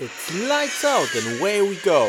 It's 0.00 0.32
lights 0.48 0.84
out 0.84 1.12
and 1.16 1.40
away 1.40 1.60
we 1.60 1.74
go. 1.82 2.08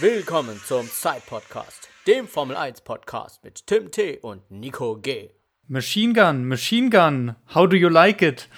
Willkommen 0.00 0.60
zum 0.64 0.88
Side 0.88 1.22
Podcast, 1.28 1.88
dem 2.08 2.26
Formel 2.26 2.56
1 2.56 2.80
Podcast 2.80 3.44
mit 3.44 3.64
Tim 3.68 3.92
T 3.92 4.18
und 4.18 4.50
Nico 4.50 4.96
G. 4.96 5.30
Machine 5.68 6.12
Gun, 6.12 6.44
Machine 6.48 6.90
Gun, 6.90 7.36
how 7.54 7.68
do 7.68 7.76
you 7.76 7.88
like 7.88 8.20
it? 8.20 8.48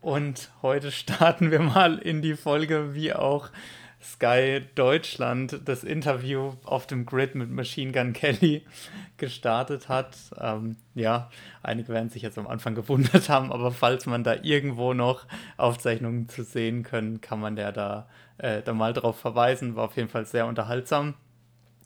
Und 0.00 0.50
heute 0.62 0.90
starten 0.90 1.50
wir 1.50 1.60
mal 1.60 1.98
in 1.98 2.22
die 2.22 2.36
Folge, 2.36 2.94
wie 2.94 3.12
auch 3.12 3.50
Sky 4.02 4.62
Deutschland 4.74 5.60
das 5.64 5.82
Interview 5.82 6.54
auf 6.64 6.86
dem 6.86 7.04
Grid 7.04 7.34
mit 7.34 7.50
Machine 7.50 7.92
Gun 7.92 8.12
Kelly 8.12 8.64
gestartet 9.16 9.88
hat. 9.88 10.16
Ähm, 10.40 10.76
ja, 10.94 11.30
einige 11.62 11.88
werden 11.88 12.08
sich 12.08 12.22
jetzt 12.22 12.38
am 12.38 12.46
Anfang 12.46 12.74
gewundert 12.74 13.28
haben, 13.28 13.52
aber 13.52 13.72
falls 13.72 14.06
man 14.06 14.22
da 14.22 14.36
irgendwo 14.42 14.94
noch 14.94 15.26
Aufzeichnungen 15.56 16.28
zu 16.28 16.44
sehen 16.44 16.84
können, 16.84 17.20
kann 17.20 17.40
man 17.40 17.56
ja 17.56 17.72
da, 17.72 18.08
äh, 18.38 18.62
da 18.62 18.72
mal 18.72 18.92
drauf 18.92 19.18
verweisen. 19.18 19.74
War 19.74 19.84
auf 19.86 19.96
jeden 19.96 20.08
Fall 20.08 20.26
sehr 20.26 20.46
unterhaltsam, 20.46 21.14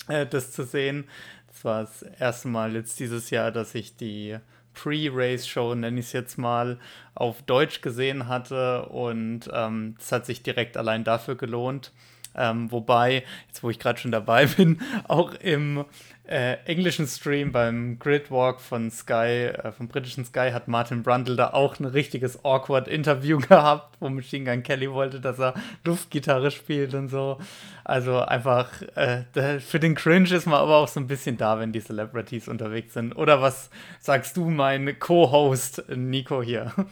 äh, 0.08 0.26
das 0.26 0.52
zu 0.52 0.64
sehen. 0.64 1.04
Das 1.48 1.64
war 1.64 1.80
das 1.82 2.02
erste 2.02 2.48
Mal 2.48 2.74
jetzt 2.74 3.00
dieses 3.00 3.30
Jahr, 3.30 3.50
dass 3.50 3.74
ich 3.74 3.96
die 3.96 4.36
Pre-Race-Show, 4.74 5.74
nenne 5.74 6.00
ich 6.00 6.06
es 6.06 6.12
jetzt 6.12 6.38
mal, 6.38 6.78
auf 7.14 7.42
Deutsch 7.42 7.80
gesehen 7.82 8.28
hatte 8.28 8.86
und 8.86 9.50
ähm, 9.52 9.94
das 9.98 10.12
hat 10.12 10.26
sich 10.26 10.42
direkt 10.42 10.76
allein 10.76 11.04
dafür 11.04 11.36
gelohnt. 11.36 11.92
Ähm, 12.34 12.72
wobei, 12.72 13.24
jetzt 13.48 13.62
wo 13.62 13.70
ich 13.70 13.78
gerade 13.78 13.98
schon 13.98 14.12
dabei 14.12 14.46
bin, 14.56 14.80
auch 15.06 15.34
im 15.34 15.84
äh, 16.24 16.54
englischen 16.66 17.06
Stream 17.08 17.50
beim 17.50 17.98
Gridwalk 17.98 18.60
von 18.60 18.90
Sky, 18.90 19.50
äh, 19.52 19.72
vom 19.72 19.88
britischen 19.88 20.24
Sky, 20.24 20.50
hat 20.52 20.68
Martin 20.68 21.02
Brundle 21.02 21.34
da 21.34 21.52
auch 21.52 21.80
ein 21.80 21.84
richtiges 21.84 22.44
awkward 22.44 22.86
Interview 22.86 23.38
gehabt, 23.48 23.96
wo 23.98 24.08
Machine 24.08 24.48
Gun 24.48 24.62
Kelly 24.62 24.90
wollte, 24.92 25.20
dass 25.20 25.40
er 25.40 25.54
Luftgitarre 25.84 26.52
spielt 26.52 26.94
und 26.94 27.08
so. 27.08 27.38
Also 27.84 28.20
einfach, 28.20 28.82
äh, 28.94 29.24
für 29.58 29.80
den 29.80 29.96
Cringe 29.96 30.32
ist 30.32 30.46
man 30.46 30.60
aber 30.60 30.76
auch 30.76 30.88
so 30.88 31.00
ein 31.00 31.08
bisschen 31.08 31.36
da, 31.36 31.58
wenn 31.58 31.72
die 31.72 31.80
Celebrities 31.80 32.46
unterwegs 32.46 32.94
sind. 32.94 33.14
Oder 33.14 33.42
was 33.42 33.70
sagst 33.98 34.36
du, 34.36 34.48
mein 34.48 34.98
Co-Host 34.98 35.84
Nico 35.94 36.42
hier? 36.42 36.72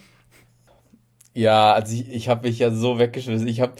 Ja, 1.32 1.74
also 1.74 1.94
ich, 1.94 2.08
ich 2.10 2.28
habe 2.28 2.48
mich 2.48 2.58
ja 2.58 2.72
so 2.72 2.98
weggeschmissen. 2.98 3.46
Ich 3.46 3.60
habe 3.60 3.74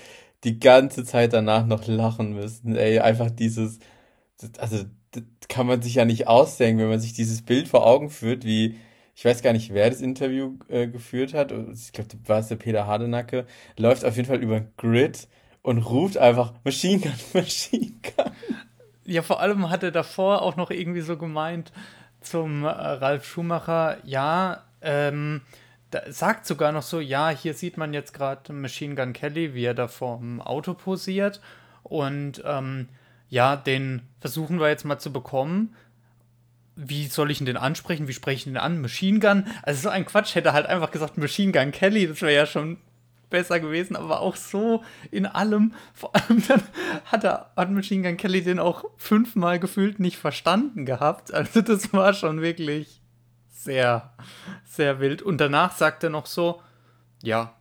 die 0.45 0.61
ganze 0.61 1.05
Zeit 1.05 1.33
danach 1.33 1.67
noch 1.67 1.87
lachen 1.89 2.33
müssen. 2.33 2.77
Ey, 2.77 3.01
einfach 3.01 3.29
dieses, 3.29 3.81
also 4.59 4.85
kann 5.51 5.67
man 5.67 5.83
sich 5.83 5.97
ja 5.97 6.07
nicht 6.07 6.29
ausdenken, 6.29 6.81
wenn 6.81 6.89
man 6.89 7.01
sich 7.01 7.13
dieses 7.13 7.43
Bild 7.43 7.69
vor 7.69 7.87
Augen 7.87 8.09
führt, 8.09 8.45
wie, 8.45 8.79
ich 9.15 9.25
weiß 9.25 9.43
gar 9.43 9.53
nicht, 9.53 9.75
wer 9.75 9.91
das 9.91 10.01
Interview 10.01 10.55
äh, 10.69 10.87
geführt 10.87 11.35
hat. 11.35 11.53
Ich 11.53 11.93
glaube, 11.93 12.09
war 12.27 12.39
es 12.39 12.49
der 12.49 12.57
Peter 12.57 12.87
Hardenacke. 12.87 13.47
Läuft 13.77 14.05
auf 14.07 14.17
jeden 14.17 14.29
Fall 14.29 14.43
über 14.43 14.63
Grid 14.79 15.29
und 15.61 15.79
ruft 15.79 16.17
einfach 16.17 16.55
Machine 16.65 17.01
Gun, 17.01 17.13
Machine 17.35 17.93
Gun. 18.03 18.33
Ja, 19.05 19.23
vor 19.23 19.41
allem 19.41 19.69
hat 19.69 19.83
er 19.83 19.91
davor 19.91 20.43
auch 20.43 20.57
noch 20.57 20.71
irgendwie 20.71 21.01
so 21.01 21.19
gemeint 21.19 21.73
zum 22.21 22.65
äh, 22.65 22.69
Ralf 22.69 23.27
Schumacher, 23.27 23.99
ja, 24.05 24.65
ähm, 24.83 25.43
sagt 26.09 26.47
sogar 26.47 26.71
noch 26.71 26.83
so, 26.83 27.01
ja, 27.01 27.31
hier 27.31 27.55
sieht 27.55 27.77
man 27.77 27.93
jetzt 27.93 28.15
gerade 28.15 28.53
Machine 28.53 28.95
Gun 28.95 29.13
Kelly, 29.13 29.55
wie 29.55 29.65
er 29.65 29.75
da 29.75 29.89
vorm 29.89 30.41
Auto 30.41 30.75
posiert. 30.75 31.41
Und 31.83 32.43
ähm, 32.47 32.89
ja, 33.31 33.57
den 33.57 34.03
versuchen 34.21 34.61
wir 34.61 34.69
jetzt 34.69 34.85
mal 34.85 34.99
zu 34.99 35.13
bekommen. 35.13 35.75
Wie 36.77 37.07
soll 37.07 37.31
ich 37.31 37.41
ihn 37.41 37.47
denn 37.47 37.57
ansprechen? 37.57 38.09
Wie 38.09 38.13
spreche 38.13 38.37
ich 38.37 38.47
ihn 38.47 38.57
an? 38.57 38.81
Machine 38.81 39.21
Gun? 39.21 39.47
Also 39.63 39.83
so 39.83 39.89
ein 39.89 40.05
Quatsch 40.05 40.35
hätte 40.35 40.53
halt 40.53 40.67
einfach 40.67 40.91
gesagt 40.91 41.17
Machine 41.17 41.53
Gun 41.53 41.73
Kelly, 41.73 42.07
das 42.09 42.21
wäre 42.23 42.35
ja 42.35 42.47
schon 42.47 42.79
besser 43.31 43.61
gewesen, 43.61 43.95
aber 43.95 44.21
auch 44.21 44.35
so 44.35 44.83
in 45.13 45.27
allem. 45.27 45.73
Vor 45.95 46.15
allem 46.15 46.43
dann 46.49 46.63
hat 47.05 47.25
er 47.25 47.53
hat 47.57 47.71
Machine 47.71 48.03
Gun 48.03 48.17
Kelly 48.17 48.43
den 48.43 48.59
auch 48.59 48.85
fünfmal 48.97 49.61
gefühlt 49.61 50.01
nicht 50.01 50.19
verstanden 50.19 50.85
gehabt. 50.85 51.33
Also 51.33 51.61
das 51.63 51.93
war 51.93 52.13
schon 52.13 52.43
wirklich 52.43 53.01
sehr, 53.49 54.13
sehr 54.65 54.99
wild. 54.99 55.23
Und 55.23 55.39
danach 55.39 55.77
sagt 55.77 56.03
er 56.03 56.11
noch 56.11 56.27
so, 56.27 56.61
ja, 57.23 57.55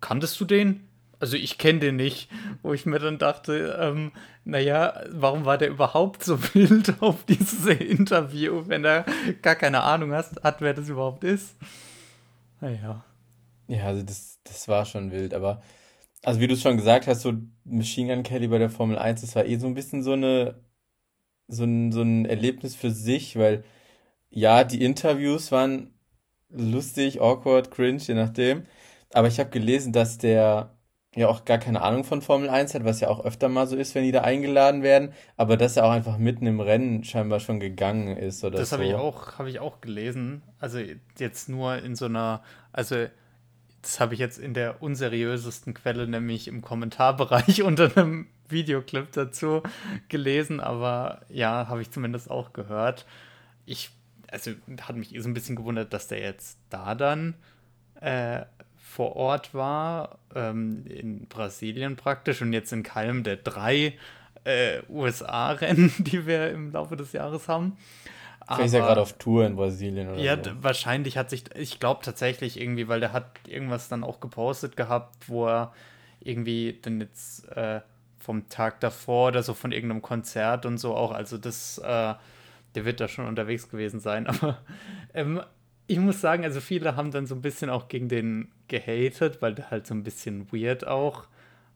kanntest 0.00 0.38
du 0.40 0.44
den? 0.44 0.85
Also 1.26 1.38
ich 1.38 1.58
kenne 1.58 1.80
den 1.80 1.96
nicht, 1.96 2.28
wo 2.62 2.72
ich 2.72 2.86
mir 2.86 3.00
dann 3.00 3.18
dachte, 3.18 3.76
ähm, 3.80 4.12
naja, 4.44 5.02
warum 5.10 5.44
war 5.44 5.58
der 5.58 5.70
überhaupt 5.70 6.22
so 6.22 6.40
wild 6.54 7.02
auf 7.02 7.24
dieses 7.24 7.66
Interview, 7.66 8.62
wenn 8.68 8.84
er 8.84 9.04
gar 9.42 9.56
keine 9.56 9.82
Ahnung 9.82 10.12
hat, 10.12 10.40
hat 10.44 10.60
wer 10.60 10.72
das 10.72 10.88
überhaupt 10.88 11.24
ist? 11.24 11.56
Naja. 12.60 13.04
Ja, 13.66 13.86
also 13.86 14.04
das, 14.04 14.38
das 14.44 14.68
war 14.68 14.84
schon 14.84 15.10
wild, 15.10 15.34
aber 15.34 15.62
also 16.22 16.38
wie 16.38 16.46
du 16.46 16.54
es 16.54 16.62
schon 16.62 16.76
gesagt 16.76 17.08
hast, 17.08 17.22
so 17.22 17.32
Machine 17.64 18.14
Gun 18.14 18.22
Kelly 18.22 18.46
bei 18.46 18.58
der 18.58 18.70
Formel 18.70 18.96
1, 18.96 19.22
das 19.22 19.34
war 19.34 19.46
eh 19.46 19.58
so 19.58 19.66
ein 19.66 19.74
bisschen 19.74 20.04
so 20.04 20.12
eine 20.12 20.62
so 21.48 21.64
ein, 21.64 21.90
so 21.90 22.02
ein 22.02 22.24
Erlebnis 22.24 22.76
für 22.76 22.92
sich, 22.92 23.34
weil 23.36 23.64
ja, 24.30 24.62
die 24.64 24.84
Interviews 24.84 25.50
waren 25.50 25.92
lustig, 26.50 27.20
awkward, 27.20 27.72
cringe, 27.72 27.98
je 27.98 28.14
nachdem. 28.14 28.66
Aber 29.12 29.28
ich 29.28 29.40
habe 29.40 29.50
gelesen, 29.50 29.92
dass 29.92 30.18
der 30.18 30.75
ja 31.16 31.28
auch 31.28 31.44
gar 31.44 31.58
keine 31.58 31.82
Ahnung 31.82 32.04
von 32.04 32.22
Formel 32.22 32.48
1 32.48 32.74
hat, 32.74 32.84
was 32.84 33.00
ja 33.00 33.08
auch 33.08 33.24
öfter 33.24 33.48
mal 33.48 33.66
so 33.66 33.76
ist, 33.76 33.94
wenn 33.94 34.04
die 34.04 34.12
da 34.12 34.22
eingeladen 34.22 34.82
werden, 34.82 35.12
aber 35.36 35.56
dass 35.56 35.76
er 35.76 35.84
auch 35.84 35.90
einfach 35.90 36.18
mitten 36.18 36.46
im 36.46 36.60
Rennen 36.60 37.04
scheinbar 37.04 37.40
schon 37.40 37.60
gegangen 37.60 38.16
ist 38.16 38.44
oder 38.44 38.58
das 38.58 38.70
so. 38.70 38.76
Das 38.76 38.84
habe 38.84 38.88
ich 38.88 38.94
auch, 38.94 39.38
habe 39.38 39.50
ich 39.50 39.60
auch 39.60 39.80
gelesen. 39.80 40.42
Also 40.60 40.78
jetzt 41.18 41.48
nur 41.48 41.78
in 41.78 41.94
so 41.94 42.06
einer, 42.06 42.42
also 42.72 43.06
das 43.82 44.00
habe 44.00 44.14
ich 44.14 44.20
jetzt 44.20 44.38
in 44.38 44.54
der 44.54 44.82
unseriösesten 44.82 45.74
Quelle, 45.74 46.06
nämlich 46.06 46.48
im 46.48 46.62
Kommentarbereich 46.62 47.62
unter 47.64 47.96
einem 47.96 48.26
Videoclip 48.48 49.12
dazu 49.12 49.62
gelesen, 50.08 50.60
aber 50.60 51.22
ja, 51.28 51.66
habe 51.68 51.82
ich 51.82 51.90
zumindest 51.90 52.30
auch 52.30 52.52
gehört. 52.52 53.06
Ich 53.64 53.90
also 54.30 54.52
hat 54.82 54.96
mich 54.96 55.14
so 55.18 55.28
ein 55.28 55.34
bisschen 55.34 55.56
gewundert, 55.56 55.92
dass 55.92 56.08
der 56.08 56.20
jetzt 56.20 56.58
da 56.70 56.94
dann 56.94 57.34
äh, 58.00 58.42
vor 58.86 59.16
Ort 59.16 59.52
war, 59.52 60.18
ähm, 60.34 60.84
in 60.86 61.26
Brasilien 61.26 61.96
praktisch 61.96 62.40
und 62.40 62.52
jetzt 62.52 62.72
in 62.72 62.82
keinem 62.82 63.24
der 63.24 63.36
drei 63.36 63.94
äh, 64.44 64.80
USA-Rennen, 64.88 65.92
die 65.98 66.26
wir 66.26 66.50
im 66.50 66.72
Laufe 66.72 66.96
des 66.96 67.12
Jahres 67.12 67.48
haben. 67.48 67.76
Vielleicht 68.46 68.66
ist 68.66 68.74
er 68.74 68.80
gerade 68.80 69.00
auf 69.00 69.14
Tour 69.14 69.44
in 69.44 69.56
Brasilien 69.56 70.08
oder 70.08 70.18
Ja, 70.18 70.42
so. 70.42 70.50
wahrscheinlich 70.60 71.18
hat 71.18 71.30
sich, 71.30 71.44
ich 71.56 71.80
glaube 71.80 72.04
tatsächlich 72.04 72.60
irgendwie, 72.60 72.86
weil 72.86 73.00
der 73.00 73.12
hat 73.12 73.26
irgendwas 73.48 73.88
dann 73.88 74.04
auch 74.04 74.20
gepostet 74.20 74.76
gehabt, 74.76 75.28
wo 75.28 75.48
er 75.48 75.72
irgendwie 76.20 76.78
dann 76.80 77.00
jetzt 77.00 77.48
äh, 77.48 77.80
vom 78.20 78.48
Tag 78.48 78.78
davor 78.80 79.28
oder 79.28 79.42
so 79.42 79.52
von 79.52 79.72
irgendeinem 79.72 80.00
Konzert 80.00 80.64
und 80.64 80.78
so 80.78 80.94
auch, 80.94 81.10
also 81.10 81.38
das 81.38 81.78
äh, 81.78 82.14
der 82.76 82.84
wird 82.84 83.00
da 83.00 83.08
schon 83.08 83.26
unterwegs 83.26 83.68
gewesen 83.68 83.98
sein. 83.98 84.26
Aber 84.28 84.58
ähm, 85.12 85.40
ich 85.86 85.98
muss 85.98 86.20
sagen, 86.20 86.44
also 86.44 86.60
viele 86.60 86.96
haben 86.96 87.10
dann 87.10 87.26
so 87.26 87.34
ein 87.34 87.42
bisschen 87.42 87.70
auch 87.70 87.88
gegen 87.88 88.08
den 88.08 88.48
gehatet, 88.68 89.40
weil 89.40 89.54
der 89.54 89.70
halt 89.70 89.86
so 89.86 89.94
ein 89.94 90.02
bisschen 90.02 90.52
weird 90.52 90.86
auch 90.86 91.26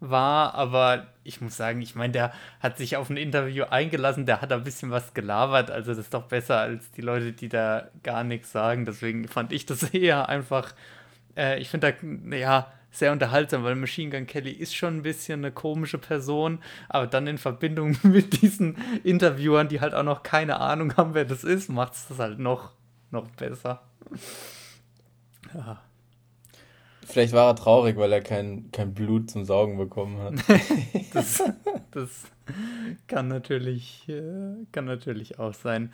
war. 0.01 0.55
Aber 0.55 1.07
ich 1.25 1.41
muss 1.41 1.57
sagen, 1.57 1.81
ich 1.83 1.95
meine, 1.95 2.13
der 2.13 2.33
hat 2.61 2.79
sich 2.79 2.97
auf 2.97 3.11
ein 3.11 3.17
Interview 3.17 3.65
eingelassen, 3.65 4.27
der 4.27 4.41
hat 4.41 4.53
ein 4.53 4.65
bisschen 4.65 4.91
was 4.91 5.15
gelabert. 5.15 5.71
Also 5.71 5.93
das 5.93 5.99
ist 5.99 6.15
doch 6.15 6.25
besser 6.25 6.59
als 6.59 6.91
die 6.93 7.03
Leute, 7.03 7.33
die 7.33 7.49
da 7.49 7.89
gar 8.03 8.25
nichts 8.25 8.53
sagen. 8.53 8.85
Deswegen 8.85 9.29
fand 9.29 9.53
ich 9.53 9.67
das 9.67 9.83
eher 9.95 10.29
einfach, 10.29 10.75
äh, 11.37 11.61
ich 11.61 11.69
finde 11.69 11.93
da, 11.93 12.37
ja, 12.37 12.73
sehr 12.93 13.13
unterhaltsam, 13.13 13.63
weil 13.63 13.77
Machine 13.77 14.11
Gun 14.11 14.27
Kelly 14.27 14.51
ist 14.51 14.75
schon 14.75 14.97
ein 14.97 15.03
bisschen 15.03 15.41
eine 15.41 15.53
komische 15.53 15.99
Person, 15.99 16.59
aber 16.89 17.07
dann 17.07 17.29
in 17.29 17.39
Verbindung 17.39 17.97
mit 18.03 18.43
diesen 18.43 18.77
Interviewern, 19.05 19.69
die 19.69 19.81
halt 19.81 19.95
auch 19.95 20.03
noch 20.03 20.25
keine 20.25 20.59
Ahnung 20.59 20.97
haben, 20.97 21.15
wer 21.15 21.25
das 21.25 21.45
ist, 21.45 21.69
macht 21.69 21.95
es 21.95 22.09
das 22.09 22.19
halt 22.19 22.41
noch, 22.41 22.73
noch 23.13 23.29
besser. 23.31 23.83
Ja. 25.55 25.83
Vielleicht 27.11 27.33
war 27.33 27.49
er 27.49 27.57
traurig, 27.57 27.97
weil 27.97 28.13
er 28.13 28.21
kein, 28.21 28.71
kein 28.71 28.95
Blut 28.95 29.31
zum 29.31 29.45
Saugen 29.45 29.77
bekommen 29.77 30.19
hat. 30.19 30.35
das, 31.13 31.43
das 31.91 32.25
kann 33.09 33.27
natürlich, 33.27 34.09
äh, 34.09 34.65
kann 34.71 34.85
natürlich 34.85 35.39
auch 35.41 35.55
sein. 35.55 35.93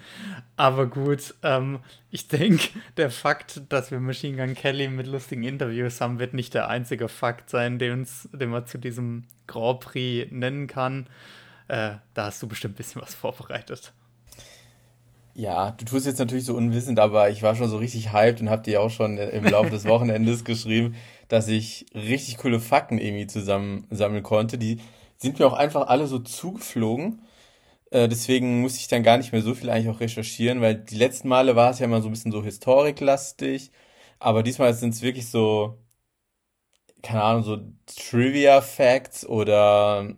Aber 0.56 0.86
gut, 0.86 1.34
ähm, 1.42 1.80
ich 2.10 2.28
denke, 2.28 2.68
der 2.98 3.10
Fakt, 3.10 3.62
dass 3.70 3.90
wir 3.90 3.98
Machine 3.98 4.36
Gun 4.36 4.54
Kelly 4.54 4.88
mit 4.88 5.06
lustigen 5.06 5.42
Interviews 5.42 6.00
haben, 6.02 6.18
wird 6.18 6.34
nicht 6.34 6.52
der 6.52 6.68
einzige 6.68 7.08
Fakt 7.08 7.48
sein, 7.48 7.78
den, 7.78 8.06
den 8.32 8.50
man 8.50 8.66
zu 8.66 8.78
diesem 8.78 9.24
Grand 9.46 9.80
Prix 9.80 10.30
nennen 10.30 10.66
kann. 10.66 11.06
Äh, 11.68 11.92
da 12.12 12.26
hast 12.26 12.42
du 12.42 12.46
bestimmt 12.46 12.74
ein 12.74 12.76
bisschen 12.76 13.00
was 13.00 13.14
vorbereitet. 13.14 13.92
Ja, 15.38 15.72
du 15.72 15.84
tust 15.84 16.06
jetzt 16.06 16.18
natürlich 16.18 16.46
so 16.46 16.54
unwissend, 16.56 16.98
aber 16.98 17.28
ich 17.30 17.42
war 17.42 17.54
schon 17.56 17.68
so 17.68 17.76
richtig 17.76 18.12
hyped 18.12 18.40
und 18.40 18.48
hab 18.48 18.64
dir 18.64 18.80
auch 18.80 18.88
schon 18.90 19.18
im 19.18 19.44
Laufe 19.44 19.68
des 19.70 19.84
Wochenendes 19.86 20.44
geschrieben, 20.44 20.94
dass 21.28 21.46
ich 21.48 21.84
richtig 21.94 22.38
coole 22.38 22.58
Fakten 22.58 22.98
irgendwie 22.98 23.26
zusammensammeln 23.26 24.22
konnte. 24.22 24.56
Die 24.56 24.80
sind 25.18 25.38
mir 25.38 25.46
auch 25.46 25.52
einfach 25.52 25.88
alle 25.88 26.06
so 26.06 26.18
zugeflogen. 26.20 27.20
Äh, 27.90 28.08
deswegen 28.08 28.62
muss 28.62 28.76
ich 28.78 28.88
dann 28.88 29.02
gar 29.04 29.18
nicht 29.18 29.32
mehr 29.32 29.42
so 29.42 29.54
viel 29.54 29.70
eigentlich 29.70 29.90
auch 29.94 30.00
recherchieren, 30.00 30.60
weil 30.62 30.76
die 30.76 30.96
letzten 30.96 31.28
Male 31.28 31.56
war 31.56 31.70
es 31.70 31.80
ja 31.80 31.86
immer 31.86 32.02
so 32.02 32.08
ein 32.08 32.12
bisschen 32.12 32.32
so 32.32 32.44
historiklastig. 32.44 33.72
Aber 34.20 34.42
diesmal 34.42 34.74
sind 34.74 34.94
es 34.94 35.02
wirklich 35.02 35.28
so 35.30 35.78
keine 37.02 37.22
Ahnung, 37.22 37.42
so 37.44 37.58
Trivia 37.86 38.60
Facts 38.60 39.26
oder 39.26 40.14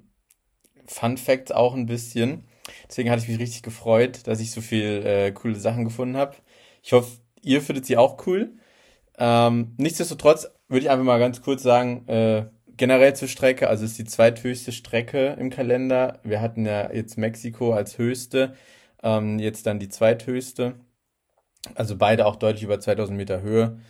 Fun 0.86 1.18
Facts 1.18 1.52
auch 1.52 1.74
ein 1.74 1.86
bisschen. 1.86 2.47
Deswegen 2.88 3.10
hatte 3.10 3.22
ich 3.22 3.28
mich 3.28 3.38
richtig 3.38 3.62
gefreut, 3.62 4.26
dass 4.26 4.40
ich 4.40 4.50
so 4.50 4.60
viel 4.60 5.04
äh, 5.04 5.32
coole 5.32 5.56
Sachen 5.56 5.84
gefunden 5.84 6.16
habe. 6.16 6.36
Ich 6.82 6.92
hoffe, 6.92 7.18
ihr 7.42 7.60
findet 7.60 7.86
sie 7.86 7.96
auch 7.96 8.26
cool. 8.26 8.52
Ähm, 9.18 9.74
nichtsdestotrotz 9.76 10.48
würde 10.68 10.84
ich 10.84 10.90
einfach 10.90 11.04
mal 11.04 11.18
ganz 11.18 11.42
kurz 11.42 11.62
sagen, 11.62 12.06
äh, 12.08 12.46
generell 12.76 13.14
zur 13.14 13.28
Strecke, 13.28 13.68
also 13.68 13.84
ist 13.84 13.98
die 13.98 14.04
zweithöchste 14.04 14.72
Strecke 14.72 15.36
im 15.38 15.50
Kalender. 15.50 16.20
Wir 16.22 16.40
hatten 16.40 16.64
ja 16.64 16.92
jetzt 16.92 17.18
Mexiko 17.18 17.72
als 17.74 17.98
höchste, 17.98 18.54
ähm, 19.02 19.38
jetzt 19.38 19.66
dann 19.66 19.78
die 19.80 19.88
zweithöchste. 19.88 20.76
Also 21.74 21.96
beide 21.96 22.26
auch 22.26 22.36
deutlich 22.36 22.62
über 22.62 22.80
2000 22.80 23.16
Meter 23.16 23.42
Höhe. 23.42 23.80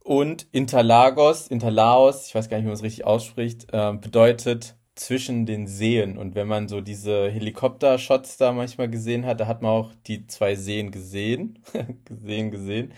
Und 0.00 0.46
Interlagos, 0.52 1.48
Interlaos, 1.48 2.28
ich 2.28 2.34
weiß 2.34 2.48
gar 2.48 2.58
nicht, 2.58 2.64
wie 2.64 2.68
man 2.68 2.76
es 2.76 2.82
richtig 2.82 3.04
ausspricht, 3.04 3.66
äh, 3.72 3.92
bedeutet 3.94 4.76
zwischen 4.98 5.46
den 5.46 5.66
Seen. 5.66 6.18
Und 6.18 6.34
wenn 6.34 6.48
man 6.48 6.68
so 6.68 6.80
diese 6.80 7.30
Helikopter-Shots 7.30 8.36
da 8.36 8.52
manchmal 8.52 8.90
gesehen 8.90 9.26
hat, 9.26 9.40
da 9.40 9.46
hat 9.46 9.62
man 9.62 9.70
auch 9.70 9.92
die 10.06 10.26
zwei 10.26 10.56
Seen 10.56 10.90
gesehen. 10.90 11.60
gesehen, 12.04 12.50
gesehen. 12.50 12.92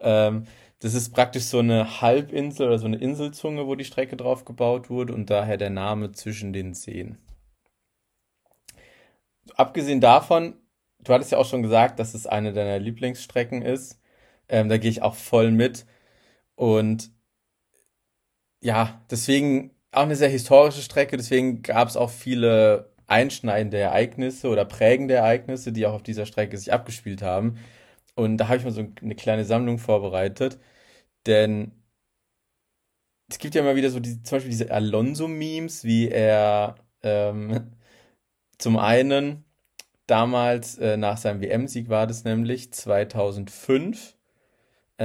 Ähm, 0.00 0.46
das 0.80 0.94
ist 0.94 1.10
praktisch 1.12 1.44
so 1.44 1.58
eine 1.58 2.00
Halbinsel 2.00 2.66
oder 2.66 2.78
so 2.78 2.86
eine 2.86 2.96
Inselzunge, 2.96 3.66
wo 3.66 3.74
die 3.74 3.84
Strecke 3.84 4.16
drauf 4.16 4.44
gebaut 4.44 4.90
wurde 4.90 5.14
und 5.14 5.30
daher 5.30 5.56
der 5.58 5.70
Name 5.70 6.12
zwischen 6.12 6.52
den 6.52 6.74
Seen. 6.74 7.18
Abgesehen 9.54 10.00
davon, 10.00 10.54
du 11.00 11.12
hattest 11.12 11.32
ja 11.32 11.38
auch 11.38 11.48
schon 11.48 11.62
gesagt, 11.62 11.98
dass 11.98 12.14
es 12.14 12.26
eine 12.26 12.52
deiner 12.52 12.78
Lieblingsstrecken 12.78 13.62
ist. 13.62 14.00
Ähm, 14.48 14.68
da 14.68 14.78
gehe 14.78 14.90
ich 14.90 15.02
auch 15.02 15.14
voll 15.14 15.50
mit. 15.50 15.86
Und 16.54 17.10
ja, 18.60 19.02
deswegen 19.10 19.72
auch 19.92 20.02
eine 20.02 20.16
sehr 20.16 20.28
historische 20.28 20.82
Strecke, 20.82 21.16
deswegen 21.16 21.62
gab 21.62 21.88
es 21.88 21.96
auch 21.96 22.10
viele 22.10 22.90
einschneidende 23.06 23.78
Ereignisse 23.78 24.48
oder 24.48 24.64
prägende 24.64 25.14
Ereignisse, 25.14 25.72
die 25.72 25.86
auch 25.86 25.94
auf 25.94 26.02
dieser 26.02 26.26
Strecke 26.26 26.56
sich 26.56 26.72
abgespielt 26.72 27.22
haben. 27.22 27.58
Und 28.14 28.38
da 28.38 28.48
habe 28.48 28.58
ich 28.58 28.64
mal 28.64 28.72
so 28.72 28.86
eine 29.02 29.14
kleine 29.14 29.44
Sammlung 29.44 29.78
vorbereitet. 29.78 30.58
Denn 31.26 31.72
es 33.30 33.38
gibt 33.38 33.54
ja 33.54 33.62
immer 33.62 33.76
wieder 33.76 33.90
so 33.90 34.00
die, 34.00 34.22
zum 34.22 34.36
Beispiel 34.36 34.50
diese 34.50 34.70
Alonso-Memes, 34.70 35.84
wie 35.84 36.08
er 36.08 36.76
ähm, 37.02 37.72
zum 38.58 38.78
einen 38.78 39.44
damals 40.06 40.78
äh, 40.78 40.96
nach 40.96 41.16
seinem 41.18 41.40
WM-Sieg 41.40 41.88
war 41.88 42.06
das 42.06 42.24
nämlich 42.24 42.72
2005 42.72 44.10
äh, 44.10 44.21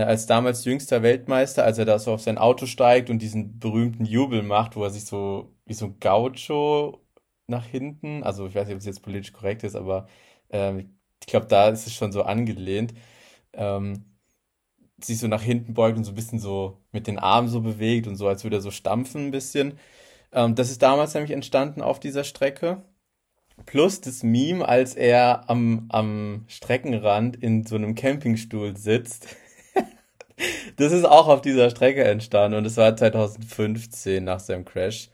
als 0.04 0.26
damals 0.26 0.66
jüngster 0.66 1.04
Weltmeister, 1.04 1.64
als 1.64 1.78
er 1.78 1.86
da 1.86 2.00
so 2.00 2.14
auf 2.14 2.22
sein 2.22 2.38
Auto 2.38 2.66
steigt 2.66 3.10
und 3.10 3.20
diesen 3.22 3.60
berühmten 3.60 4.06
Jubel 4.06 4.44
macht, 4.44 4.76
wo 4.76 4.84
er 4.84 4.90
sich 4.90 5.06
so 5.06 5.56
wie 5.66 5.74
so 5.74 5.86
ein 5.86 6.00
Gaucho 6.00 7.02
nach 7.48 7.66
hinten, 7.66 8.24
also 8.24 8.48
ich 8.48 8.56
weiß 8.56 8.68
nicht, 8.68 8.76
ob 8.76 8.80
es 8.80 8.86
jetzt 8.86 9.02
politisch 9.04 9.34
korrekt 9.34 9.64
ist, 9.64 9.76
aber 9.76 10.08
äh, 10.50 10.80
ich 10.80 11.28
glaube, 11.28 11.48
da 11.48 11.70
ist 11.70 11.88
es 11.88 11.94
schon 11.94 12.12
so 12.12 12.24
angelehnt. 12.24 12.94
Ähm, 13.54 14.06
sich 15.04 15.20
so 15.20 15.28
nach 15.28 15.42
hinten 15.42 15.74
beugt 15.74 15.98
und 15.98 16.04
so 16.04 16.12
ein 16.12 16.16
bisschen 16.16 16.40
so 16.40 16.82
mit 16.92 17.08
den 17.08 17.20
Armen 17.20 17.50
so 17.50 17.62
bewegt 17.62 18.08
und 18.08 18.16
so, 18.16 18.28
als 18.28 18.44
würde 18.44 18.58
er 18.58 18.62
so 18.62 18.72
stampfen 18.72 19.28
ein 19.28 19.32
bisschen. 19.32 19.80
Ähm, 20.32 20.56
das 20.56 20.72
ist 20.72 20.82
damals 20.82 21.14
nämlich 21.14 21.32
entstanden 21.32 21.82
auf 21.82 22.00
dieser 22.00 22.24
Strecke. 22.24 22.84
Plus 23.66 24.02
das 24.02 24.24
Meme, 24.24 24.68
als 24.68 24.96
er 24.96 25.50
am, 25.50 25.88
am 25.90 26.46
Streckenrand 26.48 27.36
in 27.38 27.66
so 27.66 27.76
einem 27.76 27.96
Campingstuhl 27.96 28.78
sitzt. 28.78 29.36
Das 30.78 30.92
ist 30.92 31.06
auch 31.06 31.28
auf 31.28 31.42
dieser 31.42 31.70
Strecke 31.70 32.04
entstanden 32.04 32.58
und 32.58 32.66
es 32.66 32.78
war 32.78 32.96
2015 32.96 34.24
nach 34.24 34.40
seinem 34.40 34.66
Crash. 34.66 35.10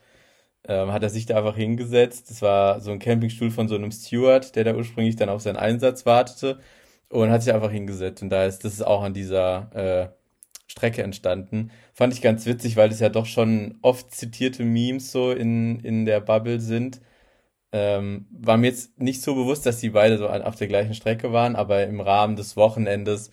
Ähm, 0.66 0.92
hat 0.92 1.02
er 1.02 1.10
sich 1.10 1.26
da 1.26 1.36
einfach 1.38 1.56
hingesetzt. 1.56 2.30
Das 2.30 2.42
war 2.42 2.80
so 2.80 2.90
ein 2.90 2.98
Campingstuhl 2.98 3.50
von 3.50 3.68
so 3.68 3.74
einem 3.74 3.92
Steward, 3.92 4.56
der 4.56 4.64
da 4.64 4.74
ursprünglich 4.74 5.16
dann 5.16 5.28
auf 5.28 5.42
seinen 5.42 5.56
Einsatz 5.58 6.06
wartete 6.06 6.58
und 7.08 7.30
hat 7.30 7.42
sich 7.42 7.52
einfach 7.54 7.70
hingesetzt. 7.70 8.22
Und 8.22 8.30
da 8.30 8.44
ist, 8.46 8.64
das 8.64 8.74
ist 8.74 8.82
auch 8.82 9.02
an 9.02 9.14
dieser 9.14 9.70
äh, 9.74 10.08
Strecke 10.66 11.02
entstanden. 11.02 11.70
Fand 11.92 12.14
ich 12.14 12.22
ganz 12.22 12.46
witzig, 12.46 12.76
weil 12.76 12.90
es 12.90 13.00
ja 13.00 13.08
doch 13.10 13.26
schon 13.26 13.78
oft 13.82 14.10
zitierte 14.12 14.64
Memes 14.64 15.12
so 15.12 15.32
in, 15.32 15.80
in 15.80 16.06
der 16.06 16.20
Bubble 16.20 16.60
sind. 16.60 17.00
Ähm, 17.72 18.26
war 18.32 18.56
mir 18.56 18.68
jetzt 18.68 19.00
nicht 19.00 19.22
so 19.22 19.34
bewusst, 19.34 19.66
dass 19.66 19.80
die 19.80 19.90
beide 19.90 20.18
so 20.18 20.28
auf 20.28 20.56
der 20.56 20.68
gleichen 20.68 20.94
Strecke 20.94 21.32
waren, 21.32 21.56
aber 21.56 21.84
im 21.86 22.00
Rahmen 22.00 22.36
des 22.36 22.56
Wochenendes, 22.56 23.30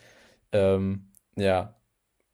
ähm, 0.52 1.12
ja, 1.36 1.76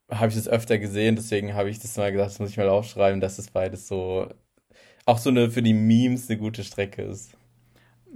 habe 0.09 0.29
ich 0.29 0.35
das 0.35 0.47
öfter 0.47 0.77
gesehen, 0.79 1.15
deswegen 1.15 1.53
habe 1.53 1.69
ich 1.69 1.79
das 1.79 1.97
mal 1.97 2.11
gesagt, 2.11 2.31
das 2.31 2.39
muss 2.39 2.51
ich 2.51 2.57
mal 2.57 2.69
aufschreiben, 2.69 3.21
dass 3.21 3.39
es 3.39 3.51
beides 3.51 3.87
so, 3.87 4.29
auch 5.05 5.17
so 5.17 5.29
eine 5.29 5.51
für 5.51 5.61
die 5.61 5.73
Memes 5.73 6.29
eine 6.29 6.39
gute 6.39 6.63
Strecke 6.63 7.03
ist. 7.03 7.37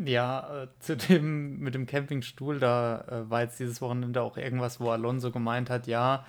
Ja, 0.03 0.63
äh, 0.63 0.67
zu 0.79 0.95
dem 0.97 1.59
mit 1.59 1.75
dem 1.75 1.85
Campingstuhl, 1.85 2.59
da 2.59 3.01
äh, 3.09 3.29
war 3.29 3.41
jetzt 3.41 3.59
dieses 3.59 3.81
Wochenende 3.81 4.21
auch 4.21 4.37
irgendwas, 4.37 4.79
wo 4.79 4.89
Alonso 4.89 5.31
gemeint 5.31 5.69
hat, 5.69 5.85
ja, 5.87 6.25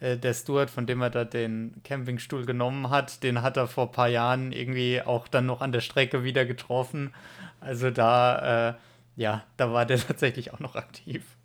äh, 0.00 0.16
der 0.18 0.34
Stuart, 0.34 0.70
von 0.70 0.86
dem 0.86 1.00
er 1.00 1.10
da 1.10 1.24
den 1.24 1.80
Campingstuhl 1.82 2.44
genommen 2.44 2.90
hat, 2.90 3.22
den 3.22 3.42
hat 3.42 3.56
er 3.56 3.68
vor 3.68 3.86
ein 3.86 3.92
paar 3.92 4.08
Jahren 4.08 4.52
irgendwie 4.52 5.02
auch 5.02 5.28
dann 5.28 5.46
noch 5.46 5.60
an 5.62 5.72
der 5.72 5.80
Strecke 5.80 6.24
wieder 6.24 6.44
getroffen. 6.44 7.14
Also 7.60 7.90
da, 7.90 8.70
äh, 8.70 8.74
ja, 9.16 9.44
da 9.56 9.72
war 9.72 9.86
der 9.86 9.98
tatsächlich 10.06 10.52
auch 10.52 10.60
noch 10.60 10.76
aktiv. 10.76 11.35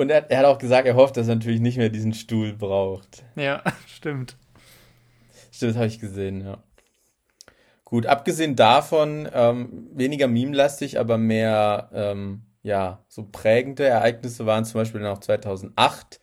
Und 0.00 0.08
er, 0.08 0.30
er 0.30 0.38
hat 0.38 0.46
auch 0.46 0.56
gesagt, 0.56 0.86
er 0.86 0.94
hofft, 0.94 1.18
dass 1.18 1.28
er 1.28 1.34
natürlich 1.34 1.60
nicht 1.60 1.76
mehr 1.76 1.90
diesen 1.90 2.14
Stuhl 2.14 2.54
braucht. 2.54 3.22
Ja, 3.36 3.62
stimmt. 3.86 4.38
Stimmt, 5.52 5.72
das 5.72 5.76
habe 5.76 5.88
ich 5.88 6.00
gesehen, 6.00 6.40
ja. 6.40 6.62
Gut, 7.84 8.06
abgesehen 8.06 8.56
davon, 8.56 9.28
ähm, 9.34 9.90
weniger 9.92 10.26
meme-lastig, 10.26 10.98
aber 10.98 11.18
mehr, 11.18 11.90
ähm, 11.92 12.46
ja, 12.62 13.04
so 13.08 13.28
prägende 13.30 13.84
Ereignisse 13.84 14.46
waren 14.46 14.64
zum 14.64 14.80
Beispiel 14.80 15.02
dann 15.02 15.12
auch 15.12 15.20
2008, 15.20 16.18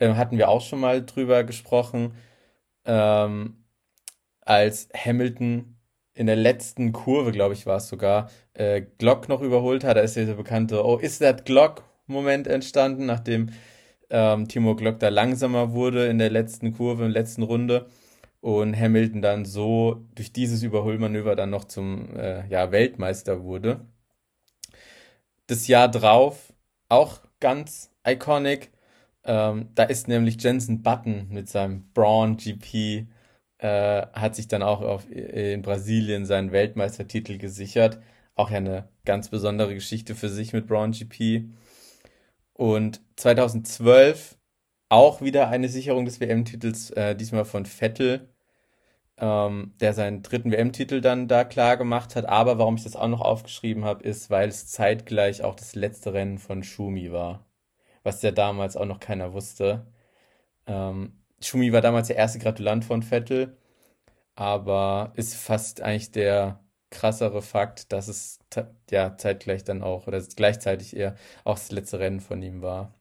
ähm, 0.00 0.18
hatten 0.18 0.36
wir 0.36 0.50
auch 0.50 0.60
schon 0.60 0.80
mal 0.80 1.02
drüber 1.02 1.44
gesprochen, 1.44 2.14
ähm, 2.84 3.64
als 4.42 4.90
Hamilton 4.94 5.78
in 6.12 6.26
der 6.26 6.36
letzten 6.36 6.92
Kurve, 6.92 7.32
glaube 7.32 7.54
ich, 7.54 7.64
war 7.64 7.78
es 7.78 7.88
sogar, 7.88 8.28
äh, 8.52 8.82
Glock 8.98 9.30
noch 9.30 9.40
überholt 9.40 9.82
hat. 9.82 9.96
Da 9.96 10.02
ist 10.02 10.14
ja 10.14 10.26
der 10.26 10.34
bekannte 10.34 10.84
Oh, 10.84 10.98
is 10.98 11.20
that 11.20 11.46
Glock-Moment 12.06 12.46
entstanden, 12.46 13.06
nachdem 13.06 13.50
ähm, 14.10 14.48
Timo 14.48 14.76
Glock 14.76 14.98
da 15.00 15.08
langsamer 15.08 15.72
wurde 15.72 16.06
in 16.06 16.18
der 16.18 16.30
letzten 16.30 16.72
Kurve, 16.72 17.04
in 17.04 17.12
der 17.12 17.22
letzten 17.22 17.42
Runde 17.42 17.86
und 18.40 18.78
Hamilton 18.78 19.22
dann 19.22 19.44
so 19.44 20.06
durch 20.14 20.32
dieses 20.32 20.62
Überholmanöver 20.62 21.36
dann 21.36 21.50
noch 21.50 21.64
zum 21.64 22.14
äh, 22.16 22.46
ja, 22.48 22.70
Weltmeister 22.72 23.42
wurde. 23.42 23.86
Das 25.46 25.66
Jahr 25.66 25.90
drauf 25.90 26.52
auch 26.88 27.20
ganz 27.40 27.90
iconic. 28.06 28.70
Ähm, 29.24 29.70
da 29.74 29.84
ist 29.84 30.08
nämlich 30.08 30.42
Jensen 30.42 30.82
Button 30.82 31.28
mit 31.30 31.48
seinem 31.48 31.90
Braun 31.94 32.36
GP 32.36 33.06
äh, 33.58 34.06
hat 34.12 34.34
sich 34.34 34.48
dann 34.48 34.62
auch 34.62 34.82
auf, 34.82 35.10
in 35.10 35.62
Brasilien 35.62 36.26
seinen 36.26 36.52
Weltmeistertitel 36.52 37.38
gesichert. 37.38 37.98
Auch 38.34 38.50
ja 38.50 38.58
eine 38.58 38.88
ganz 39.06 39.30
besondere 39.30 39.74
Geschichte 39.74 40.14
für 40.14 40.28
sich 40.28 40.52
mit 40.52 40.66
Braun 40.66 40.92
GP. 40.92 41.48
Und 42.54 43.02
2012 43.16 44.38
auch 44.88 45.20
wieder 45.20 45.48
eine 45.48 45.68
Sicherung 45.68 46.04
des 46.06 46.20
WM-Titels, 46.20 46.90
äh, 46.90 47.16
diesmal 47.16 47.44
von 47.44 47.66
Vettel 47.66 48.28
ähm, 49.18 49.74
der 49.80 49.94
seinen 49.94 50.22
dritten 50.22 50.50
WM-Titel 50.50 51.00
dann 51.00 51.28
da 51.28 51.44
klar 51.44 51.76
gemacht 51.76 52.16
hat. 52.16 52.26
Aber 52.26 52.58
warum 52.58 52.76
ich 52.76 52.84
das 52.84 52.96
auch 52.96 53.08
noch 53.08 53.20
aufgeschrieben 53.20 53.84
habe, 53.84 54.02
ist, 54.04 54.30
weil 54.30 54.48
es 54.48 54.66
zeitgleich 54.68 55.42
auch 55.42 55.54
das 55.54 55.74
letzte 55.74 56.12
Rennen 56.14 56.38
von 56.38 56.62
Schumi 56.62 57.12
war. 57.12 57.46
Was 58.02 58.22
ja 58.22 58.32
damals 58.32 58.76
auch 58.76 58.86
noch 58.86 59.00
keiner 59.00 59.32
wusste. 59.32 59.86
Ähm, 60.66 61.20
Schumi 61.40 61.72
war 61.72 61.80
damals 61.80 62.08
der 62.08 62.16
erste 62.16 62.38
Gratulant 62.38 62.84
von 62.84 63.02
Vettel, 63.02 63.56
aber 64.36 65.12
ist 65.16 65.34
fast 65.36 65.82
eigentlich 65.82 66.12
der 66.12 66.63
krassere 66.94 67.42
Fakt, 67.42 67.92
dass 67.92 68.08
es 68.08 68.38
ja 68.90 69.16
zeitgleich 69.16 69.64
dann 69.64 69.82
auch, 69.82 70.06
oder 70.06 70.20
gleichzeitig 70.36 70.96
eher 70.96 71.16
auch 71.44 71.56
das 71.56 71.70
letzte 71.70 71.98
Rennen 71.98 72.20
von 72.20 72.40
ihm 72.42 72.62
war. 72.62 72.94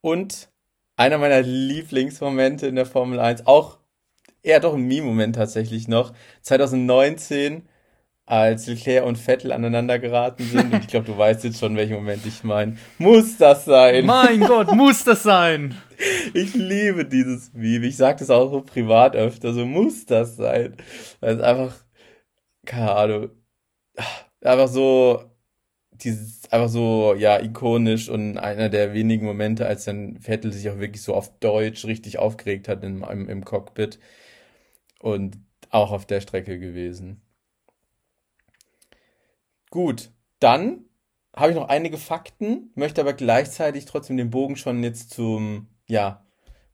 Und 0.00 0.48
einer 0.96 1.18
meiner 1.18 1.42
Lieblingsmomente 1.42 2.66
in 2.66 2.76
der 2.76 2.86
Formel 2.86 3.18
1, 3.18 3.46
auch 3.46 3.78
eher 4.42 4.60
doch 4.60 4.74
ein 4.74 4.82
Meme-Moment 4.82 5.36
tatsächlich 5.36 5.88
noch. 5.88 6.12
2019, 6.42 7.68
als 8.28 8.66
Leclerc 8.66 9.06
und 9.06 9.16
Vettel 9.16 9.52
aneinander 9.52 9.98
geraten 9.98 10.44
sind. 10.44 10.72
Und 10.72 10.80
ich 10.80 10.88
glaube, 10.88 11.06
du 11.06 11.16
weißt 11.16 11.44
jetzt 11.44 11.58
schon, 11.58 11.76
welchen 11.76 11.94
Moment 11.94 12.26
ich 12.26 12.44
meine. 12.44 12.76
Muss 12.98 13.38
das 13.38 13.64
sein? 13.64 14.04
Mein 14.04 14.40
Gott, 14.40 14.74
muss 14.74 15.04
das 15.04 15.22
sein? 15.22 15.74
Ich 16.32 16.54
liebe 16.54 17.04
dieses 17.04 17.52
Meme. 17.54 17.86
Ich 17.86 17.96
sage 17.96 18.20
das 18.20 18.30
auch 18.30 18.52
so 18.52 18.60
privat 18.60 19.16
öfter. 19.16 19.52
So 19.52 19.66
muss 19.66 20.06
das 20.06 20.36
sein. 20.36 20.76
Weil 21.18 21.34
es 21.34 21.42
einfach, 21.42 21.74
keine 22.68 22.94
Ahnung, 22.94 23.30
einfach 24.42 24.68
so, 24.68 25.24
dieses, 25.92 26.50
einfach 26.52 26.68
so, 26.68 27.14
ja, 27.14 27.40
ikonisch 27.40 28.08
und 28.08 28.38
einer 28.38 28.68
der 28.68 28.94
wenigen 28.94 29.26
Momente, 29.26 29.66
als 29.66 29.84
dann 29.84 30.18
Vettel 30.20 30.52
sich 30.52 30.70
auch 30.70 30.78
wirklich 30.78 31.02
so 31.02 31.14
auf 31.14 31.38
Deutsch 31.40 31.84
richtig 31.86 32.18
aufgeregt 32.18 32.68
hat 32.68 32.84
im, 32.84 33.04
im, 33.04 33.28
im 33.28 33.44
Cockpit. 33.44 33.98
und 35.00 35.38
auch 35.70 35.92
auf 35.92 36.06
der 36.06 36.20
Strecke 36.20 36.58
gewesen. 36.58 37.22
Gut, 39.70 40.10
dann 40.40 40.84
habe 41.36 41.50
ich 41.50 41.56
noch 41.56 41.68
einige 41.68 41.98
Fakten, 41.98 42.72
möchte 42.74 43.00
aber 43.00 43.12
gleichzeitig 43.12 43.84
trotzdem 43.84 44.16
den 44.16 44.30
Bogen 44.30 44.56
schon 44.56 44.82
jetzt 44.82 45.10
zum 45.10 45.68
ja, 45.86 46.26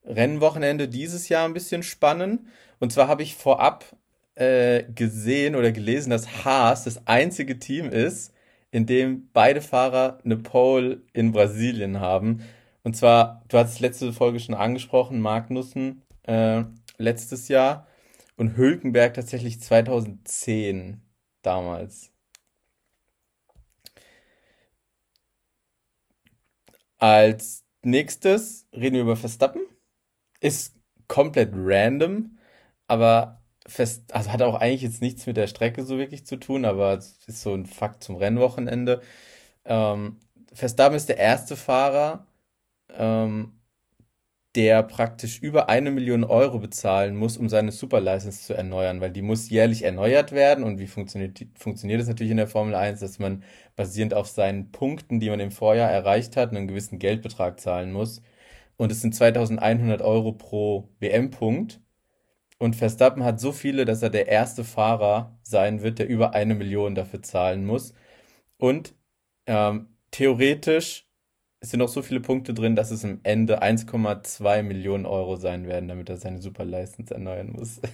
Rennwochenende 0.04 0.88
dieses 0.88 1.28
Jahr 1.28 1.46
ein 1.46 1.54
bisschen 1.54 1.82
spannen. 1.82 2.48
Und 2.80 2.92
zwar 2.92 3.08
habe 3.08 3.22
ich 3.22 3.36
vorab 3.36 3.96
äh, 4.36 4.84
gesehen 4.94 5.54
oder 5.54 5.72
gelesen, 5.72 6.10
dass 6.10 6.44
Haas 6.44 6.84
das 6.84 7.06
einzige 7.06 7.58
Team 7.58 7.88
ist, 7.88 8.32
in 8.70 8.86
dem 8.86 9.30
beide 9.32 9.60
Fahrer 9.60 10.18
eine 10.24 10.36
Pole 10.36 11.02
in 11.12 11.32
Brasilien 11.32 12.00
haben. 12.00 12.42
Und 12.82 12.96
zwar, 12.96 13.44
du 13.48 13.58
hast 13.58 13.74
es 13.74 13.80
letzte 13.80 14.12
Folge 14.12 14.40
schon 14.40 14.54
angesprochen, 14.54 15.20
Magnussen 15.20 16.02
äh, 16.24 16.64
letztes 16.98 17.48
Jahr 17.48 17.86
und 18.36 18.56
Hülkenberg 18.56 19.14
tatsächlich 19.14 19.60
2010 19.60 21.00
damals. 21.42 22.10
Als 26.98 27.64
nächstes 27.82 28.66
reden 28.72 28.94
wir 28.94 29.02
über 29.02 29.16
Verstappen. 29.16 29.62
Ist 30.40 30.74
komplett 31.06 31.50
random, 31.54 32.38
aber 32.88 33.43
fest, 33.66 34.12
also 34.14 34.32
hat 34.32 34.42
auch 34.42 34.56
eigentlich 34.56 34.82
jetzt 34.82 35.02
nichts 35.02 35.26
mit 35.26 35.36
der 35.36 35.46
Strecke 35.46 35.84
so 35.84 35.98
wirklich 35.98 36.26
zu 36.26 36.36
tun, 36.36 36.64
aber 36.64 36.94
es 36.94 37.18
ist 37.26 37.42
so 37.42 37.54
ein 37.54 37.66
Fakt 37.66 38.04
zum 38.04 38.16
Rennwochenende. 38.16 39.00
Ähm, 39.64 40.18
Verstappen 40.52 40.96
ist 40.96 41.08
der 41.08 41.18
erste 41.18 41.56
Fahrer, 41.56 42.26
ähm, 42.90 43.54
der 44.54 44.82
praktisch 44.84 45.40
über 45.40 45.68
eine 45.68 45.90
Million 45.90 46.22
Euro 46.24 46.60
bezahlen 46.60 47.16
muss, 47.16 47.36
um 47.36 47.48
seine 47.48 47.72
Superlicense 47.72 48.46
zu 48.46 48.54
erneuern, 48.54 49.00
weil 49.00 49.10
die 49.10 49.22
muss 49.22 49.50
jährlich 49.50 49.82
erneuert 49.82 50.30
werden. 50.32 50.62
Und 50.64 50.78
wie 50.78 50.86
funktioniert, 50.86 51.44
funktioniert 51.58 52.00
das 52.00 52.08
natürlich 52.08 52.30
in 52.30 52.36
der 52.36 52.46
Formel 52.46 52.74
1, 52.76 53.00
dass 53.00 53.18
man 53.18 53.42
basierend 53.74 54.14
auf 54.14 54.28
seinen 54.28 54.70
Punkten, 54.70 55.18
die 55.18 55.28
man 55.30 55.40
im 55.40 55.50
Vorjahr 55.50 55.90
erreicht 55.90 56.36
hat, 56.36 56.50
einen 56.50 56.68
gewissen 56.68 56.98
Geldbetrag 57.00 57.58
zahlen 57.60 57.92
muss. 57.92 58.22
Und 58.76 58.92
es 58.92 59.00
sind 59.00 59.14
2100 59.14 60.02
Euro 60.02 60.32
pro 60.32 60.88
WM-Punkt. 61.00 61.80
Und 62.58 62.76
Verstappen 62.76 63.24
hat 63.24 63.40
so 63.40 63.52
viele, 63.52 63.84
dass 63.84 64.02
er 64.02 64.10
der 64.10 64.28
erste 64.28 64.64
Fahrer 64.64 65.38
sein 65.42 65.82
wird, 65.82 65.98
der 65.98 66.08
über 66.08 66.34
eine 66.34 66.54
Million 66.54 66.94
dafür 66.94 67.22
zahlen 67.22 67.66
muss. 67.66 67.92
Und 68.58 68.94
ähm, 69.46 69.88
theoretisch 70.10 71.06
sind 71.60 71.80
noch 71.80 71.88
so 71.88 72.02
viele 72.02 72.20
Punkte 72.20 72.54
drin, 72.54 72.76
dass 72.76 72.90
es 72.90 73.04
am 73.04 73.20
Ende 73.22 73.62
1,2 73.62 74.62
Millionen 74.62 75.06
Euro 75.06 75.36
sein 75.36 75.66
werden, 75.66 75.88
damit 75.88 76.08
er 76.08 76.16
seine 76.16 76.40
Superlicense 76.40 77.14
erneuern 77.14 77.52
muss. 77.52 77.80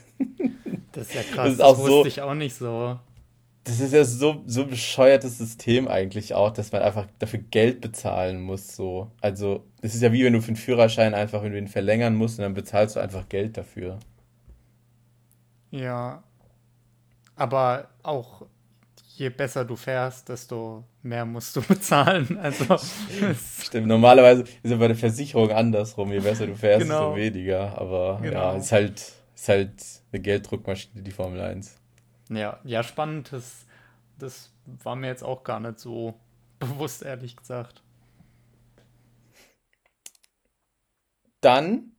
Das 0.92 1.06
ist 1.06 1.14
ja 1.14 1.22
krass, 1.22 1.44
das, 1.44 1.52
ist 1.54 1.60
auch 1.60 1.76
das 1.76 1.78
wusste 1.78 1.90
so, 1.92 2.06
ich 2.06 2.20
auch 2.20 2.34
nicht 2.34 2.56
so. 2.56 2.98
Das 3.62 3.78
ist 3.78 3.92
ja 3.92 4.04
so, 4.04 4.42
so 4.46 4.66
bescheuertes 4.66 5.38
System 5.38 5.86
eigentlich 5.86 6.34
auch, 6.34 6.50
dass 6.50 6.72
man 6.72 6.82
einfach 6.82 7.06
dafür 7.20 7.38
Geld 7.38 7.80
bezahlen 7.80 8.40
muss. 8.40 8.74
So. 8.74 9.12
Also, 9.20 9.64
es 9.82 9.94
ist 9.94 10.02
ja 10.02 10.12
wie 10.12 10.24
wenn 10.24 10.32
du 10.32 10.40
für 10.40 10.48
einen 10.48 10.56
Führerschein 10.56 11.14
einfach, 11.14 11.44
wenn 11.44 11.52
du 11.52 11.58
ihn 11.58 11.68
verlängern 11.68 12.16
musst 12.16 12.40
und 12.40 12.42
dann 12.42 12.54
bezahlst 12.54 12.96
du 12.96 13.00
einfach 13.00 13.28
Geld 13.28 13.56
dafür. 13.56 14.00
Ja. 15.70 16.22
Aber 17.36 17.88
auch 18.02 18.46
je 19.20 19.28
besser 19.28 19.64
du 19.66 19.76
fährst, 19.76 20.28
desto 20.30 20.84
mehr 21.02 21.24
musst 21.24 21.54
du 21.54 21.62
bezahlen. 21.68 22.38
Also, 22.38 22.78
Stimmt, 23.62 23.86
normalerweise 23.86 24.42
ist 24.42 24.72
es 24.72 24.78
bei 24.78 24.88
der 24.88 24.96
Versicherung 24.96 25.50
andersrum. 25.50 26.10
Je 26.10 26.20
besser 26.20 26.46
du 26.46 26.56
fährst, 26.56 26.86
genau. 26.86 27.14
desto 27.14 27.16
weniger. 27.16 27.78
Aber 27.78 28.20
genau. 28.22 28.52
ja, 28.52 28.56
ist 28.56 28.72
halt, 28.72 29.12
ist 29.34 29.48
halt 29.48 29.82
eine 30.10 30.22
Gelddruckmaschine, 30.22 31.02
die 31.02 31.10
Formel 31.10 31.40
1. 31.40 31.76
Ja, 32.30 32.60
ja, 32.64 32.82
spannend. 32.82 33.32
Das, 33.32 33.66
das 34.18 34.52
war 34.64 34.96
mir 34.96 35.08
jetzt 35.08 35.22
auch 35.22 35.44
gar 35.44 35.60
nicht 35.60 35.78
so 35.78 36.14
bewusst, 36.58 37.02
ehrlich 37.02 37.36
gesagt. 37.36 37.82
Dann, 41.42 41.92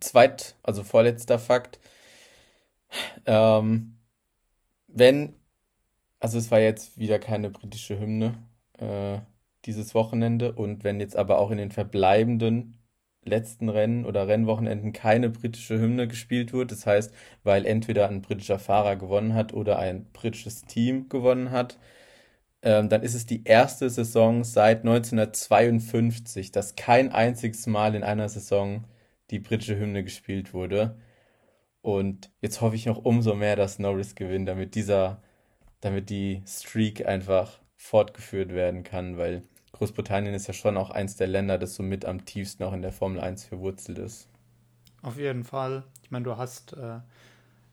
zweit, 0.00 0.56
also 0.62 0.82
vorletzter 0.82 1.38
Fakt. 1.38 1.78
Ähm, 3.26 3.98
wenn 4.88 5.34
also 6.24 6.38
es 6.38 6.50
war 6.50 6.60
jetzt 6.60 6.98
wieder 6.98 7.18
keine 7.18 7.50
britische 7.50 8.00
Hymne 8.00 8.34
äh, 8.78 9.18
dieses 9.66 9.94
Wochenende. 9.94 10.52
Und 10.54 10.82
wenn 10.82 10.98
jetzt 10.98 11.16
aber 11.16 11.38
auch 11.38 11.50
in 11.50 11.58
den 11.58 11.70
verbleibenden 11.70 12.78
letzten 13.24 13.68
Rennen 13.68 14.06
oder 14.06 14.26
Rennwochenenden 14.26 14.94
keine 14.94 15.28
britische 15.28 15.78
Hymne 15.78 16.08
gespielt 16.08 16.54
wird, 16.54 16.72
das 16.72 16.86
heißt, 16.86 17.12
weil 17.42 17.66
entweder 17.66 18.08
ein 18.08 18.22
britischer 18.22 18.58
Fahrer 18.58 18.96
gewonnen 18.96 19.34
hat 19.34 19.52
oder 19.52 19.78
ein 19.78 20.06
britisches 20.12 20.62
Team 20.64 21.10
gewonnen 21.10 21.50
hat, 21.50 21.78
ähm, 22.62 22.88
dann 22.88 23.02
ist 23.02 23.14
es 23.14 23.26
die 23.26 23.44
erste 23.44 23.90
Saison 23.90 24.44
seit 24.44 24.80
1952, 24.80 26.52
dass 26.52 26.74
kein 26.76 27.12
einziges 27.12 27.66
Mal 27.66 27.94
in 27.94 28.02
einer 28.02 28.30
Saison 28.30 28.84
die 29.30 29.40
britische 29.40 29.78
Hymne 29.78 30.04
gespielt 30.04 30.54
wurde. 30.54 30.96
Und 31.84 32.30
jetzt 32.40 32.62
hoffe 32.62 32.76
ich 32.76 32.86
noch 32.86 33.04
umso 33.04 33.34
mehr, 33.34 33.56
dass 33.56 33.78
Norris 33.78 34.14
gewinnt, 34.14 34.48
damit 34.48 34.74
dieser 34.74 35.20
damit 35.82 36.08
die 36.08 36.42
Streak 36.46 37.06
einfach 37.06 37.58
fortgeführt 37.76 38.54
werden 38.54 38.84
kann, 38.84 39.18
weil 39.18 39.42
Großbritannien 39.72 40.32
ist 40.34 40.46
ja 40.46 40.54
schon 40.54 40.78
auch 40.78 40.88
eins 40.88 41.16
der 41.16 41.26
Länder, 41.26 41.58
das 41.58 41.74
somit 41.74 42.06
am 42.06 42.24
tiefsten 42.24 42.64
auch 42.64 42.72
in 42.72 42.80
der 42.80 42.92
Formel 42.92 43.20
1 43.20 43.44
verwurzelt 43.44 43.98
ist. 43.98 44.30
Auf 45.02 45.18
jeden 45.18 45.44
Fall. 45.44 45.84
Ich 46.02 46.10
meine, 46.10 46.24
du 46.24 46.38
hast 46.38 46.72
äh, 46.72 47.00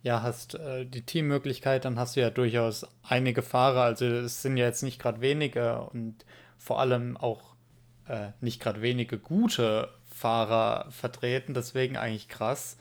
ja 0.03 0.21
hast 0.21 0.55
äh, 0.55 0.85
die 0.85 1.05
Teammöglichkeit, 1.05 1.85
dann 1.85 1.97
hast 1.97 2.17
du 2.17 2.19
ja 2.19 2.31
durchaus 2.31 2.85
einige 3.03 3.41
Fahrer, 3.41 3.83
also 3.83 4.05
es 4.05 4.41
sind 4.41 4.57
ja 4.57 4.65
jetzt 4.65 4.83
nicht 4.83 4.99
gerade 4.99 5.21
wenige 5.21 5.83
und 5.83 6.25
vor 6.57 6.81
allem 6.81 7.15
auch 7.15 7.55
äh, 8.09 8.31
nicht 8.41 8.59
gerade 8.59 8.81
wenige 8.81 9.17
gute 9.17 9.87
Fahrer 10.21 10.85
vertreten, 10.91 11.55
deswegen 11.55 11.97
eigentlich 11.97 12.29
krass. 12.29 12.77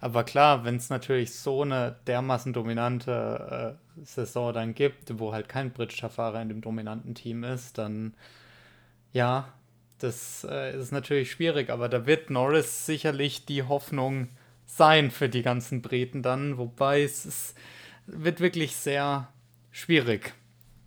Aber 0.00 0.24
klar, 0.24 0.64
wenn 0.64 0.76
es 0.76 0.90
natürlich 0.90 1.34
so 1.34 1.62
eine 1.62 1.96
dermaßen 2.06 2.52
dominante 2.52 3.76
äh, 3.98 4.04
Saison 4.04 4.52
dann 4.52 4.74
gibt, 4.74 5.18
wo 5.18 5.32
halt 5.32 5.48
kein 5.48 5.72
britischer 5.72 6.10
Fahrer 6.10 6.42
in 6.42 6.48
dem 6.48 6.60
dominanten 6.60 7.14
Team 7.14 7.44
ist, 7.44 7.78
dann 7.78 8.14
ja, 9.12 9.52
das 9.98 10.46
äh, 10.50 10.76
ist 10.76 10.92
natürlich 10.92 11.30
schwierig. 11.30 11.70
Aber 11.70 11.88
da 11.88 12.06
wird 12.06 12.28
Norris 12.30 12.84
sicherlich 12.84 13.46
die 13.46 13.62
Hoffnung 13.62 14.28
sein 14.66 15.10
für 15.10 15.28
die 15.28 15.42
ganzen 15.42 15.80
Briten 15.82 16.22
dann, 16.22 16.58
wobei 16.58 17.02
es 17.02 17.24
ist, 17.24 17.54
wird 18.06 18.40
wirklich 18.40 18.76
sehr 18.76 19.28
schwierig, 19.70 20.34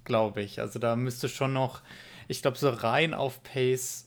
glaube 0.03 0.41
ich. 0.43 0.59
Also 0.59 0.79
da 0.79 0.95
müsste 0.95 1.29
schon 1.29 1.53
noch, 1.53 1.81
ich 2.27 2.41
glaube, 2.41 2.57
so 2.57 2.69
rein 2.69 3.13
auf 3.13 3.41
Pace 3.43 4.04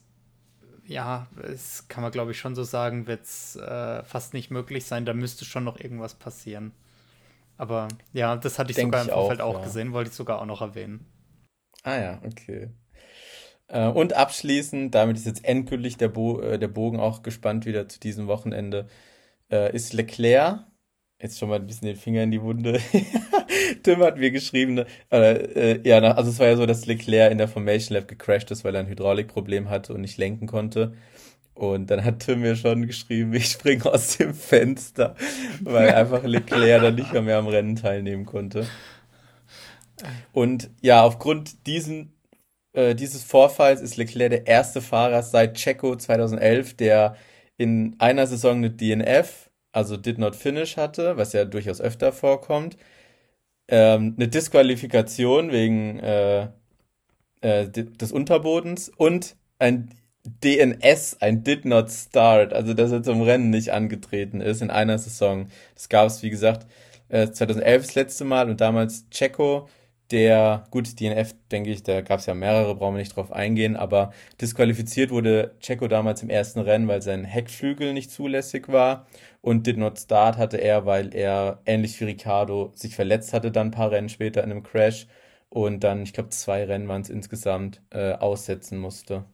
ja, 0.88 1.28
es 1.42 1.86
kann 1.88 2.02
man 2.02 2.10
glaube 2.10 2.32
ich 2.32 2.38
schon 2.38 2.54
so 2.54 2.64
sagen, 2.64 3.06
wird 3.06 3.24
es 3.24 3.56
äh, 3.56 4.02
fast 4.02 4.34
nicht 4.34 4.50
möglich 4.50 4.86
sein. 4.86 5.04
Da 5.04 5.12
müsste 5.12 5.44
schon 5.44 5.64
noch 5.64 5.78
irgendwas 5.78 6.14
passieren. 6.14 6.72
Aber 7.56 7.88
ja, 8.12 8.36
das 8.36 8.58
hatte 8.58 8.70
ich 8.70 8.76
Denk 8.76 8.94
sogar 8.94 9.02
im 9.02 9.10
Vorfeld 9.10 9.40
auch, 9.40 9.56
auch 9.56 9.58
ja. 9.60 9.64
gesehen, 9.64 9.92
wollte 9.92 10.10
ich 10.10 10.16
sogar 10.16 10.40
auch 10.40 10.46
noch 10.46 10.62
erwähnen. 10.62 11.06
Ah 11.82 11.96
ja, 11.96 12.22
okay. 12.24 12.70
Äh, 13.68 13.88
und 13.88 14.14
abschließend, 14.14 14.94
damit 14.94 15.16
ist 15.16 15.26
jetzt 15.26 15.44
endgültig 15.44 15.96
der, 15.96 16.08
Bo 16.08 16.40
äh, 16.40 16.58
der 16.58 16.68
Bogen 16.68 17.00
auch 17.00 17.22
gespannt 17.22 17.66
wieder 17.66 17.88
zu 17.88 18.00
diesem 18.00 18.26
Wochenende, 18.26 18.88
äh, 19.50 19.74
ist 19.74 19.92
Leclerc 19.92 20.67
jetzt 21.20 21.38
schon 21.38 21.48
mal 21.48 21.56
ein 21.56 21.66
bisschen 21.66 21.88
den 21.88 21.96
Finger 21.96 22.22
in 22.22 22.30
die 22.30 22.42
Wunde. 22.42 22.80
Tim 23.82 24.02
hat 24.02 24.18
mir 24.18 24.30
geschrieben, 24.30 24.84
äh, 25.10 25.32
äh, 25.32 25.88
ja, 25.88 25.98
also 25.98 26.30
es 26.30 26.38
war 26.38 26.46
ja 26.46 26.56
so, 26.56 26.66
dass 26.66 26.86
Leclerc 26.86 27.32
in 27.32 27.38
der 27.38 27.48
Formation 27.48 27.96
Lab 27.96 28.08
gecrashed 28.08 28.50
ist, 28.50 28.64
weil 28.64 28.74
er 28.74 28.80
ein 28.80 28.88
Hydraulikproblem 28.88 29.68
hatte 29.68 29.94
und 29.94 30.00
nicht 30.02 30.16
lenken 30.16 30.46
konnte. 30.46 30.94
Und 31.54 31.90
dann 31.90 32.04
hat 32.04 32.20
Tim 32.20 32.40
mir 32.40 32.54
schon 32.54 32.86
geschrieben, 32.86 33.34
ich 33.34 33.46
springe 33.46 33.86
aus 33.86 34.16
dem 34.16 34.32
Fenster, 34.32 35.16
weil 35.60 35.90
einfach 35.90 36.22
Leclerc 36.22 36.82
dann 36.82 36.94
nicht 36.94 37.12
mehr 37.12 37.38
am 37.38 37.48
Rennen 37.48 37.74
teilnehmen 37.74 38.24
konnte. 38.24 38.66
Und 40.32 40.70
ja, 40.80 41.02
aufgrund 41.02 41.66
diesen, 41.66 42.12
äh, 42.72 42.94
dieses 42.94 43.24
Vorfalls 43.24 43.80
ist 43.80 43.96
Leclerc 43.96 44.30
der 44.30 44.46
erste 44.46 44.80
Fahrer 44.80 45.24
seit 45.24 45.54
Checo 45.54 45.96
2011, 45.96 46.74
der 46.74 47.16
in 47.56 47.96
einer 47.98 48.28
Saison 48.28 48.58
eine 48.58 48.70
DNF 48.70 49.47
also 49.72 49.96
did 49.96 50.18
not 50.18 50.36
finish 50.36 50.76
hatte, 50.76 51.16
was 51.16 51.32
ja 51.32 51.44
durchaus 51.44 51.80
öfter 51.80 52.12
vorkommt. 52.12 52.76
Ähm, 53.68 54.14
eine 54.16 54.28
Disqualifikation 54.28 55.52
wegen 55.52 55.98
äh, 56.00 56.48
äh, 57.40 57.68
des 57.68 58.12
Unterbodens 58.12 58.90
und 58.96 59.36
ein 59.58 59.90
DNS, 60.44 61.18
ein 61.20 61.42
Did 61.44 61.64
Not 61.64 61.90
Start, 61.90 62.52
also 62.52 62.74
dass 62.74 62.92
er 62.92 63.02
zum 63.02 63.22
Rennen 63.22 63.50
nicht 63.50 63.72
angetreten 63.72 64.40
ist 64.40 64.62
in 64.62 64.70
einer 64.70 64.98
Saison. 64.98 65.48
Das 65.74 65.88
gab 65.88 66.06
es, 66.06 66.22
wie 66.22 66.30
gesagt, 66.30 66.66
2011 67.10 67.64
äh, 67.64 67.78
das 67.86 67.94
letzte 67.94 68.24
Mal 68.24 68.50
und 68.50 68.60
damals 68.60 69.08
Checo 69.10 69.68
der, 70.10 70.64
gut, 70.70 70.98
DNF, 71.00 71.34
denke 71.50 71.70
ich, 71.70 71.82
da 71.82 72.00
gab 72.00 72.20
es 72.20 72.26
ja 72.26 72.34
mehrere, 72.34 72.74
brauchen 72.74 72.94
wir 72.94 73.00
nicht 73.00 73.14
drauf 73.14 73.30
eingehen, 73.30 73.76
aber 73.76 74.12
disqualifiziert 74.40 75.10
wurde 75.10 75.54
Checo 75.60 75.86
damals 75.86 76.22
im 76.22 76.30
ersten 76.30 76.60
Rennen, 76.60 76.88
weil 76.88 77.02
sein 77.02 77.24
Heckflügel 77.24 77.92
nicht 77.92 78.10
zulässig 78.10 78.68
war 78.68 79.06
und 79.40 79.66
Did 79.66 79.76
Not 79.78 79.98
Start 79.98 80.36
hatte 80.36 80.56
er, 80.58 80.86
weil 80.86 81.14
er 81.14 81.60
ähnlich 81.64 82.00
wie 82.00 82.04
Ricardo 82.04 82.72
sich 82.74 82.94
verletzt 82.96 83.32
hatte, 83.32 83.50
dann 83.50 83.68
ein 83.68 83.72
paar 83.72 83.90
Rennen 83.90 84.08
später 84.08 84.42
in 84.42 84.50
einem 84.50 84.62
Crash 84.62 85.06
und 85.48 85.84
dann, 85.84 86.02
ich 86.02 86.12
glaube, 86.12 86.30
zwei 86.30 86.64
Rennen 86.64 86.88
waren 86.88 87.02
es 87.02 87.08
insgesamt, 87.08 87.80
äh, 87.90 88.12
aussetzen 88.12 88.78
musste. 88.78 89.24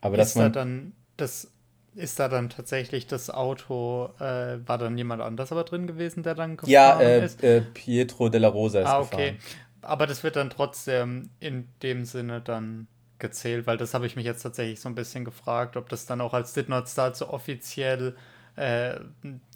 Aber 0.00 0.18
ist 0.18 0.20
dass 0.20 0.34
man. 0.36 0.52
Da 0.52 0.60
dann 0.60 0.92
das, 1.16 1.52
ist 1.94 2.18
da 2.18 2.28
dann 2.28 2.50
tatsächlich 2.50 3.06
das 3.06 3.30
Auto, 3.30 4.10
äh, 4.18 4.58
war 4.66 4.78
dann 4.78 4.96
jemand 4.96 5.22
anders 5.22 5.52
aber 5.52 5.64
drin 5.64 5.86
gewesen, 5.86 6.22
der 6.22 6.34
dann 6.34 6.56
gefahren 6.56 6.70
ja, 6.70 7.00
äh, 7.00 7.24
ist? 7.24 7.42
Ja, 7.42 7.48
äh, 7.48 7.60
Pietro 7.62 8.28
della 8.28 8.48
Rosa 8.48 8.80
ist 8.80 8.86
ah, 8.86 9.00
okay. 9.00 9.32
gefahren. 9.32 9.38
Aber 9.82 10.06
das 10.06 10.22
wird 10.22 10.36
dann 10.36 10.50
trotzdem 10.50 11.30
in 11.40 11.68
dem 11.82 12.04
Sinne 12.04 12.40
dann 12.40 12.86
gezählt, 13.18 13.66
weil 13.66 13.76
das 13.76 13.94
habe 13.94 14.06
ich 14.06 14.16
mich 14.16 14.24
jetzt 14.24 14.42
tatsächlich 14.42 14.80
so 14.80 14.88
ein 14.88 14.94
bisschen 14.94 15.24
gefragt, 15.24 15.76
ob 15.76 15.88
das 15.88 16.06
dann 16.06 16.20
auch 16.20 16.34
als 16.34 16.52
Did 16.52 16.68
Not 16.68 16.88
Start 16.88 17.16
so 17.16 17.28
offiziell 17.28 18.14
äh, 18.56 19.00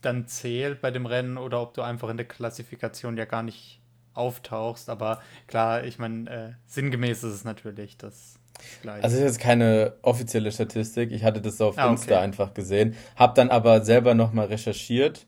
dann 0.02 0.26
zählt 0.26 0.80
bei 0.80 0.90
dem 0.90 1.06
Rennen 1.06 1.38
oder 1.38 1.60
ob 1.60 1.74
du 1.74 1.82
einfach 1.82 2.08
in 2.08 2.16
der 2.16 2.26
Klassifikation 2.26 3.16
ja 3.16 3.24
gar 3.24 3.42
nicht 3.42 3.80
auftauchst. 4.14 4.88
Aber 4.88 5.20
klar, 5.46 5.84
ich 5.84 5.98
meine, 5.98 6.30
äh, 6.30 6.52
sinngemäß 6.66 7.24
ist 7.24 7.34
es 7.34 7.44
natürlich 7.44 7.96
das 7.96 8.38
Gleiche. 8.82 9.04
Also, 9.04 9.16
es 9.16 9.22
ist 9.22 9.28
jetzt 9.36 9.40
keine 9.40 9.94
offizielle 10.02 10.52
Statistik. 10.52 11.10
Ich 11.12 11.24
hatte 11.24 11.40
das 11.40 11.60
auf 11.60 11.78
ah, 11.78 11.90
Insta 11.90 12.14
okay. 12.14 12.24
einfach 12.24 12.54
gesehen, 12.54 12.96
habe 13.16 13.34
dann 13.34 13.50
aber 13.50 13.84
selber 13.84 14.14
nochmal 14.14 14.46
recherchiert 14.46 15.26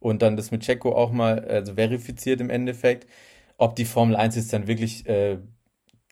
und 0.00 0.22
dann 0.22 0.36
das 0.36 0.50
mit 0.50 0.62
Checo 0.62 0.94
auch 0.94 1.12
mal 1.12 1.44
also 1.44 1.74
verifiziert 1.74 2.40
im 2.40 2.50
Endeffekt 2.50 3.06
ob 3.56 3.76
die 3.76 3.84
Formel 3.84 4.16
1 4.16 4.36
jetzt 4.36 4.52
dann 4.52 4.66
wirklich 4.66 5.06
äh, 5.06 5.38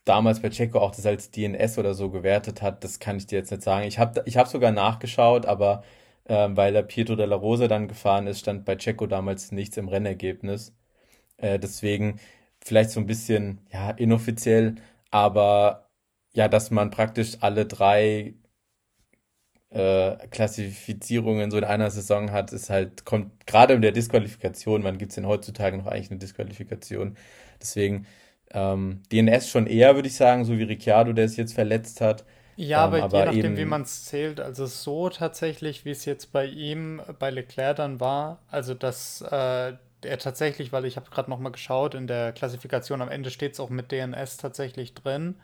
damals 0.04 0.40
bei 0.40 0.50
Checo 0.50 0.78
auch 0.78 0.92
das 0.92 1.06
als 1.06 1.30
DNS 1.30 1.78
oder 1.78 1.94
so 1.94 2.10
gewertet 2.10 2.62
hat, 2.62 2.84
das 2.84 2.98
kann 2.98 3.16
ich 3.16 3.26
dir 3.26 3.38
jetzt 3.38 3.50
nicht 3.50 3.62
sagen. 3.62 3.86
Ich 3.86 3.98
habe 3.98 4.22
ich 4.26 4.36
hab 4.36 4.48
sogar 4.48 4.72
nachgeschaut, 4.72 5.46
aber 5.46 5.82
äh, 6.24 6.48
weil 6.52 6.72
der 6.72 6.82
Pietro 6.82 7.16
della 7.16 7.36
Rosa 7.36 7.68
dann 7.68 7.88
gefahren 7.88 8.26
ist, 8.26 8.40
stand 8.40 8.64
bei 8.64 8.76
Checo 8.76 9.06
damals 9.06 9.52
nichts 9.52 9.76
im 9.76 9.88
Rennergebnis. 9.88 10.74
Äh, 11.38 11.58
deswegen 11.58 12.20
vielleicht 12.64 12.90
so 12.90 13.00
ein 13.00 13.06
bisschen 13.06 13.60
ja 13.72 13.90
inoffiziell, 13.92 14.76
aber 15.10 15.90
ja, 16.34 16.48
dass 16.48 16.70
man 16.70 16.90
praktisch 16.90 17.38
alle 17.40 17.66
drei 17.66 18.34
äh, 19.70 20.16
Klassifizierungen 20.28 21.50
so 21.50 21.58
in 21.58 21.64
einer 21.64 21.90
Saison 21.90 22.30
hat, 22.32 22.52
ist 22.52 22.70
halt, 22.70 23.04
kommt 23.04 23.46
gerade 23.46 23.74
in 23.74 23.82
der 23.82 23.92
Disqualifikation, 23.92 24.84
wann 24.84 24.98
gibt 24.98 25.10
es 25.12 25.16
denn 25.16 25.26
heutzutage 25.26 25.78
noch 25.78 25.86
eigentlich 25.86 26.10
eine 26.10 26.18
Disqualifikation? 26.20 27.16
Deswegen 27.60 28.06
ähm, 28.52 29.02
DNS 29.10 29.48
schon 29.48 29.66
eher, 29.66 29.94
würde 29.94 30.08
ich 30.08 30.16
sagen, 30.16 30.44
so 30.44 30.58
wie 30.58 30.62
Ricciardo, 30.64 31.12
der 31.12 31.24
es 31.24 31.36
jetzt 31.36 31.54
verletzt 31.54 32.00
hat. 32.00 32.24
Ja, 32.56 32.84
ähm, 32.84 32.94
aber, 32.94 33.02
aber 33.02 33.18
je 33.18 33.24
nachdem, 33.24 33.46
eben, 33.46 33.56
wie 33.56 33.64
man 33.64 33.82
es 33.82 34.04
zählt, 34.04 34.40
also 34.40 34.66
so 34.66 35.08
tatsächlich, 35.08 35.84
wie 35.84 35.90
es 35.90 36.04
jetzt 36.04 36.32
bei 36.32 36.44
ihm, 36.46 37.00
bei 37.18 37.30
Leclerc 37.30 37.76
dann 37.76 38.00
war, 38.00 38.40
also 38.50 38.74
dass 38.74 39.22
äh, 39.22 39.74
er 40.04 40.18
tatsächlich, 40.18 40.72
weil 40.72 40.84
ich 40.84 40.96
habe 40.96 41.10
gerade 41.10 41.30
nochmal 41.30 41.52
geschaut, 41.52 41.94
in 41.94 42.06
der 42.06 42.32
Klassifikation 42.32 43.00
am 43.02 43.08
Ende 43.08 43.30
steht 43.30 43.52
es 43.54 43.60
auch 43.60 43.70
mit 43.70 43.92
DNS 43.92 44.36
tatsächlich 44.36 44.94
drin. 44.94 45.36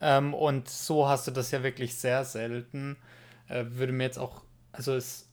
Ähm, 0.00 0.34
und 0.34 0.68
so 0.68 1.08
hast 1.08 1.26
du 1.26 1.30
das 1.30 1.50
ja 1.50 1.62
wirklich 1.62 1.96
sehr 1.96 2.24
selten. 2.24 2.96
Äh, 3.48 3.64
würde 3.68 3.92
mir 3.92 4.04
jetzt 4.04 4.18
auch, 4.18 4.42
also 4.72 4.94
ist 4.94 5.28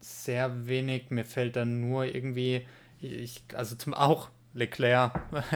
sehr 0.00 0.66
wenig, 0.66 1.10
mir 1.10 1.24
fällt 1.24 1.56
dann 1.56 1.80
nur 1.80 2.04
irgendwie, 2.04 2.66
ich, 3.00 3.42
also 3.54 3.76
zum 3.76 3.94
auch 3.94 4.30
Leclerc 4.58 5.12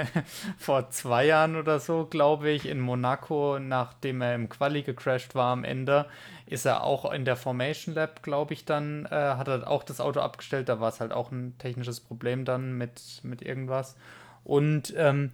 vor 0.59 0.91
zwei 0.91 1.27
Jahren 1.27 1.57
oder 1.57 1.81
so, 1.81 2.07
glaube 2.07 2.51
ich, 2.51 2.67
in 2.67 2.81
Monaco, 2.81 3.59
nachdem 3.59 4.23
er 4.23 4.35
im 4.35 4.49
Quali 4.49 4.83
gecrashed 4.83 5.35
war 5.35 5.53
am 5.53 5.65
Ende, 5.65 6.07
ist 6.47 6.65
er 6.65 6.85
auch 6.85 7.11
in 7.13 7.25
der 7.25 7.37
Formation 7.37 7.95
Lab, 7.95 8.23
glaube 8.23 8.55
ich, 8.55 8.65
dann, 8.65 9.07
äh, 9.07 9.11
hat 9.11 9.49
er 9.49 9.69
auch 9.69 9.83
das 9.83 10.01
Auto 10.01 10.21
abgestellt. 10.21 10.69
Da 10.69 10.81
war 10.81 10.89
es 10.89 11.01
halt 11.01 11.13
auch 11.13 11.31
ein 11.31 11.57
technisches 11.59 12.01
Problem 12.01 12.45
dann 12.45 12.79
mit, 12.79 13.21
mit 13.23 13.43
irgendwas. 13.43 13.97
Und 14.45 14.95
ähm, 14.97 15.33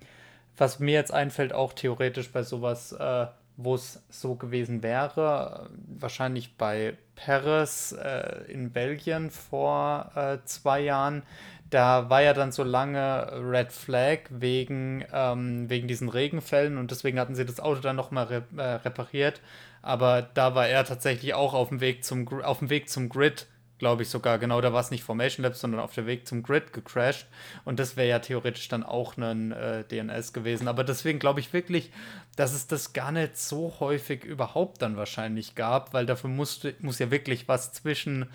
was 0.56 0.80
mir 0.80 0.94
jetzt 0.94 1.12
einfällt, 1.12 1.52
auch 1.52 1.72
theoretisch 1.72 2.30
bei 2.32 2.42
sowas, 2.42 2.92
äh, 2.92 3.26
wo 3.56 3.74
es 3.74 4.02
so 4.08 4.36
gewesen 4.36 4.82
wäre. 4.84 5.68
Wahrscheinlich 5.88 6.56
bei 6.56 6.96
Paris 7.16 7.92
äh, 7.92 8.44
in 8.46 8.70
Belgien 8.70 9.30
vor 9.30 10.12
äh, 10.14 10.38
zwei 10.44 10.80
Jahren. 10.80 11.24
Da 11.70 12.08
war 12.08 12.22
ja 12.22 12.32
dann 12.32 12.52
so 12.52 12.62
lange 12.62 13.30
Red 13.32 13.72
Flag 13.72 14.20
wegen, 14.30 15.04
ähm, 15.12 15.68
wegen 15.68 15.88
diesen 15.88 16.08
Regenfällen 16.08 16.78
und 16.78 16.90
deswegen 16.90 17.18
hatten 17.18 17.34
sie 17.34 17.44
das 17.44 17.60
Auto 17.60 17.80
dann 17.80 17.96
nochmal 17.96 18.24
re 18.24 18.44
äh, 18.56 18.62
repariert. 18.62 19.40
Aber 19.82 20.22
da 20.22 20.54
war 20.54 20.66
er 20.66 20.84
tatsächlich 20.84 21.34
auch 21.34 21.54
auf 21.54 21.68
dem 21.68 21.80
Weg 21.80 22.04
zum, 22.04 22.26
auf 22.42 22.60
dem 22.60 22.70
Weg 22.70 22.88
zum 22.88 23.08
Grid 23.08 23.46
glaube 23.78 24.02
ich 24.02 24.10
sogar, 24.10 24.38
genau, 24.38 24.60
da 24.60 24.72
war 24.72 24.80
es 24.80 24.90
nicht 24.90 25.04
Formation 25.04 25.44
Labs, 25.44 25.60
sondern 25.60 25.80
auf 25.80 25.94
der 25.94 26.06
Weg 26.06 26.26
zum 26.26 26.42
Grid 26.42 26.72
gecrashed. 26.72 27.26
Und 27.64 27.78
das 27.78 27.96
wäre 27.96 28.08
ja 28.08 28.18
theoretisch 28.18 28.68
dann 28.68 28.82
auch 28.82 29.16
ein 29.16 29.52
äh, 29.52 29.84
DNS 29.84 30.32
gewesen. 30.32 30.68
Aber 30.68 30.84
deswegen 30.84 31.18
glaube 31.18 31.40
ich 31.40 31.52
wirklich, 31.52 31.90
dass 32.36 32.52
es 32.52 32.66
das 32.66 32.92
gar 32.92 33.12
nicht 33.12 33.38
so 33.38 33.74
häufig 33.80 34.24
überhaupt 34.24 34.82
dann 34.82 34.96
wahrscheinlich 34.96 35.54
gab, 35.54 35.94
weil 35.94 36.06
dafür 36.06 36.30
musst, 36.30 36.66
muss 36.80 36.98
ja 36.98 37.10
wirklich 37.10 37.48
was 37.48 37.72
zwischen, 37.72 38.26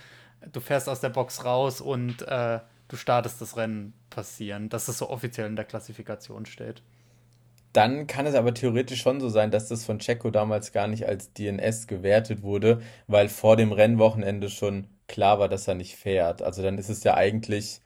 du 0.51 0.61
fährst 0.61 0.89
aus 0.89 1.01
der 1.01 1.09
Box 1.09 1.43
raus 1.45 1.81
und 1.81 2.21
äh, 2.23 2.59
du 2.87 2.95
startest 2.95 3.41
das 3.41 3.57
Rennen 3.57 3.93
passieren, 4.09 4.69
dass 4.69 4.87
es 4.87 4.97
so 4.97 5.09
offiziell 5.09 5.47
in 5.47 5.55
der 5.55 5.65
Klassifikation 5.65 6.45
steht. 6.45 6.83
Dann 7.73 8.05
kann 8.07 8.27
es 8.27 8.35
aber 8.35 8.53
theoretisch 8.53 9.01
schon 9.01 9.19
so 9.19 9.29
sein, 9.29 9.49
dass 9.49 9.67
das 9.67 9.83
von 9.83 9.97
Checo 9.99 10.29
damals 10.29 10.71
gar 10.71 10.87
nicht 10.87 11.07
als 11.07 11.33
DNS 11.33 11.87
gewertet 11.87 12.43
wurde, 12.43 12.81
weil 13.07 13.29
vor 13.29 13.57
dem 13.57 13.71
Rennwochenende 13.71 14.49
schon 14.49 14.87
klar 15.07 15.39
war, 15.39 15.49
dass 15.49 15.67
er 15.67 15.75
nicht 15.75 15.95
fährt. 15.95 16.43
Also 16.43 16.61
dann 16.61 16.77
ist 16.77 16.89
es 16.89 17.03
ja 17.03 17.15
eigentlich, 17.15 17.81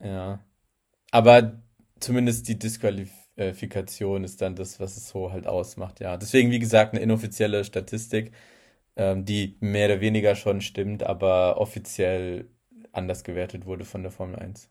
ja. 0.00 0.40
Aber 1.12 1.62
zumindest 2.00 2.48
die 2.48 2.58
Disqualifikation 2.58 4.24
ist 4.24 4.42
dann 4.42 4.56
das, 4.56 4.80
was 4.80 4.96
es 4.96 5.08
so 5.08 5.32
halt 5.32 5.46
ausmacht, 5.46 6.00
ja. 6.00 6.16
Deswegen, 6.16 6.50
wie 6.50 6.58
gesagt, 6.58 6.94
eine 6.94 7.02
inoffizielle 7.02 7.64
Statistik, 7.64 8.32
ähm, 8.96 9.24
die 9.24 9.56
mehr 9.60 9.86
oder 9.88 10.00
weniger 10.00 10.34
schon 10.36 10.60
stimmt, 10.60 11.02
aber 11.04 11.58
offiziell 11.60 12.48
anders 12.92 13.24
gewertet 13.24 13.66
wurde 13.66 13.84
von 13.84 14.02
der 14.02 14.12
Formel 14.12 14.36
1. 14.38 14.68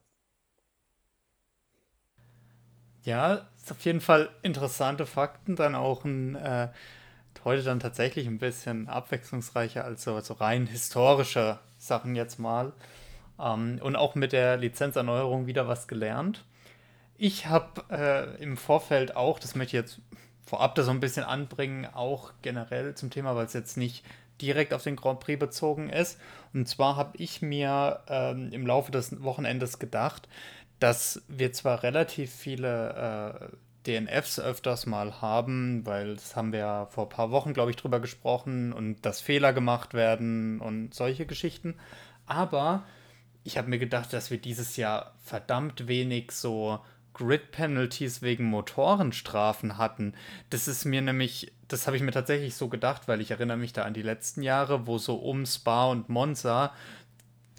Ja, 3.02 3.46
ist 3.56 3.70
auf 3.70 3.80
jeden 3.84 4.00
Fall 4.00 4.28
interessante 4.42 5.06
Fakten, 5.06 5.56
dann 5.56 5.74
auch 5.74 6.04
ein 6.04 6.34
äh, 6.34 6.68
heute 7.44 7.62
dann 7.62 7.80
tatsächlich 7.80 8.26
ein 8.26 8.38
bisschen 8.38 8.88
abwechslungsreicher 8.88 9.84
als 9.84 10.02
so, 10.02 10.18
so 10.20 10.34
rein 10.34 10.66
historische 10.66 11.58
Sachen 11.78 12.14
jetzt 12.14 12.38
mal. 12.38 12.72
Ähm, 13.38 13.80
und 13.82 13.96
auch 13.96 14.14
mit 14.14 14.32
der 14.32 14.56
Lizenzerneuerung 14.56 15.46
wieder 15.46 15.68
was 15.68 15.88
gelernt. 15.88 16.44
Ich 17.16 17.46
habe 17.46 17.84
äh, 17.90 18.42
im 18.42 18.56
Vorfeld 18.56 19.16
auch, 19.16 19.38
das 19.38 19.54
möchte 19.54 19.76
ich 19.76 19.82
jetzt 19.82 20.00
vorab 20.44 20.74
da 20.74 20.82
so 20.82 20.90
ein 20.90 21.00
bisschen 21.00 21.24
anbringen, 21.24 21.86
auch 21.86 22.32
generell 22.42 22.94
zum 22.94 23.10
Thema, 23.10 23.36
weil 23.36 23.46
es 23.46 23.52
jetzt 23.52 23.76
nicht 23.76 24.04
direkt 24.40 24.72
auf 24.72 24.82
den 24.82 24.96
Grand 24.96 25.20
Prix 25.20 25.38
bezogen 25.38 25.90
ist. 25.90 26.18
Und 26.52 26.68
zwar 26.68 26.96
habe 26.96 27.16
ich 27.18 27.42
mir 27.42 28.00
ähm, 28.08 28.50
im 28.52 28.66
Laufe 28.66 28.92
des 28.92 29.22
Wochenendes 29.22 29.78
gedacht, 29.78 30.28
dass 30.78 31.22
wir 31.28 31.52
zwar 31.52 31.82
relativ 31.82 32.32
viele 32.32 33.50
äh, 33.50 33.56
DNFs 33.86 34.38
öfters 34.38 34.86
mal 34.86 35.20
haben, 35.20 35.86
weil 35.86 36.14
das 36.14 36.36
haben 36.36 36.52
wir 36.52 36.60
ja 36.60 36.86
vor 36.86 37.06
ein 37.06 37.10
paar 37.10 37.30
Wochen, 37.30 37.54
glaube 37.54 37.70
ich, 37.70 37.76
drüber 37.76 38.00
gesprochen 38.00 38.72
und 38.72 39.04
dass 39.06 39.20
Fehler 39.20 39.52
gemacht 39.52 39.94
werden 39.94 40.60
und 40.60 40.94
solche 40.94 41.26
Geschichten. 41.26 41.76
Aber 42.26 42.84
ich 43.42 43.56
habe 43.56 43.68
mir 43.68 43.78
gedacht, 43.78 44.12
dass 44.12 44.30
wir 44.30 44.38
dieses 44.38 44.76
Jahr 44.76 45.14
verdammt 45.22 45.88
wenig 45.88 46.32
so 46.32 46.80
Grid-Penalties 47.14 48.22
wegen 48.22 48.44
Motorenstrafen 48.44 49.78
hatten. 49.78 50.14
Das 50.50 50.68
ist 50.68 50.84
mir 50.84 51.02
nämlich, 51.02 51.52
das 51.72 51.86
habe 51.86 51.96
ich 51.96 52.02
mir 52.02 52.12
tatsächlich 52.12 52.54
so 52.54 52.68
gedacht, 52.68 53.08
weil 53.08 53.20
ich 53.20 53.30
erinnere 53.30 53.56
mich 53.56 53.72
da 53.72 53.82
an 53.82 53.94
die 53.94 54.02
letzten 54.02 54.42
Jahre, 54.42 54.86
wo 54.86 54.98
so 54.98 55.16
um 55.16 55.46
Spa 55.46 55.86
und 55.86 56.08
Monza 56.08 56.72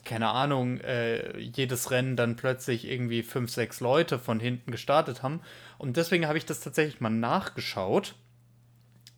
keine 0.04 0.30
Ahnung, 0.30 0.80
äh, 0.80 1.38
jedes 1.38 1.92
Rennen 1.92 2.16
dann 2.16 2.36
plötzlich 2.36 2.90
irgendwie 2.90 3.24
fünf, 3.24 3.52
sechs 3.52 3.80
Leute 3.80 4.18
von 4.20 4.40
hinten 4.40 4.72
gestartet 4.72 5.24
haben. 5.24 5.42
Und 5.78 5.98
deswegen 5.98 6.28
habe 6.28 6.38
ich 6.38 6.46
das 6.46 6.60
tatsächlich 6.60 7.02
mal 7.02 7.10
nachgeschaut. 7.10 8.16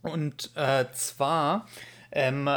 Und 0.01 0.51
äh, 0.56 0.86
zwar 0.91 1.67
ähm, 2.12 2.49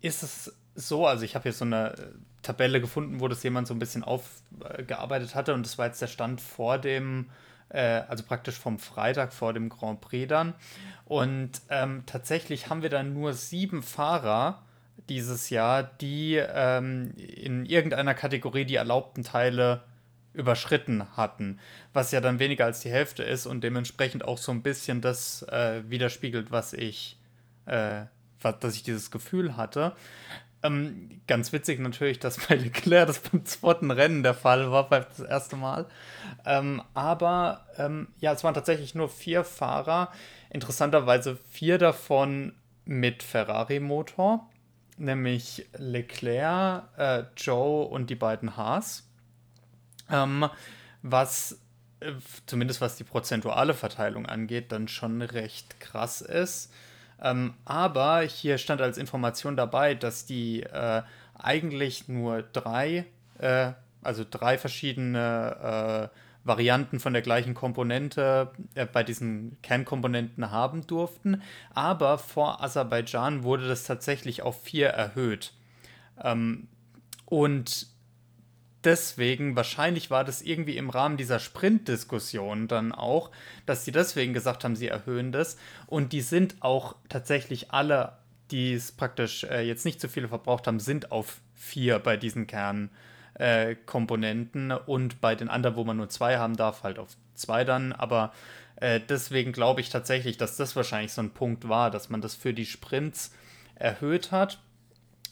ist 0.00 0.22
es 0.22 0.54
so, 0.74 1.06
also 1.06 1.24
ich 1.24 1.34
habe 1.34 1.44
hier 1.44 1.52
so 1.52 1.64
eine 1.64 1.94
äh, 1.94 2.06
Tabelle 2.42 2.80
gefunden, 2.80 3.20
wo 3.20 3.28
das 3.28 3.42
jemand 3.42 3.66
so 3.66 3.74
ein 3.74 3.80
bisschen 3.80 4.04
aufgearbeitet 4.04 5.34
hatte. 5.34 5.54
Und 5.54 5.66
das 5.66 5.78
war 5.78 5.86
jetzt 5.86 6.00
der 6.00 6.06
Stand 6.06 6.40
vor 6.40 6.78
dem, 6.78 7.30
also 7.70 8.24
praktisch 8.24 8.58
vom 8.58 8.78
Freitag 8.78 9.32
vor 9.32 9.52
dem 9.52 9.68
Grand 9.68 10.00
Prix 10.00 10.28
dann. 10.28 10.54
Und 11.04 11.50
ähm, 11.70 12.04
tatsächlich 12.06 12.68
haben 12.68 12.82
wir 12.82 12.90
dann 12.90 13.14
nur 13.14 13.32
sieben 13.34 13.82
Fahrer 13.82 14.62
dieses 15.08 15.50
Jahr, 15.50 15.82
die 15.82 16.36
ähm, 16.36 17.12
in 17.16 17.66
irgendeiner 17.66 18.14
Kategorie 18.14 18.64
die 18.64 18.76
erlaubten 18.76 19.22
Teile 19.22 19.82
überschritten 20.32 21.16
hatten, 21.16 21.60
was 21.92 22.10
ja 22.10 22.20
dann 22.20 22.38
weniger 22.38 22.64
als 22.64 22.80
die 22.80 22.90
Hälfte 22.90 23.22
ist 23.22 23.46
und 23.46 23.62
dementsprechend 23.62 24.24
auch 24.24 24.38
so 24.38 24.50
ein 24.50 24.62
bisschen 24.62 25.00
das 25.00 25.42
äh, 25.44 25.82
widerspiegelt, 25.88 26.50
was 26.50 26.72
ich, 26.72 27.18
äh, 27.66 28.06
was, 28.40 28.58
dass 28.58 28.74
ich 28.74 28.82
dieses 28.82 29.10
Gefühl 29.10 29.56
hatte. 29.56 29.94
Ähm, 30.64 31.20
ganz 31.26 31.52
witzig 31.52 31.78
natürlich, 31.78 32.18
dass 32.18 32.38
bei 32.48 32.54
Leclerc 32.56 33.06
das 33.06 33.18
beim 33.20 33.44
zweiten 33.44 33.90
Rennen 33.90 34.22
der 34.22 34.32
Fall 34.32 34.70
war, 34.70 34.88
das 34.88 35.20
erste 35.20 35.56
Mal. 35.56 35.86
Ähm, 36.46 36.82
aber 36.94 37.66
ähm, 37.76 38.08
ja, 38.18 38.32
es 38.32 38.42
waren 38.42 38.54
tatsächlich 38.54 38.94
nur 38.94 39.10
vier 39.10 39.44
Fahrer. 39.44 40.10
Interessanterweise 40.48 41.36
vier 41.50 41.76
davon 41.76 42.54
mit 42.86 43.22
Ferrari-Motor, 43.22 44.48
nämlich 44.96 45.66
Leclerc, 45.76 46.84
äh, 46.96 47.24
Joe 47.36 47.84
und 47.84 48.08
die 48.08 48.14
beiden 48.14 48.56
Haas. 48.56 49.06
Ähm, 50.10 50.48
was 51.02 51.60
äh, 52.00 52.12
zumindest 52.46 52.80
was 52.80 52.96
die 52.96 53.04
prozentuale 53.04 53.74
Verteilung 53.74 54.24
angeht, 54.24 54.72
dann 54.72 54.88
schon 54.88 55.20
recht 55.20 55.78
krass 55.78 56.22
ist. 56.22 56.72
Ähm, 57.24 57.54
aber 57.64 58.20
hier 58.20 58.58
stand 58.58 58.82
als 58.82 58.98
Information 58.98 59.56
dabei, 59.56 59.94
dass 59.94 60.26
die 60.26 60.62
äh, 60.62 61.02
eigentlich 61.34 62.06
nur 62.06 62.42
drei, 62.42 63.06
äh, 63.38 63.72
also 64.02 64.24
drei 64.30 64.58
verschiedene 64.58 66.10
äh, 66.12 66.18
Varianten 66.46 67.00
von 67.00 67.14
der 67.14 67.22
gleichen 67.22 67.54
Komponente 67.54 68.52
äh, 68.74 68.84
bei 68.84 69.02
diesen 69.02 69.56
Kernkomponenten 69.62 70.50
haben 70.50 70.86
durften. 70.86 71.40
Aber 71.72 72.18
vor 72.18 72.62
Aserbaidschan 72.62 73.42
wurde 73.42 73.68
das 73.68 73.84
tatsächlich 73.84 74.42
auf 74.42 74.62
vier 74.62 74.88
erhöht. 74.88 75.54
Ähm, 76.22 76.68
und 77.24 77.86
deswegen, 78.84 79.56
wahrscheinlich 79.56 80.10
war 80.10 80.24
das 80.24 80.42
irgendwie 80.42 80.76
im 80.76 80.90
Rahmen 80.90 81.16
dieser 81.16 81.38
Sprint-Diskussion 81.38 82.68
dann 82.68 82.92
auch, 82.92 83.30
dass 83.66 83.84
sie 83.84 83.92
deswegen 83.92 84.34
gesagt 84.34 84.64
haben, 84.64 84.76
sie 84.76 84.88
erhöhen 84.88 85.32
das. 85.32 85.56
Und 85.86 86.12
die 86.12 86.20
sind 86.20 86.56
auch 86.60 86.96
tatsächlich 87.08 87.72
alle, 87.72 88.12
die 88.50 88.74
es 88.74 88.92
praktisch 88.92 89.44
äh, 89.44 89.62
jetzt 89.62 89.84
nicht 89.84 90.00
so 90.00 90.08
viele 90.08 90.28
verbraucht 90.28 90.66
haben, 90.66 90.80
sind 90.80 91.12
auf 91.12 91.40
vier 91.54 91.98
bei 91.98 92.16
diesen 92.16 92.46
Kernkomponenten. 92.46 94.70
Äh, 94.70 94.78
und 94.86 95.20
bei 95.20 95.34
den 95.34 95.48
anderen, 95.48 95.76
wo 95.76 95.84
man 95.84 95.96
nur 95.96 96.08
zwei 96.08 96.38
haben 96.38 96.56
darf, 96.56 96.82
halt 96.82 96.98
auf 96.98 97.16
zwei 97.34 97.64
dann. 97.64 97.92
Aber 97.92 98.32
äh, 98.76 99.00
deswegen 99.00 99.52
glaube 99.52 99.80
ich 99.80 99.90
tatsächlich, 99.90 100.36
dass 100.36 100.56
das 100.56 100.76
wahrscheinlich 100.76 101.12
so 101.12 101.22
ein 101.22 101.30
Punkt 101.30 101.68
war, 101.68 101.90
dass 101.90 102.10
man 102.10 102.20
das 102.20 102.34
für 102.34 102.52
die 102.52 102.66
Sprints 102.66 103.32
erhöht 103.76 104.30
hat. 104.30 104.60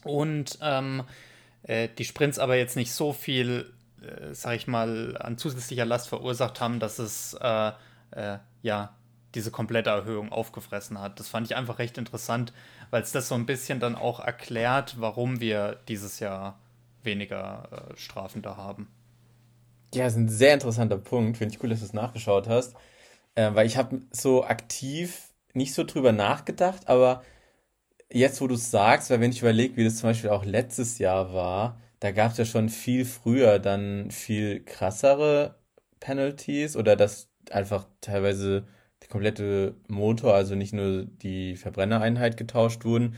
Und 0.04 0.58
ähm, 0.62 1.04
äh, 1.62 1.88
die 1.96 2.04
Sprints 2.04 2.38
aber 2.38 2.56
jetzt 2.56 2.76
nicht 2.76 2.92
so 2.92 3.12
viel, 3.12 3.72
äh, 4.02 4.34
sag 4.34 4.56
ich 4.56 4.66
mal, 4.66 5.16
an 5.18 5.38
zusätzlicher 5.38 5.84
Last 5.84 6.08
verursacht 6.08 6.60
haben, 6.60 6.80
dass 6.80 6.98
es 6.98 7.34
äh, 7.34 7.72
äh, 8.12 8.38
ja 8.62 8.94
diese 9.34 9.50
komplette 9.50 9.90
Erhöhung 9.90 10.30
aufgefressen 10.30 11.00
hat. 11.00 11.18
Das 11.18 11.28
fand 11.28 11.46
ich 11.46 11.56
einfach 11.56 11.78
recht 11.78 11.96
interessant, 11.96 12.52
weil 12.90 13.02
es 13.02 13.12
das 13.12 13.28
so 13.28 13.34
ein 13.34 13.46
bisschen 13.46 13.80
dann 13.80 13.94
auch 13.94 14.20
erklärt, 14.20 14.96
warum 14.98 15.40
wir 15.40 15.78
dieses 15.88 16.20
Jahr 16.20 16.58
weniger 17.02 17.68
äh, 17.92 17.96
Strafen 17.96 18.42
da 18.42 18.56
haben. 18.56 18.88
Ja, 19.94 20.04
das 20.04 20.14
ist 20.14 20.18
ein 20.18 20.28
sehr 20.28 20.54
interessanter 20.54 20.98
Punkt. 20.98 21.38
Finde 21.38 21.54
ich 21.54 21.62
cool, 21.62 21.70
dass 21.70 21.80
du 21.80 21.86
es 21.86 21.92
nachgeschaut 21.92 22.48
hast. 22.48 22.74
Äh, 23.34 23.54
weil 23.54 23.66
ich 23.66 23.76
habe 23.76 24.02
so 24.10 24.44
aktiv 24.44 25.28
nicht 25.54 25.74
so 25.74 25.84
drüber 25.84 26.12
nachgedacht, 26.12 26.88
aber 26.88 27.22
jetzt, 28.12 28.40
wo 28.40 28.46
du 28.46 28.54
es 28.54 28.70
sagst, 28.70 29.10
weil 29.10 29.20
wenn 29.20 29.30
ich 29.32 29.40
überlege, 29.40 29.76
wie 29.76 29.84
das 29.84 29.96
zum 29.98 30.10
Beispiel 30.10 30.30
auch 30.30 30.44
letztes 30.44 30.98
Jahr 30.98 31.32
war, 31.34 31.80
da 32.00 32.10
gab 32.10 32.32
es 32.32 32.38
ja 32.38 32.44
schon 32.44 32.68
viel 32.68 33.04
früher 33.04 33.58
dann 33.58 34.10
viel 34.10 34.64
krassere 34.64 35.56
Penalties 36.00 36.76
oder 36.76 36.96
dass 36.96 37.30
einfach 37.50 37.86
teilweise 38.00 38.66
der 39.02 39.08
komplette 39.08 39.76
Motor, 39.88 40.34
also 40.34 40.54
nicht 40.54 40.72
nur 40.72 41.04
die 41.04 41.56
Verbrennereinheit 41.56 42.36
getauscht 42.36 42.84
wurden. 42.84 43.16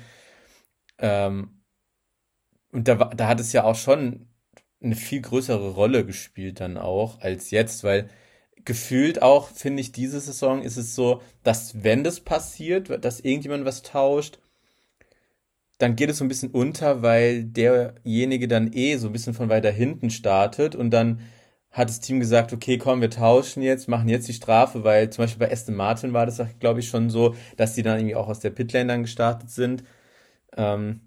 Ähm, 0.98 1.62
und 2.72 2.88
da, 2.88 2.96
da 2.96 3.28
hat 3.28 3.40
es 3.40 3.52
ja 3.52 3.64
auch 3.64 3.76
schon 3.76 4.28
eine 4.82 4.96
viel 4.96 5.22
größere 5.22 5.70
Rolle 5.70 6.04
gespielt 6.04 6.60
dann 6.60 6.76
auch 6.76 7.20
als 7.20 7.50
jetzt, 7.50 7.84
weil 7.84 8.10
gefühlt 8.64 9.22
auch, 9.22 9.48
finde 9.48 9.80
ich, 9.80 9.92
diese 9.92 10.20
Saison 10.20 10.62
ist 10.62 10.76
es 10.76 10.94
so, 10.94 11.22
dass 11.42 11.82
wenn 11.84 12.04
das 12.04 12.20
passiert, 12.20 13.04
dass 13.04 13.20
irgendjemand 13.20 13.64
was 13.64 13.82
tauscht, 13.82 14.38
dann 15.84 15.96
geht 15.96 16.08
es 16.08 16.16
so 16.16 16.24
ein 16.24 16.28
bisschen 16.28 16.50
unter, 16.50 17.02
weil 17.02 17.44
derjenige 17.44 18.48
dann 18.48 18.72
eh 18.72 18.96
so 18.96 19.08
ein 19.08 19.12
bisschen 19.12 19.34
von 19.34 19.50
weiter 19.50 19.70
hinten 19.70 20.08
startet 20.08 20.74
und 20.74 20.90
dann 20.90 21.20
hat 21.70 21.90
das 21.90 22.00
Team 22.00 22.20
gesagt, 22.20 22.54
okay, 22.54 22.78
komm, 22.78 23.02
wir 23.02 23.10
tauschen 23.10 23.62
jetzt, 23.62 23.86
machen 23.86 24.08
jetzt 24.08 24.26
die 24.26 24.32
Strafe, 24.32 24.82
weil 24.82 25.10
zum 25.10 25.24
Beispiel 25.24 25.46
bei 25.46 25.52
Aston 25.52 25.74
Martin 25.74 26.14
war 26.14 26.24
das, 26.24 26.40
glaube 26.58 26.80
ich, 26.80 26.88
schon 26.88 27.10
so, 27.10 27.34
dass 27.58 27.74
die 27.74 27.82
dann 27.82 27.98
irgendwie 27.98 28.14
auch 28.14 28.28
aus 28.28 28.40
der 28.40 28.48
Pitlane 28.50 28.86
dann 28.86 29.02
gestartet 29.02 29.50
sind. 29.50 29.84
Ähm, 30.56 31.00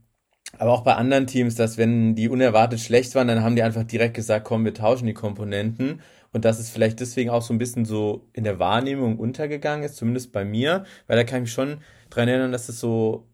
aber 0.59 0.73
auch 0.73 0.83
bei 0.83 0.93
anderen 0.93 1.25
Teams, 1.25 1.55
dass 1.55 1.77
wenn 1.79 2.13
die 2.15 2.29
unerwartet 2.29 2.79
schlecht 2.79 3.15
waren, 3.15 3.27
dann 3.27 3.43
haben 3.43 3.55
die 3.55 3.63
einfach 3.63 3.83
direkt 3.83 4.13
gesagt, 4.13 4.45
komm, 4.45 4.63
wir 4.63 4.75
tauschen 4.75 5.07
die 5.07 5.13
Komponenten. 5.13 6.01
Und 6.33 6.45
dass 6.45 6.59
es 6.59 6.69
vielleicht 6.69 6.99
deswegen 6.99 7.31
auch 7.31 7.41
so 7.41 7.53
ein 7.53 7.57
bisschen 7.57 7.85
so 7.85 8.29
in 8.33 8.43
der 8.43 8.59
Wahrnehmung 8.59 9.17
untergegangen 9.17 9.83
ist, 9.83 9.95
zumindest 9.95 10.31
bei 10.33 10.45
mir, 10.45 10.85
weil 11.07 11.17
da 11.17 11.23
kann 11.23 11.37
ich 11.37 11.43
mich 11.43 11.53
schon 11.53 11.79
dran 12.11 12.27
erinnern, 12.27 12.51
dass 12.51 12.69
es 12.69 12.79
so 12.79 13.27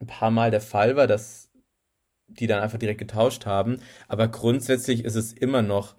ein 0.00 0.06
paar 0.06 0.30
Mal 0.30 0.50
der 0.50 0.60
Fall 0.60 0.96
war, 0.96 1.06
dass 1.06 1.50
die 2.28 2.46
dann 2.46 2.62
einfach 2.62 2.78
direkt 2.78 2.98
getauscht 2.98 3.46
haben. 3.46 3.80
Aber 4.08 4.28
grundsätzlich 4.28 5.04
ist 5.04 5.14
es 5.14 5.32
immer 5.32 5.62
noch, 5.62 5.94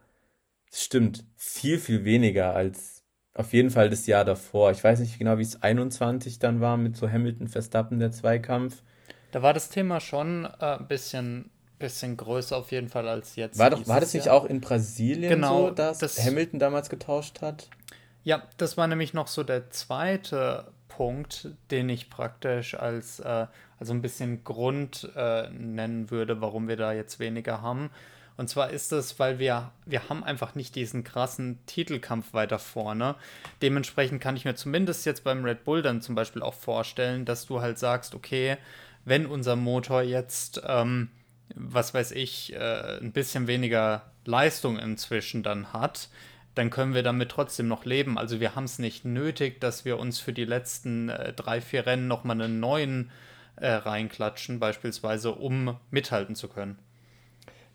es 0.71 0.83
stimmt, 0.83 1.25
viel, 1.35 1.79
viel 1.79 2.03
weniger 2.03 2.53
als 2.53 3.03
auf 3.33 3.53
jeden 3.53 3.69
Fall 3.69 3.89
das 3.89 4.07
Jahr 4.07 4.25
davor. 4.25 4.71
Ich 4.71 4.83
weiß 4.83 4.99
nicht 4.99 5.19
genau, 5.19 5.37
wie 5.37 5.43
es 5.43 5.61
21 5.61 6.39
dann 6.39 6.59
war 6.59 6.75
mit 6.75 6.97
so 6.97 7.09
Hamilton 7.09 7.47
Verstappen, 7.47 7.99
der 7.99 8.11
Zweikampf. 8.11 8.81
Da 9.31 9.41
war 9.41 9.53
das 9.53 9.69
Thema 9.69 9.99
schon 9.99 10.45
äh, 10.45 10.77
ein 10.77 10.87
bisschen, 10.87 11.51
bisschen 11.77 12.17
größer 12.17 12.57
auf 12.57 12.71
jeden 12.71 12.89
Fall 12.89 13.07
als 13.07 13.35
jetzt. 13.35 13.59
War, 13.59 13.69
doch, 13.69 13.87
war 13.87 13.99
das 13.99 14.13
nicht 14.13 14.25
Jahr. 14.25 14.35
auch 14.35 14.45
in 14.45 14.59
Brasilien 14.59 15.29
genau, 15.29 15.67
so, 15.67 15.71
dass 15.71 15.99
das, 15.99 16.25
Hamilton 16.25 16.59
damals 16.59 16.89
getauscht 16.89 17.41
hat? 17.41 17.69
Ja, 18.23 18.43
das 18.57 18.75
war 18.75 18.87
nämlich 18.87 19.13
noch 19.13 19.27
so 19.27 19.43
der 19.43 19.69
zweite 19.69 20.71
Punkt, 20.87 21.49
den 21.69 21.89
ich 21.89 22.09
praktisch 22.09 22.73
als 22.73 23.19
äh, 23.19 23.45
also 23.79 23.93
ein 23.93 24.01
bisschen 24.01 24.43
Grund 24.43 25.09
äh, 25.15 25.49
nennen 25.49 26.09
würde, 26.09 26.41
warum 26.41 26.67
wir 26.67 26.77
da 26.77 26.93
jetzt 26.93 27.19
weniger 27.19 27.61
haben. 27.61 27.89
Und 28.37 28.49
zwar 28.49 28.69
ist 28.69 28.91
es, 28.91 29.17
weil 29.17 29.39
wir, 29.39 29.71
wir 29.85 30.09
haben 30.09 30.23
einfach 30.23 30.53
nicht 30.53 30.75
diesen 30.75 31.03
krassen 31.03 31.57
Titelkampf 31.65 32.33
weiter 32.33 32.59
vorne. 32.59 33.15
Dementsprechend 33.63 34.21
kann 34.21 34.35
ich 34.35 34.45
mir 34.45 34.55
zumindest 34.55 35.07
jetzt 35.07 35.23
beim 35.23 35.43
Red 35.43 35.63
Bull 35.63 35.81
dann 35.81 36.01
zum 36.01 36.13
Beispiel 36.13 36.43
auch 36.43 36.53
vorstellen, 36.53 37.25
dass 37.25 37.47
du 37.47 37.61
halt 37.61 37.79
sagst, 37.79 38.13
okay, 38.13 38.57
wenn 39.05 39.25
unser 39.25 39.55
Motor 39.55 40.03
jetzt, 40.03 40.61
ähm, 40.67 41.09
was 41.55 41.95
weiß 41.95 42.11
ich, 42.11 42.53
äh, 42.53 42.99
ein 42.99 43.11
bisschen 43.11 43.47
weniger 43.47 44.11
Leistung 44.25 44.77
inzwischen 44.77 45.41
dann 45.41 45.73
hat, 45.73 46.09
dann 46.53 46.69
können 46.69 46.93
wir 46.93 47.03
damit 47.03 47.29
trotzdem 47.29 47.67
noch 47.67 47.85
leben. 47.85 48.19
Also 48.19 48.39
wir 48.39 48.55
haben 48.55 48.65
es 48.65 48.77
nicht 48.77 49.03
nötig, 49.03 49.61
dass 49.61 49.83
wir 49.83 49.97
uns 49.97 50.19
für 50.19 50.33
die 50.33 50.45
letzten 50.45 51.09
äh, 51.09 51.33
drei, 51.33 51.59
vier 51.59 51.87
Rennen 51.87 52.07
nochmal 52.07 52.39
einen 52.39 52.59
neuen 52.59 53.05
äh, 53.05 53.26
reinklatschen, 53.59 54.59
beispielsweise, 54.59 55.33
um 55.33 55.77
mithalten 55.89 56.35
zu 56.35 56.47
können. 56.47 56.77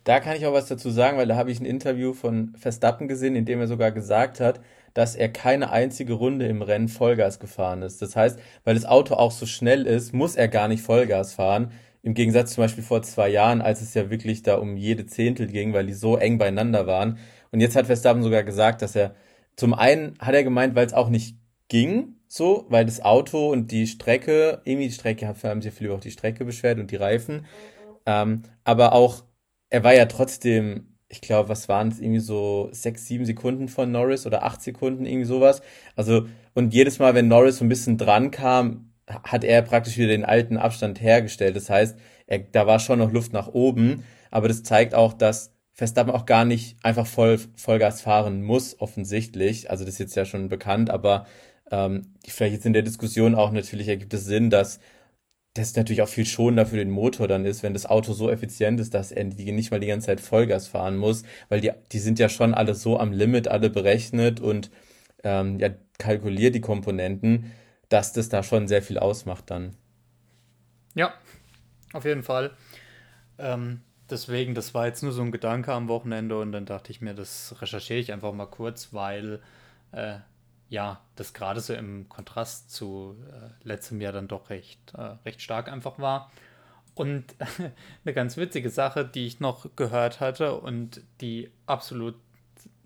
Da 0.03 0.19
kann 0.19 0.35
ich 0.35 0.45
auch 0.45 0.53
was 0.53 0.67
dazu 0.67 0.89
sagen, 0.89 1.17
weil 1.17 1.27
da 1.27 1.37
habe 1.37 1.51
ich 1.51 1.61
ein 1.61 1.65
Interview 1.65 2.13
von 2.13 2.53
Verstappen 2.57 3.07
gesehen, 3.07 3.35
in 3.35 3.45
dem 3.45 3.59
er 3.59 3.67
sogar 3.67 3.91
gesagt 3.91 4.41
hat, 4.41 4.59
dass 4.93 5.15
er 5.15 5.29
keine 5.29 5.71
einzige 5.71 6.13
Runde 6.13 6.45
im 6.47 6.61
Rennen 6.61 6.89
Vollgas 6.89 7.39
gefahren 7.39 7.81
ist. 7.81 8.01
Das 8.01 8.15
heißt, 8.15 8.39
weil 8.63 8.75
das 8.75 8.85
Auto 8.85 9.15
auch 9.15 9.31
so 9.31 9.45
schnell 9.45 9.87
ist, 9.87 10.13
muss 10.13 10.35
er 10.35 10.49
gar 10.49 10.67
nicht 10.67 10.83
Vollgas 10.83 11.33
fahren. 11.33 11.71
Im 12.01 12.13
Gegensatz 12.13 12.53
zum 12.53 12.65
Beispiel 12.65 12.83
vor 12.83 13.01
zwei 13.01 13.29
Jahren, 13.29 13.61
als 13.61 13.81
es 13.81 13.93
ja 13.93 14.09
wirklich 14.09 14.43
da 14.43 14.55
um 14.55 14.75
jede 14.75 15.05
Zehntel 15.05 15.47
ging, 15.47 15.73
weil 15.73 15.85
die 15.85 15.93
so 15.93 16.17
eng 16.17 16.37
beieinander 16.37 16.85
waren. 16.85 17.17
Und 17.51 17.61
jetzt 17.61 17.77
hat 17.77 17.85
Verstappen 17.85 18.23
sogar 18.23 18.43
gesagt, 18.43 18.81
dass 18.81 18.95
er 18.95 19.15
zum 19.55 19.73
einen 19.73 20.15
hat 20.19 20.35
er 20.35 20.43
gemeint, 20.43 20.75
weil 20.75 20.85
es 20.85 20.93
auch 20.93 21.09
nicht 21.09 21.37
ging, 21.69 22.17
so, 22.35 22.65
weil 22.69 22.83
das 22.83 22.99
Auto 22.99 23.51
und 23.51 23.71
die 23.71 23.85
Strecke, 23.85 24.63
irgendwie 24.65 24.87
die 24.87 24.93
Strecke, 24.93 25.27
haben 25.27 25.61
sich 25.61 25.71
viel 25.71 25.85
über 25.85 25.97
die 25.99 26.09
Strecke 26.09 26.45
beschwert 26.45 26.79
und 26.79 26.89
die 26.89 26.95
Reifen. 26.95 27.45
Ähm, 28.07 28.41
aber 28.63 28.93
auch, 28.93 29.23
er 29.69 29.83
war 29.83 29.93
ja 29.93 30.07
trotzdem, 30.07 30.97
ich 31.09 31.21
glaube, 31.21 31.49
was 31.49 31.69
waren 31.69 31.89
es, 31.89 31.99
irgendwie 31.99 32.21
so 32.21 32.69
sechs, 32.71 33.05
sieben 33.05 33.25
Sekunden 33.27 33.67
von 33.67 33.91
Norris 33.91 34.25
oder 34.25 34.41
acht 34.43 34.63
Sekunden, 34.63 35.05
irgendwie 35.05 35.27
sowas. 35.27 35.61
Also, 35.95 36.25
und 36.55 36.73
jedes 36.73 36.97
Mal, 36.97 37.13
wenn 37.13 37.27
Norris 37.27 37.57
so 37.57 37.65
ein 37.65 37.69
bisschen 37.69 37.99
dran 37.99 38.31
kam, 38.31 38.91
hat 39.07 39.43
er 39.43 39.61
praktisch 39.61 39.97
wieder 39.97 40.07
den 40.07 40.25
alten 40.25 40.57
Abstand 40.57 41.01
hergestellt. 41.01 41.55
Das 41.55 41.69
heißt, 41.69 41.99
er, 42.25 42.39
da 42.39 42.65
war 42.65 42.79
schon 42.79 42.97
noch 42.97 43.11
Luft 43.11 43.31
nach 43.33 43.49
oben, 43.49 44.05
aber 44.31 44.47
das 44.47 44.63
zeigt 44.63 44.95
auch, 44.95 45.13
dass 45.13 45.53
Verstappen 45.71 46.11
auch 46.11 46.25
gar 46.25 46.45
nicht 46.45 46.83
einfach 46.83 47.05
voll 47.05 47.39
Vollgas 47.55 48.01
fahren 48.01 48.41
muss, 48.41 48.79
offensichtlich. 48.79 49.69
Also 49.69 49.85
das 49.85 49.95
ist 49.95 49.99
jetzt 49.99 50.15
ja 50.15 50.25
schon 50.25 50.49
bekannt, 50.49 50.89
aber 50.89 51.27
ähm, 51.73 52.13
vielleicht 52.27 52.53
jetzt 52.53 52.65
in 52.67 52.73
der 52.73 52.83
Diskussion 52.83 53.33
auch 53.33 53.51
natürlich 53.51 53.87
ergibt 53.87 54.13
es 54.13 54.25
Sinn, 54.25 54.51
dass 54.51 54.79
das 55.55 55.75
natürlich 55.75 56.03
auch 56.03 56.07
viel 56.07 56.25
schonender 56.25 56.67
für 56.67 56.77
den 56.77 56.91
Motor 56.91 57.27
dann 57.27 57.45
ist, 57.45 57.63
wenn 57.63 57.73
das 57.73 57.87
Auto 57.87 58.13
so 58.13 58.29
effizient 58.29 58.79
ist, 58.79 58.93
dass 58.93 59.11
er 59.11 59.23
nicht 59.23 59.71
mal 59.71 59.79
die 59.79 59.87
ganze 59.87 60.07
Zeit 60.07 60.21
Vollgas 60.21 60.67
fahren 60.67 60.97
muss, 60.97 61.23
weil 61.49 61.61
die, 61.61 61.71
die 61.91 61.99
sind 61.99 62.19
ja 62.19 62.29
schon 62.29 62.53
alle 62.53 62.75
so 62.75 62.99
am 62.99 63.11
Limit, 63.11 63.47
alle 63.47 63.71
berechnet 63.71 64.39
und 64.39 64.69
ähm, 65.23 65.59
ja, 65.59 65.69
kalkuliert 65.97 66.53
die 66.53 66.61
Komponenten, 66.61 67.51
dass 67.89 68.13
das 68.13 68.29
da 68.29 68.43
schon 68.43 68.67
sehr 68.67 68.83
viel 68.83 68.99
ausmacht 68.99 69.49
dann. 69.49 69.75
Ja, 70.93 71.13
auf 71.93 72.05
jeden 72.05 72.23
Fall. 72.23 72.51
Ähm, 73.39 73.81
deswegen, 74.11 74.53
das 74.53 74.75
war 74.75 74.85
jetzt 74.85 75.01
nur 75.01 75.11
so 75.11 75.23
ein 75.23 75.31
Gedanke 75.31 75.73
am 75.73 75.87
Wochenende 75.87 76.39
und 76.39 76.51
dann 76.51 76.67
dachte 76.67 76.91
ich 76.91 77.01
mir, 77.01 77.15
das 77.15 77.55
recherchiere 77.61 77.99
ich 77.99 78.13
einfach 78.13 78.33
mal 78.33 78.45
kurz, 78.45 78.93
weil 78.93 79.39
äh, 79.91 80.17
ja, 80.73 80.99
das 81.15 81.35
gerade 81.35 81.59
so 81.59 81.75
im 81.75 82.09
Kontrast 82.09 82.71
zu 82.71 83.15
äh, 83.29 83.49
letztem 83.63 84.01
Jahr 84.01 84.11
dann 84.11 84.27
doch 84.27 84.49
recht, 84.49 84.79
äh, 84.95 85.01
recht 85.23 85.39
stark 85.39 85.71
einfach 85.71 85.99
war. 85.99 86.31
Und 86.95 87.35
eine 88.03 88.13
ganz 88.15 88.37
witzige 88.37 88.71
Sache, 88.71 89.05
die 89.05 89.27
ich 89.27 89.39
noch 89.39 89.67
gehört 89.75 90.19
hatte 90.19 90.55
und 90.55 91.01
die 91.21 91.51
absolut 91.67 92.15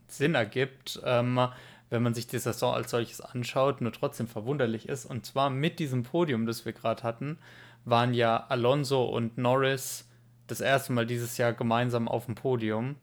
Sinn 0.07 0.35
ergibt, 0.35 0.99
ähm, 1.05 1.47
wenn 1.89 2.03
man 2.03 2.13
sich 2.13 2.27
die 2.27 2.39
Saison 2.39 2.73
als 2.73 2.91
solches 2.91 3.21
anschaut, 3.21 3.79
nur 3.79 3.93
trotzdem 3.93 4.27
verwunderlich 4.27 4.89
ist. 4.89 5.05
Und 5.05 5.25
zwar 5.25 5.49
mit 5.49 5.79
diesem 5.79 6.03
Podium, 6.03 6.45
das 6.45 6.65
wir 6.65 6.73
gerade 6.73 7.03
hatten, 7.03 7.37
waren 7.85 8.13
ja 8.13 8.47
Alonso 8.49 9.05
und 9.05 9.37
Norris 9.37 10.09
das 10.47 10.59
erste 10.59 10.91
Mal 10.91 11.05
dieses 11.05 11.37
Jahr 11.37 11.53
gemeinsam 11.53 12.09
auf 12.09 12.25
dem 12.25 12.35
Podium 12.35 12.97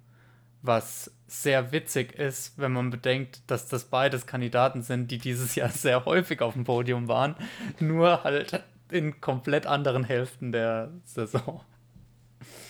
was 0.65 1.14
sehr 1.27 1.73
witzig 1.73 2.19
ist, 2.19 2.59
wenn 2.59 2.73
man 2.73 2.91
bedenkt, 2.91 3.41
dass 3.47 3.67
das 3.67 3.85
beides 3.85 4.27
Kandidaten 4.27 4.83
sind, 4.83 5.11
die 5.11 5.19
dieses 5.19 5.55
Jahr 5.55 5.69
sehr 5.71 6.05
häufig 6.05 6.41
auf 6.41 6.55
dem 6.55 6.65
Podium 6.65 7.09
waren, 7.09 7.35
nur 7.81 8.25
halt 8.25 8.63
in 8.91 9.21
komplett 9.21 9.67
anderen 9.67 10.05
Hälften 10.05 10.53
der 10.53 10.91
Saison. 11.05 11.61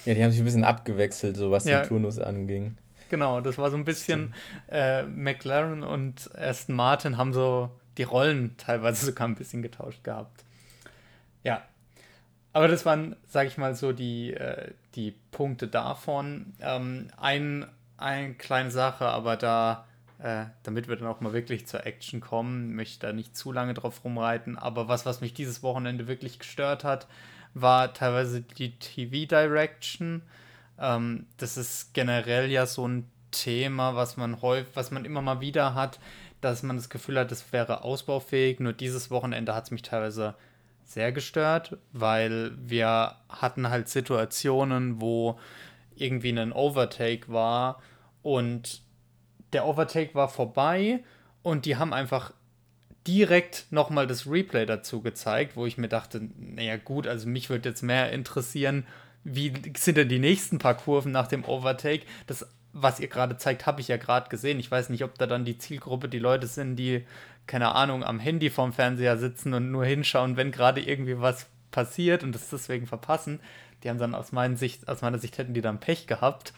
Ja, 0.05 0.15
die 0.15 0.23
haben 0.23 0.31
sich 0.31 0.41
ein 0.41 0.45
bisschen 0.45 0.65
abgewechselt, 0.65 1.37
so 1.37 1.51
was 1.51 1.65
ja, 1.65 1.81
den 1.81 1.89
Turnus 1.89 2.19
anging. 2.19 2.77
Genau, 3.11 3.41
das 3.41 3.59
war 3.59 3.71
so 3.71 3.77
ein 3.77 3.85
bisschen 3.85 4.35
äh, 4.69 5.03
McLaren 5.03 5.83
und 5.83 6.31
Aston 6.37 6.75
Martin 6.75 7.17
haben 7.17 7.33
so 7.33 7.71
die 7.99 8.03
Rollen 8.03 8.57
teilweise 8.57 9.07
sogar 9.07 9.29
ein 9.29 9.35
bisschen 9.35 9.63
getauscht 9.63 10.05
gehabt. 10.05 10.45
Ja. 11.43 11.63
Aber 12.53 12.69
das 12.69 12.87
waren, 12.87 13.17
sag 13.27 13.49
ich 13.49 13.59
mal, 13.59 13.75
so 13.75 13.93
die, 13.93 14.33
äh, 14.33 14.71
die 14.95 15.13
Punkte 15.33 15.67
davon. 15.67 16.55
Ähm, 16.61 17.09
ein 17.17 17.67
eine 18.05 18.35
kleine 18.35 18.71
Sache, 18.71 19.07
aber 19.07 19.37
da, 19.37 19.87
äh, 20.19 20.45
damit 20.63 20.89
wir 20.89 20.97
dann 20.97 21.09
auch 21.09 21.21
mal 21.21 21.33
wirklich 21.33 21.67
zur 21.67 21.87
Action 21.87 22.21
kommen, 22.21 22.75
möchte 22.75 22.93
ich 22.93 22.99
da 22.99 23.13
nicht 23.13 23.37
zu 23.37 23.51
lange 23.51 23.75
drauf 23.75 24.05
rumreiten. 24.05 24.59
Aber 24.59 24.89
was, 24.89 25.07
was 25.07 25.21
mich 25.21 25.35
dieses 25.35 25.63
Wochenende 25.63 26.07
wirklich 26.07 26.39
gestört 26.39 26.85
hat, 26.85 27.07
war 27.55 27.95
teilweise 27.95 28.43
die 28.43 28.79
TV-Direction. 28.79 30.23
Ähm, 30.79 31.27
das 31.39 31.57
ist 31.57 31.95
generell 31.95 32.51
ja 32.51 32.67
so 32.67 32.87
ein 32.87 33.11
Thema, 33.31 33.97
was 33.97 34.17
man 34.17 34.43
häufig, 34.43 34.77
was 34.77 34.91
man 34.91 35.05
immer 35.05 35.23
mal 35.23 35.41
wieder 35.41 35.75
hat, 35.75 35.99
dass 36.41 36.63
man 36.63 36.77
das 36.77 36.91
Gefühl 36.91 37.19
hat, 37.19 37.33
es 37.33 37.53
wäre 37.53 37.85
ausbaufähig. 37.85 38.61
Nur 38.61 38.75
dieses 38.75 39.11
Wochenende 39.11 39.55
hat 39.55 39.65
es 39.65 39.71
mich 39.71 39.83
teilweise 39.83 40.35
sehr 40.85 41.11
gestört, 41.11 41.79
weil 41.93 42.53
wir 42.59 43.17
hatten 43.31 43.71
halt 43.71 43.89
Situationen, 43.89 45.01
wo 45.01 45.41
irgendwie 45.97 46.39
ein 46.39 46.53
Overtake 46.53 47.33
war 47.33 47.81
und 48.25 48.83
der 49.53 49.67
Overtake 49.67 50.15
war 50.15 50.29
vorbei 50.29 51.05
und 51.43 51.67
die 51.67 51.77
haben 51.77 51.93
einfach 51.93 52.33
direkt 53.07 53.67
nochmal 53.71 54.07
das 54.07 54.27
Replay 54.27 54.65
dazu 54.65 55.03
gezeigt, 55.03 55.57
wo 55.57 55.67
ich 55.67 55.77
mir 55.77 55.89
dachte, 55.89 56.27
naja 56.39 56.79
gut, 56.79 57.07
also 57.07 57.29
mich 57.29 57.51
würde 57.51 57.69
jetzt 57.69 57.83
mehr 57.83 58.11
interessieren, 58.13 58.87
wie 59.25 59.53
sind 59.77 59.99
denn 59.99 60.09
die 60.09 60.19
nächsten 60.19 60.59
paar 60.59 60.75
Kurven 60.75 61.13
nach 61.13 61.29
dem 61.29 61.45
Overtake? 61.45 62.07
Das, 62.27 62.47
was 62.73 62.99
ihr 62.99 63.09
gerade 63.09 63.37
zeigt, 63.37 63.67
habe 63.67 63.83
ich 63.83 63.89
ja 63.89 63.99
gerade 63.99 64.31
gesehen. 64.31 64.59
Ich 64.59 64.71
weiß 64.71 64.89
nicht, 64.89 65.05
ob 65.05 65.19
da 65.19 65.27
dann 65.27 65.45
die 65.45 65.59
Zielgruppe 65.59 66.09
die 66.09 66.19
Leute 66.19 66.47
sind, 66.47 66.77
die, 66.77 67.05
keine 67.47 67.75
Ahnung, 67.75 68.03
am 68.03 68.19
Handy 68.19 68.49
vorm 68.49 68.73
Fernseher 68.73 69.19
sitzen 69.19 69.53
und 69.53 69.71
nur 69.71 69.85
hinschauen, 69.85 70.39
wenn 70.39 70.51
gerade 70.51 70.81
irgendwie 70.81 71.21
was 71.21 71.47
passiert 71.71 72.23
und 72.23 72.35
das 72.35 72.49
deswegen 72.49 72.87
verpassen. 72.87 73.41
Die 73.83 73.91
haben 73.91 73.99
dann 73.99 74.15
aus, 74.15 74.33
meiner 74.33 74.57
Sicht, 74.57 74.89
aus 74.89 75.03
meiner 75.03 75.19
Sicht 75.19 75.37
hätten 75.37 75.53
die 75.53 75.61
dann 75.61 75.79
Pech 75.79 76.07
gehabt, 76.07 76.55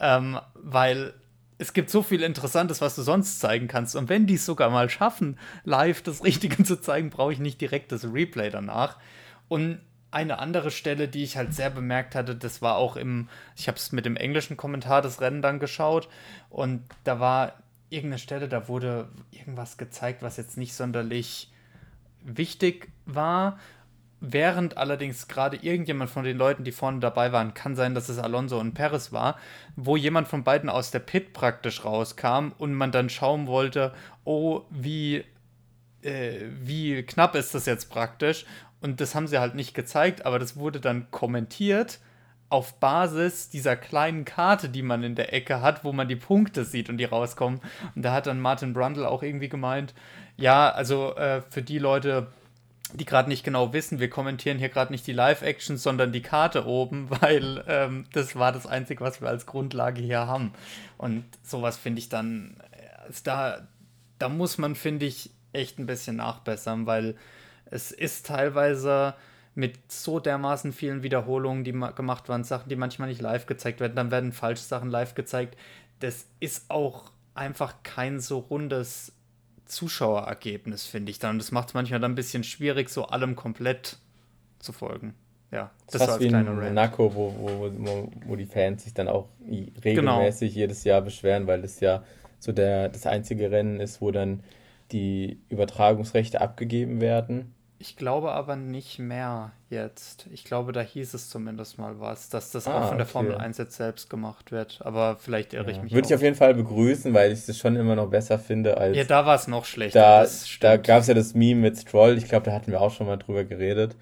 ähm, 0.00 0.40
weil 0.54 1.14
es 1.58 1.74
gibt 1.74 1.90
so 1.90 2.02
viel 2.02 2.22
Interessantes, 2.22 2.80
was 2.80 2.96
du 2.96 3.02
sonst 3.02 3.38
zeigen 3.38 3.68
kannst. 3.68 3.94
Und 3.94 4.08
wenn 4.08 4.26
die 4.26 4.34
es 4.34 4.46
sogar 4.46 4.70
mal 4.70 4.88
schaffen, 4.88 5.38
live 5.64 6.02
das 6.02 6.24
Richtige 6.24 6.62
zu 6.64 6.80
zeigen, 6.80 7.10
brauche 7.10 7.32
ich 7.32 7.38
nicht 7.38 7.60
direkt 7.60 7.92
das 7.92 8.04
Replay 8.04 8.50
danach. 8.50 8.96
Und 9.48 9.80
eine 10.10 10.38
andere 10.38 10.70
Stelle, 10.70 11.06
die 11.06 11.22
ich 11.22 11.36
halt 11.36 11.54
sehr 11.54 11.70
bemerkt 11.70 12.14
hatte, 12.14 12.34
das 12.34 12.62
war 12.62 12.76
auch 12.76 12.96
im, 12.96 13.28
ich 13.56 13.68
habe 13.68 13.76
es 13.76 13.92
mit 13.92 14.06
dem 14.06 14.16
englischen 14.16 14.56
Kommentar 14.56 15.02
des 15.02 15.20
Rennen 15.20 15.42
dann 15.42 15.60
geschaut 15.60 16.08
und 16.48 16.82
da 17.04 17.20
war 17.20 17.54
irgendeine 17.90 18.18
Stelle, 18.18 18.48
da 18.48 18.66
wurde 18.68 19.08
irgendwas 19.30 19.76
gezeigt, 19.76 20.22
was 20.22 20.36
jetzt 20.36 20.56
nicht 20.56 20.74
sonderlich 20.74 21.52
wichtig 22.24 22.88
war 23.06 23.58
Während 24.20 24.76
allerdings 24.76 25.28
gerade 25.28 25.56
irgendjemand 25.56 26.10
von 26.10 26.24
den 26.24 26.36
Leuten, 26.36 26.62
die 26.62 26.72
vorne 26.72 27.00
dabei 27.00 27.32
waren, 27.32 27.54
kann 27.54 27.74
sein, 27.74 27.94
dass 27.94 28.10
es 28.10 28.18
Alonso 28.18 28.60
und 28.60 28.74
Perez 28.74 29.12
war, 29.12 29.38
wo 29.76 29.96
jemand 29.96 30.28
von 30.28 30.44
beiden 30.44 30.68
aus 30.68 30.90
der 30.90 30.98
Pit 30.98 31.32
praktisch 31.32 31.84
rauskam 31.84 32.52
und 32.58 32.74
man 32.74 32.92
dann 32.92 33.08
schauen 33.08 33.46
wollte, 33.46 33.94
oh, 34.24 34.62
wie, 34.68 35.24
äh, 36.02 36.40
wie 36.60 37.02
knapp 37.02 37.34
ist 37.34 37.54
das 37.54 37.64
jetzt 37.64 37.90
praktisch. 37.90 38.44
Und 38.82 39.00
das 39.00 39.14
haben 39.14 39.26
sie 39.26 39.38
halt 39.38 39.54
nicht 39.54 39.74
gezeigt, 39.74 40.26
aber 40.26 40.38
das 40.38 40.56
wurde 40.56 40.80
dann 40.80 41.10
kommentiert 41.10 41.98
auf 42.50 42.80
Basis 42.80 43.48
dieser 43.48 43.76
kleinen 43.76 44.24
Karte, 44.24 44.68
die 44.68 44.82
man 44.82 45.02
in 45.04 45.14
der 45.14 45.32
Ecke 45.32 45.62
hat, 45.62 45.84
wo 45.84 45.92
man 45.92 46.08
die 46.08 46.16
Punkte 46.16 46.64
sieht 46.64 46.90
und 46.90 46.98
die 46.98 47.04
rauskommen. 47.04 47.60
Und 47.94 48.02
da 48.02 48.12
hat 48.12 48.26
dann 48.26 48.40
Martin 48.40 48.72
Brundle 48.74 49.08
auch 49.08 49.22
irgendwie 49.22 49.48
gemeint, 49.48 49.94
ja, 50.36 50.68
also 50.68 51.14
äh, 51.14 51.42
für 51.48 51.62
die 51.62 51.78
Leute, 51.78 52.26
die 52.92 53.04
gerade 53.04 53.28
nicht 53.28 53.44
genau 53.44 53.72
wissen, 53.72 54.00
wir 54.00 54.10
kommentieren 54.10 54.58
hier 54.58 54.68
gerade 54.68 54.92
nicht 54.92 55.06
die 55.06 55.12
Live-Action, 55.12 55.76
sondern 55.76 56.12
die 56.12 56.22
Karte 56.22 56.66
oben, 56.66 57.08
weil 57.20 57.64
ähm, 57.66 58.04
das 58.12 58.36
war 58.36 58.52
das 58.52 58.66
Einzige, 58.66 59.04
was 59.04 59.20
wir 59.20 59.28
als 59.28 59.46
Grundlage 59.46 60.02
hier 60.02 60.26
haben. 60.26 60.52
Und 60.98 61.24
sowas 61.42 61.76
finde 61.76 62.00
ich 62.00 62.08
dann, 62.08 62.56
also 63.06 63.20
da, 63.24 63.68
da 64.18 64.28
muss 64.28 64.58
man, 64.58 64.74
finde 64.74 65.06
ich, 65.06 65.30
echt 65.52 65.78
ein 65.78 65.86
bisschen 65.86 66.16
nachbessern, 66.16 66.86
weil 66.86 67.16
es 67.66 67.90
ist 67.90 68.26
teilweise 68.26 69.14
mit 69.54 69.90
so 69.90 70.20
dermaßen 70.20 70.72
vielen 70.72 71.02
Wiederholungen, 71.02 71.64
die 71.64 71.72
gemacht 71.72 72.28
waren, 72.28 72.44
Sachen, 72.44 72.68
die 72.68 72.76
manchmal 72.76 73.08
nicht 73.08 73.20
live 73.20 73.46
gezeigt 73.46 73.80
werden, 73.80 73.96
dann 73.96 74.10
werden 74.10 74.32
falsche 74.32 74.62
Sachen 74.62 74.90
live 74.90 75.14
gezeigt. 75.14 75.56
Das 75.98 76.26
ist 76.38 76.70
auch 76.70 77.10
einfach 77.34 77.74
kein 77.82 78.20
so 78.20 78.38
rundes 78.38 79.12
Zuschauerergebnis, 79.70 80.84
finde 80.84 81.10
ich 81.10 81.18
dann. 81.18 81.32
Und 81.32 81.38
das 81.38 81.52
macht 81.52 81.68
es 81.68 81.74
manchmal 81.74 82.00
dann 82.00 82.12
ein 82.12 82.16
bisschen 82.16 82.44
schwierig, 82.44 82.88
so 82.90 83.06
allem 83.06 83.36
komplett 83.36 83.98
zu 84.58 84.72
folgen. 84.72 85.14
Ja, 85.50 85.70
das, 85.90 86.00
das 86.00 86.08
war 86.08 86.20
wie 86.20 86.26
in 86.26 86.44
Monaco, 86.44 87.12
wo, 87.14 87.34
wo, 87.38 87.72
wo, 87.76 88.12
wo 88.26 88.36
die 88.36 88.46
Fans 88.46 88.84
sich 88.84 88.94
dann 88.94 89.08
auch 89.08 89.28
regelmäßig 89.84 90.52
genau. 90.52 90.60
jedes 90.60 90.84
Jahr 90.84 91.00
beschweren, 91.00 91.46
weil 91.46 91.62
das 91.62 91.80
ja 91.80 92.04
so 92.38 92.52
der, 92.52 92.88
das 92.88 93.06
einzige 93.06 93.50
Rennen 93.50 93.80
ist, 93.80 94.00
wo 94.00 94.12
dann 94.12 94.42
die 94.92 95.40
Übertragungsrechte 95.48 96.40
abgegeben 96.40 97.00
werden. 97.00 97.54
Ich 97.82 97.96
glaube 97.96 98.32
aber 98.32 98.56
nicht 98.56 98.98
mehr 98.98 99.52
jetzt. 99.70 100.26
Ich 100.30 100.44
glaube, 100.44 100.72
da 100.72 100.82
hieß 100.82 101.14
es 101.14 101.30
zumindest 101.30 101.78
mal 101.78 101.98
was, 101.98 102.28
dass 102.28 102.50
das 102.50 102.66
ah, 102.66 102.78
auch 102.78 102.88
von 102.88 102.98
der 102.98 103.06
okay. 103.06 103.12
Formel 103.12 103.34
1 103.36 103.56
jetzt 103.56 103.74
selbst 103.74 104.10
gemacht 104.10 104.52
wird. 104.52 104.80
Aber 104.84 105.16
vielleicht 105.18 105.54
irre 105.54 105.70
ja. 105.70 105.76
ich 105.78 105.82
mich. 105.82 105.94
Würde 105.94 106.06
ich 106.06 106.14
auf 106.14 106.20
jeden 106.20 106.36
Fall 106.36 106.52
begrüßen, 106.52 107.14
weil 107.14 107.32
ich 107.32 107.48
es 107.48 107.56
schon 107.56 107.76
immer 107.76 107.96
noch 107.96 108.10
besser 108.10 108.38
finde 108.38 108.76
als. 108.76 108.98
Ja, 108.98 109.04
da 109.04 109.24
war 109.24 109.34
es 109.34 109.48
noch 109.48 109.64
schlechter. 109.64 109.98
Da, 109.98 110.28
da 110.60 110.76
gab 110.76 111.00
es 111.00 111.06
ja 111.06 111.14
das 111.14 111.32
Meme 111.32 111.62
mit 111.62 111.78
Stroll. 111.78 112.18
Ich 112.18 112.28
glaube, 112.28 112.44
da 112.44 112.52
hatten 112.52 112.70
wir 112.70 112.82
auch 112.82 112.92
schon 112.92 113.06
mal 113.06 113.16
drüber 113.16 113.44
geredet. 113.44 113.96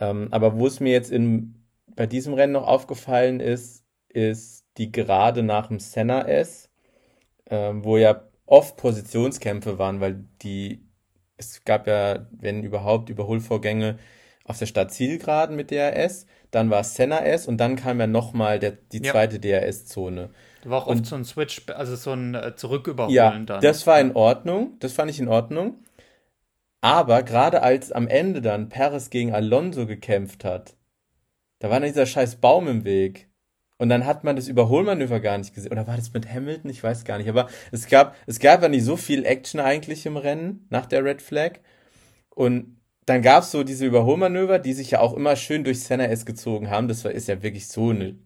Ähm, 0.00 0.26
aber 0.32 0.58
wo 0.58 0.66
es 0.66 0.80
mir 0.80 0.92
jetzt 0.92 1.12
in, 1.12 1.54
bei 1.94 2.06
diesem 2.06 2.34
Rennen 2.34 2.54
noch 2.54 2.66
aufgefallen 2.66 3.38
ist, 3.38 3.84
ist 4.08 4.66
die 4.76 4.90
Gerade 4.90 5.44
nach 5.44 5.68
dem 5.68 5.78
Senna 5.78 6.26
S, 6.26 6.68
ähm, 7.48 7.84
wo 7.84 7.96
ja 7.96 8.24
oft 8.44 8.76
Positionskämpfe 8.76 9.78
waren, 9.78 10.00
weil 10.00 10.24
die 10.42 10.84
es 11.36 11.64
gab 11.64 11.86
ja, 11.86 12.26
wenn 12.30 12.62
überhaupt, 12.62 13.10
Überholvorgänge 13.10 13.98
auf 14.44 14.58
der 14.58 14.66
Stadt 14.66 14.92
Zielgeraden 14.92 15.56
mit 15.56 15.70
DRS, 15.70 16.26
dann 16.50 16.70
war 16.70 16.80
es 16.80 16.94
Senna 16.94 17.24
S 17.24 17.46
und 17.46 17.58
dann 17.58 17.76
kam 17.76 17.98
ja 17.98 18.06
nochmal 18.06 18.58
die 18.58 19.02
ja. 19.02 19.12
zweite 19.12 19.40
DRS-Zone. 19.40 20.30
Da 20.62 20.70
war 20.70 20.82
auch 20.82 20.86
und, 20.86 21.00
oft 21.00 21.06
so 21.06 21.16
ein 21.16 21.24
Switch, 21.24 21.62
also 21.68 21.96
so 21.96 22.12
ein 22.12 22.34
äh, 22.34 22.54
Zurücküberholen 22.54 23.14
ja, 23.14 23.38
dann. 23.38 23.60
Das 23.60 23.86
war 23.86 24.00
in 24.00 24.14
Ordnung, 24.14 24.76
das 24.80 24.92
fand 24.92 25.10
ich 25.10 25.18
in 25.18 25.28
Ordnung. 25.28 25.82
Aber 26.80 27.22
gerade 27.22 27.62
als 27.62 27.92
am 27.92 28.06
Ende 28.06 28.42
dann 28.42 28.68
Perez 28.68 29.08
gegen 29.08 29.32
Alonso 29.32 29.86
gekämpft 29.86 30.44
hat, 30.44 30.76
da 31.58 31.70
war 31.70 31.80
dann 31.80 31.88
dieser 31.88 32.06
scheiß 32.06 32.36
Baum 32.36 32.68
im 32.68 32.84
Weg. 32.84 33.30
Und 33.78 33.88
dann 33.88 34.06
hat 34.06 34.24
man 34.24 34.36
das 34.36 34.48
Überholmanöver 34.48 35.20
gar 35.20 35.36
nicht 35.36 35.54
gesehen. 35.54 35.72
Oder 35.72 35.86
war 35.86 35.96
das 35.96 36.12
mit 36.12 36.32
Hamilton? 36.32 36.70
Ich 36.70 36.82
weiß 36.82 37.04
gar 37.04 37.18
nicht. 37.18 37.28
Aber 37.28 37.48
es 37.72 37.88
gab, 37.88 38.16
es 38.26 38.38
gab 38.38 38.62
ja 38.62 38.68
nicht 38.68 38.84
so 38.84 38.96
viel 38.96 39.24
Action 39.24 39.60
eigentlich 39.60 40.06
im 40.06 40.16
Rennen 40.16 40.66
nach 40.70 40.86
der 40.86 41.04
Red 41.04 41.22
Flag. 41.22 41.60
Und 42.30 42.80
dann 43.06 43.22
gab 43.22 43.42
es 43.42 43.50
so 43.50 43.64
diese 43.64 43.86
Überholmanöver, 43.86 44.58
die 44.58 44.72
sich 44.72 44.92
ja 44.92 45.00
auch 45.00 45.14
immer 45.14 45.36
schön 45.36 45.64
durch 45.64 45.82
Senna 45.82 46.06
S 46.06 46.24
gezogen 46.24 46.70
haben. 46.70 46.88
Das 46.88 47.04
war, 47.04 47.12
ist 47.12 47.28
ja 47.28 47.42
wirklich 47.42 47.68
so 47.68 47.90
eine 47.90 48.16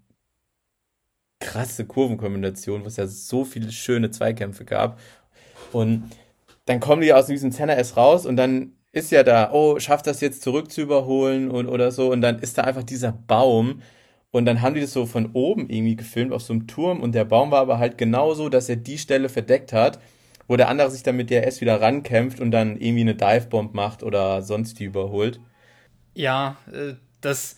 krasse 1.41 1.87
Kurvenkombination, 1.87 2.83
wo 2.83 2.89
es 2.89 2.97
ja 2.97 3.07
so 3.07 3.45
viele 3.45 3.73
schöne 3.73 4.11
Zweikämpfe 4.11 4.65
gab. 4.65 5.01
Und 5.73 6.11
dann 6.67 6.81
kommen 6.81 7.03
die 7.03 7.13
aus 7.13 7.27
diesem 7.27 7.51
Senna 7.53 7.75
S 7.75 7.97
raus 7.97 8.27
und 8.27 8.37
dann 8.37 8.75
ist 8.93 9.11
ja 9.11 9.23
da, 9.23 9.53
oh, 9.53 9.79
schafft 9.79 10.07
das 10.07 10.21
jetzt 10.21 10.43
zurück 10.43 10.71
zu 10.71 10.81
überholen 10.83 11.51
und, 11.51 11.69
oder 11.69 11.93
so. 11.93 12.11
Und 12.11 12.21
dann 12.21 12.39
ist 12.39 12.59
da 12.59 12.63
einfach 12.65 12.83
dieser 12.83 13.13
Baum. 13.13 13.83
Und 14.31 14.45
dann 14.45 14.61
haben 14.61 14.75
die 14.75 14.81
das 14.81 14.93
so 14.93 15.07
von 15.07 15.33
oben 15.33 15.71
irgendwie 15.71 15.97
gefilmt 15.97 16.33
auf 16.33 16.43
so 16.43 16.53
einem 16.53 16.67
Turm. 16.67 17.01
Und 17.01 17.13
der 17.15 17.25
Baum 17.25 17.51
war 17.51 17.61
aber 17.61 17.79
halt 17.79 17.99
genauso, 17.99 18.49
dass 18.49 18.69
er 18.69 18.77
die 18.77 18.99
Stelle 18.99 19.29
verdeckt 19.29 19.73
hat, 19.73 20.01
wo 20.47 20.57
der 20.57 20.69
andere 20.69 20.91
sich 20.91 21.03
dann 21.03 21.17
mit 21.17 21.31
der 21.31 21.47
S 21.47 21.61
wieder 21.61 21.81
rankämpft 21.81 22.41
und 22.41 22.51
dann 22.51 22.77
irgendwie 22.77 23.03
eine 23.03 23.15
Divebomb 23.15 23.75
macht 23.75 24.03
oder 24.03 24.43
sonst 24.43 24.79
die 24.79 24.85
überholt. 24.85 25.41
Ja, 26.15 26.57
äh, 26.73 26.95
das 27.21 27.57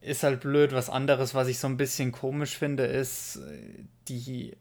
ist 0.00 0.22
halt 0.22 0.40
blöd. 0.40 0.72
Was 0.72 0.90
anderes, 0.90 1.34
was 1.34 1.48
ich 1.48 1.58
so 1.58 1.68
ein 1.68 1.76
bisschen 1.76 2.12
komisch 2.12 2.56
finde, 2.56 2.84
ist, 2.84 3.36
äh, 3.36 3.84
die 4.08 4.56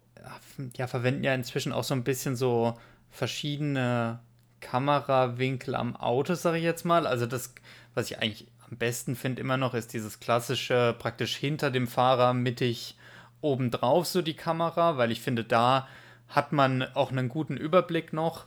ja, 0.75 0.88
verwenden 0.88 1.23
ja 1.23 1.34
inzwischen 1.34 1.71
auch 1.73 1.84
so 1.84 1.93
ein 1.93 2.04
bisschen 2.04 2.36
so 2.36 2.77
verschiedene 3.10 4.19
Kamerawinkel 4.60 5.75
am 5.75 5.95
Auto, 5.95 6.36
sage 6.36 6.58
ich 6.58 6.63
jetzt 6.63 6.86
mal. 6.86 7.08
Also 7.08 7.25
das, 7.25 7.54
was 7.93 8.12
ich 8.12 8.19
eigentlich 8.19 8.47
am 8.71 8.77
besten 8.77 9.15
finde 9.15 9.41
immer 9.41 9.57
noch, 9.57 9.73
ist 9.73 9.93
dieses 9.93 10.21
klassische, 10.21 10.95
praktisch 10.97 11.36
hinter 11.36 11.71
dem 11.71 11.88
Fahrer 11.88 12.34
mittig 12.34 12.95
obendrauf 13.41 14.07
so 14.07 14.21
die 14.21 14.36
Kamera, 14.36 14.97
weil 14.97 15.12
ich 15.12 15.21
finde, 15.21 15.43
da 15.43 15.88
hat 16.29 16.53
man 16.53 16.84
auch 16.93 17.12
einen 17.12 17.27
guten 17.27 17.57
Überblick 17.57 18.13
noch. 18.13 18.45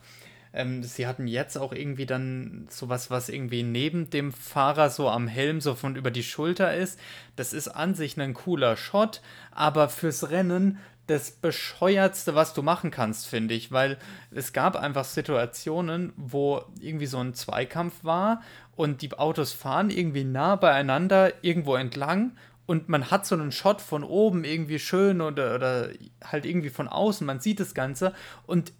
Ähm, 0.55 0.83
sie 0.83 1.07
hatten 1.07 1.27
jetzt 1.27 1.59
auch 1.59 1.73
irgendwie 1.73 2.07
dann 2.07 2.67
sowas, 2.71 3.11
was 3.11 3.29
irgendwie 3.29 3.63
neben 3.65 4.09
dem 4.09 4.33
Fahrer 4.33 4.89
so 4.89 5.11
am 5.11 5.29
Helm 5.29 5.61
so 5.61 5.75
von 5.75 5.97
über 5.97 6.11
die 6.11 6.23
Schulter 6.23 6.75
ist. 6.75 6.99
Das 7.37 7.53
ist 7.53 7.69
an 7.69 7.95
sich 7.95 8.19
ein 8.19 8.33
cooler 8.33 8.77
Shot, 8.77 9.21
aber 9.51 9.91
fürs 9.91 10.31
Rennen 10.31 10.79
das 11.07 11.33
bescheuertste, 11.33 12.35
was 12.35 12.55
du 12.55 12.63
machen 12.63 12.91
kannst, 12.91 13.27
finde 13.27 13.55
ich, 13.55 13.73
weil 13.73 13.99
es 14.31 14.53
gab 14.53 14.77
einfach 14.77 15.05
Situationen, 15.05 16.13
wo 16.17 16.63
irgendwie 16.81 17.07
so 17.07 17.19
ein 17.19 17.35
Zweikampf 17.35 18.03
war 18.03 18.41
und 18.75 19.03
die 19.03 19.13
Autos 19.13 19.53
fahren 19.53 19.91
irgendwie 19.91 20.25
nah 20.25 20.57
beieinander 20.57 21.33
irgendwo 21.43 21.77
entlang 21.77 22.33
und 22.67 22.89
man 22.89 23.11
hat 23.11 23.27
so 23.27 23.35
einen 23.35 23.53
Shot 23.53 23.83
von 23.83 24.03
oben 24.03 24.45
irgendwie 24.45 24.79
schön 24.79 25.21
oder, 25.21 25.55
oder 25.55 25.91
halt 26.25 26.47
irgendwie 26.47 26.71
von 26.71 26.89
außen, 26.89 27.27
man 27.27 27.41
sieht 27.41 27.61
das 27.61 27.75
Ganze 27.75 28.15
und 28.47 28.73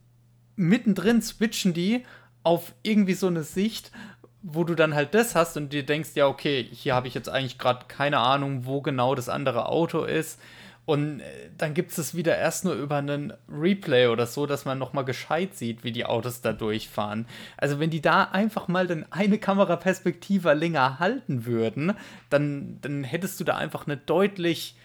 mittendrin 0.57 1.21
switchen 1.21 1.75
die 1.75 2.05
auf 2.43 2.75
irgendwie 2.83 3.15
so 3.15 3.27
eine 3.27 3.43
Sicht, 3.43 3.91
wo 4.43 4.65
du 4.65 4.75
dann 4.75 4.95
halt 4.95 5.15
das 5.15 5.35
hast 5.35 5.57
und 5.57 5.73
dir 5.73 5.85
denkst, 5.85 6.11
ja, 6.15 6.27
okay, 6.27 6.63
hier 6.71 6.95
habe 6.95 7.09
ich 7.09 7.15
jetzt 7.15 7.29
eigentlich 7.29 7.59
gerade 7.59 7.87
keine 7.89 8.19
Ahnung, 8.19 8.67
wo 8.67 8.83
genau 8.83 9.15
das 9.15 9.31
andere 9.31 9.69
Auto 9.69 10.05
ist. 10.05 10.39
Und 10.87 11.21
äh, 11.21 11.51
dann 11.57 11.73
gibt 11.73 11.97
es 11.97 12.15
wieder 12.15 12.37
erst 12.37 12.65
nur 12.65 12.75
über 12.75 12.97
einen 12.97 13.33
Replay 13.49 14.09
oder 14.09 14.27
so, 14.27 14.47
dass 14.47 14.65
man 14.65 14.79
nochmal 14.79 15.05
gescheit 15.05 15.55
sieht, 15.55 15.83
wie 15.83 15.93
die 15.93 16.05
Autos 16.05 16.43
da 16.43 16.53
durchfahren. 16.53 17.27
Also 17.57 17.81
wenn 17.81 17.91
die 17.91 18.03
da 18.03 18.25
einfach 18.25 18.69
mal 18.69 18.87
dann 18.87 19.07
eine 19.11 19.39
Kameraperspektive 19.39 20.53
länger 20.53 20.99
halten 20.99 21.47
würden, 21.47 21.95
dann, 22.29 22.79
dann 22.83 23.03
hättest 23.03 23.41
du 23.41 23.45
da 23.45 23.57
einfach 23.57 23.87
eine 23.87 23.97
deutlich, 23.97 24.77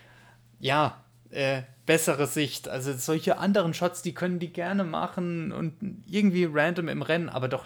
ja, 0.59 1.03
äh, 1.31 1.63
bessere 1.85 2.27
Sicht. 2.27 2.69
Also 2.69 2.93
solche 2.93 3.37
anderen 3.37 3.73
Shots, 3.73 4.01
die 4.01 4.13
können 4.13 4.39
die 4.39 4.53
gerne 4.53 4.83
machen 4.83 5.51
und 5.51 5.73
irgendwie 6.07 6.47
random 6.49 6.87
im 6.87 7.01
Rennen, 7.01 7.29
aber 7.29 7.47
doch 7.47 7.65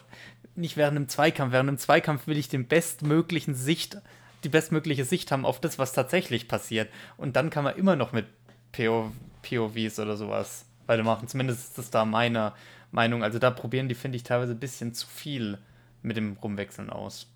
nicht 0.56 0.78
während 0.78 0.98
einem 0.98 1.10
Zweikampf. 1.10 1.52
Während 1.52 1.70
einem 1.70 1.78
Zweikampf 1.78 2.28
will 2.28 2.38
ich 2.38 2.48
den 2.48 2.68
bestmöglichen 2.68 3.54
Sicht 3.54 3.98
die 4.44 4.50
bestmögliche 4.50 5.06
Sicht 5.06 5.32
haben 5.32 5.46
auf 5.46 5.60
das, 5.60 5.80
was 5.80 5.94
tatsächlich 5.94 6.48
passiert. 6.48 6.90
Und 7.18 7.36
dann 7.36 7.50
kann 7.50 7.64
man 7.64 7.76
immer 7.76 7.96
noch 7.96 8.12
mit 8.12 8.26
PO, 8.72 9.12
POVs 9.42 10.00
oder 10.00 10.18
sowas 10.18 10.66
weitermachen. 10.86 11.28
Zumindest 11.28 11.70
ist 11.70 11.78
das 11.78 11.92
da 11.92 12.06
meine 12.06 12.54
Meinung. 12.92 13.24
Also 13.24 13.40
da 13.40 13.52
probieren 13.52 13.90
die, 13.90 13.96
finde 13.96 14.18
ich, 14.18 14.24
teilweise 14.24 14.54
ein 14.54 14.60
bisschen 14.60 14.94
zu 14.94 15.08
viel 15.08 15.58
mit 16.02 16.18
dem 16.18 16.38
Rumwechseln 16.42 16.90
aus. 16.90 17.28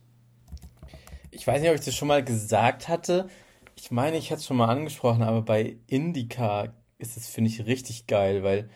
Ich 1.31 1.45
weiß 1.45 1.61
nicht, 1.61 1.69
ob 1.69 1.75
ich 1.75 1.85
das 1.85 1.95
schon 1.95 2.07
mal 2.07 2.23
gesagt 2.23 2.87
hatte. 2.87 3.29
Ich 3.75 3.91
meine, 3.91 4.17
ich 4.17 4.29
hätte 4.29 4.39
es 4.39 4.45
schon 4.45 4.57
mal 4.57 4.69
angesprochen, 4.69 5.23
aber 5.23 5.41
bei 5.41 5.77
Indica 5.87 6.73
ist 6.97 7.15
es, 7.15 7.27
finde 7.27 7.49
ich, 7.49 7.65
richtig 7.65 8.07
geil, 8.07 8.43
weil 8.43 8.69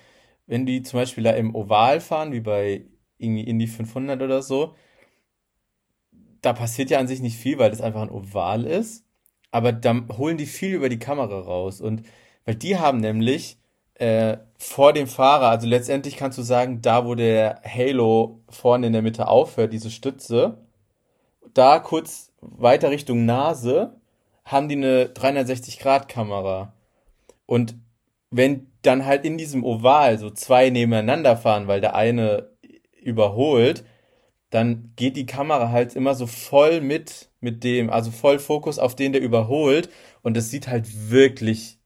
wenn 0.46 0.66
die 0.66 0.84
zum 0.84 1.00
Beispiel 1.00 1.24
da 1.24 1.32
im 1.32 1.56
Oval 1.56 2.02
fahren, 2.02 2.34
wie 2.34 2.40
bei 2.40 2.86
irgendwie 3.18 3.44
Indy 3.44 3.68
500 3.68 4.22
oder 4.22 4.42
so, 4.42 4.76
da 6.42 6.54
passiert 6.54 6.90
ja 6.90 7.00
an 7.00 7.08
sich 7.08 7.22
nicht 7.22 7.38
viel, 7.38 7.58
weil 7.60 7.70
das 7.70 7.82
einfach 7.82 8.02
ein 8.02 8.10
Oval 8.10 8.66
ist. 8.66 9.06
Aber 9.52 9.72
da 9.72 9.96
holen 10.18 10.38
die 10.38 10.46
viel 10.46 10.76
über 10.76 10.90
die 10.90 11.00
Kamera 11.00 11.40
raus. 11.40 11.82
Und 11.82 12.04
weil 12.46 12.56
die 12.56 12.78
haben 12.78 13.00
nämlich 13.00 13.58
äh, 13.96 14.38
vor 14.58 14.94
dem 14.94 15.08
Fahrer, 15.08 15.50
also 15.50 15.68
letztendlich 15.68 16.18
kannst 16.18 16.38
du 16.38 16.42
sagen, 16.42 16.82
da 16.82 17.06
wo 17.06 17.16
der 17.16 17.62
Halo 17.64 18.42
vorne 18.50 18.88
in 18.88 18.94
der 18.94 19.02
Mitte 19.02 19.28
aufhört, 19.28 19.74
diese 19.74 19.92
Stütze, 19.92 20.58
da 21.54 21.80
kurz 21.80 22.32
weiter 22.42 22.90
Richtung 22.90 23.26
Nase, 23.26 23.96
haben 24.46 24.70
die 24.70 24.76
eine 24.76 25.06
360-Grad-Kamera. 25.06 26.74
Und 27.46 27.76
wenn 28.32 28.72
dann 28.82 29.06
halt 29.06 29.26
in 29.26 29.38
diesem 29.38 29.64
Oval 29.64 30.18
so 30.18 30.30
zwei 30.32 30.70
nebeneinander 30.70 31.38
fahren, 31.38 31.68
weil 31.68 31.82
der 31.82 31.96
eine 31.96 32.50
überholt, 33.02 33.84
dann 34.52 34.94
geht 34.98 35.16
die 35.18 35.26
Kamera 35.26 35.72
halt 35.72 35.96
immer 35.96 36.14
so 36.14 36.28
voll 36.28 36.82
mit, 36.82 37.32
mit 37.40 37.64
dem, 37.64 37.90
also 37.90 38.12
voll 38.12 38.38
Fokus 38.38 38.80
auf 38.80 38.96
den, 38.96 39.14
der 39.14 39.22
überholt. 39.22 39.90
Und 40.22 40.38
es 40.38 40.52
sieht 40.52 40.68
halt 40.68 41.10
wirklich 41.10 41.80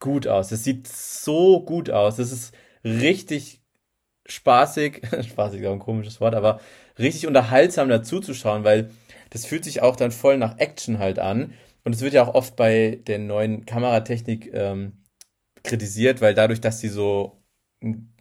gut 0.00 0.26
aus. 0.26 0.50
Es 0.50 0.64
sieht 0.64 0.88
so 0.88 1.62
gut 1.62 1.90
aus. 1.90 2.18
Es 2.18 2.32
ist 2.32 2.54
richtig 2.84 3.62
spaßig, 4.26 5.02
spaßig 5.30 5.60
ist 5.60 5.66
auch 5.66 5.72
ein 5.72 5.78
komisches 5.78 6.20
Wort, 6.20 6.34
aber 6.34 6.60
richtig 6.98 7.26
unterhaltsam 7.26 7.88
dazu 7.88 8.20
zu 8.20 8.34
schauen, 8.34 8.64
weil 8.64 8.90
das 9.28 9.44
fühlt 9.44 9.64
sich 9.64 9.82
auch 9.82 9.96
dann 9.96 10.10
voll 10.10 10.38
nach 10.38 10.58
Action 10.58 10.98
halt 10.98 11.18
an. 11.18 11.52
Und 11.84 11.94
es 11.94 12.00
wird 12.00 12.14
ja 12.14 12.24
auch 12.24 12.34
oft 12.34 12.56
bei 12.56 13.00
der 13.06 13.18
neuen 13.18 13.66
Kameratechnik 13.66 14.52
ähm, 14.54 15.04
kritisiert, 15.62 16.20
weil 16.22 16.34
dadurch, 16.34 16.60
dass 16.60 16.80
sie 16.80 16.88
so 16.88 17.42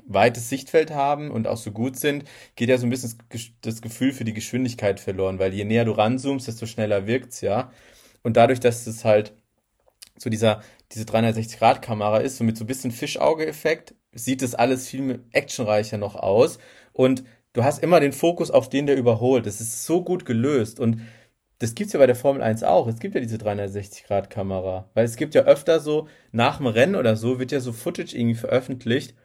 weites 0.10 0.50
Sichtfeld 0.50 0.92
haben 0.92 1.32
und 1.32 1.48
auch 1.48 1.58
so 1.58 1.72
gut 1.72 1.98
sind, 1.98 2.26
geht 2.56 2.70
ja 2.70 2.78
so 2.78 2.86
ein 2.86 2.90
bisschen 2.90 3.14
das 3.62 3.82
Gefühl 3.82 4.12
für 4.12 4.26
die 4.26 4.34
Geschwindigkeit 4.34 5.00
verloren, 5.00 5.40
weil 5.40 5.54
je 5.54 5.64
näher 5.64 5.86
du 5.86 5.92
ranzoomst, 5.92 6.48
desto 6.48 6.66
schneller 6.66 7.08
wirkt's 7.08 7.42
ja. 7.42 7.72
Und 8.24 8.36
dadurch, 8.36 8.60
dass 8.60 8.86
es 8.88 9.06
halt 9.06 9.34
so 10.18 10.30
dieser, 10.30 10.62
diese 10.92 11.06
360-Grad-Kamera 11.06 12.18
ist, 12.18 12.38
so 12.38 12.44
mit 12.44 12.58
so 12.58 12.64
ein 12.64 12.68
bisschen 12.68 12.92
Fischauge-Effekt, 12.92 13.96
sieht 14.12 14.42
das 14.42 14.56
alles 14.56 14.88
viel 14.88 15.24
actionreicher 15.32 15.98
noch 15.98 16.16
aus. 16.16 16.60
Und 16.92 17.24
du 17.54 17.64
hast 17.64 17.82
immer 17.82 18.00
den 18.00 18.12
Fokus 18.12 18.52
auf 18.52 18.70
den, 18.70 18.88
der 18.88 18.98
überholt. 18.98 19.46
Das 19.46 19.62
ist 19.62 19.86
so 19.86 20.04
gut 20.04 20.26
gelöst. 20.26 20.80
Und 20.80 21.02
das 21.60 21.76
gibt's 21.76 21.94
ja 21.94 22.00
bei 22.00 22.08
der 22.08 22.16
Formel 22.16 22.42
1 22.42 22.64
auch. 22.64 22.88
Es 22.88 23.00
gibt 23.00 23.16
ja 23.16 23.22
diese 23.22 23.38
360-Grad-Kamera. 23.38 24.90
Weil 24.94 25.06
es 25.06 25.16
gibt 25.16 25.36
ja 25.36 25.44
öfter 25.44 25.80
so, 25.80 26.08
nach 26.32 26.58
dem 26.58 26.68
Rennen 26.68 26.96
oder 26.96 27.16
so, 27.16 27.40
wird 27.40 27.52
ja 27.52 27.60
so 27.60 27.72
Footage 27.72 28.18
irgendwie 28.18 28.40
veröffentlicht, 28.40 29.16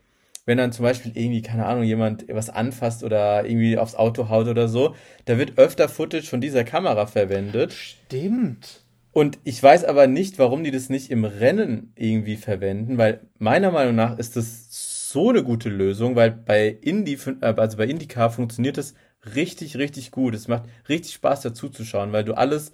wenn 0.47 0.59
dann 0.59 0.73
zum 0.73 0.85
Beispiel 0.85 1.13
irgendwie, 1.15 1.43
keine 1.43 1.67
Ahnung, 1.67 1.85
jemand 1.85 2.27
was 2.29 2.51
anfasst 2.51 3.03
oder 3.03 3.45
irgendwie 3.47 3.79
aufs 3.79 3.95
Auto 3.95 4.29
haut 4.29 4.49
oder 4.49 4.69
so, 4.69 4.95
da 5.25 5.39
wird 5.39 5.59
öfter 5.59 5.89
Footage 5.89 6.27
von 6.27 6.41
dieser 6.41 6.65
Kamera 6.65 7.07
verwendet. 7.07 7.73
Stimmt. 7.73 8.85
Und 9.13 9.39
ich 9.45 9.63
weiß 9.63 9.85
aber 9.85 10.07
nicht, 10.09 10.39
warum 10.39 10.65
die 10.65 10.73
das 10.73 10.91
nicht 10.91 11.11
im 11.11 11.25
Rennen 11.25 11.93
irgendwie 11.95 12.37
verwenden, 12.37 12.99
weil 12.99 13.21
meiner 13.39 13.71
Meinung 13.71 13.95
nach 13.95 14.19
ist 14.19 14.37
das 14.37 15.11
so 15.11 15.31
eine 15.31 15.45
gute 15.45 15.69
Lösung, 15.69 16.17
weil 16.17 16.33
bei 16.33 16.77
Indy, 16.81 17.17
äh, 17.41 17.55
also 17.57 17.77
bei 17.77 17.87
IndyCar 17.87 18.31
funktioniert 18.31 18.77
das 18.77 18.95
richtig, 19.37 19.77
richtig 19.77 20.11
gut. 20.11 20.35
Es 20.35 20.49
macht 20.49 20.65
richtig 20.89 21.15
Spaß 21.15 21.43
dazu 21.43 21.69
zu 21.69 21.85
schauen, 21.85 22.13
weil 22.13 22.25
du 22.25 22.35
alles 22.35 22.73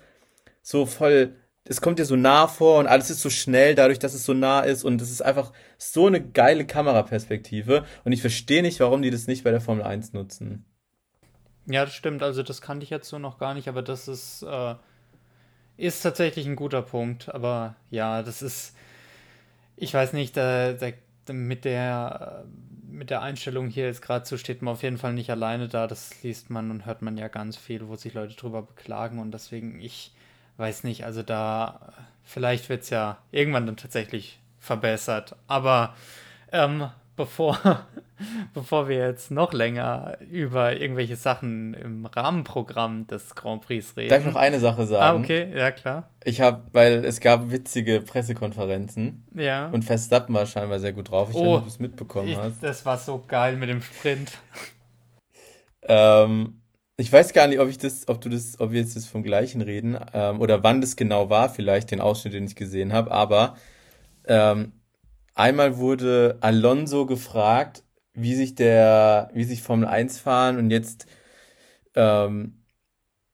so 0.62 0.86
voll 0.86 1.34
es 1.70 1.80
kommt 1.80 2.00
dir 2.00 2.04
so 2.04 2.16
nah 2.16 2.48
vor 2.48 2.80
und 2.80 2.88
alles 2.88 3.10
ist 3.10 3.20
so 3.20 3.30
schnell, 3.30 3.76
dadurch, 3.76 4.00
dass 4.00 4.12
es 4.12 4.24
so 4.24 4.34
nah 4.34 4.58
ist 4.60 4.82
und 4.82 5.00
es 5.00 5.08
ist 5.08 5.22
einfach 5.22 5.52
so 5.78 6.08
eine 6.08 6.20
geile 6.20 6.66
Kameraperspektive 6.66 7.84
und 8.04 8.10
ich 8.10 8.20
verstehe 8.20 8.62
nicht, 8.62 8.80
warum 8.80 9.02
die 9.02 9.10
das 9.10 9.28
nicht 9.28 9.44
bei 9.44 9.52
der 9.52 9.60
Formel 9.60 9.84
1 9.84 10.12
nutzen. 10.12 10.64
Ja, 11.66 11.84
das 11.84 11.94
stimmt, 11.94 12.24
also 12.24 12.42
das 12.42 12.60
kannte 12.60 12.82
ich 12.82 12.90
jetzt 12.90 13.08
so 13.08 13.20
noch 13.20 13.38
gar 13.38 13.54
nicht, 13.54 13.68
aber 13.68 13.82
das 13.82 14.08
ist, 14.08 14.42
äh, 14.42 14.74
ist 15.76 16.02
tatsächlich 16.02 16.44
ein 16.46 16.56
guter 16.56 16.82
Punkt, 16.82 17.32
aber 17.32 17.76
ja, 17.88 18.24
das 18.24 18.42
ist, 18.42 18.74
ich 19.76 19.94
weiß 19.94 20.12
nicht, 20.12 20.36
da, 20.36 20.72
da, 20.72 20.90
mit 21.32 21.64
der 21.64 22.46
mit 22.90 23.10
der 23.10 23.22
Einstellung 23.22 23.68
hier 23.68 23.86
jetzt 23.86 24.02
gerade 24.02 24.26
so 24.26 24.36
steht 24.36 24.62
man 24.62 24.74
auf 24.74 24.82
jeden 24.82 24.98
Fall 24.98 25.12
nicht 25.12 25.30
alleine 25.30 25.68
da. 25.68 25.86
Das 25.86 26.20
liest 26.24 26.50
man 26.50 26.72
und 26.72 26.86
hört 26.86 27.02
man 27.02 27.16
ja 27.16 27.28
ganz 27.28 27.56
viel, 27.56 27.86
wo 27.86 27.94
sich 27.94 28.14
Leute 28.14 28.34
drüber 28.34 28.62
beklagen. 28.62 29.20
Und 29.20 29.30
deswegen, 29.30 29.80
ich, 29.80 30.12
weiß 30.56 30.84
nicht, 30.84 31.04
also 31.04 31.22
da, 31.22 31.92
vielleicht 32.24 32.68
wird 32.68 32.82
es 32.82 32.90
ja 32.90 33.18
irgendwann 33.30 33.66
dann 33.66 33.76
tatsächlich 33.76 34.38
verbessert. 34.58 35.36
Aber 35.46 35.94
ähm, 36.52 36.88
bevor, 37.16 37.58
bevor 38.54 38.88
wir 38.88 38.98
jetzt 38.98 39.30
noch 39.30 39.52
länger 39.52 40.16
über 40.30 40.76
irgendwelche 40.76 41.16
Sachen 41.16 41.74
im 41.74 42.06
Rahmenprogramm 42.06 43.06
des 43.06 43.34
Grand 43.34 43.62
Prix 43.62 43.96
reden. 43.96 44.10
Darf 44.10 44.20
ich 44.20 44.26
noch 44.26 44.36
eine 44.40 44.60
Sache 44.60 44.86
sagen? 44.86 45.18
Ah, 45.18 45.22
okay, 45.22 45.50
ja 45.56 45.70
klar. 45.70 46.08
Ich 46.24 46.40
habe, 46.40 46.62
weil 46.72 47.04
es 47.04 47.20
gab 47.20 47.50
witzige 47.50 48.00
Pressekonferenzen. 48.02 49.24
Ja. 49.34 49.68
Und 49.68 49.84
Verstappen 49.84 50.34
war 50.34 50.46
scheinbar 50.46 50.78
sehr 50.78 50.92
gut 50.92 51.10
drauf. 51.10 51.30
Ich 51.30 51.36
Oh, 51.36 51.40
weiß 51.40 51.46
nicht, 51.46 51.56
ob 51.56 51.62
du 51.64 51.68
es 51.68 51.78
mitbekommen 51.78 52.28
Ich, 52.28 52.36
hast. 52.36 52.62
das 52.62 52.84
war 52.84 52.98
so 52.98 53.22
geil 53.26 53.56
mit 53.56 53.68
dem 53.70 53.80
Sprint. 53.82 54.32
Ähm, 55.82 56.59
ich 57.00 57.12
weiß 57.12 57.32
gar 57.32 57.46
nicht, 57.46 57.60
ob 57.60 57.68
ich 57.68 57.78
das, 57.78 58.08
ob 58.08 58.20
du 58.20 58.28
das, 58.28 58.60
ob 58.60 58.72
wir 58.72 58.80
jetzt 58.80 58.96
das 58.96 59.06
vom 59.06 59.22
gleichen 59.22 59.60
reden, 59.60 59.98
ähm, 60.12 60.40
oder 60.40 60.62
wann 60.62 60.80
das 60.80 60.96
genau 60.96 61.30
war, 61.30 61.48
vielleicht 61.50 61.90
den 61.90 62.00
Ausschnitt, 62.00 62.34
den 62.34 62.44
ich 62.46 62.56
gesehen 62.56 62.92
habe, 62.92 63.10
aber 63.10 63.56
ähm, 64.26 64.72
einmal 65.34 65.78
wurde 65.78 66.38
Alonso 66.40 67.06
gefragt, 67.06 67.84
wie 68.14 68.34
sich 68.34 68.54
der, 68.54 69.30
wie 69.34 69.44
sich 69.44 69.62
Formel 69.62 69.88
1 69.88 70.18
fahren 70.18 70.58
und 70.58 70.70
jetzt 70.70 71.06
ähm, 71.94 72.64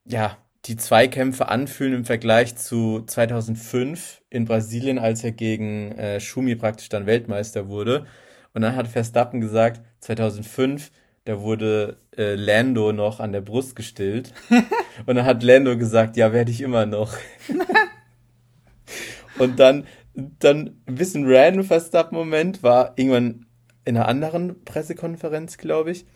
ja, 0.04 0.38
die 0.66 0.76
Zweikämpfe 0.76 1.48
anfühlen 1.48 1.94
im 1.94 2.04
Vergleich 2.04 2.56
zu 2.56 3.02
2005 3.06 4.22
in 4.30 4.44
Brasilien, 4.44 4.98
als 4.98 5.22
er 5.24 5.32
gegen 5.32 5.92
äh, 5.92 6.20
Schumi 6.20 6.56
praktisch 6.56 6.88
dann 6.88 7.06
Weltmeister 7.06 7.68
wurde. 7.68 8.06
Und 8.52 8.62
dann 8.62 8.74
hat 8.74 8.88
Verstappen 8.88 9.40
gesagt, 9.40 9.80
2005, 10.00 10.90
da 11.26 11.40
wurde 11.40 11.98
äh, 12.16 12.36
Lando 12.36 12.92
noch 12.92 13.18
an 13.20 13.32
der 13.32 13.40
Brust 13.40 13.74
gestillt. 13.76 14.32
Und 15.06 15.16
dann 15.16 15.24
hat 15.26 15.42
Lando 15.42 15.76
gesagt, 15.76 16.16
ja, 16.16 16.32
werde 16.32 16.50
ich 16.52 16.60
immer 16.60 16.86
noch. 16.86 17.12
Und 19.38 19.58
dann, 19.60 19.86
dann 20.14 20.80
ein 20.86 20.94
bisschen 20.94 21.24
random 21.26 21.64
Verstappen-Moment 21.64 22.62
war 22.62 22.92
irgendwann 22.96 23.46
in 23.84 23.96
einer 23.96 24.08
anderen 24.08 24.64
Pressekonferenz, 24.64 25.58
glaube 25.58 25.90
ich. 25.90 26.06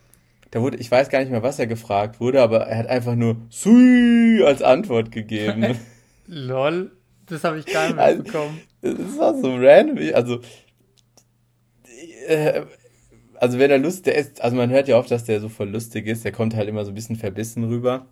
Da 0.52 0.61
wurde, 0.62 0.78
ich 0.78 0.90
weiß 0.90 1.11
gar 1.11 1.18
nicht 1.20 1.30
mehr, 1.30 1.42
was 1.42 1.58
er 1.58 1.66
gefragt 1.66 2.18
wurde, 2.20 2.40
aber 2.40 2.66
er 2.66 2.78
hat 2.78 2.86
einfach 2.86 3.14
nur 3.16 3.36
Sui 3.50 4.42
als 4.44 4.62
Antwort 4.62 5.11
gegeben. 5.12 5.76
Lol, 6.26 6.92
das 7.26 7.42
habe 7.44 7.58
ich 7.58 7.66
gar 7.66 7.88
nicht 7.88 7.98
Also- 7.98 8.18
mitbekommen. 8.22 8.61
Das 8.82 9.18
war 9.18 9.34
so 9.34 9.56
random. 9.56 9.98
Also, 10.14 10.40
äh, 12.28 12.62
also 13.41 13.59
wenn 13.59 13.70
er 13.70 13.78
Lust, 13.78 14.05
der 14.07 14.16
ist, 14.16 14.43
also 14.43 14.55
man 14.55 14.70
hört 14.70 14.86
ja 14.86 14.99
oft, 14.99 15.11
dass 15.11 15.24
der 15.24 15.41
so 15.41 15.49
voll 15.49 15.70
lustig 15.70 16.07
ist. 16.07 16.24
Der 16.24 16.32
kommt 16.32 16.55
halt 16.55 16.68
immer 16.68 16.84
so 16.84 16.91
ein 16.91 16.95
bisschen 16.95 17.16
verbissen 17.16 17.64
rüber. 17.64 18.07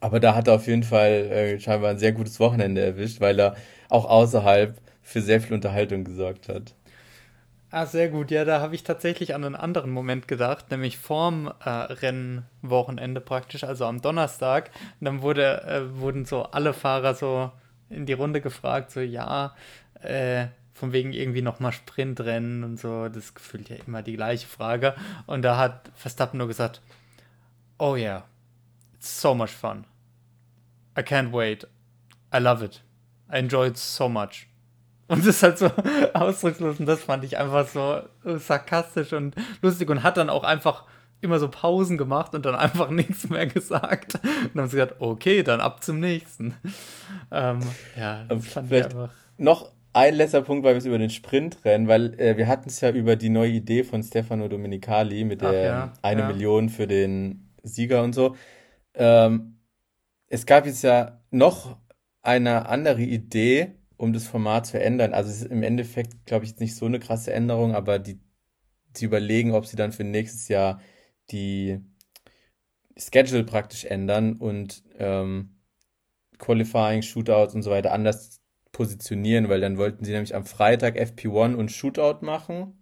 Aber 0.00 0.20
da 0.20 0.34
hat 0.34 0.46
er 0.48 0.54
auf 0.54 0.66
jeden 0.66 0.82
Fall 0.82 1.10
äh, 1.10 1.60
scheinbar 1.60 1.90
ein 1.90 1.98
sehr 1.98 2.12
gutes 2.12 2.38
Wochenende 2.38 2.82
erwischt, 2.82 3.20
weil 3.20 3.40
er 3.40 3.56
auch 3.88 4.04
außerhalb 4.04 4.78
für 5.00 5.22
sehr 5.22 5.40
viel 5.40 5.54
Unterhaltung 5.54 6.04
gesorgt 6.04 6.48
hat. 6.48 6.74
Ah, 7.70 7.86
sehr 7.86 8.10
gut. 8.10 8.30
Ja, 8.30 8.44
da 8.44 8.60
habe 8.60 8.74
ich 8.74 8.82
tatsächlich 8.82 9.34
an 9.34 9.44
einen 9.44 9.56
anderen 9.56 9.90
Moment 9.90 10.28
gedacht, 10.28 10.70
nämlich 10.70 10.98
vorm 10.98 11.50
äh, 11.64 11.70
Rennwochenende 11.70 13.22
praktisch, 13.22 13.64
also 13.64 13.86
am 13.86 14.02
Donnerstag. 14.02 14.70
Und 15.00 15.06
dann 15.06 15.22
wurde, 15.22 15.62
äh, 15.62 15.98
wurden 15.98 16.26
so 16.26 16.42
alle 16.42 16.74
Fahrer 16.74 17.14
so 17.14 17.50
in 17.88 18.04
die 18.04 18.12
Runde 18.12 18.42
gefragt, 18.42 18.90
so 18.90 19.00
ja, 19.00 19.54
äh, 20.02 20.48
von 20.82 20.92
wegen 20.92 21.12
irgendwie 21.12 21.42
nochmal 21.42 21.70
Sprintrennen 21.70 22.64
und 22.64 22.76
so. 22.76 23.08
Das 23.08 23.34
gefühlt 23.34 23.68
ja 23.68 23.76
immer 23.86 24.02
die 24.02 24.16
gleiche 24.16 24.48
Frage. 24.48 24.96
Und 25.26 25.42
da 25.42 25.56
hat 25.56 25.92
Verstappen 25.94 26.38
nur 26.38 26.48
gesagt, 26.48 26.82
oh 27.78 27.94
yeah, 27.94 28.24
it's 28.94 29.20
so 29.20 29.32
much 29.32 29.50
fun. 29.50 29.84
I 30.98 31.02
can't 31.02 31.32
wait. 31.32 31.68
I 32.34 32.38
love 32.38 32.64
it. 32.64 32.82
I 33.32 33.36
enjoy 33.36 33.68
it 33.68 33.78
so 33.78 34.08
much. 34.08 34.48
Und 35.06 35.20
das 35.20 35.36
ist 35.36 35.42
halt 35.44 35.58
so 35.58 35.70
ausdruckslos 36.14 36.80
und 36.80 36.86
das 36.86 37.04
fand 37.04 37.22
ich 37.22 37.38
einfach 37.38 37.68
so 37.68 38.02
sarkastisch 38.38 39.12
und 39.12 39.36
lustig 39.60 39.88
und 39.88 40.02
hat 40.02 40.16
dann 40.16 40.30
auch 40.30 40.42
einfach 40.42 40.82
immer 41.20 41.38
so 41.38 41.46
Pausen 41.46 41.96
gemacht 41.96 42.34
und 42.34 42.44
dann 42.44 42.54
einfach 42.56 42.90
nichts 42.90 43.28
mehr 43.28 43.46
gesagt. 43.46 44.14
Und 44.16 44.22
dann 44.56 44.62
haben 44.62 44.68
sie 44.68 44.78
gesagt, 44.78 44.96
okay, 44.98 45.44
dann 45.44 45.60
ab 45.60 45.84
zum 45.84 46.00
nächsten. 46.00 46.56
Ähm, 47.30 47.60
ja, 47.96 48.24
das 48.24 48.48
fand 48.48 48.64
ich 48.66 48.68
Vielleicht- 48.70 48.96
einfach. 48.96 49.10
Noch 49.38 49.70
ein 49.92 50.14
letzter 50.14 50.42
Punkt, 50.42 50.64
weil 50.64 50.74
wir 50.74 50.78
es 50.78 50.86
über 50.86 50.98
den 50.98 51.10
Sprint 51.10 51.64
rennen, 51.64 51.88
weil 51.88 52.18
äh, 52.18 52.36
wir 52.36 52.48
hatten 52.48 52.68
es 52.68 52.80
ja 52.80 52.90
über 52.90 53.16
die 53.16 53.28
neue 53.28 53.50
Idee 53.50 53.84
von 53.84 54.02
Stefano 54.02 54.48
Domenicali 54.48 55.24
mit 55.24 55.42
der 55.42 55.52
ja, 55.52 55.92
eine 56.02 56.22
ja. 56.22 56.26
Million 56.28 56.68
für 56.68 56.86
den 56.86 57.52
Sieger 57.62 58.02
und 58.02 58.14
so. 58.14 58.36
Ähm, 58.94 59.58
es 60.28 60.46
gab 60.46 60.66
jetzt 60.66 60.82
ja 60.82 61.22
noch 61.30 61.76
eine 62.22 62.68
andere 62.68 63.02
Idee, 63.02 63.72
um 63.96 64.12
das 64.12 64.26
Format 64.26 64.66
zu 64.66 64.80
ändern. 64.80 65.12
Also 65.12 65.30
es 65.30 65.42
ist 65.42 65.50
im 65.50 65.62
Endeffekt, 65.62 66.26
glaube 66.26 66.44
ich, 66.44 66.58
nicht 66.58 66.74
so 66.74 66.86
eine 66.86 66.98
krasse 66.98 67.32
Änderung, 67.32 67.74
aber 67.74 67.98
die, 67.98 68.20
sie 68.94 69.04
überlegen, 69.04 69.52
ob 69.52 69.66
sie 69.66 69.76
dann 69.76 69.92
für 69.92 70.04
nächstes 70.04 70.48
Jahr 70.48 70.80
die 71.30 71.80
Schedule 72.96 73.44
praktisch 73.44 73.84
ändern 73.84 74.36
und 74.36 74.82
ähm, 74.98 75.60
Qualifying, 76.38 77.02
Shootouts 77.02 77.54
und 77.54 77.62
so 77.62 77.70
weiter 77.70 77.92
anders 77.92 78.41
positionieren, 78.72 79.48
weil 79.48 79.60
dann 79.60 79.78
wollten 79.78 80.04
sie 80.04 80.12
nämlich 80.12 80.34
am 80.34 80.44
Freitag 80.46 80.96
FP1 80.96 81.54
und 81.56 81.70
Shootout 81.72 82.24
machen. 82.24 82.78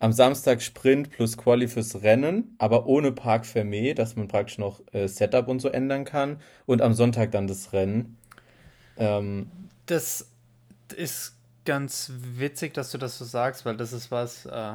Am 0.00 0.12
Samstag 0.12 0.62
Sprint 0.62 1.10
plus 1.10 1.36
Quali 1.38 1.68
fürs 1.68 2.02
Rennen, 2.02 2.56
aber 2.58 2.86
ohne 2.86 3.12
Park 3.12 3.44
Fermé, 3.46 3.94
dass 3.94 4.16
man 4.16 4.28
praktisch 4.28 4.58
noch 4.58 4.82
äh, 4.92 5.08
Setup 5.08 5.48
und 5.48 5.60
so 5.60 5.68
ändern 5.70 6.04
kann. 6.04 6.40
Und 6.66 6.82
am 6.82 6.94
Sonntag 6.94 7.32
dann 7.32 7.46
das 7.48 7.72
Rennen. 7.72 8.18
Ähm, 8.96 9.52
Das 9.86 10.30
ist 10.96 11.36
ganz 11.64 12.12
witzig, 12.16 12.74
dass 12.74 12.90
du 12.90 12.98
das 12.98 13.18
so 13.18 13.24
sagst, 13.24 13.64
weil 13.64 13.76
das 13.76 13.92
ist 13.92 14.10
was, 14.10 14.46
äh, 14.46 14.74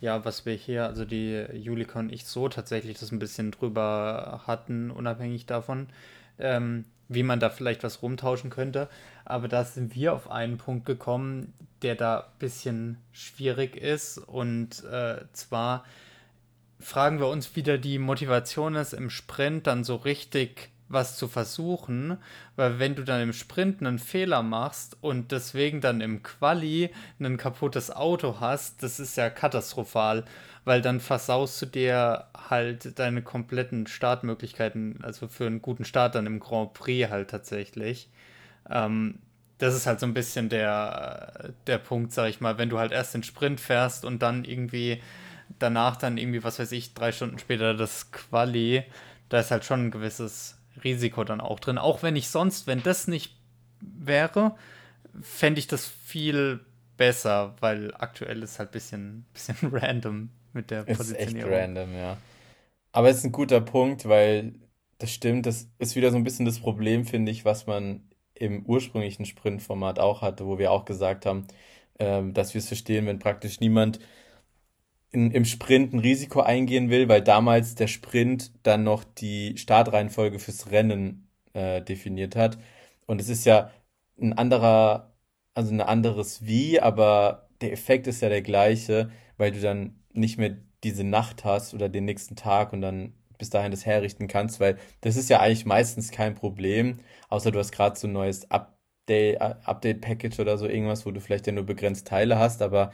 ja, 0.00 0.24
was 0.24 0.46
wir 0.46 0.54
hier, 0.54 0.86
also 0.86 1.04
die 1.04 1.46
Julika 1.54 1.98
und 2.00 2.12
ich 2.12 2.26
so 2.26 2.48
tatsächlich 2.48 2.98
das 2.98 3.12
ein 3.12 3.18
bisschen 3.18 3.50
drüber 3.52 4.42
hatten, 4.46 4.90
unabhängig 4.90 5.46
davon, 5.46 5.88
ähm, 6.38 6.84
wie 7.08 7.22
man 7.22 7.40
da 7.40 7.50
vielleicht 7.50 7.84
was 7.84 8.02
rumtauschen 8.02 8.50
könnte. 8.50 8.88
Aber 9.24 9.48
da 9.48 9.64
sind 9.64 9.94
wir 9.94 10.12
auf 10.12 10.30
einen 10.30 10.58
Punkt 10.58 10.86
gekommen, 10.86 11.54
der 11.82 11.94
da 11.94 12.20
ein 12.20 12.38
bisschen 12.38 12.98
schwierig 13.12 13.76
ist. 13.76 14.18
Und 14.18 14.84
äh, 14.84 15.24
zwar 15.32 15.84
fragen 16.78 17.18
wir 17.18 17.28
uns 17.28 17.56
wieder 17.56 17.78
die 17.78 17.98
Motivation 17.98 18.74
ist, 18.74 18.92
im 18.92 19.10
Sprint 19.10 19.66
dann 19.66 19.84
so 19.84 19.96
richtig 19.96 20.70
was 20.88 21.16
zu 21.16 21.28
versuchen, 21.28 22.18
weil 22.56 22.78
wenn 22.78 22.94
du 22.94 23.04
dann 23.04 23.20
im 23.22 23.32
Sprint 23.32 23.80
einen 23.80 23.98
Fehler 23.98 24.42
machst 24.42 24.96
und 25.00 25.32
deswegen 25.32 25.80
dann 25.80 26.00
im 26.00 26.22
Quali 26.22 26.90
ein 27.18 27.36
kaputtes 27.36 27.90
Auto 27.90 28.36
hast, 28.40 28.82
das 28.82 29.00
ist 29.00 29.16
ja 29.16 29.30
katastrophal, 29.30 30.24
weil 30.64 30.82
dann 30.82 31.00
versaust 31.00 31.60
du 31.62 31.66
dir 31.66 32.26
halt 32.48 32.98
deine 32.98 33.22
kompletten 33.22 33.86
Startmöglichkeiten, 33.86 35.02
also 35.02 35.26
für 35.28 35.46
einen 35.46 35.62
guten 35.62 35.84
Start 35.84 36.14
dann 36.14 36.26
im 36.26 36.40
Grand 36.40 36.74
Prix 36.74 37.10
halt 37.10 37.30
tatsächlich. 37.30 38.08
Ähm, 38.70 39.18
das 39.58 39.74
ist 39.74 39.86
halt 39.86 40.00
so 40.00 40.06
ein 40.06 40.14
bisschen 40.14 40.48
der, 40.48 41.54
der 41.66 41.78
Punkt, 41.78 42.12
sag 42.12 42.28
ich 42.28 42.40
mal, 42.40 42.58
wenn 42.58 42.70
du 42.70 42.78
halt 42.78 42.92
erst 42.92 43.14
den 43.14 43.22
Sprint 43.22 43.60
fährst 43.60 44.04
und 44.04 44.20
dann 44.22 44.44
irgendwie 44.44 45.00
danach 45.58 45.96
dann 45.96 46.18
irgendwie, 46.18 46.42
was 46.42 46.58
weiß 46.58 46.72
ich, 46.72 46.94
drei 46.94 47.12
Stunden 47.12 47.38
später 47.38 47.74
das 47.74 48.10
Quali, 48.10 48.84
da 49.28 49.40
ist 49.40 49.50
halt 49.50 49.64
schon 49.64 49.86
ein 49.86 49.90
gewisses 49.90 50.58
Risiko 50.82 51.24
dann 51.24 51.40
auch 51.40 51.60
drin. 51.60 51.78
Auch 51.78 52.02
wenn 52.02 52.16
ich 52.16 52.28
sonst, 52.28 52.66
wenn 52.66 52.82
das 52.82 53.08
nicht 53.08 53.36
wäre, 53.80 54.56
fände 55.22 55.58
ich 55.60 55.66
das 55.66 55.86
viel 55.86 56.60
besser, 56.96 57.56
weil 57.60 57.94
aktuell 57.96 58.42
ist 58.42 58.58
halt 58.58 58.70
ein 58.70 58.72
bisschen, 58.72 59.26
bisschen 59.32 59.56
random 59.72 60.30
mit 60.52 60.70
der 60.70 60.84
ist 60.86 61.12
echt 61.12 61.44
Positionierung. 61.44 61.44
random, 61.44 61.94
ja. 61.94 62.16
Aber 62.92 63.10
es 63.10 63.18
ist 63.18 63.24
ein 63.24 63.32
guter 63.32 63.60
Punkt, 63.60 64.08
weil 64.08 64.54
das 64.98 65.12
stimmt, 65.12 65.46
das 65.46 65.70
ist 65.78 65.96
wieder 65.96 66.10
so 66.10 66.16
ein 66.18 66.24
bisschen 66.24 66.46
das 66.46 66.60
Problem, 66.60 67.06
finde 67.06 67.32
ich, 67.32 67.44
was 67.44 67.66
man 67.66 68.08
im 68.44 68.64
ursprünglichen 68.66 69.24
Sprintformat 69.24 69.98
auch 69.98 70.22
hatte, 70.22 70.46
wo 70.46 70.58
wir 70.58 70.72
auch 70.72 70.84
gesagt 70.84 71.26
haben, 71.26 71.46
ähm, 71.98 72.34
dass 72.34 72.54
wir 72.54 72.60
es 72.60 72.68
verstehen, 72.68 73.06
wenn 73.06 73.18
praktisch 73.18 73.60
niemand 73.60 74.00
in, 75.10 75.30
im 75.30 75.44
Sprint 75.44 75.92
ein 75.94 76.00
Risiko 76.00 76.40
eingehen 76.40 76.90
will, 76.90 77.08
weil 77.08 77.22
damals 77.22 77.74
der 77.76 77.86
Sprint 77.86 78.52
dann 78.64 78.84
noch 78.84 79.04
die 79.04 79.56
Startreihenfolge 79.56 80.38
fürs 80.38 80.70
Rennen 80.70 81.28
äh, 81.52 81.82
definiert 81.82 82.36
hat. 82.36 82.58
Und 83.06 83.20
es 83.20 83.28
ist 83.28 83.44
ja 83.46 83.70
ein 84.20 84.32
anderer, 84.32 85.14
also 85.54 85.72
ein 85.72 85.80
anderes 85.80 86.46
Wie, 86.46 86.80
aber 86.80 87.48
der 87.60 87.72
Effekt 87.72 88.06
ist 88.06 88.22
ja 88.22 88.28
der 88.28 88.42
gleiche, 88.42 89.10
weil 89.36 89.52
du 89.52 89.60
dann 89.60 90.02
nicht 90.12 90.38
mehr 90.38 90.56
diese 90.84 91.04
Nacht 91.04 91.44
hast 91.44 91.74
oder 91.74 91.88
den 91.88 92.04
nächsten 92.04 92.36
Tag 92.36 92.72
und 92.72 92.80
dann 92.82 93.14
bis 93.38 93.50
dahin 93.50 93.70
das 93.70 93.86
herrichten 93.86 94.28
kannst, 94.28 94.60
weil 94.60 94.78
das 95.00 95.16
ist 95.16 95.30
ja 95.30 95.40
eigentlich 95.40 95.66
meistens 95.66 96.10
kein 96.10 96.34
Problem, 96.34 96.98
außer 97.28 97.50
du 97.50 97.58
hast 97.58 97.72
gerade 97.72 97.98
so 97.98 98.06
ein 98.06 98.12
neues 98.12 98.50
Update, 98.50 99.40
Update-Package 99.40 100.40
oder 100.40 100.58
so 100.58 100.66
irgendwas, 100.66 101.06
wo 101.06 101.10
du 101.10 101.20
vielleicht 101.20 101.46
ja 101.46 101.52
nur 101.52 101.64
begrenzt 101.64 102.06
Teile 102.06 102.38
hast, 102.38 102.62
aber 102.62 102.92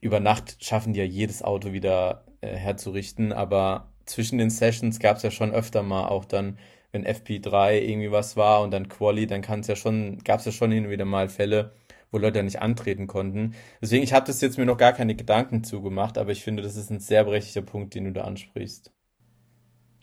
über 0.00 0.20
Nacht 0.20 0.62
schaffen 0.64 0.92
die 0.92 1.00
ja 1.00 1.04
jedes 1.04 1.42
Auto 1.42 1.72
wieder 1.72 2.24
äh, 2.40 2.56
herzurichten, 2.56 3.32
aber 3.32 3.92
zwischen 4.06 4.38
den 4.38 4.50
Sessions 4.50 5.00
gab 5.00 5.16
es 5.16 5.22
ja 5.22 5.30
schon 5.30 5.52
öfter 5.52 5.82
mal 5.82 6.08
auch 6.08 6.24
dann, 6.24 6.58
wenn 6.92 7.04
FP3 7.04 7.80
irgendwie 7.80 8.12
was 8.12 8.36
war 8.36 8.62
und 8.62 8.70
dann 8.70 8.88
Quali, 8.88 9.26
dann 9.26 9.42
kann 9.42 9.60
es 9.60 9.66
ja 9.66 9.76
schon, 9.76 10.18
gab 10.24 10.40
es 10.40 10.46
ja 10.46 10.52
schon 10.52 10.70
hin 10.72 10.84
und 10.86 10.90
wieder 10.90 11.04
mal 11.04 11.28
Fälle, 11.28 11.72
wo 12.10 12.18
Leute 12.18 12.42
nicht 12.42 12.62
antreten 12.62 13.06
konnten. 13.06 13.54
Deswegen, 13.82 14.04
ich 14.04 14.12
habe 14.12 14.26
das 14.26 14.40
jetzt 14.40 14.58
mir 14.58 14.66
noch 14.66 14.78
gar 14.78 14.92
keine 14.92 15.14
Gedanken 15.16 15.64
zugemacht, 15.64 16.18
aber 16.18 16.30
ich 16.32 16.44
finde, 16.44 16.62
das 16.62 16.76
ist 16.76 16.90
ein 16.90 17.00
sehr 17.00 17.24
berechtigter 17.24 17.62
Punkt, 17.62 17.94
den 17.94 18.04
du 18.04 18.12
da 18.12 18.22
ansprichst. 18.24 18.92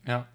Ja. 0.05 0.27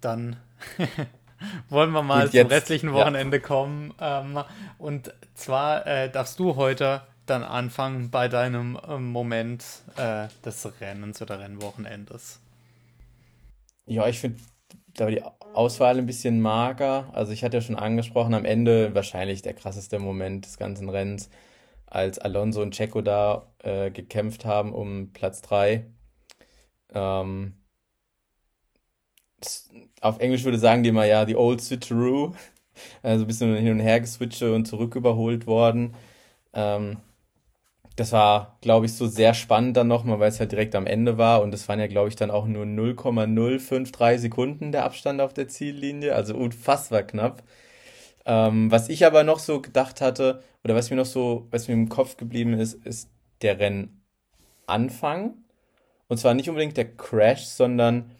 Dann 0.00 0.36
wollen 1.68 1.90
wir 1.92 2.02
mal 2.02 2.24
jetzt, 2.24 2.36
zum 2.36 2.46
restlichen 2.48 2.92
Wochenende 2.92 3.38
ja. 3.38 3.42
kommen. 3.42 3.94
Ähm, 4.00 4.38
und 4.78 5.12
zwar 5.34 5.86
äh, 5.86 6.10
darfst 6.10 6.38
du 6.38 6.56
heute 6.56 7.02
dann 7.26 7.42
anfangen 7.42 8.10
bei 8.10 8.28
deinem 8.28 8.78
äh, 8.86 8.98
Moment 8.98 9.64
äh, 9.96 10.28
des 10.44 10.80
Rennens 10.80 11.22
oder 11.22 11.40
Rennwochenendes. 11.40 12.40
Ja, 13.86 14.06
ich 14.08 14.18
finde 14.18 14.38
da 14.94 15.04
war 15.04 15.10
die 15.10 15.22
Auswahl 15.22 15.98
ein 15.98 16.06
bisschen 16.06 16.40
mager. 16.40 17.10
Also 17.12 17.32
ich 17.32 17.44
hatte 17.44 17.56
ja 17.56 17.60
schon 17.60 17.76
angesprochen, 17.76 18.34
am 18.34 18.44
Ende 18.44 18.94
wahrscheinlich 18.94 19.42
der 19.42 19.54
krasseste 19.54 19.98
Moment 19.98 20.46
des 20.46 20.56
ganzen 20.56 20.88
Rennens, 20.88 21.30
als 21.86 22.18
Alonso 22.18 22.62
und 22.62 22.74
Checo 22.74 23.02
da 23.02 23.52
äh, 23.58 23.90
gekämpft 23.90 24.44
haben 24.44 24.72
um 24.72 25.12
Platz 25.12 25.42
3. 25.42 25.86
Ähm, 26.92 27.54
auf 30.04 30.20
Englisch 30.20 30.44
würde 30.44 30.58
sagen 30.58 30.82
die 30.82 30.92
mal 30.92 31.08
ja 31.08 31.24
die 31.24 31.36
Old 31.36 31.60
Switcheroo. 31.60 32.32
Also 33.02 33.24
ein 33.24 33.26
bisschen 33.28 33.54
hin 33.56 33.72
und 33.72 33.80
her 33.80 34.00
geswitcht 34.00 34.42
und 34.42 34.66
zurück 34.66 34.96
überholt 34.96 35.46
worden. 35.46 35.94
Ähm, 36.52 36.98
das 37.96 38.12
war, 38.12 38.58
glaube 38.60 38.86
ich, 38.86 38.94
so 38.94 39.06
sehr 39.06 39.34
spannend 39.34 39.76
dann 39.76 39.86
nochmal, 39.88 40.18
weil 40.18 40.28
es 40.28 40.40
halt 40.40 40.52
direkt 40.52 40.74
am 40.74 40.86
Ende 40.86 41.16
war 41.16 41.42
und 41.42 41.54
es 41.54 41.68
waren 41.68 41.78
ja, 41.78 41.86
glaube 41.86 42.08
ich, 42.08 42.16
dann 42.16 42.30
auch 42.32 42.46
nur 42.46 42.66
0,053 42.66 44.20
Sekunden 44.20 44.72
der 44.72 44.84
Abstand 44.84 45.20
auf 45.20 45.32
der 45.32 45.48
Ziellinie, 45.48 46.14
also 46.14 46.34
unfassbar 46.34 47.04
knapp. 47.04 47.44
Ähm, 48.26 48.70
was 48.72 48.88
ich 48.88 49.06
aber 49.06 49.22
noch 49.22 49.38
so 49.38 49.60
gedacht 49.60 50.00
hatte, 50.00 50.42
oder 50.64 50.74
was 50.74 50.90
mir 50.90 50.96
noch 50.96 51.06
so, 51.06 51.46
was 51.50 51.68
mir 51.68 51.74
im 51.74 51.88
Kopf 51.88 52.16
geblieben 52.16 52.54
ist, 52.54 52.74
ist 52.84 53.10
der 53.42 53.58
Rennanfang. 53.60 55.34
Und 56.08 56.18
zwar 56.18 56.34
nicht 56.34 56.48
unbedingt 56.48 56.76
der 56.76 56.96
Crash, 56.96 57.44
sondern 57.46 58.10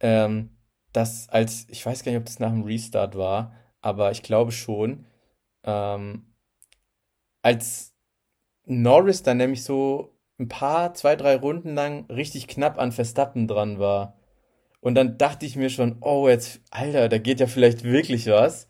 ähm, 0.00 0.50
das 0.98 1.28
als, 1.28 1.66
ich 1.70 1.84
weiß 1.86 2.04
gar 2.04 2.12
nicht, 2.12 2.18
ob 2.20 2.26
das 2.26 2.40
nach 2.40 2.50
dem 2.50 2.64
Restart 2.64 3.16
war, 3.16 3.54
aber 3.80 4.10
ich 4.10 4.22
glaube 4.22 4.52
schon, 4.52 5.06
ähm, 5.64 6.34
als 7.42 7.94
Norris 8.66 9.22
dann 9.22 9.38
nämlich 9.38 9.64
so 9.64 10.18
ein 10.38 10.48
paar, 10.48 10.94
zwei, 10.94 11.16
drei 11.16 11.36
Runden 11.36 11.74
lang 11.74 12.06
richtig 12.10 12.48
knapp 12.48 12.78
an 12.78 12.92
Verstappen 12.92 13.48
dran 13.48 13.78
war. 13.78 14.16
Und 14.80 14.94
dann 14.94 15.18
dachte 15.18 15.46
ich 15.46 15.56
mir 15.56 15.70
schon, 15.70 15.98
oh, 16.02 16.28
jetzt, 16.28 16.60
Alter, 16.70 17.08
da 17.08 17.18
geht 17.18 17.40
ja 17.40 17.46
vielleicht 17.48 17.84
wirklich 17.84 18.26
was. 18.28 18.68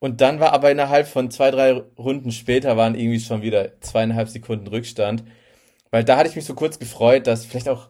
Und 0.00 0.20
dann 0.22 0.40
war 0.40 0.52
aber 0.54 0.70
innerhalb 0.70 1.08
von 1.08 1.30
zwei, 1.30 1.50
drei 1.50 1.72
Runden 1.98 2.32
später 2.32 2.76
waren 2.76 2.94
irgendwie 2.94 3.20
schon 3.20 3.42
wieder 3.42 3.80
zweieinhalb 3.80 4.28
Sekunden 4.28 4.66
Rückstand. 4.68 5.24
Weil 5.90 6.04
da 6.04 6.16
hatte 6.16 6.30
ich 6.30 6.36
mich 6.36 6.46
so 6.46 6.54
kurz 6.54 6.78
gefreut, 6.78 7.26
dass 7.26 7.46
vielleicht 7.46 7.68
auch 7.68 7.88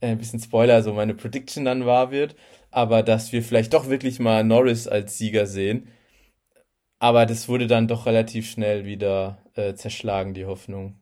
äh, 0.00 0.08
ein 0.08 0.18
bisschen 0.18 0.40
Spoiler, 0.40 0.82
so 0.82 0.92
meine 0.94 1.14
Prediction 1.14 1.64
dann 1.64 1.86
wahr 1.86 2.10
wird. 2.10 2.36
Aber 2.72 3.04
dass 3.04 3.32
wir 3.32 3.42
vielleicht 3.44 3.74
doch 3.74 3.88
wirklich 3.88 4.18
mal 4.18 4.42
Norris 4.42 4.88
als 4.88 5.16
Sieger 5.16 5.46
sehen. 5.46 5.86
Aber 6.98 7.26
das 7.26 7.48
wurde 7.48 7.68
dann 7.68 7.86
doch 7.86 8.06
relativ 8.06 8.50
schnell 8.50 8.84
wieder 8.84 9.38
äh, 9.54 9.74
zerschlagen, 9.74 10.34
die 10.34 10.46
Hoffnung. 10.46 10.96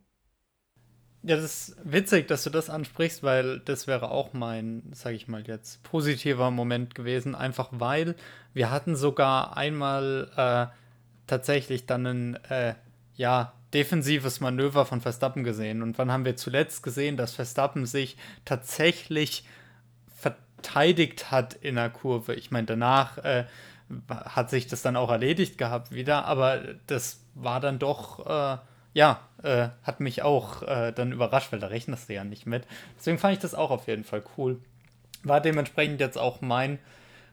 Ja, 1.23 1.37
das 1.37 1.45
ist 1.45 1.77
witzig, 1.85 2.29
dass 2.29 2.45
du 2.45 2.51
das 2.51 2.71
ansprichst, 2.71 3.23
weil 3.23 3.61
das 3.61 3.87
wäre 3.87 4.11
auch 4.11 4.33
mein, 4.33 4.91
sage 4.93 5.17
ich 5.17 5.29
mal 5.29 5.47
jetzt, 5.47 5.83
positiver 5.83 6.51
Moment 6.51 6.95
gewesen, 6.95 7.35
einfach 7.35 7.69
weil 7.73 8.15
wir 8.55 8.71
hatten 8.71 8.97
sogar 8.97 9.57
einmal 9.57 10.31
äh, 10.37 10.75
tatsächlich 11.27 11.85
dann 11.85 12.07
ein, 12.07 12.45
äh, 12.49 12.75
ja, 13.17 13.53
defensives 13.75 14.41
Manöver 14.41 14.87
von 14.87 15.01
Verstappen 15.01 15.45
gesehen. 15.45 15.83
Und 15.83 15.99
wann 15.99 16.11
haben 16.11 16.25
wir 16.25 16.37
zuletzt 16.37 16.83
gesehen, 16.83 17.17
dass 17.17 17.35
Verstappen 17.35 17.87
sich 17.87 18.17
tatsächlich 18.45 19.45
verteidigt 20.61 21.31
hat 21.31 21.55
in 21.55 21.77
der 21.77 21.91
Kurve? 21.91 22.35
Ich 22.35 22.51
meine, 22.51 22.67
danach 22.67 23.19
äh, 23.19 23.45
hat 24.09 24.51
sich 24.51 24.67
das 24.67 24.83
dann 24.83 24.97
auch 24.97 25.11
erledigt 25.11 25.59
gehabt 25.59 25.93
wieder, 25.93 26.27
aber 26.27 26.61
das 26.87 27.25
war 27.35 27.61
dann 27.61 27.79
doch, 27.79 28.27
äh, 28.27 28.59
ja, 28.93 29.21
äh, 29.43 29.69
hat 29.83 30.01
mich 30.01 30.23
auch 30.23 30.63
äh, 30.63 30.93
dann 30.93 31.13
überrascht, 31.13 31.53
weil 31.53 31.61
da 31.61 31.69
rechnest 31.69 32.09
du 32.09 32.15
ja 32.15 32.25
nicht 32.25 32.47
mit. 32.47 32.67
Deswegen 32.99 33.19
fand 33.19 33.35
ich 33.35 33.41
das 33.41 33.55
auch 33.55 33.71
auf 33.71 33.89
jeden 33.89 34.05
Fall 34.05 34.23
cool. 34.37 34.61
War 35.23 35.41
dementsprechend 35.41 36.01
jetzt 36.01 36.19
auch 36.19 36.41
mein 36.41 36.79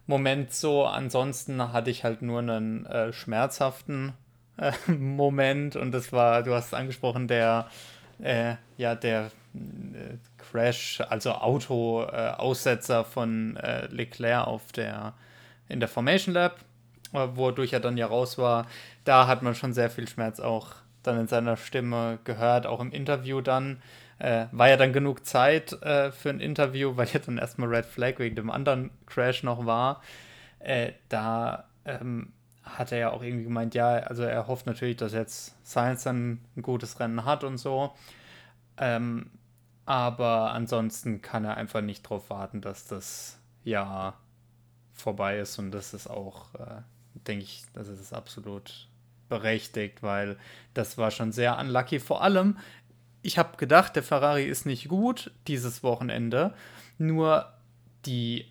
Moment 0.05 0.53
so. 0.53 0.86
Ansonsten 0.86 1.73
hatte 1.73 1.89
ich 1.89 2.03
halt 2.03 2.21
nur 2.21 2.39
einen 2.39 2.86
äh, 2.86 3.11
schmerzhaften 3.11 4.13
äh, 4.57 4.71
Moment 4.91 5.75
und 5.75 5.91
das 5.91 6.11
war, 6.11 6.43
du 6.43 6.53
hast 6.53 6.67
es 6.67 6.73
angesprochen, 6.73 7.28
der, 7.28 7.67
ja, 8.78 8.95
der 8.95 9.30
Crash, 10.51 11.01
also 11.09 11.31
Auto-Aussetzer 11.31 13.03
von 13.03 13.57
Leclerc 13.89 14.47
auf 14.47 14.71
der 14.71 15.13
in 15.69 15.79
der 15.79 15.89
Formation 15.89 16.33
Lab, 16.33 16.59
äh, 17.13 17.27
wodurch 17.33 17.73
er 17.73 17.79
dann 17.79 17.97
ja 17.97 18.07
raus 18.07 18.37
war. 18.37 18.67
Da 19.03 19.27
hat 19.27 19.41
man 19.41 19.55
schon 19.55 19.73
sehr 19.73 19.89
viel 19.89 20.07
Schmerz 20.07 20.39
auch 20.39 20.75
dann 21.03 21.19
in 21.19 21.27
seiner 21.27 21.57
Stimme 21.57 22.19
gehört, 22.23 22.65
auch 22.65 22.79
im 22.79 22.91
Interview 22.91 23.41
dann. 23.41 23.81
Äh, 24.19 24.47
war 24.51 24.67
ja 24.67 24.77
dann 24.77 24.93
genug 24.93 25.25
Zeit 25.25 25.73
äh, 25.83 26.11
für 26.11 26.29
ein 26.29 26.39
Interview, 26.39 26.97
weil 26.97 27.07
ja 27.07 27.19
dann 27.19 27.37
erstmal 27.37 27.69
Red 27.69 27.85
Flag 27.85 28.17
wegen 28.17 28.35
dem 28.35 28.49
anderen 28.49 28.89
Crash 29.05 29.43
noch 29.43 29.65
war. 29.65 30.01
Äh, 30.59 30.93
da 31.07 31.65
ähm, 31.85 32.33
hat 32.63 32.91
er 32.91 32.97
ja 32.97 33.09
auch 33.11 33.21
irgendwie 33.21 33.45
gemeint, 33.45 33.75
ja, 33.75 33.89
also 33.97 34.23
er 34.23 34.47
hofft 34.47 34.65
natürlich, 34.65 34.97
dass 34.97 35.13
jetzt 35.13 35.55
Science 35.65 36.03
dann 36.03 36.41
ein 36.55 36.61
gutes 36.61 36.99
Rennen 36.99 37.23
hat 37.25 37.43
und 37.43 37.57
so. 37.57 37.93
Ähm, 38.79 39.29
aber 39.88 40.51
ansonsten 40.51 41.21
kann 41.21 41.45
er 41.45 41.55
einfach 41.55 41.79
nicht 41.79 42.03
darauf 42.05 42.29
warten, 42.29 42.59
dass 42.59 42.88
das 42.88 43.39
ja 43.63 44.15
vorbei 44.93 45.39
ist 45.39 45.57
und 45.59 45.71
das 45.71 45.93
ist 45.93 46.07
auch, 46.07 46.53
äh, 46.55 46.81
denke 47.25 47.45
ich, 47.45 47.63
das 47.73 47.88
ist 47.88 48.11
absolut 48.11 48.89
berechtigt, 49.29 50.03
weil 50.03 50.35
das 50.73 50.97
war 50.97 51.09
schon 51.09 51.31
sehr 51.31 51.57
unlucky. 51.57 52.01
Vor 52.01 52.21
allem, 52.21 52.57
ich 53.21 53.38
habe 53.38 53.55
gedacht, 53.55 53.95
der 53.95 54.03
Ferrari 54.03 54.43
ist 54.43 54.65
nicht 54.65 54.89
gut 54.89 55.31
dieses 55.47 55.83
Wochenende, 55.83 56.53
nur 56.97 57.53
die 58.05 58.45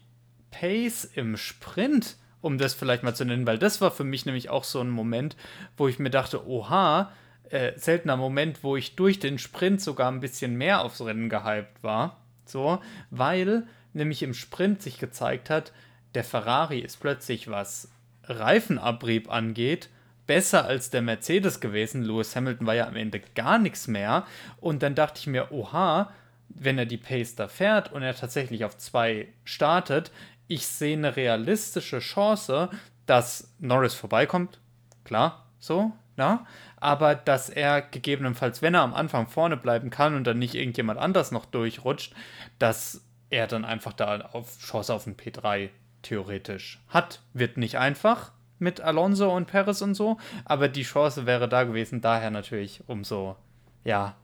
Pace 0.50 1.04
im 1.04 1.36
Sprint, 1.36 2.16
um 2.40 2.56
das 2.56 2.72
vielleicht 2.72 3.02
mal 3.02 3.14
zu 3.14 3.26
nennen, 3.26 3.46
weil 3.46 3.58
das 3.58 3.82
war 3.82 3.90
für 3.90 4.04
mich 4.04 4.24
nämlich 4.24 4.48
auch 4.48 4.64
so 4.64 4.80
ein 4.80 4.88
Moment, 4.88 5.36
wo 5.76 5.86
ich 5.86 5.98
mir 5.98 6.10
dachte, 6.10 6.48
oha, 6.48 7.12
äh, 7.50 7.72
seltener 7.76 8.16
Moment, 8.16 8.62
wo 8.62 8.76
ich 8.76 8.96
durch 8.96 9.18
den 9.18 9.38
Sprint 9.38 9.80
sogar 9.80 10.10
ein 10.10 10.20
bisschen 10.20 10.56
mehr 10.56 10.82
aufs 10.82 11.00
Rennen 11.00 11.28
gehypt 11.28 11.82
war. 11.82 12.20
So, 12.44 12.80
weil 13.10 13.66
nämlich 13.92 14.22
im 14.22 14.34
Sprint 14.34 14.82
sich 14.82 14.98
gezeigt 14.98 15.50
hat, 15.50 15.72
der 16.14 16.24
Ferrari 16.24 16.78
ist 16.78 17.00
plötzlich, 17.00 17.50
was 17.50 17.90
Reifenabrieb 18.24 19.30
angeht, 19.30 19.90
besser 20.26 20.64
als 20.64 20.90
der 20.90 21.02
Mercedes 21.02 21.60
gewesen. 21.60 22.02
Lewis 22.02 22.34
Hamilton 22.34 22.66
war 22.66 22.74
ja 22.74 22.86
am 22.86 22.96
Ende 22.96 23.20
gar 23.34 23.58
nichts 23.58 23.86
mehr. 23.88 24.26
Und 24.60 24.82
dann 24.82 24.94
dachte 24.94 25.20
ich 25.20 25.26
mir, 25.26 25.52
oha, 25.52 26.12
wenn 26.48 26.78
er 26.78 26.86
die 26.86 26.96
Pace 26.96 27.34
da 27.34 27.48
fährt 27.48 27.92
und 27.92 28.02
er 28.02 28.14
tatsächlich 28.14 28.64
auf 28.64 28.76
zwei 28.78 29.28
startet, 29.44 30.10
ich 30.48 30.66
sehe 30.66 30.96
eine 30.96 31.16
realistische 31.16 31.98
Chance, 31.98 32.70
dass 33.06 33.52
Norris 33.58 33.94
vorbeikommt. 33.94 34.60
Klar, 35.04 35.46
so, 35.58 35.92
na? 36.16 36.46
Aber 36.86 37.16
dass 37.16 37.50
er 37.50 37.82
gegebenenfalls, 37.82 38.62
wenn 38.62 38.74
er 38.74 38.82
am 38.82 38.94
Anfang 38.94 39.26
vorne 39.26 39.56
bleiben 39.56 39.90
kann 39.90 40.14
und 40.14 40.24
dann 40.24 40.38
nicht 40.38 40.54
irgendjemand 40.54 41.00
anders 41.00 41.32
noch 41.32 41.44
durchrutscht, 41.44 42.14
dass 42.60 43.04
er 43.28 43.48
dann 43.48 43.64
einfach 43.64 43.92
da 43.92 44.20
auf 44.32 44.56
Chance 44.60 44.94
auf 44.94 45.04
ein 45.04 45.16
P3 45.16 45.70
theoretisch 46.02 46.80
hat. 46.86 47.22
Wird 47.32 47.56
nicht 47.56 47.76
einfach 47.76 48.30
mit 48.60 48.80
Alonso 48.80 49.34
und 49.34 49.48
Perez 49.48 49.82
und 49.82 49.96
so, 49.96 50.18
aber 50.44 50.68
die 50.68 50.84
Chance 50.84 51.26
wäre 51.26 51.48
da 51.48 51.64
gewesen. 51.64 52.02
Daher 52.02 52.30
natürlich 52.30 52.84
umso, 52.86 53.34
ja, 53.82 54.14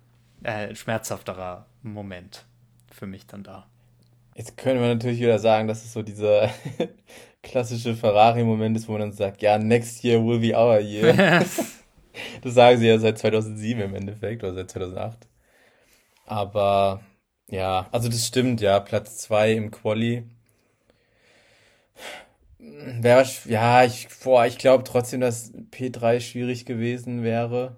äh, 0.45 0.73
schmerzhafterer 0.77 1.67
Moment 1.83 2.45
für 2.93 3.09
mich 3.09 3.27
dann 3.27 3.43
da. 3.43 3.67
Jetzt 4.37 4.57
können 4.57 4.81
wir 4.81 4.87
natürlich 4.87 5.19
wieder 5.19 5.41
sagen, 5.41 5.67
dass 5.67 5.85
es 5.85 5.93
so 5.93 6.03
dieser 6.03 6.49
klassische 7.43 7.97
Ferrari-Moment 7.97 8.77
ist, 8.77 8.87
wo 8.87 8.93
man 8.93 9.01
dann 9.01 9.13
sagt, 9.13 9.43
ja, 9.43 9.59
next 9.59 10.05
year 10.05 10.25
will 10.25 10.39
be 10.39 10.57
our 10.57 10.79
year. 10.79 11.45
das 12.43 12.55
sagen 12.55 12.79
sie 12.79 12.87
ja 12.87 12.99
seit 12.99 13.19
2007 13.19 13.83
im 13.83 13.95
Endeffekt 13.95 14.43
oder 14.45 14.55
seit 14.55 14.71
2008. 14.71 15.29
Aber 16.27 17.03
ja, 17.49 17.89
also 17.93 18.09
das 18.09 18.27
stimmt, 18.27 18.61
ja, 18.61 18.81
Platz 18.81 19.19
2 19.19 19.53
im 19.53 19.71
Quali 19.71 20.25
Wäre, 22.59 23.27
ja, 23.47 23.85
ich, 23.85 24.09
boah, 24.23 24.47
ich 24.47 24.57
glaube 24.57 24.85
trotzdem, 24.85 25.21
dass 25.21 25.53
P3 25.53 26.21
schwierig 26.21 26.65
gewesen 26.65 27.23
wäre. 27.23 27.77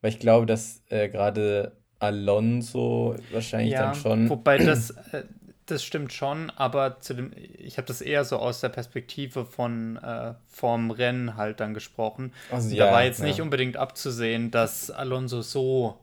Weil 0.00 0.10
ich 0.10 0.18
glaube, 0.18 0.46
dass 0.46 0.82
äh, 0.88 1.08
gerade 1.08 1.76
Alonso 2.00 3.16
wahrscheinlich 3.30 3.72
ja, 3.72 3.86
dann 3.86 3.94
schon. 3.94 4.28
Wobei 4.28 4.58
das, 4.58 4.90
äh, 5.12 5.22
das 5.66 5.84
stimmt 5.84 6.12
schon, 6.12 6.50
aber 6.50 7.00
zu 7.00 7.14
dem, 7.14 7.32
ich 7.58 7.78
habe 7.78 7.86
das 7.86 8.00
eher 8.00 8.24
so 8.24 8.38
aus 8.38 8.60
der 8.60 8.68
Perspektive 8.68 9.44
von 9.44 9.96
äh, 9.96 10.34
vorm 10.46 10.90
Rennen 10.90 11.36
halt 11.36 11.60
dann 11.60 11.74
gesprochen. 11.74 12.32
Also, 12.50 12.70
da 12.70 12.86
ja, 12.86 12.92
war 12.92 13.04
jetzt 13.04 13.20
ja. 13.20 13.26
nicht 13.26 13.40
unbedingt 13.40 13.76
abzusehen, 13.76 14.50
dass 14.50 14.90
Alonso 14.90 15.42
so 15.42 15.98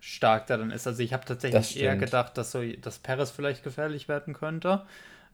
stark 0.00 0.46
da 0.48 0.56
dann 0.56 0.70
ist. 0.70 0.86
Also 0.86 1.02
ich 1.02 1.12
habe 1.12 1.24
tatsächlich 1.24 1.80
eher 1.80 1.96
gedacht, 1.96 2.36
dass 2.36 2.50
so, 2.50 2.62
dass 2.80 2.98
Perez 2.98 3.30
vielleicht 3.30 3.62
gefährlich 3.62 4.08
werden 4.08 4.34
könnte 4.34 4.82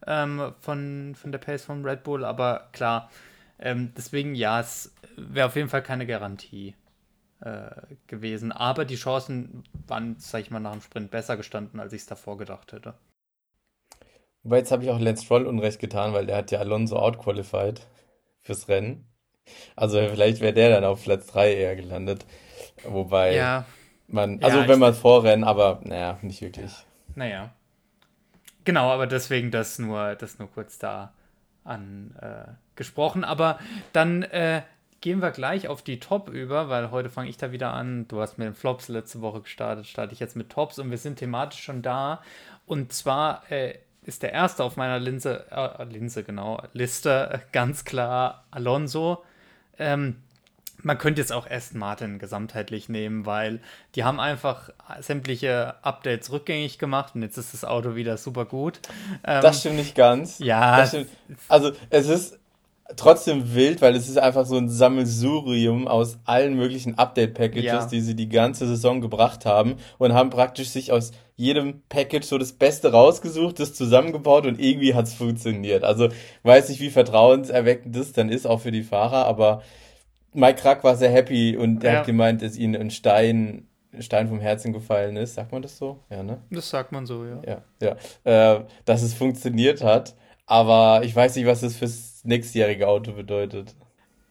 ähm, 0.05 0.53
von, 0.59 1.15
von 1.15 1.31
der 1.31 1.39
Pace 1.39 1.65
von 1.65 1.83
Red 1.83 2.03
Bull, 2.03 2.23
aber 2.23 2.69
klar, 2.71 3.09
ähm, 3.59 3.91
deswegen 3.97 4.35
ja, 4.35 4.59
es 4.59 4.93
wäre 5.17 5.47
auf 5.47 5.55
jeden 5.55 5.69
Fall 5.69 5.83
keine 5.83 6.05
Garantie 6.05 6.75
äh, 7.41 7.69
gewesen. 8.07 8.51
Aber 8.51 8.85
die 8.85 8.95
Chancen 8.95 9.63
waren, 9.87 10.15
sag 10.19 10.41
ich 10.41 10.51
mal, 10.51 10.59
nach 10.59 10.71
dem 10.71 10.81
Sprint 10.81 11.11
besser 11.11 11.35
gestanden, 11.35 11.79
als 11.79 11.93
ich 11.93 12.01
es 12.01 12.07
davor 12.07 12.37
gedacht 12.37 12.71
hätte. 12.71 12.93
Wobei 14.43 14.57
jetzt 14.57 14.71
habe 14.71 14.83
ich 14.83 14.89
auch 14.89 14.99
Lance 14.99 15.25
Stroll 15.25 15.45
Unrecht 15.45 15.79
getan, 15.79 16.13
weil 16.13 16.25
der 16.25 16.37
hat 16.37 16.51
ja 16.51 16.59
Alonso 16.59 16.97
outqualified 16.97 17.81
fürs 18.41 18.67
Rennen. 18.67 19.05
Also 19.75 19.99
vielleicht 20.09 20.41
wäre 20.41 20.53
der 20.53 20.69
dann 20.69 20.85
auf 20.85 21.03
Platz 21.03 21.27
3 21.27 21.53
eher 21.53 21.75
gelandet. 21.75 22.25
Wobei 22.83 23.35
ja. 23.35 23.65
man, 24.07 24.41
also 24.41 24.59
ja, 24.59 24.67
wenn 24.67 24.79
man 24.79 24.93
vorrennen, 24.93 25.43
aber 25.43 25.81
naja, 25.83 26.19
nicht 26.21 26.41
wirklich. 26.41 26.71
Naja. 27.15 27.53
Genau, 28.65 28.91
aber 28.91 29.07
deswegen 29.07 29.51
das 29.51 29.79
nur, 29.79 30.15
das 30.15 30.39
nur 30.39 30.49
kurz 30.49 30.77
da 30.77 31.13
angesprochen. 31.63 33.23
Äh, 33.23 33.25
aber 33.25 33.59
dann 33.93 34.23
äh, 34.23 34.61
gehen 35.01 35.21
wir 35.21 35.31
gleich 35.31 35.67
auf 35.67 35.81
die 35.81 35.99
Top 35.99 36.29
über, 36.29 36.69
weil 36.69 36.91
heute 36.91 37.09
fange 37.09 37.29
ich 37.29 37.37
da 37.37 37.51
wieder 37.51 37.73
an. 37.73 38.07
Du 38.07 38.21
hast 38.21 38.37
mit 38.37 38.47
den 38.47 38.53
Flops 38.53 38.87
letzte 38.87 39.21
Woche 39.21 39.41
gestartet, 39.41 39.87
starte 39.87 40.13
ich 40.13 40.19
jetzt 40.19 40.35
mit 40.35 40.49
Tops 40.49 40.79
und 40.79 40.91
wir 40.91 40.97
sind 40.97 41.17
thematisch 41.17 41.61
schon 41.61 41.81
da. 41.81 42.21
Und 42.65 42.93
zwar 42.93 43.49
äh, 43.51 43.75
ist 44.03 44.23
der 44.23 44.33
erste 44.33 44.63
auf 44.63 44.77
meiner 44.77 44.99
Linse, 44.99 45.45
äh, 45.51 45.83
Linse 45.83 46.23
genau, 46.23 46.61
Liste 46.73 47.41
ganz 47.51 47.85
klar 47.85 48.45
Alonso. 48.51 49.23
Ähm, 49.77 50.17
man 50.81 50.97
könnte 50.97 51.21
jetzt 51.21 51.31
auch 51.31 51.49
Aston 51.49 51.79
Martin 51.79 52.19
gesamtheitlich 52.19 52.89
nehmen, 52.89 53.25
weil 53.25 53.59
die 53.95 54.03
haben 54.03 54.19
einfach 54.19 54.69
sämtliche 55.01 55.75
Updates 55.81 56.31
rückgängig 56.31 56.79
gemacht 56.79 57.15
und 57.15 57.21
jetzt 57.21 57.37
ist 57.37 57.53
das 57.53 57.65
Auto 57.65 57.95
wieder 57.95 58.17
super 58.17 58.45
gut. 58.45 58.79
Ähm, 59.25 59.41
das 59.41 59.59
stimmt 59.59 59.75
nicht 59.75 59.95
ganz. 59.95 60.39
Ja. 60.39 60.87
Also 61.47 61.71
es 61.89 62.07
ist 62.07 62.38
trotzdem 62.95 63.53
wild, 63.53 63.81
weil 63.81 63.95
es 63.95 64.09
ist 64.09 64.17
einfach 64.17 64.45
so 64.45 64.57
ein 64.57 64.69
Sammelsurium 64.69 65.87
aus 65.87 66.19
allen 66.25 66.55
möglichen 66.55 66.97
Update-Packages, 66.97 67.63
ja. 67.63 67.85
die 67.85 68.01
sie 68.01 68.15
die 68.15 68.29
ganze 68.29 68.67
Saison 68.67 69.01
gebracht 69.01 69.45
haben 69.45 69.75
und 69.97 70.13
haben 70.13 70.29
praktisch 70.29 70.69
sich 70.69 70.91
aus 70.91 71.11
jedem 71.35 71.81
Package 71.87 72.25
so 72.25 72.37
das 72.37 72.53
Beste 72.53 72.91
rausgesucht, 72.91 73.59
das 73.59 73.73
zusammengebaut 73.73 74.45
und 74.45 74.59
irgendwie 74.59 74.93
hat's 74.93 75.13
funktioniert. 75.13 75.83
Also 75.83 76.09
weiß 76.43 76.69
nicht, 76.69 76.81
wie 76.81 76.89
vertrauenserweckend 76.89 77.95
das 77.95 78.11
dann 78.11 78.29
ist, 78.29 78.45
auch 78.45 78.61
für 78.61 78.71
die 78.71 78.83
Fahrer, 78.83 79.25
aber 79.25 79.61
Mike 80.33 80.61
Krack 80.61 80.83
war 80.83 80.95
sehr 80.95 81.09
happy 81.09 81.57
und 81.57 81.83
er 81.83 81.93
ja. 81.93 81.99
hat 81.99 82.05
gemeint, 82.05 82.41
dass 82.41 82.57
ihnen 82.57 82.75
ein 82.75 82.91
Stein, 82.91 83.67
ein 83.93 84.01
Stein 84.01 84.27
vom 84.27 84.39
Herzen 84.39 84.73
gefallen 84.73 85.15
ist. 85.15 85.35
Sagt 85.35 85.51
man 85.51 85.61
das 85.61 85.77
so? 85.77 85.99
Ja, 86.09 86.23
ne? 86.23 86.41
Das 86.51 86.69
sagt 86.69 86.91
man 86.91 87.05
so, 87.05 87.25
ja. 87.25 87.41
Ja, 87.81 87.95
ja. 88.25 88.55
Äh, 88.55 88.65
dass 88.85 89.01
es 89.01 89.13
funktioniert 89.13 89.83
hat. 89.83 90.15
Aber 90.45 91.01
ich 91.03 91.15
weiß 91.15 91.35
nicht, 91.35 91.45
was 91.45 91.61
das 91.61 91.75
fürs 91.75 92.08
nächstjährige 92.23 92.87
Auto 92.87 93.13
bedeutet. 93.13 93.75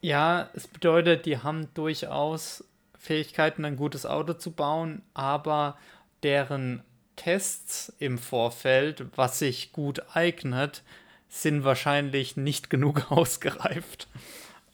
Ja, 0.00 0.50
es 0.54 0.68
bedeutet, 0.68 1.26
die 1.26 1.38
haben 1.38 1.68
durchaus 1.74 2.64
Fähigkeiten, 2.96 3.64
ein 3.64 3.76
gutes 3.76 4.06
Auto 4.06 4.34
zu 4.34 4.52
bauen, 4.52 5.02
aber 5.14 5.76
deren 6.22 6.82
Tests 7.16 7.92
im 7.98 8.18
Vorfeld, 8.18 9.06
was 9.16 9.38
sich 9.38 9.72
gut 9.72 10.02
eignet, 10.14 10.82
sind 11.28 11.64
wahrscheinlich 11.64 12.36
nicht 12.36 12.70
genug 12.70 13.10
ausgereift. 13.10 14.08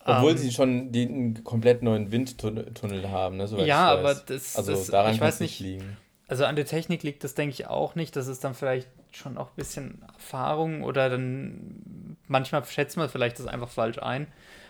Obwohl 0.05 0.33
ähm, 0.33 0.39
sie 0.39 0.53
schon 0.53 0.93
die, 0.93 1.09
einen 1.09 1.45
komplett 1.45 1.83
neuen 1.83 2.13
Windtunnel 2.13 3.11
haben, 3.11 3.39
ne? 3.39 3.49
ja, 3.65 3.87
aber 3.91 4.15
das, 4.15 4.55
also 4.55 4.73
das, 4.73 4.89
daran 4.89 5.15
ich 5.15 5.21
weiß 5.21 5.41
nicht 5.41 5.61
liegen. 5.61 5.97
Also 6.29 6.45
an 6.45 6.57
der 6.57 6.67
Technik 6.67 7.03
liegt 7.03 7.25
das, 7.25 7.35
denke 7.35 7.53
ich, 7.53 7.67
auch 7.67 7.95
nicht. 7.95 8.15
Das 8.17 8.27
ist 8.27 8.45
dann 8.45 8.55
vielleicht 8.55 8.89
schon 9.17 9.39
auch 9.39 9.49
ein 9.49 9.57
bisschen 9.57 10.03
Erfahrung 10.13 10.83
oder 10.83 11.11
dann 11.11 12.17
manchmal 12.27 12.65
schätzt 12.65 12.97
man 12.97 13.09
vielleicht 13.09 13.39
das 13.39 13.47
einfach 13.47 13.69
falsch 13.69 13.99
ein. 13.99 14.27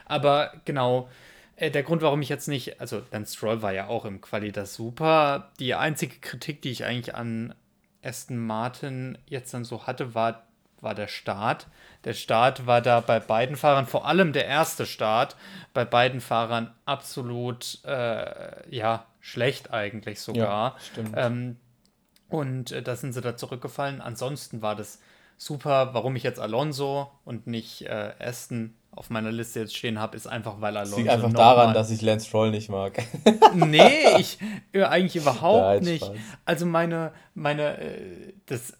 Aber 0.07 0.53
genau, 0.64 1.09
äh, 1.57 1.70
der 1.70 1.82
Grund, 1.82 2.03
warum 2.03 2.22
ich 2.22 2.28
jetzt 2.28 2.49
nicht, 2.49 2.80
also 2.80 3.03
Dan 3.11 3.26
Stroll 3.26 3.62
war 3.62 3.72
ja 3.72 3.86
auch 3.86 4.05
im 4.05 4.20
Qualitas 4.20 4.74
super. 4.74 5.53
Die 5.59 5.74
einzige 5.74 6.18
Kritik, 6.18 6.62
die 6.62 6.70
ich 6.70 6.84
eigentlich 6.84 7.14
an 7.14 7.55
Aston 8.03 8.38
Martin 8.38 9.18
jetzt 9.26 9.55
dann 9.55 9.64
so 9.64 9.86
hatte, 9.86 10.14
war 10.14 10.45
war 10.84 10.95
der 10.95 11.09
Start. 11.09 11.66
Der 12.05 12.12
Start 12.12 12.66
war 12.66 12.80
da 12.80 13.01
bei 13.01 13.18
beiden 13.18 13.57
Fahrern, 13.57 13.86
vor 13.86 14.07
allem 14.07 14.32
der 14.32 14.47
erste 14.47 14.86
Start, 14.86 15.34
bei 15.72 15.84
beiden 15.84 16.20
Fahrern 16.20 16.72
absolut 16.84 17.82
äh, 17.84 18.70
ja, 18.70 19.07
schlecht 19.20 19.72
eigentlich 19.72 20.20
sogar. 20.20 20.74
Ja, 20.74 20.76
stimmt. 20.92 21.14
Ähm, 21.16 21.57
und 22.35 22.72
äh, 22.72 22.82
da 22.82 22.97
sind 22.97 23.12
sie 23.12 23.20
da 23.20 23.37
zurückgefallen. 23.37 24.01
Ansonsten 24.01 24.61
war 24.61 24.74
das 24.74 24.99
super. 25.37 25.91
Warum 25.95 26.16
ich 26.16 26.24
jetzt 26.24 26.41
Alonso 26.41 27.09
und 27.24 27.47
nicht 27.47 27.82
äh, 27.82 28.12
Aston 28.18 28.74
auf 28.91 29.09
meiner 29.09 29.30
Liste 29.30 29.61
jetzt 29.61 29.76
stehen 29.76 30.01
habe, 30.01 30.16
ist 30.16 30.26
einfach, 30.26 30.61
weil 30.61 30.76
Alonso. 30.76 30.97
Liegt 30.97 31.11
einfach 31.11 31.32
daran, 31.32 31.74
dass 31.74 31.91
ich 31.91 32.03
Lance 32.03 32.26
Stroll 32.26 32.51
nicht 32.51 32.68
mag. 32.70 33.01
nee, 33.55 34.18
ich 34.18 34.39
äh, 34.72 34.82
eigentlich 34.82 35.14
überhaupt 35.14 35.82
nicht. 35.82 36.11
Also 36.45 36.66
meine, 36.66 37.12
meine, 37.35 37.78
äh, 37.78 38.32
das 38.47 38.74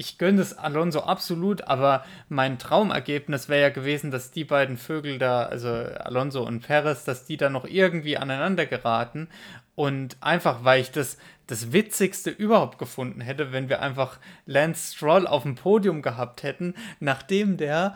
ich 0.00 0.16
gönne 0.16 0.40
es 0.40 0.56
Alonso 0.56 1.00
absolut, 1.00 1.68
aber 1.68 2.06
mein 2.30 2.58
Traumergebnis 2.58 3.50
wäre 3.50 3.60
ja 3.60 3.68
gewesen, 3.68 4.10
dass 4.10 4.30
die 4.30 4.44
beiden 4.44 4.78
Vögel 4.78 5.18
da, 5.18 5.42
also 5.42 5.68
Alonso 5.68 6.42
und 6.42 6.66
Perez, 6.66 7.04
dass 7.04 7.26
die 7.26 7.36
da 7.36 7.50
noch 7.50 7.66
irgendwie 7.66 8.16
aneinander 8.16 8.64
geraten. 8.64 9.28
Und 9.74 10.16
einfach, 10.22 10.64
weil 10.64 10.80
ich 10.80 10.90
das, 10.90 11.18
das 11.50 11.72
Witzigste 11.72 12.30
überhaupt 12.30 12.78
gefunden 12.78 13.20
hätte, 13.20 13.52
wenn 13.52 13.68
wir 13.68 13.82
einfach 13.82 14.18
Lance 14.46 14.94
Stroll 14.94 15.26
auf 15.26 15.42
dem 15.42 15.56
Podium 15.56 16.00
gehabt 16.00 16.42
hätten, 16.42 16.74
nachdem 17.00 17.56
der 17.56 17.94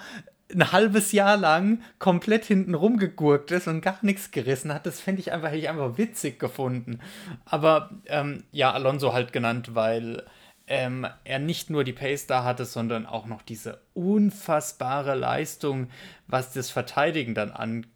ein 0.53 0.73
halbes 0.73 1.13
Jahr 1.13 1.37
lang 1.37 1.81
komplett 1.99 2.45
hinten 2.45 2.75
rumgegurkt 2.75 3.51
ist 3.51 3.67
und 3.67 3.81
gar 3.81 3.99
nichts 4.03 4.31
gerissen 4.31 4.75
hat. 4.75 4.87
Das 4.87 5.01
fände 5.01 5.21
ich 5.21 5.33
einfach, 5.33 5.49
hätte 5.49 5.59
ich 5.59 5.69
einfach 5.69 5.97
witzig 5.97 6.39
gefunden. 6.39 7.01
Aber 7.45 7.91
ähm, 8.07 8.45
ja, 8.53 8.73
Alonso 8.73 9.13
halt 9.13 9.33
genannt, 9.33 9.75
weil 9.75 10.25
ähm, 10.67 11.07
er 11.25 11.39
nicht 11.39 11.71
nur 11.71 11.85
die 11.85 11.93
Pace 11.93 12.27
da 12.27 12.45
hatte, 12.45 12.65
sondern 12.65 13.07
auch 13.07 13.27
noch 13.27 13.43
diese 13.43 13.81
unfassbare 13.95 15.15
Leistung, 15.15 15.89
was 16.27 16.53
das 16.53 16.71
Verteidigen 16.71 17.35
dann 17.35 17.51
angeht 17.51 17.91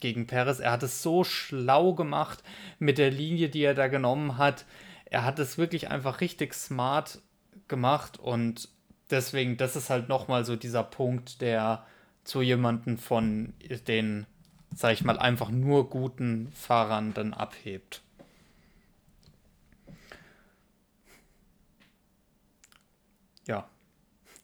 gegen 0.00 0.26
Perez. 0.26 0.60
Er 0.60 0.72
hat 0.72 0.82
es 0.82 1.02
so 1.02 1.24
schlau 1.24 1.94
gemacht 1.94 2.42
mit 2.78 2.98
der 2.98 3.10
Linie, 3.10 3.48
die 3.48 3.62
er 3.62 3.74
da 3.74 3.88
genommen 3.88 4.38
hat. 4.38 4.64
Er 5.06 5.24
hat 5.24 5.38
es 5.38 5.58
wirklich 5.58 5.90
einfach 5.90 6.20
richtig 6.20 6.54
smart 6.54 7.20
gemacht 7.68 8.18
und 8.18 8.68
deswegen, 9.10 9.56
das 9.56 9.76
ist 9.76 9.90
halt 9.90 10.08
nochmal 10.08 10.44
so 10.44 10.56
dieser 10.56 10.84
Punkt, 10.84 11.40
der 11.40 11.84
zu 12.24 12.42
jemanden 12.42 12.96
von 12.96 13.54
den, 13.88 14.26
sag 14.74 14.92
ich 14.92 15.04
mal, 15.04 15.18
einfach 15.18 15.50
nur 15.50 15.90
guten 15.90 16.52
Fahrern 16.52 17.12
dann 17.14 17.34
abhebt. 17.34 18.02
Ja. 23.46 23.68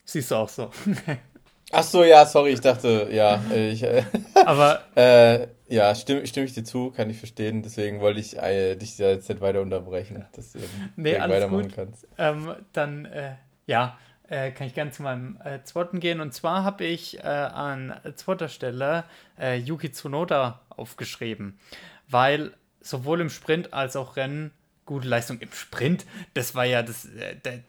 Siehst 0.05 0.31
du 0.31 0.35
auch 0.37 0.49
so. 0.49 0.71
Ach 1.79 1.83
so, 1.83 2.05
ja, 2.05 2.25
sorry, 2.25 2.53
ich 2.53 2.61
dachte, 2.63 3.09
ja, 3.13 3.39
ich, 3.55 3.83
äh, 3.83 4.03
aber 4.47 4.81
äh, 4.97 5.47
ja, 5.69 5.95
stimme, 5.95 6.27
stimme 6.27 6.47
ich 6.47 6.55
dir 6.55 6.65
zu, 6.65 6.91
kann 6.91 7.11
ich 7.11 7.19
verstehen. 7.19 7.63
Deswegen 7.63 8.01
wollte 8.01 8.19
ich 8.19 8.39
äh, 8.39 8.77
dich 8.77 8.97
jetzt 8.97 9.29
nicht 9.29 9.43
weiter 9.43 9.61
unterbrechen, 9.61 10.25
dass 10.33 10.53
du 10.53 10.61
nee, 10.97 11.19
weitermachen 11.19 11.65
gut. 11.65 11.75
kannst. 11.75 12.09
Ähm, 12.17 12.55
dann, 12.73 13.05
äh, 13.05 13.35
ja, 13.67 13.99
äh, 14.29 14.53
kann 14.53 14.67
ich 14.67 14.75
gerne 14.75 14.91
zu 14.91 15.03
meinem 15.03 15.39
äh, 15.45 15.63
zweiten 15.65 16.01
gehen. 16.01 16.21
Und 16.21 16.33
zwar 16.33 16.65
habe 16.65 16.85
ich 16.85 17.19
äh, 17.19 17.23
an 17.23 17.95
zweiter 18.15 18.49
Stelle 18.49 19.05
äh, 19.39 19.59
Yuki 19.59 19.93
Tsunoda 19.93 20.63
aufgeschrieben, 20.71 21.59
weil 22.09 22.53
sowohl 22.81 23.21
im 23.21 23.29
Sprint 23.29 23.75
als 23.75 23.97
auch 23.97 24.17
Rennen 24.17 24.51
gute 24.87 25.09
Leistung 25.09 25.41
im 25.41 25.53
Sprint, 25.53 26.07
das 26.33 26.55
war 26.55 26.65
ja 26.65 26.83
das, 26.83 27.05
äh, 27.05 27.37
der, 27.45 27.61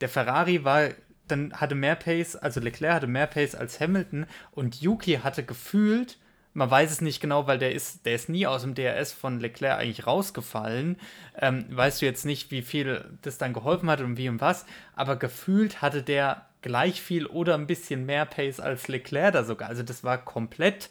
der 0.00 0.08
Ferrari 0.08 0.62
war 0.62 0.90
dann 1.28 1.52
hatte 1.54 1.74
mehr 1.74 1.96
Pace, 1.96 2.36
also 2.36 2.60
Leclerc 2.60 2.94
hatte 2.94 3.06
mehr 3.06 3.26
Pace 3.26 3.54
als 3.54 3.80
Hamilton 3.80 4.26
und 4.52 4.80
Yuki 4.80 5.20
hatte 5.22 5.44
gefühlt, 5.44 6.18
man 6.54 6.70
weiß 6.70 6.90
es 6.90 7.00
nicht 7.00 7.20
genau, 7.20 7.46
weil 7.46 7.58
der 7.58 7.72
ist, 7.72 8.06
der 8.06 8.14
ist 8.14 8.28
nie 8.28 8.46
aus 8.46 8.62
dem 8.62 8.74
DRS 8.74 9.12
von 9.12 9.40
Leclerc 9.40 9.78
eigentlich 9.80 10.06
rausgefallen. 10.06 10.96
Ähm, 11.36 11.66
weißt 11.68 12.00
du 12.00 12.06
jetzt 12.06 12.24
nicht, 12.24 12.52
wie 12.52 12.62
viel 12.62 13.18
das 13.22 13.38
dann 13.38 13.52
geholfen 13.52 13.90
hat 13.90 14.00
und 14.00 14.16
wie 14.16 14.28
und 14.28 14.40
was, 14.40 14.64
aber 14.94 15.16
gefühlt 15.16 15.82
hatte 15.82 16.02
der 16.02 16.46
gleich 16.62 17.02
viel 17.02 17.26
oder 17.26 17.54
ein 17.54 17.66
bisschen 17.66 18.06
mehr 18.06 18.24
Pace 18.24 18.60
als 18.60 18.88
Leclerc 18.88 19.32
da 19.32 19.44
sogar. 19.44 19.68
Also 19.68 19.82
das 19.82 20.04
war 20.04 20.24
komplett 20.24 20.90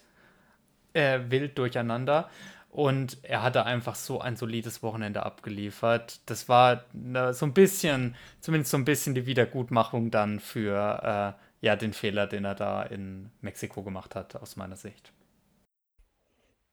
äh, 0.93 1.19
wild 1.29 1.57
durcheinander. 1.57 2.29
Und 2.73 3.19
er 3.21 3.43
hatte 3.43 3.67
einfach 3.67 3.93
so 3.93 4.19
ein 4.19 4.35
solides 4.35 4.81
Wochenende 4.81 5.23
abgeliefert. 5.23 6.21
Das 6.25 6.49
war 6.49 6.85
so 7.31 7.45
ein 7.45 7.53
bisschen, 7.53 8.15
zumindest 8.39 8.71
so 8.71 8.77
ein 8.77 8.83
bisschen 8.83 9.13
die 9.13 9.27
Wiedergutmachung 9.27 10.09
dann 10.09 10.39
für 10.39 11.35
äh, 11.39 11.63
ja, 11.63 11.75
den 11.75 11.93
Fehler, 11.93 12.25
den 12.25 12.45
er 12.45 12.55
da 12.55 12.81
in 12.81 13.29
Mexiko 13.41 13.83
gemacht 13.83 14.15
hat, 14.15 14.35
aus 14.37 14.55
meiner 14.55 14.75
Sicht. 14.75 15.13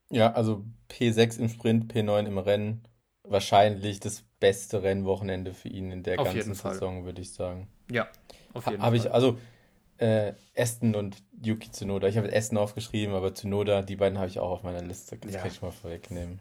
Ja, 0.09 0.33
also 0.33 0.65
P6 0.89 1.37
im 1.37 1.49
Sprint, 1.49 1.93
P9 1.93 2.25
im 2.25 2.39
Rennen. 2.39 2.81
Wahrscheinlich 3.23 3.99
das 3.99 4.23
beste 4.39 4.81
Rennwochenende 4.81 5.53
für 5.53 5.69
ihn 5.69 5.91
in 5.91 6.01
der 6.01 6.19
auf 6.19 6.25
ganzen 6.25 6.55
Saison, 6.55 7.05
würde 7.05 7.21
ich 7.21 7.31
sagen. 7.31 7.67
Ja, 7.91 8.07
auf 8.53 8.65
jeden 8.65 8.81
ha, 8.81 8.87
Fall. 8.87 8.95
Ich, 8.95 9.13
also 9.13 9.37
äh, 10.01 10.33
Aston 10.57 10.95
und 10.95 11.17
Yuki 11.41 11.71
Tsunoda. 11.71 12.07
Ich 12.07 12.17
habe 12.17 12.35
Aston 12.35 12.57
aufgeschrieben, 12.57 13.15
aber 13.15 13.33
Tsunoda, 13.33 13.83
die 13.83 13.95
beiden 13.95 14.17
habe 14.17 14.27
ich 14.27 14.39
auch 14.39 14.49
auf 14.49 14.63
meiner 14.63 14.81
Liste. 14.81 15.17
Das 15.17 15.33
ja. 15.33 15.39
kann 15.41 15.51
ich 15.51 15.61
mal 15.61 15.71
vorwegnehmen. 15.71 16.39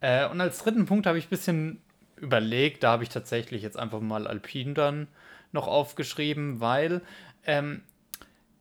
Äh, 0.00 0.28
und 0.28 0.40
als 0.40 0.58
dritten 0.58 0.86
Punkt 0.86 1.06
habe 1.06 1.18
ich 1.18 1.26
ein 1.26 1.30
bisschen 1.30 1.82
überlegt, 2.16 2.82
da 2.82 2.92
habe 2.92 3.02
ich 3.02 3.10
tatsächlich 3.10 3.62
jetzt 3.62 3.78
einfach 3.78 4.00
mal 4.00 4.26
Alpine 4.26 4.72
dann 4.72 5.08
noch 5.52 5.66
aufgeschrieben, 5.66 6.60
weil 6.60 7.02
ähm, 7.44 7.82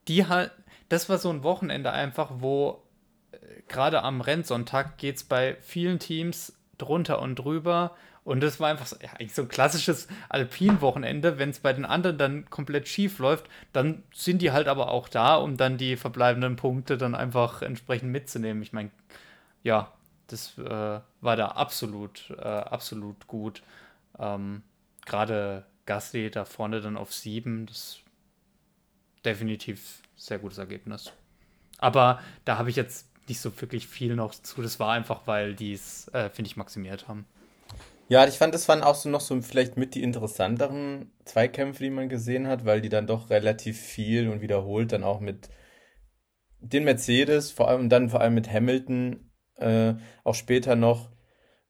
die 0.07 0.27
halt, 0.27 0.51
das 0.89 1.07
war 1.07 1.17
so 1.17 1.29
ein 1.29 1.43
Wochenende 1.43 1.91
einfach, 1.91 2.31
wo 2.39 2.83
äh, 3.31 3.37
gerade 3.69 4.03
am 4.03 4.19
Rennsonntag 4.19 4.97
geht 4.97 5.15
es 5.15 5.23
bei 5.23 5.55
vielen 5.61 5.99
Teams 5.99 6.57
drunter 6.77 7.21
und 7.21 7.35
drüber 7.35 7.95
und 8.25 8.41
das 8.41 8.59
war 8.59 8.69
einfach 8.69 8.87
so, 8.87 8.97
ja, 9.01 9.11
so 9.29 9.43
ein 9.43 9.47
klassisches 9.47 10.07
Alpin-Wochenende. 10.29 11.37
Wenn 11.37 11.51
es 11.51 11.59
bei 11.59 11.71
den 11.73 11.85
anderen 11.85 12.17
dann 12.17 12.49
komplett 12.49 12.87
schief 12.87 13.19
läuft, 13.19 13.47
dann 13.71 14.01
sind 14.11 14.41
die 14.41 14.51
halt 14.51 14.67
aber 14.67 14.89
auch 14.89 15.07
da, 15.07 15.35
um 15.35 15.57
dann 15.57 15.77
die 15.77 15.95
verbleibenden 15.95 16.55
Punkte 16.55 16.97
dann 16.97 17.13
einfach 17.13 17.61
entsprechend 17.61 18.11
mitzunehmen. 18.11 18.63
Ich 18.63 18.73
meine, 18.73 18.89
ja, 19.61 19.91
das 20.25 20.57
äh, 20.57 20.99
war 21.21 21.35
da 21.35 21.49
absolut, 21.49 22.31
äh, 22.39 22.41
absolut 22.41 23.27
gut. 23.27 23.61
Ähm, 24.17 24.63
Gerade 25.05 25.67
Gasly 25.85 26.31
da 26.31 26.45
vorne 26.45 26.81
dann 26.81 26.97
auf 26.97 27.13
sieben, 27.13 27.67
das 27.67 27.99
definitiv 29.23 30.01
sehr 30.15 30.39
gutes 30.39 30.57
Ergebnis. 30.57 31.13
Aber 31.77 32.19
da 32.43 32.57
habe 32.57 32.71
ich 32.71 32.75
jetzt 32.75 33.07
nicht 33.27 33.39
so 33.39 33.61
wirklich 33.61 33.87
viel 33.87 34.15
noch 34.15 34.33
zu. 34.33 34.63
Das 34.63 34.79
war 34.79 34.93
einfach, 34.93 35.27
weil 35.27 35.53
die 35.53 35.73
es, 35.73 36.07
äh, 36.07 36.31
finde 36.31 36.49
ich, 36.49 36.57
maximiert 36.57 37.07
haben. 37.07 37.27
Ja, 38.07 38.27
ich 38.27 38.35
fand, 38.37 38.53
das 38.53 38.67
waren 38.67 38.83
auch 38.83 38.95
so 38.95 39.09
noch 39.09 39.21
so 39.21 39.41
vielleicht 39.41 39.77
mit 39.77 39.95
die 39.95 40.03
interessanteren 40.03 41.11
Zweikämpfe, 41.25 41.83
die 41.83 41.89
man 41.89 42.07
gesehen 42.09 42.47
hat, 42.47 42.65
weil 42.65 42.81
die 42.81 42.89
dann 42.89 43.07
doch 43.07 43.29
relativ 43.31 43.79
viel 43.79 44.29
und 44.29 44.41
wiederholt 44.41 44.91
dann 44.91 45.03
auch 45.03 45.19
mit 45.19 45.49
den 46.59 46.83
Mercedes, 46.83 47.51
vor 47.51 47.67
allem 47.69 47.89
dann 47.89 48.09
vor 48.09 48.21
allem 48.21 48.33
mit 48.35 48.51
Hamilton 48.51 49.31
äh, 49.57 49.93
auch 50.23 50.35
später 50.35 50.75
noch 50.75 51.11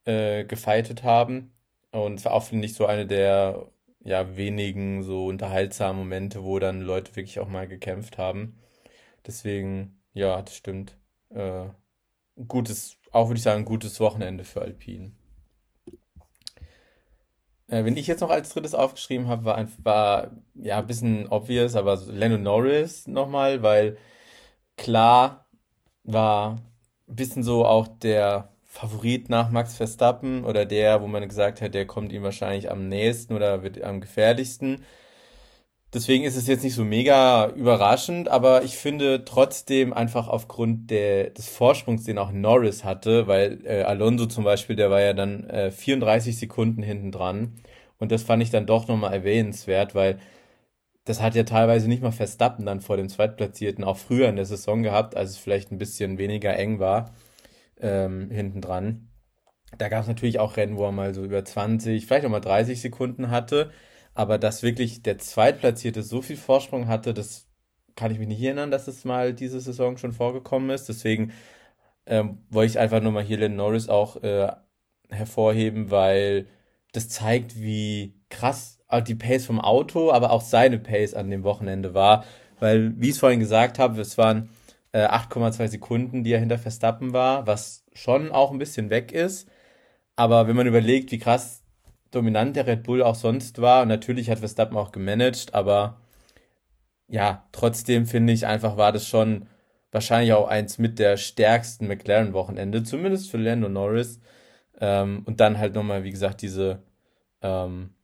äh, 0.04 0.44
gefeitet 0.44 1.02
haben. 1.04 1.52
Und 1.92 2.20
es 2.20 2.24
war 2.24 2.32
auch, 2.32 2.44
finde 2.44 2.66
ich, 2.66 2.74
so 2.74 2.86
eine 2.86 3.06
der 3.06 3.70
ja, 4.00 4.36
wenigen 4.36 5.02
so 5.02 5.26
unterhaltsamen 5.26 5.98
Momente, 6.00 6.44
wo 6.44 6.58
dann 6.58 6.80
Leute 6.82 7.16
wirklich 7.16 7.40
auch 7.40 7.48
mal 7.48 7.68
gekämpft 7.68 8.18
haben. 8.18 8.58
Deswegen, 9.26 10.02
ja, 10.14 10.42
das 10.42 10.56
stimmt. 10.56 10.98
Äh, 11.30 11.66
gutes, 12.48 12.98
auch 13.12 13.28
würde 13.28 13.38
ich 13.38 13.44
sagen, 13.44 13.64
gutes 13.64 14.00
Wochenende 14.00 14.44
für 14.44 14.62
Alpine. 14.62 15.12
Äh, 17.68 17.84
wenn 17.84 17.96
ich 17.96 18.06
jetzt 18.06 18.20
noch 18.20 18.30
als 18.30 18.50
drittes 18.50 18.74
aufgeschrieben 18.74 19.28
habe, 19.28 19.44
war, 19.44 19.66
war 19.82 20.30
ja 20.54 20.78
ein 20.78 20.86
bisschen 20.86 21.26
obvious, 21.28 21.74
aber 21.76 22.00
Lando 22.06 22.38
Norris 22.38 23.06
nochmal, 23.08 23.62
weil 23.62 23.96
klar 24.76 25.46
war 26.04 26.62
ein 27.08 27.16
bisschen 27.16 27.42
so 27.44 27.66
auch 27.66 27.88
der 27.88 28.50
Favorit 28.64 29.30
nach 29.30 29.50
Max 29.50 29.76
Verstappen 29.76 30.44
oder 30.44 30.66
der, 30.66 31.02
wo 31.02 31.06
man 31.08 31.28
gesagt 31.28 31.62
hat, 31.62 31.74
der 31.74 31.86
kommt 31.86 32.12
ihm 32.12 32.22
wahrscheinlich 32.22 32.70
am 32.70 32.88
nächsten 32.88 33.34
oder 33.34 33.62
wird 33.62 33.82
am 33.82 34.00
gefährlichsten. 34.00 34.84
Deswegen 35.96 36.24
ist 36.24 36.36
es 36.36 36.46
jetzt 36.46 36.62
nicht 36.62 36.74
so 36.74 36.84
mega 36.84 37.48
überraschend, 37.56 38.28
aber 38.28 38.64
ich 38.64 38.76
finde 38.76 39.24
trotzdem 39.24 39.94
einfach 39.94 40.28
aufgrund 40.28 40.90
der, 40.90 41.30
des 41.30 41.48
Vorsprungs, 41.48 42.04
den 42.04 42.18
auch 42.18 42.32
Norris 42.32 42.84
hatte, 42.84 43.26
weil 43.28 43.60
äh, 43.64 43.80
Alonso 43.80 44.26
zum 44.26 44.44
Beispiel, 44.44 44.76
der 44.76 44.90
war 44.90 45.00
ja 45.00 45.14
dann 45.14 45.48
äh, 45.48 45.70
34 45.70 46.38
Sekunden 46.38 46.82
hinten 46.82 47.12
dran. 47.12 47.54
Und 47.98 48.12
das 48.12 48.24
fand 48.24 48.42
ich 48.42 48.50
dann 48.50 48.66
doch 48.66 48.88
nochmal 48.88 49.14
erwähnenswert, 49.14 49.94
weil 49.94 50.18
das 51.06 51.22
hat 51.22 51.34
ja 51.34 51.44
teilweise 51.44 51.88
nicht 51.88 52.02
mal 52.02 52.12
Verstappen 52.12 52.66
dann 52.66 52.82
vor 52.82 52.98
dem 52.98 53.08
Zweitplatzierten 53.08 53.82
auch 53.82 53.96
früher 53.96 54.28
in 54.28 54.36
der 54.36 54.44
Saison 54.44 54.82
gehabt, 54.82 55.16
als 55.16 55.30
es 55.30 55.38
vielleicht 55.38 55.72
ein 55.72 55.78
bisschen 55.78 56.18
weniger 56.18 56.54
eng 56.58 56.78
war 56.78 57.14
ähm, 57.80 58.30
hinten 58.30 58.60
dran. 58.60 59.08
Da 59.78 59.88
gab 59.88 60.02
es 60.02 60.08
natürlich 60.08 60.40
auch 60.40 60.58
Rennen, 60.58 60.76
wo 60.76 60.84
er 60.84 60.92
mal 60.92 61.14
so 61.14 61.24
über 61.24 61.42
20, 61.42 62.04
vielleicht 62.04 62.26
auch 62.26 62.30
mal 62.30 62.40
30 62.40 62.82
Sekunden 62.82 63.30
hatte. 63.30 63.70
Aber 64.16 64.38
dass 64.38 64.62
wirklich 64.62 65.02
der 65.02 65.18
Zweitplatzierte 65.18 66.02
so 66.02 66.22
viel 66.22 66.38
Vorsprung 66.38 66.88
hatte, 66.88 67.12
das 67.14 67.46
kann 67.96 68.10
ich 68.10 68.18
mich 68.18 68.28
nicht 68.28 68.42
erinnern, 68.42 68.70
dass 68.70 68.88
es 68.88 69.04
mal 69.04 69.34
diese 69.34 69.60
Saison 69.60 69.98
schon 69.98 70.12
vorgekommen 70.12 70.70
ist. 70.70 70.88
Deswegen 70.88 71.32
ähm, 72.06 72.38
wollte 72.50 72.70
ich 72.72 72.78
einfach 72.78 73.02
nur 73.02 73.12
mal 73.12 73.22
hier 73.22 73.36
Len 73.38 73.56
Norris 73.56 73.90
auch 73.90 74.22
äh, 74.22 74.50
hervorheben, 75.10 75.90
weil 75.90 76.46
das 76.92 77.10
zeigt, 77.10 77.60
wie 77.60 78.14
krass 78.30 78.78
die 79.06 79.14
Pace 79.14 79.44
vom 79.44 79.60
Auto, 79.60 80.10
aber 80.12 80.30
auch 80.30 80.40
seine 80.40 80.78
Pace 80.78 81.12
an 81.14 81.30
dem 81.30 81.44
Wochenende 81.44 81.92
war. 81.92 82.24
Weil, 82.58 82.98
wie 82.98 83.08
ich 83.08 83.14
es 83.14 83.20
vorhin 83.20 83.40
gesagt 83.40 83.78
habe, 83.78 84.00
es 84.00 84.16
waren 84.16 84.48
äh, 84.92 85.06
8,2 85.06 85.68
Sekunden, 85.68 86.24
die 86.24 86.32
er 86.32 86.40
hinter 86.40 86.58
Verstappen 86.58 87.12
war, 87.12 87.46
was 87.46 87.84
schon 87.92 88.32
auch 88.32 88.50
ein 88.50 88.58
bisschen 88.58 88.88
weg 88.88 89.12
ist. 89.12 89.46
Aber 90.16 90.48
wenn 90.48 90.56
man 90.56 90.66
überlegt, 90.66 91.12
wie 91.12 91.18
krass 91.18 91.65
dominant 92.16 92.56
der 92.56 92.66
Red 92.66 92.82
Bull 92.84 93.02
auch 93.02 93.14
sonst 93.14 93.60
war. 93.60 93.82
Und 93.82 93.88
natürlich 93.88 94.30
hat 94.30 94.38
Verstappen 94.40 94.76
auch 94.76 94.92
gemanagt, 94.92 95.54
aber 95.54 96.00
ja, 97.08 97.48
trotzdem 97.52 98.06
finde 98.06 98.32
ich 98.32 98.46
einfach 98.46 98.76
war 98.76 98.92
das 98.92 99.06
schon 99.06 99.48
wahrscheinlich 99.92 100.32
auch 100.32 100.48
eins 100.48 100.78
mit 100.78 100.98
der 100.98 101.16
stärksten 101.16 101.86
McLaren-Wochenende, 101.86 102.82
zumindest 102.82 103.30
für 103.30 103.38
Lando 103.38 103.68
Norris. 103.68 104.20
Ähm, 104.80 105.22
und 105.26 105.40
dann 105.40 105.58
halt 105.58 105.74
nochmal, 105.74 106.04
wie 106.04 106.10
gesagt, 106.10 106.42
diese 106.42 106.82
ähm, 107.42 107.94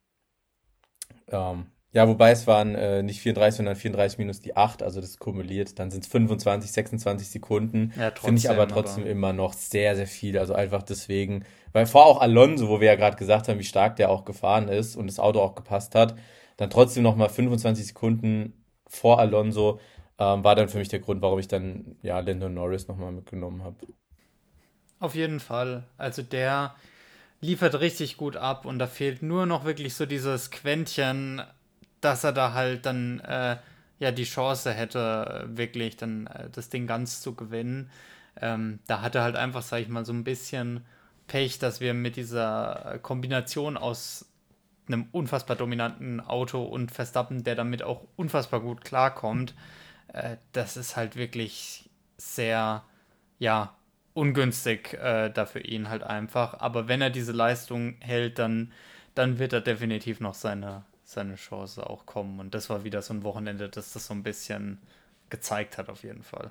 ähm, 1.28 1.71
ja, 1.94 2.08
wobei 2.08 2.30
es 2.30 2.46
waren 2.46 2.74
äh, 2.74 3.02
nicht 3.02 3.20
34, 3.20 3.58
sondern 3.58 3.76
34 3.76 4.18
minus 4.18 4.40
die 4.40 4.56
8, 4.56 4.82
also 4.82 5.00
das 5.00 5.18
kumuliert, 5.18 5.78
dann 5.78 5.90
sind 5.90 6.04
es 6.04 6.10
25, 6.10 6.72
26 6.72 7.28
Sekunden. 7.28 7.92
Ja, 7.98 8.10
Finde 8.12 8.38
ich 8.38 8.48
aber 8.48 8.66
trotzdem 8.66 9.04
aber. 9.04 9.12
immer 9.12 9.32
noch 9.34 9.52
sehr, 9.52 9.94
sehr 9.94 10.06
viel. 10.06 10.38
Also 10.38 10.54
einfach 10.54 10.82
deswegen, 10.82 11.44
weil 11.72 11.84
vor 11.84 12.06
auch 12.06 12.20
Alonso, 12.22 12.68
wo 12.68 12.80
wir 12.80 12.88
ja 12.88 12.96
gerade 12.96 13.16
gesagt 13.16 13.48
haben, 13.48 13.58
wie 13.58 13.64
stark 13.64 13.96
der 13.96 14.10
auch 14.10 14.24
gefahren 14.24 14.68
ist 14.68 14.96
und 14.96 15.06
das 15.06 15.18
Auto 15.18 15.40
auch 15.40 15.54
gepasst 15.54 15.94
hat, 15.94 16.16
dann 16.56 16.70
trotzdem 16.70 17.02
nochmal 17.02 17.28
25 17.28 17.86
Sekunden 17.88 18.64
vor 18.86 19.18
Alonso, 19.18 19.78
ähm, 20.18 20.44
war 20.44 20.54
dann 20.54 20.70
für 20.70 20.78
mich 20.78 20.88
der 20.88 21.00
Grund, 21.00 21.20
warum 21.20 21.38
ich 21.38 21.48
dann 21.48 21.96
ja 22.02 22.20
Lyndon 22.20 22.54
Norris 22.54 22.88
nochmal 22.88 23.12
mitgenommen 23.12 23.62
habe. 23.64 23.76
Auf 24.98 25.14
jeden 25.14 25.40
Fall. 25.40 25.84
Also 25.98 26.22
der 26.22 26.74
liefert 27.42 27.80
richtig 27.80 28.16
gut 28.16 28.36
ab 28.36 28.64
und 28.64 28.78
da 28.78 28.86
fehlt 28.86 29.22
nur 29.22 29.44
noch 29.44 29.64
wirklich 29.64 29.94
so 29.94 30.06
dieses 30.06 30.50
Quäntchen 30.50 31.42
dass 32.02 32.24
er 32.24 32.32
da 32.32 32.52
halt 32.52 32.86
dann 32.86 33.20
äh, 33.20 33.56
ja 33.98 34.12
die 34.12 34.24
Chance 34.24 34.72
hätte, 34.72 35.46
wirklich 35.48 35.96
dann 35.96 36.26
äh, 36.26 36.50
das 36.50 36.68
Ding 36.68 36.86
ganz 36.86 37.22
zu 37.22 37.34
gewinnen. 37.34 37.90
Ähm, 38.40 38.80
da 38.86 39.00
hat 39.02 39.14
er 39.14 39.22
halt 39.22 39.36
einfach, 39.36 39.62
sag 39.62 39.80
ich 39.80 39.88
mal, 39.88 40.04
so 40.04 40.12
ein 40.12 40.24
bisschen 40.24 40.84
Pech, 41.26 41.58
dass 41.58 41.80
wir 41.80 41.94
mit 41.94 42.16
dieser 42.16 42.98
Kombination 43.02 43.76
aus 43.76 44.26
einem 44.86 45.06
unfassbar 45.12 45.56
dominanten 45.56 46.20
Auto 46.20 46.62
und 46.62 46.90
Verstappen, 46.90 47.44
der 47.44 47.54
damit 47.54 47.82
auch 47.82 48.06
unfassbar 48.16 48.60
gut 48.60 48.84
klarkommt, 48.84 49.54
äh, 50.12 50.36
das 50.52 50.76
ist 50.76 50.96
halt 50.96 51.16
wirklich 51.16 51.90
sehr, 52.18 52.84
ja, 53.38 53.74
ungünstig 54.14 54.94
äh, 54.94 55.30
da 55.30 55.46
für 55.46 55.60
ihn 55.60 55.88
halt 55.88 56.02
einfach. 56.02 56.54
Aber 56.60 56.88
wenn 56.88 57.00
er 57.00 57.10
diese 57.10 57.32
Leistung 57.32 57.96
hält, 58.00 58.38
dann, 58.38 58.72
dann 59.14 59.38
wird 59.38 59.52
er 59.52 59.60
definitiv 59.60 60.20
noch 60.20 60.34
seine, 60.34 60.84
seine 61.12 61.36
Chance 61.36 61.88
auch 61.88 62.06
kommen. 62.06 62.40
Und 62.40 62.54
das 62.54 62.70
war 62.70 62.84
wieder 62.84 63.02
so 63.02 63.14
ein 63.14 63.22
Wochenende, 63.22 63.68
das 63.68 63.92
das 63.92 64.06
so 64.06 64.14
ein 64.14 64.22
bisschen 64.22 64.78
gezeigt 65.30 65.78
hat, 65.78 65.88
auf 65.88 66.02
jeden 66.02 66.22
Fall. 66.22 66.50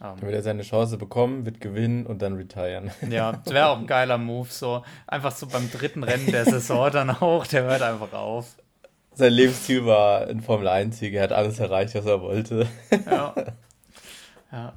Um, 0.00 0.06
dann 0.06 0.22
wird 0.22 0.34
er 0.34 0.42
seine 0.42 0.62
Chance 0.62 0.96
bekommen, 0.96 1.44
wird 1.44 1.60
gewinnen 1.60 2.06
und 2.06 2.22
dann 2.22 2.34
retiren. 2.34 2.92
Ja, 3.10 3.32
das 3.32 3.52
wäre 3.52 3.68
auch 3.68 3.78
ein 3.78 3.86
geiler 3.86 4.16
Move. 4.16 4.48
So 4.48 4.84
einfach 5.06 5.32
so 5.32 5.46
beim 5.46 5.70
dritten 5.70 6.04
Rennen 6.04 6.26
der 6.26 6.44
Saison 6.44 6.90
dann 6.92 7.10
auch, 7.10 7.46
der 7.46 7.64
hört 7.64 7.82
einfach 7.82 8.12
auf. 8.12 8.54
Sein 9.14 9.32
Lebensziel 9.32 9.84
war 9.84 10.28
ein 10.28 10.40
Formel 10.40 10.68
1-Sieg, 10.68 11.14
er 11.14 11.24
hat 11.24 11.32
alles 11.32 11.58
erreicht, 11.58 11.96
was 11.96 12.06
er 12.06 12.20
wollte. 12.20 12.68
Ja. 14.50 14.72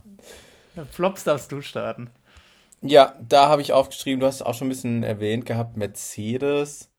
ja. 0.76 0.86
Flops 0.90 1.24
darfst 1.24 1.52
du 1.52 1.62
starten. 1.62 2.10
Ja, 2.82 3.14
da 3.22 3.48
habe 3.48 3.62
ich 3.62 3.74
aufgeschrieben, 3.74 4.20
du 4.20 4.26
hast 4.26 4.36
es 4.38 4.42
auch 4.42 4.56
schon 4.56 4.68
ein 4.68 4.72
bisschen 4.72 5.04
erwähnt 5.04 5.46
gehabt, 5.46 5.78
Mercedes. 5.78 6.90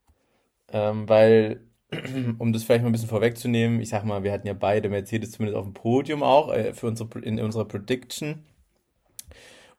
Ähm, 0.73 1.09
weil 1.09 1.61
um 2.39 2.53
das 2.53 2.65
vielleicht 2.65 2.83
mal 2.83 2.89
ein 2.89 2.93
bisschen 2.93 3.09
vorwegzunehmen, 3.09 3.81
ich 3.81 3.91
sag 3.91 4.05
mal, 4.05 4.23
wir 4.23 4.33
hatten 4.33 4.47
ja 4.47 4.55
beide 4.55 4.89
Mercedes 4.89 5.33
zumindest 5.33 5.59
auf 5.59 5.67
dem 5.67 5.75
Podium 5.75 6.23
auch 6.23 6.53
äh, 6.53 6.73
für 6.75 6.87
unsere, 6.87 7.19
in 7.21 7.41
unserer 7.41 7.67
Prediction. 7.67 8.45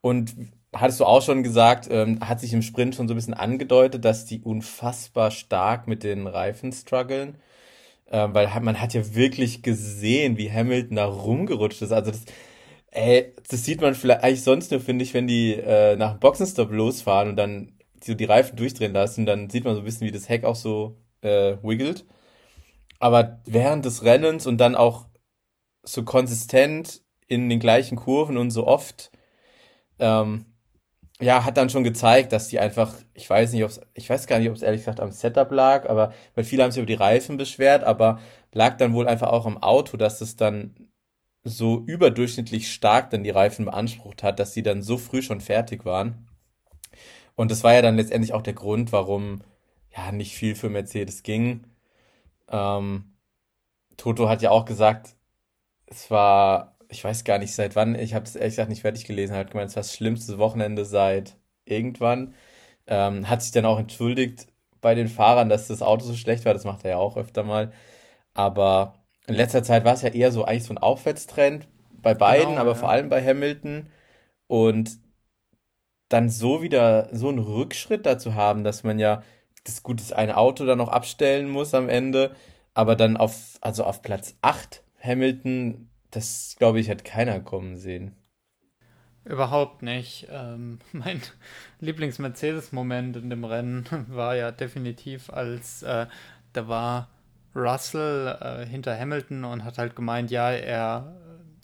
Und 0.00 0.34
hattest 0.72 1.00
du 1.00 1.04
auch 1.04 1.22
schon 1.22 1.42
gesagt, 1.42 1.88
ähm, 1.90 2.20
hat 2.20 2.40
sich 2.40 2.52
im 2.52 2.62
Sprint 2.62 2.94
schon 2.94 3.08
so 3.08 3.14
ein 3.14 3.16
bisschen 3.16 3.34
angedeutet, 3.34 4.04
dass 4.04 4.26
die 4.26 4.40
unfassbar 4.40 5.30
stark 5.30 5.88
mit 5.88 6.02
den 6.02 6.26
Reifen 6.26 6.72
strugglen. 6.72 7.36
Äh, 8.06 8.28
weil 8.32 8.48
man 8.60 8.80
hat 8.80 8.94
ja 8.94 9.14
wirklich 9.14 9.62
gesehen, 9.62 10.36
wie 10.38 10.52
Hamilton 10.52 10.96
da 10.96 11.06
rumgerutscht 11.06 11.82
ist. 11.82 11.92
Also 11.92 12.10
das, 12.10 12.24
ey, 12.90 13.32
das 13.48 13.64
sieht 13.64 13.80
man 13.80 13.94
vielleicht 13.94 14.22
eigentlich 14.22 14.42
sonst 14.42 14.70
nur, 14.70 14.80
finde 14.80 15.04
ich, 15.04 15.14
wenn 15.14 15.26
die 15.26 15.54
äh, 15.54 15.96
nach 15.96 16.12
dem 16.12 16.20
Boxenstopp 16.20 16.70
losfahren 16.70 17.30
und 17.30 17.36
dann 17.36 17.72
so 18.02 18.14
die 18.14 18.24
Reifen 18.24 18.56
durchdrehen 18.56 18.92
lassen, 18.92 19.26
dann 19.26 19.50
sieht 19.50 19.64
man 19.64 19.74
so 19.74 19.80
ein 19.80 19.84
bisschen, 19.84 20.06
wie 20.06 20.12
das 20.12 20.28
Heck 20.28 20.44
auch 20.44 20.56
so 20.56 20.98
äh, 21.24 21.56
wiggelt. 21.62 22.04
Aber 22.98 23.40
während 23.44 23.84
des 23.84 24.04
Rennens 24.04 24.46
und 24.46 24.58
dann 24.58 24.74
auch 24.74 25.06
so 25.82 26.04
konsistent 26.04 27.02
in 27.26 27.48
den 27.48 27.60
gleichen 27.60 27.96
Kurven 27.96 28.36
und 28.36 28.50
so 28.50 28.66
oft, 28.66 29.10
ähm, 29.98 30.46
ja, 31.20 31.44
hat 31.44 31.56
dann 31.56 31.70
schon 31.70 31.84
gezeigt, 31.84 32.32
dass 32.32 32.48
die 32.48 32.58
einfach, 32.58 32.94
ich 33.14 33.28
weiß 33.28 33.52
nicht, 33.52 33.64
ob's, 33.64 33.80
ich 33.94 34.10
weiß 34.10 34.26
gar 34.26 34.38
nicht, 34.38 34.48
ob 34.48 34.56
es 34.56 34.62
ehrlich 34.62 34.80
gesagt 34.80 35.00
am 35.00 35.12
Setup 35.12 35.50
lag, 35.52 35.88
aber 35.88 36.12
weil 36.34 36.44
viele 36.44 36.62
haben 36.62 36.70
sich 36.70 36.78
über 36.78 36.86
die 36.86 36.94
Reifen 36.94 37.36
beschwert, 37.36 37.84
aber 37.84 38.20
lag 38.52 38.76
dann 38.76 38.94
wohl 38.94 39.06
einfach 39.08 39.28
auch 39.28 39.46
am 39.46 39.62
Auto, 39.62 39.96
dass 39.96 40.20
es 40.20 40.36
dann 40.36 40.74
so 41.44 41.82
überdurchschnittlich 41.86 42.72
stark 42.72 43.10
dann 43.10 43.22
die 43.22 43.30
Reifen 43.30 43.66
beansprucht 43.66 44.22
hat, 44.22 44.38
dass 44.38 44.54
sie 44.54 44.62
dann 44.62 44.82
so 44.82 44.98
früh 44.98 45.22
schon 45.22 45.40
fertig 45.40 45.84
waren. 45.84 46.26
Und 47.36 47.50
das 47.50 47.64
war 47.64 47.74
ja 47.74 47.82
dann 47.82 47.96
letztendlich 47.96 48.32
auch 48.32 48.42
der 48.42 48.54
Grund, 48.54 48.92
warum 48.92 49.42
ja 49.96 50.12
nicht 50.12 50.34
viel 50.34 50.54
für 50.54 50.70
Mercedes 50.70 51.22
ging. 51.22 51.66
Ähm, 52.48 53.14
Toto 53.96 54.28
hat 54.28 54.42
ja 54.42 54.50
auch 54.50 54.64
gesagt, 54.64 55.16
es 55.86 56.10
war, 56.10 56.78
ich 56.88 57.04
weiß 57.04 57.24
gar 57.24 57.38
nicht 57.38 57.54
seit 57.54 57.76
wann, 57.76 57.94
ich 57.94 58.14
habe 58.14 58.24
es 58.24 58.36
ehrlich 58.36 58.54
gesagt 58.54 58.70
nicht 58.70 58.82
fertig 58.82 59.04
gelesen, 59.04 59.34
er 59.34 59.40
hat 59.40 59.50
gemeint, 59.50 59.70
es 59.70 59.76
war 59.76 59.82
das 59.82 59.94
schlimmste 59.94 60.38
Wochenende 60.38 60.84
seit 60.84 61.36
irgendwann. 61.64 62.34
Ähm, 62.86 63.28
hat 63.28 63.42
sich 63.42 63.52
dann 63.52 63.66
auch 63.66 63.78
entschuldigt 63.78 64.48
bei 64.80 64.94
den 64.94 65.08
Fahrern, 65.08 65.48
dass 65.48 65.68
das 65.68 65.82
Auto 65.82 66.04
so 66.04 66.14
schlecht 66.14 66.44
war, 66.44 66.54
das 66.54 66.64
macht 66.64 66.84
er 66.84 66.92
ja 66.92 66.96
auch 66.98 67.16
öfter 67.16 67.42
mal. 67.44 67.72
Aber 68.34 69.04
in 69.26 69.34
letzter 69.34 69.62
Zeit 69.62 69.84
war 69.84 69.94
es 69.94 70.02
ja 70.02 70.10
eher 70.10 70.32
so 70.32 70.44
eigentlich 70.44 70.64
so 70.64 70.74
ein 70.74 70.78
Aufwärtstrend 70.78 71.68
bei 72.02 72.14
beiden, 72.14 72.50
genau, 72.50 72.60
aber 72.60 72.72
ja. 72.72 72.76
vor 72.76 72.90
allem 72.90 73.08
bei 73.08 73.24
Hamilton. 73.24 73.88
Und 74.46 74.98
dann 76.08 76.28
so 76.28 76.62
wieder 76.62 77.08
so 77.12 77.28
einen 77.28 77.38
Rückschritt 77.38 78.06
dazu 78.06 78.34
haben, 78.34 78.64
dass 78.64 78.84
man 78.84 78.98
ja 78.98 79.22
das 79.64 79.82
gute 79.82 80.16
eine 80.16 80.36
Auto 80.36 80.64
dann 80.66 80.78
noch 80.78 80.88
abstellen 80.88 81.48
muss 81.48 81.74
am 81.74 81.88
Ende, 81.88 82.34
aber 82.74 82.96
dann 82.96 83.16
auf, 83.16 83.58
also 83.60 83.84
auf 83.84 84.02
Platz 84.02 84.36
8 84.42 84.82
Hamilton, 85.02 85.88
das 86.10 86.56
glaube 86.58 86.80
ich, 86.80 86.90
hat 86.90 87.04
keiner 87.04 87.40
kommen 87.40 87.76
sehen. 87.76 88.14
Überhaupt 89.24 89.82
nicht. 89.82 90.28
Ähm, 90.30 90.78
mein 90.92 91.20
Lieblings-Mercedes-Moment 91.80 93.16
in 93.16 93.30
dem 93.30 93.44
Rennen 93.44 93.86
war 94.08 94.36
ja 94.36 94.52
definitiv, 94.52 95.30
als 95.30 95.82
äh, 95.82 96.06
da 96.52 96.68
war 96.68 97.08
Russell 97.54 98.36
äh, 98.40 98.66
hinter 98.66 98.98
Hamilton 98.98 99.44
und 99.44 99.64
hat 99.64 99.78
halt 99.78 99.96
gemeint, 99.96 100.30
ja, 100.30 100.50
er, 100.50 101.14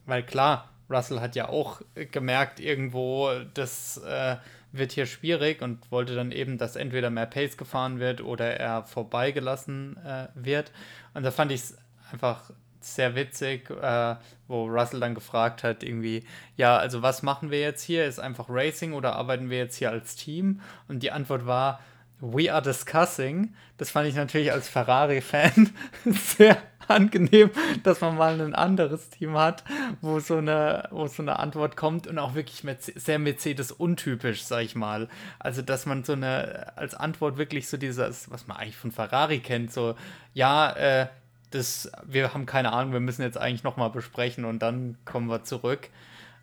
weil 0.07 0.22
klar, 0.22 0.70
Russell 0.88 1.20
hat 1.20 1.36
ja 1.36 1.48
auch 1.48 1.82
gemerkt 1.94 2.61
irgendwo, 2.61 3.30
das 3.55 3.98
äh, 3.98 4.36
wird 4.72 4.92
hier 4.92 5.06
schwierig 5.06 5.62
und 5.62 5.90
wollte 5.90 6.14
dann 6.14 6.32
eben, 6.32 6.58
dass 6.58 6.76
entweder 6.76 7.10
mehr 7.10 7.26
Pace 7.26 7.56
gefahren 7.56 7.98
wird 7.98 8.20
oder 8.22 8.56
er 8.58 8.84
vorbeigelassen 8.84 9.96
äh, 10.04 10.28
wird. 10.34 10.72
Und 11.14 11.24
da 11.24 11.30
fand 11.30 11.52
ich 11.52 11.60
es 11.60 11.78
einfach 12.12 12.50
sehr 12.80 13.14
witzig, 13.14 13.70
äh, 13.70 14.16
wo 14.48 14.66
Russell 14.66 15.00
dann 15.00 15.14
gefragt 15.14 15.64
hat, 15.64 15.82
irgendwie, 15.82 16.24
ja, 16.56 16.76
also 16.78 17.02
was 17.02 17.22
machen 17.22 17.50
wir 17.50 17.60
jetzt 17.60 17.82
hier? 17.82 18.06
Ist 18.06 18.18
einfach 18.18 18.46
Racing 18.48 18.92
oder 18.92 19.16
arbeiten 19.16 19.50
wir 19.50 19.58
jetzt 19.58 19.76
hier 19.76 19.90
als 19.90 20.16
Team? 20.16 20.60
Und 20.88 21.02
die 21.02 21.10
Antwort 21.10 21.46
war, 21.46 21.80
We 22.20 22.52
are 22.52 22.60
discussing. 22.60 23.54
Das 23.78 23.90
fand 23.90 24.06
ich 24.08 24.14
natürlich 24.14 24.52
als 24.52 24.68
Ferrari-Fan 24.68 25.70
sehr 26.04 26.58
angenehm, 26.89 27.51
dass 27.83 28.01
man 28.01 28.16
mal 28.16 28.41
ein 28.41 28.55
anderes 28.55 29.11
Team 29.11 29.37
hat, 29.37 29.64
wo 30.01 30.20
so 30.20 30.37
eine, 30.37 30.89
wo 30.91 31.07
so 31.07 31.22
eine 31.22 31.39
Antwort 31.39 31.76
kommt 31.76 32.07
und 32.07 32.18
auch 32.18 32.35
wirklich 32.35 32.62
sehr 32.97 33.18
Mercedes 33.18 33.72
untypisch, 33.72 34.45
sag 34.45 34.62
ich 34.62 34.74
mal. 34.74 35.09
Also, 35.39 35.62
dass 35.62 35.87
man 35.87 36.05
so 36.05 36.12
eine, 36.12 36.76
als 36.76 36.95
Antwort 36.95 37.39
wirklich 37.39 37.68
so 37.68 37.76
dieses, 37.76 38.31
was 38.31 38.47
man 38.47 38.57
eigentlich 38.57 38.76
von 38.76 38.91
Ferrari 38.91 39.41
kennt, 39.41 39.72
so, 39.72 39.95
ja, 40.35 40.72
äh, 40.72 41.07
das, 41.51 41.91
wir 42.05 42.33
haben 42.33 42.47
keine 42.47 42.72
Ahnung, 42.72 42.93
wir 42.93 43.01
müssen 43.01 43.22
jetzt 43.22 43.39
eigentlich 43.39 43.64
nochmal 43.64 43.91
besprechen 43.91 44.45
und 44.45 44.61
dann 44.61 44.97
kommen 45.05 45.28
wir 45.28 45.43
zurück. 45.45 45.89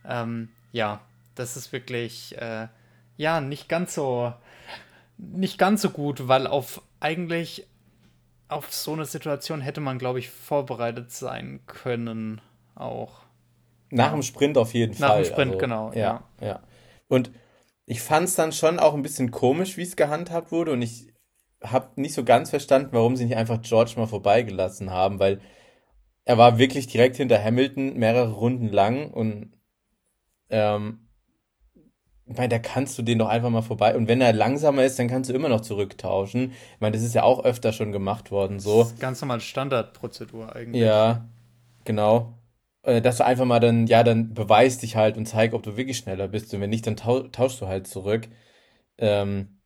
Ähm, 0.06 0.50
ja, 0.72 1.02
das 1.36 1.56
ist 1.56 1.72
wirklich, 1.72 2.38
äh, 2.38 2.68
ja, 3.16 3.42
nicht 3.42 3.70
ganz 3.70 3.96
so, 3.96 4.34
nicht 5.18 5.58
ganz 5.58 5.82
so 5.82 5.90
gut, 5.90 6.28
weil 6.28 6.46
auf 6.46 6.82
eigentlich 7.00 7.66
auf 8.50 8.74
so 8.74 8.94
eine 8.94 9.06
Situation 9.06 9.62
hätte 9.62 9.82
man, 9.82 10.00
glaube 10.00 10.20
ich, 10.20 10.30
vorbereitet 10.30 11.12
sein 11.12 11.62
können 11.66 12.42
auch. 12.76 13.22
Nach 13.90 14.12
dem 14.12 14.24
Sprint 14.24 14.58
auf 14.58 14.74
jeden 14.74 14.94
Nach 14.94 15.10
Fall. 15.10 15.22
Nach 15.22 15.28
dem 15.28 15.32
Sprint, 15.32 15.52
also, 15.52 15.60
genau. 15.60 15.92
Ja, 15.94 16.24
ja. 16.40 16.48
ja. 16.48 16.64
Und 17.08 17.32
ich 17.86 18.02
fand 18.02 18.28
es 18.28 18.36
dann 18.36 18.52
schon 18.52 18.80
auch 18.80 18.94
ein 18.94 19.02
bisschen 19.02 19.32
komisch, 19.32 19.78
wie 19.78 19.84
es 19.84 19.96
gehandhabt 19.96 20.52
wurde. 20.52 20.72
Und 20.72 20.82
ich 20.82 21.14
habe 21.64 21.90
nicht 22.00 22.14
so 22.14 22.24
ganz 22.24 22.50
verstanden, 22.50 22.90
warum 22.92 23.16
sie 23.16 23.26
nicht 23.26 23.38
einfach 23.38 23.62
George 23.62 23.94
mal 23.96 24.08
vorbeigelassen 24.08 24.92
haben, 24.92 25.20
weil 25.20 25.42
er 26.26 26.38
war 26.38 26.58
wirklich 26.58 26.88
direkt 26.88 27.16
hinter 27.16 27.42
Hamilton 27.42 27.94
mehrere 27.96 28.34
Runden 28.34 28.68
lang 28.68 29.12
und 29.12 29.54
ähm, 30.50 31.07
ich 32.30 32.38
meine, 32.38 32.50
da 32.50 32.60
kannst 32.60 32.98
du 32.98 33.04
den 33.04 33.20
doch 33.20 33.30
einfach 33.30 33.50
mal 33.50 33.62
vorbei. 33.62 33.96
Und 33.96 34.08
wenn 34.08 34.20
er 34.20 34.34
langsamer 34.34 34.84
ist, 34.84 35.00
dann 35.00 35.08
kannst 35.08 35.30
du 35.30 35.34
immer 35.34 35.48
noch 35.50 35.62
zurücktauschen. 35.62 36.52
Ich 36.52 36.82
meine, 36.82 36.96
das 36.96 37.04
ist 37.04 37.16
ja 37.16 37.24
auch 37.24 37.44
öfter 37.44 37.72
schon 37.72 37.92
gemacht 37.92 38.32
worden, 38.32 38.60
so. 38.60 38.80
Das 38.80 38.92
ist 38.92 39.00
ganz 39.00 39.22
normal 39.22 39.40
Standardprozedur 39.40 40.54
eigentlich. 40.54 40.82
Ja, 40.82 41.26
genau. 41.86 42.34
Äh, 42.84 43.02
dass 43.02 43.18
du 43.18 43.26
einfach 43.26 43.46
mal 43.46 43.60
dann, 43.60 43.88
ja, 43.88 44.04
dann 44.04 44.34
beweist 44.34 44.82
dich 44.82 44.98
halt 44.98 45.18
und 45.18 45.26
zeig, 45.26 45.54
ob 45.54 45.64
du 45.64 45.78
wirklich 45.78 45.98
schneller 45.98 46.28
bist. 46.28 46.54
Und 46.54 46.60
wenn 46.60 46.70
nicht, 46.70 46.86
dann 46.86 46.98
tauschst 46.98 47.62
du 47.62 47.68
halt 47.68 47.88
zurück. 47.88 48.28
Ähm, 48.98 49.60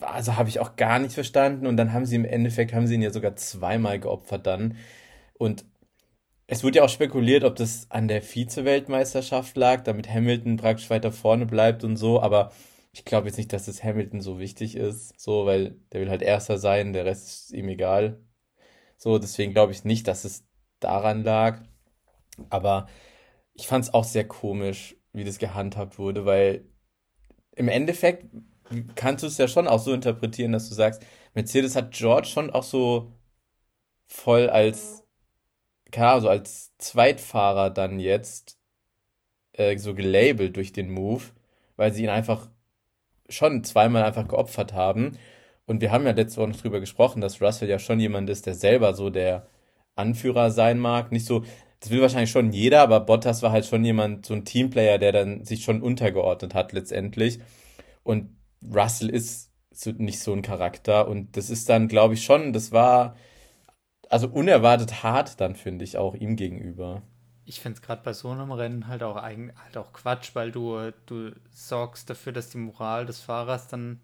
also 0.00 0.36
habe 0.36 0.48
ich 0.48 0.58
auch 0.58 0.74
gar 0.74 0.98
nicht 0.98 1.14
verstanden. 1.14 1.68
Und 1.68 1.76
dann 1.76 1.92
haben 1.92 2.04
sie 2.04 2.16
im 2.16 2.24
Endeffekt, 2.24 2.74
haben 2.74 2.88
sie 2.88 2.94
ihn 2.94 3.02
ja 3.02 3.10
sogar 3.10 3.36
zweimal 3.36 4.00
geopfert 4.00 4.46
dann. 4.46 4.76
Und 5.38 5.64
es 6.50 6.64
wurde 6.64 6.78
ja 6.78 6.84
auch 6.84 6.88
spekuliert, 6.88 7.44
ob 7.44 7.54
das 7.54 7.86
an 7.90 8.08
der 8.08 8.22
Vize-Weltmeisterschaft 8.22 9.56
lag, 9.56 9.82
damit 9.84 10.08
Hamilton 10.12 10.56
praktisch 10.56 10.90
weiter 10.90 11.12
vorne 11.12 11.46
bleibt 11.46 11.84
und 11.84 11.96
so, 11.96 12.20
aber 12.20 12.50
ich 12.92 13.04
glaube 13.04 13.28
jetzt 13.28 13.36
nicht, 13.36 13.52
dass 13.52 13.66
das 13.66 13.84
Hamilton 13.84 14.20
so 14.20 14.40
wichtig 14.40 14.74
ist, 14.74 15.18
so, 15.20 15.46
weil 15.46 15.76
der 15.92 16.00
will 16.00 16.10
halt 16.10 16.22
Erster 16.22 16.58
sein, 16.58 16.92
der 16.92 17.04
Rest 17.04 17.28
ist 17.28 17.52
ihm 17.52 17.68
egal. 17.68 18.20
So, 18.96 19.18
deswegen 19.18 19.52
glaube 19.52 19.70
ich 19.72 19.84
nicht, 19.84 20.08
dass 20.08 20.24
es 20.24 20.44
daran 20.80 21.22
lag. 21.22 21.62
Aber 22.50 22.88
ich 23.54 23.68
fand 23.68 23.84
es 23.84 23.94
auch 23.94 24.04
sehr 24.04 24.26
komisch, 24.26 24.96
wie 25.12 25.24
das 25.24 25.38
gehandhabt 25.38 25.98
wurde, 26.00 26.26
weil 26.26 26.68
im 27.54 27.68
Endeffekt 27.68 28.26
kannst 28.96 29.22
du 29.22 29.28
es 29.28 29.38
ja 29.38 29.46
schon 29.46 29.68
auch 29.68 29.80
so 29.80 29.92
interpretieren, 29.92 30.52
dass 30.52 30.68
du 30.68 30.74
sagst, 30.74 31.02
Mercedes 31.34 31.76
hat 31.76 31.92
George 31.92 32.26
schon 32.28 32.50
auch 32.50 32.64
so 32.64 33.12
voll 34.08 34.50
als 34.50 35.04
klar, 35.90 36.20
so 36.20 36.28
als 36.28 36.76
Zweitfahrer 36.78 37.70
dann 37.70 38.00
jetzt 38.00 38.58
äh, 39.52 39.76
so 39.78 39.94
gelabelt 39.94 40.56
durch 40.56 40.72
den 40.72 40.90
Move, 40.90 41.22
weil 41.76 41.92
sie 41.92 42.04
ihn 42.04 42.08
einfach 42.08 42.48
schon 43.28 43.64
zweimal 43.64 44.02
einfach 44.04 44.28
geopfert 44.28 44.72
haben. 44.72 45.18
Und 45.66 45.80
wir 45.80 45.92
haben 45.92 46.04
ja 46.04 46.12
letzte 46.12 46.40
Woche 46.40 46.48
noch 46.50 46.60
drüber 46.60 46.80
gesprochen, 46.80 47.20
dass 47.20 47.40
Russell 47.40 47.68
ja 47.68 47.78
schon 47.78 48.00
jemand 48.00 48.28
ist, 48.30 48.46
der 48.46 48.54
selber 48.54 48.94
so 48.94 49.10
der 49.10 49.46
Anführer 49.94 50.50
sein 50.50 50.78
mag. 50.78 51.12
Nicht 51.12 51.26
so, 51.26 51.44
das 51.80 51.90
will 51.90 52.00
wahrscheinlich 52.00 52.30
schon 52.30 52.52
jeder, 52.52 52.80
aber 52.82 53.00
Bottas 53.00 53.42
war 53.42 53.52
halt 53.52 53.66
schon 53.66 53.84
jemand, 53.84 54.26
so 54.26 54.34
ein 54.34 54.44
Teamplayer, 54.44 54.98
der 54.98 55.12
dann 55.12 55.44
sich 55.44 55.64
schon 55.64 55.82
untergeordnet 55.82 56.54
hat 56.54 56.72
letztendlich. 56.72 57.40
Und 58.02 58.36
Russell 58.74 59.10
ist 59.10 59.50
nicht 59.98 60.20
so 60.20 60.32
ein 60.32 60.42
Charakter. 60.42 61.08
Und 61.08 61.36
das 61.36 61.50
ist 61.50 61.68
dann, 61.68 61.88
glaube 61.88 62.14
ich, 62.14 62.24
schon, 62.24 62.52
das 62.52 62.72
war 62.72 63.16
also 64.10 64.28
unerwartet 64.28 65.02
hart 65.02 65.40
dann, 65.40 65.54
finde 65.54 65.84
ich, 65.84 65.96
auch 65.96 66.14
ihm 66.14 66.36
gegenüber. 66.36 67.02
Ich 67.46 67.60
finde 67.60 67.76
es 67.76 67.82
gerade 67.82 68.02
bei 68.02 68.12
so 68.12 68.28
einem 68.28 68.52
Rennen 68.52 68.86
halt 68.88 69.02
auch, 69.02 69.16
eigen, 69.16 69.52
halt 69.64 69.76
auch 69.76 69.92
Quatsch, 69.92 70.34
weil 70.34 70.52
du, 70.52 70.92
du 71.06 71.32
sorgst 71.52 72.10
dafür, 72.10 72.32
dass 72.32 72.50
die 72.50 72.58
Moral 72.58 73.06
des 73.06 73.20
Fahrers 73.20 73.68
dann 73.68 74.00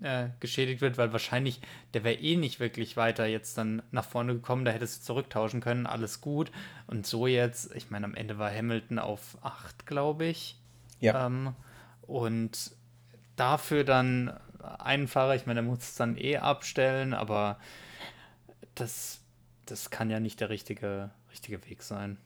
äh, 0.00 0.28
geschädigt 0.40 0.80
wird, 0.80 0.98
weil 0.98 1.12
wahrscheinlich, 1.12 1.60
der 1.94 2.02
wäre 2.02 2.16
eh 2.16 2.36
nicht 2.36 2.60
wirklich 2.60 2.96
weiter 2.96 3.26
jetzt 3.26 3.56
dann 3.58 3.82
nach 3.90 4.04
vorne 4.04 4.34
gekommen, 4.34 4.64
da 4.64 4.70
hättest 4.70 5.02
du 5.02 5.06
zurücktauschen 5.06 5.60
können, 5.60 5.86
alles 5.86 6.20
gut. 6.20 6.50
Und 6.86 7.06
so 7.06 7.26
jetzt, 7.26 7.74
ich 7.74 7.90
meine, 7.90 8.06
am 8.06 8.14
Ende 8.14 8.38
war 8.38 8.50
Hamilton 8.50 8.98
auf 8.98 9.38
8, 9.42 9.86
glaube 9.86 10.24
ich. 10.24 10.58
Ja. 11.00 11.26
Ähm, 11.26 11.54
und 12.02 12.72
dafür 13.36 13.84
dann 13.84 14.32
einen 14.78 15.08
Fahrer, 15.08 15.34
ich 15.34 15.44
meine, 15.44 15.60
der 15.60 15.70
muss 15.70 15.80
es 15.80 15.94
dann 15.94 16.16
eh 16.16 16.38
abstellen, 16.38 17.12
aber 17.12 17.58
das 18.74 19.20
das 19.66 19.90
kann 19.90 20.10
ja 20.10 20.20
nicht 20.20 20.40
der 20.40 20.50
richtige, 20.50 21.10
richtige 21.30 21.64
Weg 21.68 21.82
sein. 21.82 22.18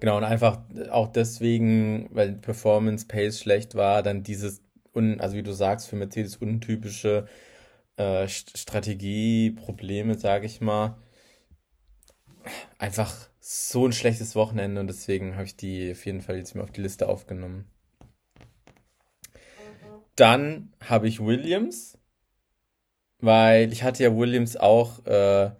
Genau, 0.00 0.16
und 0.16 0.24
einfach 0.24 0.60
auch 0.90 1.08
deswegen, 1.08 2.08
weil 2.12 2.32
Performance 2.34 3.06
Pace 3.06 3.40
schlecht 3.40 3.74
war, 3.74 4.02
dann 4.02 4.22
dieses, 4.22 4.62
un, 4.94 5.20
also 5.20 5.36
wie 5.36 5.42
du 5.42 5.52
sagst, 5.52 5.88
für 5.88 5.96
Mercedes 5.96 6.36
untypische 6.36 7.26
äh, 7.96 8.28
Strategieprobleme, 8.28 10.14
sage 10.14 10.46
ich 10.46 10.60
mal. 10.60 10.98
Einfach 12.78 13.14
so 13.40 13.86
ein 13.86 13.92
schlechtes 13.92 14.34
Wochenende 14.34 14.80
und 14.80 14.88
deswegen 14.88 15.34
habe 15.34 15.44
ich 15.44 15.56
die 15.56 15.92
auf 15.92 16.04
jeden 16.06 16.20
Fall 16.20 16.36
jetzt 16.36 16.54
mal 16.54 16.62
auf 16.62 16.72
die 16.72 16.82
Liste 16.82 17.08
aufgenommen. 17.08 17.70
Dann 20.16 20.72
habe 20.80 21.08
ich 21.08 21.20
Williams, 21.20 21.98
weil 23.26 23.72
ich 23.72 23.82
hatte 23.82 24.04
ja 24.04 24.16
Williams 24.16 24.56
auch, 24.56 25.04
äh, 25.04 25.50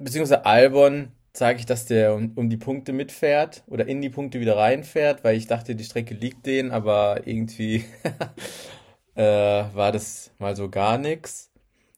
beziehungsweise 0.00 0.44
Albon, 0.44 1.12
sage 1.32 1.58
ich, 1.58 1.66
dass 1.66 1.86
der 1.86 2.14
um, 2.14 2.32
um, 2.34 2.50
die 2.50 2.56
Punkte 2.56 2.92
mitfährt 2.92 3.62
oder 3.68 3.86
in 3.86 4.02
die 4.02 4.10
Punkte 4.10 4.40
wieder 4.40 4.56
reinfährt, 4.56 5.24
weil 5.24 5.36
ich 5.36 5.46
dachte, 5.46 5.74
die 5.74 5.84
Strecke 5.84 6.14
liegt 6.14 6.46
denen, 6.46 6.70
aber 6.70 7.26
irgendwie 7.26 7.84
äh, 9.14 9.22
war 9.22 9.92
das 9.92 10.32
mal 10.38 10.56
so 10.56 10.68
gar 10.68 10.98
nichts. 10.98 11.52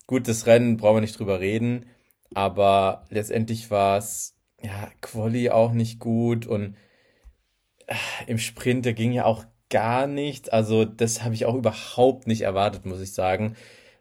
Gut, 0.07 0.27
das 0.27 0.45
Rennen 0.45 0.77
brauchen 0.77 0.97
wir 0.97 1.01
nicht 1.01 1.19
drüber 1.19 1.39
reden, 1.39 1.85
aber 2.33 3.05
letztendlich 3.09 3.71
war 3.71 3.97
es 3.97 4.35
ja 4.61 4.89
Quali 5.01 5.49
auch 5.49 5.71
nicht 5.71 5.99
gut 5.99 6.45
und 6.45 6.75
äh, 7.87 7.95
im 8.27 8.37
Sprint, 8.37 8.85
da 8.85 8.91
ging 8.91 9.11
ja 9.11 9.25
auch 9.25 9.45
gar 9.69 10.07
nichts. 10.07 10.49
Also 10.49 10.85
das 10.85 11.23
habe 11.23 11.33
ich 11.35 11.45
auch 11.45 11.55
überhaupt 11.55 12.27
nicht 12.27 12.41
erwartet, 12.41 12.85
muss 12.85 13.01
ich 13.01 13.13
sagen 13.13 13.55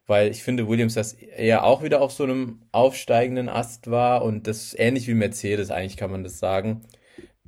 weil 0.09 0.31
ich 0.31 0.43
finde, 0.43 0.67
Williams 0.67 0.95
das 0.95 1.13
eher 1.13 1.65
auch 1.65 1.83
wieder 1.83 2.01
auf 2.01 2.13
so 2.13 2.25
einem 2.25 2.63
aufsteigenden 2.73 3.49
Ast 3.49 3.91
war 3.91 4.23
und 4.23 4.47
das 4.47 4.65
ist 4.65 4.81
ähnlich 4.81 5.07
wie 5.07 5.15
Mercedes, 5.15 5.71
eigentlich 5.71 5.99
kann 5.99 6.11
man 6.11 6.25
das 6.25 6.39
sagen. 6.39 6.81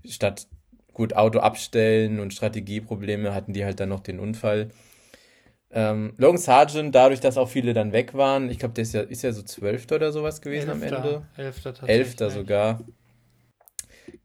Statt 0.07 0.47
gut 0.93 1.17
Auto 1.17 1.39
abstellen 1.41 2.21
und 2.21 2.35
Strategieprobleme 2.35 3.35
hatten 3.35 3.55
die 3.55 3.65
halt 3.65 3.81
dann 3.81 3.89
noch 3.89 4.01
den 4.01 4.21
Unfall. 4.21 4.69
Ähm, 5.71 6.13
Logan 6.19 6.37
Sargent, 6.37 6.95
dadurch, 6.95 7.21
dass 7.21 7.39
auch 7.39 7.49
viele 7.49 7.73
dann 7.73 7.93
weg 7.93 8.13
waren, 8.13 8.51
ich 8.51 8.59
glaube, 8.59 8.75
der 8.75 8.83
ist 8.83 8.93
ja, 8.93 9.03
ist 9.03 9.23
ja 9.23 9.33
so 9.33 9.43
Zwölfter 9.43 9.97
oder 9.97 10.13
sowas 10.13 10.43
gewesen 10.43 10.69
Elfter, 10.69 10.97
am 10.99 11.05
Ende. 11.05 11.27
Elfter 11.37 11.73
tatsächlich. 11.73 11.97
Elfter 11.97 12.31
sogar. 12.31 12.81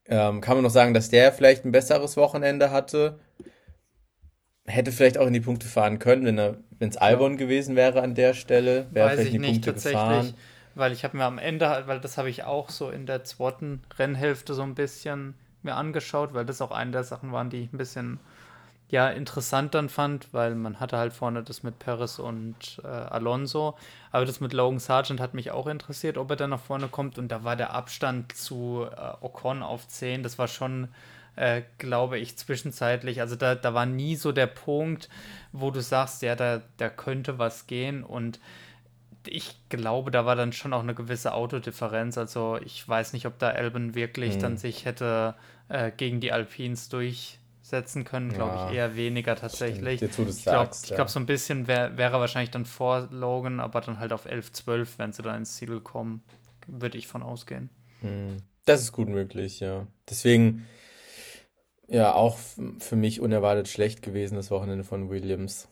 Ähm, 0.07 0.41
kann 0.41 0.57
man 0.57 0.63
noch 0.63 0.71
sagen, 0.71 0.93
dass 0.93 1.09
der 1.09 1.31
vielleicht 1.31 1.63
ein 1.63 1.71
besseres 1.71 2.17
Wochenende 2.17 2.69
hatte 2.69 3.17
hätte 4.65 4.91
vielleicht 4.91 5.17
auch 5.17 5.27
in 5.27 5.33
die 5.33 5.41
Punkte 5.41 5.67
fahren 5.67 5.99
können, 5.99 6.25
wenn 6.25 6.37
er, 6.37 6.55
wenn 6.79 6.89
es 6.89 6.97
Albon 6.97 7.37
gewesen 7.37 7.75
wäre 7.75 8.01
an 8.01 8.15
der 8.15 8.33
Stelle, 8.33 8.87
wäre 8.91 9.11
vielleicht 9.11 9.27
in 9.27 9.41
die 9.41 9.51
nicht, 9.51 9.63
Punkte 9.63 9.89
gefahren. 9.89 10.33
Weil 10.73 10.91
ich 10.91 11.03
habe 11.03 11.15
mir 11.15 11.23
am 11.23 11.37
Ende, 11.37 11.83
weil 11.85 12.01
das 12.01 12.17
habe 12.17 12.29
ich 12.29 12.43
auch 12.43 12.69
so 12.69 12.89
in 12.89 13.05
der 13.05 13.23
zweiten 13.23 13.81
Rennhälfte 13.97 14.53
so 14.53 14.63
ein 14.63 14.75
bisschen 14.75 15.35
mir 15.63 15.75
angeschaut, 15.75 16.33
weil 16.33 16.45
das 16.45 16.61
auch 16.61 16.71
eine 16.71 16.91
der 16.91 17.03
Sachen 17.03 17.31
waren, 17.31 17.49
die 17.49 17.63
ich 17.63 17.73
ein 17.73 17.77
bisschen 17.77 18.19
ja 18.89 19.09
interessant 19.09 19.73
dann 19.73 19.89
fand, 19.89 20.31
weil 20.33 20.53
man 20.55 20.79
hatte 20.79 20.97
halt 20.97 21.11
vorne 21.11 21.43
das 21.43 21.63
mit 21.63 21.79
Perez 21.79 22.19
und 22.19 22.81
äh, 22.83 22.87
Alonso, 22.87 23.75
aber 24.11 24.25
das 24.25 24.39
mit 24.41 24.53
Logan 24.53 24.79
Sargent 24.79 25.19
hat 25.19 25.33
mich 25.33 25.51
auch 25.51 25.67
interessiert, 25.67 26.17
ob 26.17 26.29
er 26.29 26.35
dann 26.35 26.51
nach 26.51 26.59
vorne 26.59 26.87
kommt 26.87 27.17
und 27.17 27.29
da 27.29 27.43
war 27.43 27.55
der 27.55 27.73
Abstand 27.73 28.35
zu 28.37 28.85
äh, 28.95 29.25
Ocon 29.25 29.63
auf 29.63 29.87
10, 29.87 30.21
das 30.21 30.37
war 30.37 30.47
schon 30.47 30.89
äh, 31.35 31.63
glaube 31.77 32.19
ich, 32.19 32.37
zwischenzeitlich. 32.37 33.21
Also 33.21 33.35
da, 33.35 33.55
da 33.55 33.73
war 33.73 33.85
nie 33.85 34.15
so 34.15 34.31
der 34.31 34.47
Punkt, 34.47 35.09
wo 35.51 35.71
du 35.71 35.81
sagst, 35.81 36.21
ja, 36.21 36.35
da, 36.35 36.61
da 36.77 36.89
könnte 36.89 37.39
was 37.39 37.67
gehen. 37.67 38.03
Und 38.03 38.39
ich 39.27 39.57
glaube, 39.69 40.11
da 40.11 40.25
war 40.25 40.35
dann 40.35 40.53
schon 40.53 40.73
auch 40.73 40.83
eine 40.83 40.95
gewisse 40.95 41.33
Autodifferenz. 41.33 42.17
Also 42.17 42.57
ich 42.63 42.87
weiß 42.87 43.13
nicht, 43.13 43.25
ob 43.25 43.39
da 43.39 43.49
Albon 43.49 43.95
wirklich 43.95 44.35
mhm. 44.35 44.39
dann 44.39 44.57
sich 44.57 44.85
hätte 44.85 45.35
äh, 45.69 45.91
gegen 45.91 46.19
die 46.19 46.31
Alpines 46.31 46.89
durchsetzen 46.89 48.03
können, 48.03 48.31
glaube 48.31 48.55
ja, 48.55 48.69
ich, 48.69 48.75
eher 48.75 48.95
weniger 48.95 49.35
tatsächlich. 49.35 50.01
Jetzt, 50.01 50.19
ich 50.19 50.43
glaube, 50.43 50.71
ja. 50.85 50.95
glaub, 50.95 51.09
so 51.09 51.19
ein 51.19 51.25
bisschen 51.25 51.67
wär, 51.67 51.97
wäre 51.97 52.19
wahrscheinlich 52.19 52.51
dann 52.51 52.65
vor 52.65 53.07
Logan, 53.11 53.59
aber 53.59 53.81
dann 53.81 53.99
halt 53.99 54.13
auf 54.13 54.25
11, 54.25 54.51
12, 54.51 54.99
wenn 54.99 55.11
sie 55.11 55.23
dann 55.23 55.37
ins 55.37 55.55
Ziel 55.55 55.79
kommen, 55.79 56.23
würde 56.67 56.97
ich 56.97 57.07
von 57.07 57.23
ausgehen. 57.23 57.69
Mhm. 58.01 58.37
Das 58.65 58.81
ist 58.81 58.91
gut 58.91 59.09
möglich, 59.09 59.59
ja. 59.59 59.85
Deswegen, 60.09 60.65
ja, 61.87 62.13
auch 62.13 62.37
für 62.79 62.95
mich 62.95 63.21
unerwartet 63.21 63.67
schlecht 63.67 64.01
gewesen, 64.01 64.35
das 64.35 64.51
Wochenende 64.51 64.83
von 64.83 65.09
Williams. 65.09 65.67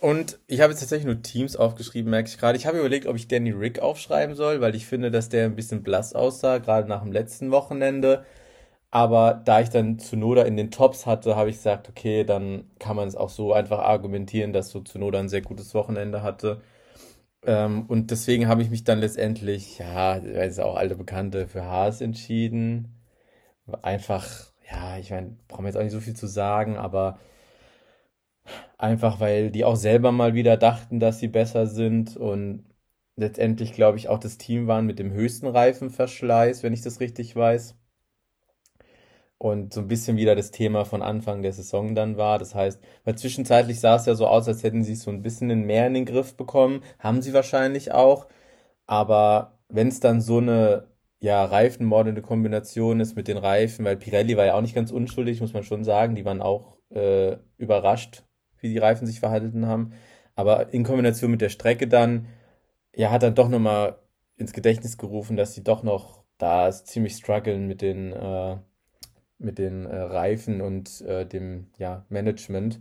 Und 0.00 0.38
ich 0.48 0.60
habe 0.60 0.72
jetzt 0.72 0.80
tatsächlich 0.80 1.06
nur 1.06 1.22
Teams 1.22 1.56
aufgeschrieben, 1.56 2.10
merke 2.10 2.28
ich 2.28 2.36
gerade. 2.36 2.58
Ich 2.58 2.66
habe 2.66 2.78
überlegt, 2.78 3.06
ob 3.06 3.16
ich 3.16 3.26
Danny 3.26 3.52
Rick 3.52 3.78
aufschreiben 3.78 4.36
soll, 4.36 4.60
weil 4.60 4.74
ich 4.74 4.86
finde, 4.86 5.10
dass 5.10 5.30
der 5.30 5.46
ein 5.46 5.56
bisschen 5.56 5.82
blass 5.82 6.12
aussah, 6.12 6.58
gerade 6.58 6.88
nach 6.88 7.02
dem 7.02 7.12
letzten 7.12 7.50
Wochenende. 7.50 8.24
Aber 8.90 9.42
da 9.44 9.60
ich 9.60 9.70
dann 9.70 9.98
Zunoda 9.98 10.42
in 10.42 10.56
den 10.56 10.70
Tops 10.70 11.06
hatte, 11.06 11.36
habe 11.36 11.50
ich 11.50 11.56
gesagt, 11.56 11.88
okay, 11.88 12.24
dann 12.24 12.70
kann 12.78 12.96
man 12.96 13.08
es 13.08 13.16
auch 13.16 13.30
so 13.30 13.52
einfach 13.52 13.78
argumentieren, 13.80 14.52
dass 14.52 14.70
so 14.70 14.80
Zunoda 14.80 15.18
ein 15.18 15.28
sehr 15.28 15.42
gutes 15.42 15.74
Wochenende 15.74 16.22
hatte. 16.22 16.60
Ähm, 17.46 17.86
und 17.88 18.10
deswegen 18.10 18.48
habe 18.48 18.62
ich 18.62 18.70
mich 18.70 18.84
dann 18.84 19.00
letztendlich, 19.00 19.78
ja, 19.78 20.16
ist 20.16 20.60
auch 20.60 20.76
alte 20.76 20.96
Bekannte, 20.96 21.48
für 21.48 21.64
Haas 21.64 22.00
entschieden. 22.00 22.94
Einfach 23.82 24.53
ja, 24.74 24.98
ich 24.98 25.10
meine, 25.10 25.36
brauchen 25.48 25.64
wir 25.64 25.68
jetzt 25.68 25.76
auch 25.76 25.82
nicht 25.82 25.92
so 25.92 26.00
viel 26.00 26.16
zu 26.16 26.26
sagen, 26.26 26.76
aber 26.76 27.18
einfach, 28.78 29.20
weil 29.20 29.50
die 29.50 29.64
auch 29.64 29.76
selber 29.76 30.12
mal 30.12 30.34
wieder 30.34 30.56
dachten, 30.56 31.00
dass 31.00 31.18
sie 31.18 31.28
besser 31.28 31.66
sind 31.66 32.16
und 32.16 32.64
letztendlich, 33.16 33.72
glaube 33.72 33.98
ich, 33.98 34.08
auch 34.08 34.18
das 34.18 34.38
Team 34.38 34.66
waren 34.66 34.86
mit 34.86 34.98
dem 34.98 35.12
höchsten 35.12 35.46
Reifenverschleiß, 35.46 36.62
wenn 36.62 36.72
ich 36.72 36.82
das 36.82 37.00
richtig 37.00 37.34
weiß. 37.36 37.76
Und 39.38 39.74
so 39.74 39.80
ein 39.80 39.88
bisschen 39.88 40.16
wieder 40.16 40.34
das 40.36 40.50
Thema 40.52 40.84
von 40.84 41.02
Anfang 41.02 41.42
der 41.42 41.52
Saison 41.52 41.94
dann 41.94 42.16
war. 42.16 42.38
Das 42.38 42.54
heißt, 42.54 42.80
weil 43.04 43.16
zwischenzeitlich 43.18 43.80
sah 43.80 43.96
es 43.96 44.06
ja 44.06 44.14
so 44.14 44.26
aus, 44.26 44.48
als 44.48 44.62
hätten 44.62 44.84
sie 44.84 44.94
so 44.94 45.10
ein 45.10 45.22
bisschen 45.22 45.48
mehr 45.66 45.86
in 45.86 45.94
den 45.94 46.06
Griff 46.06 46.36
bekommen. 46.36 46.82
Haben 46.98 47.20
sie 47.20 47.34
wahrscheinlich 47.34 47.92
auch. 47.92 48.26
Aber 48.86 49.58
wenn 49.68 49.88
es 49.88 50.00
dann 50.00 50.20
so 50.20 50.38
eine 50.38 50.86
ja, 51.24 51.42
reifenmordende 51.42 52.20
Kombination 52.20 53.00
ist 53.00 53.16
mit 53.16 53.28
den 53.28 53.38
Reifen, 53.38 53.86
weil 53.86 53.96
Pirelli 53.96 54.36
war 54.36 54.44
ja 54.44 54.56
auch 54.56 54.60
nicht 54.60 54.74
ganz 54.74 54.90
unschuldig, 54.90 55.40
muss 55.40 55.54
man 55.54 55.62
schon 55.62 55.82
sagen. 55.82 56.14
Die 56.14 56.26
waren 56.26 56.42
auch 56.42 56.76
äh, 56.90 57.38
überrascht, 57.56 58.24
wie 58.58 58.68
die 58.68 58.76
Reifen 58.76 59.06
sich 59.06 59.20
verhalten 59.20 59.66
haben. 59.66 59.94
Aber 60.34 60.74
in 60.74 60.84
Kombination 60.84 61.30
mit 61.30 61.40
der 61.40 61.48
Strecke 61.48 61.88
dann, 61.88 62.26
ja, 62.94 63.10
hat 63.10 63.22
dann 63.22 63.34
doch 63.34 63.48
nochmal 63.48 63.96
ins 64.36 64.52
Gedächtnis 64.52 64.98
gerufen, 64.98 65.38
dass 65.38 65.54
sie 65.54 65.64
doch 65.64 65.82
noch 65.82 66.24
da 66.36 66.70
ziemlich 66.70 67.16
strugglen 67.16 67.66
mit 67.66 67.80
den, 67.80 68.12
äh, 68.12 68.58
mit 69.38 69.56
den 69.58 69.86
äh, 69.86 69.96
Reifen 69.96 70.60
und 70.60 71.00
äh, 71.00 71.24
dem 71.24 71.68
ja, 71.78 72.04
Management. 72.10 72.80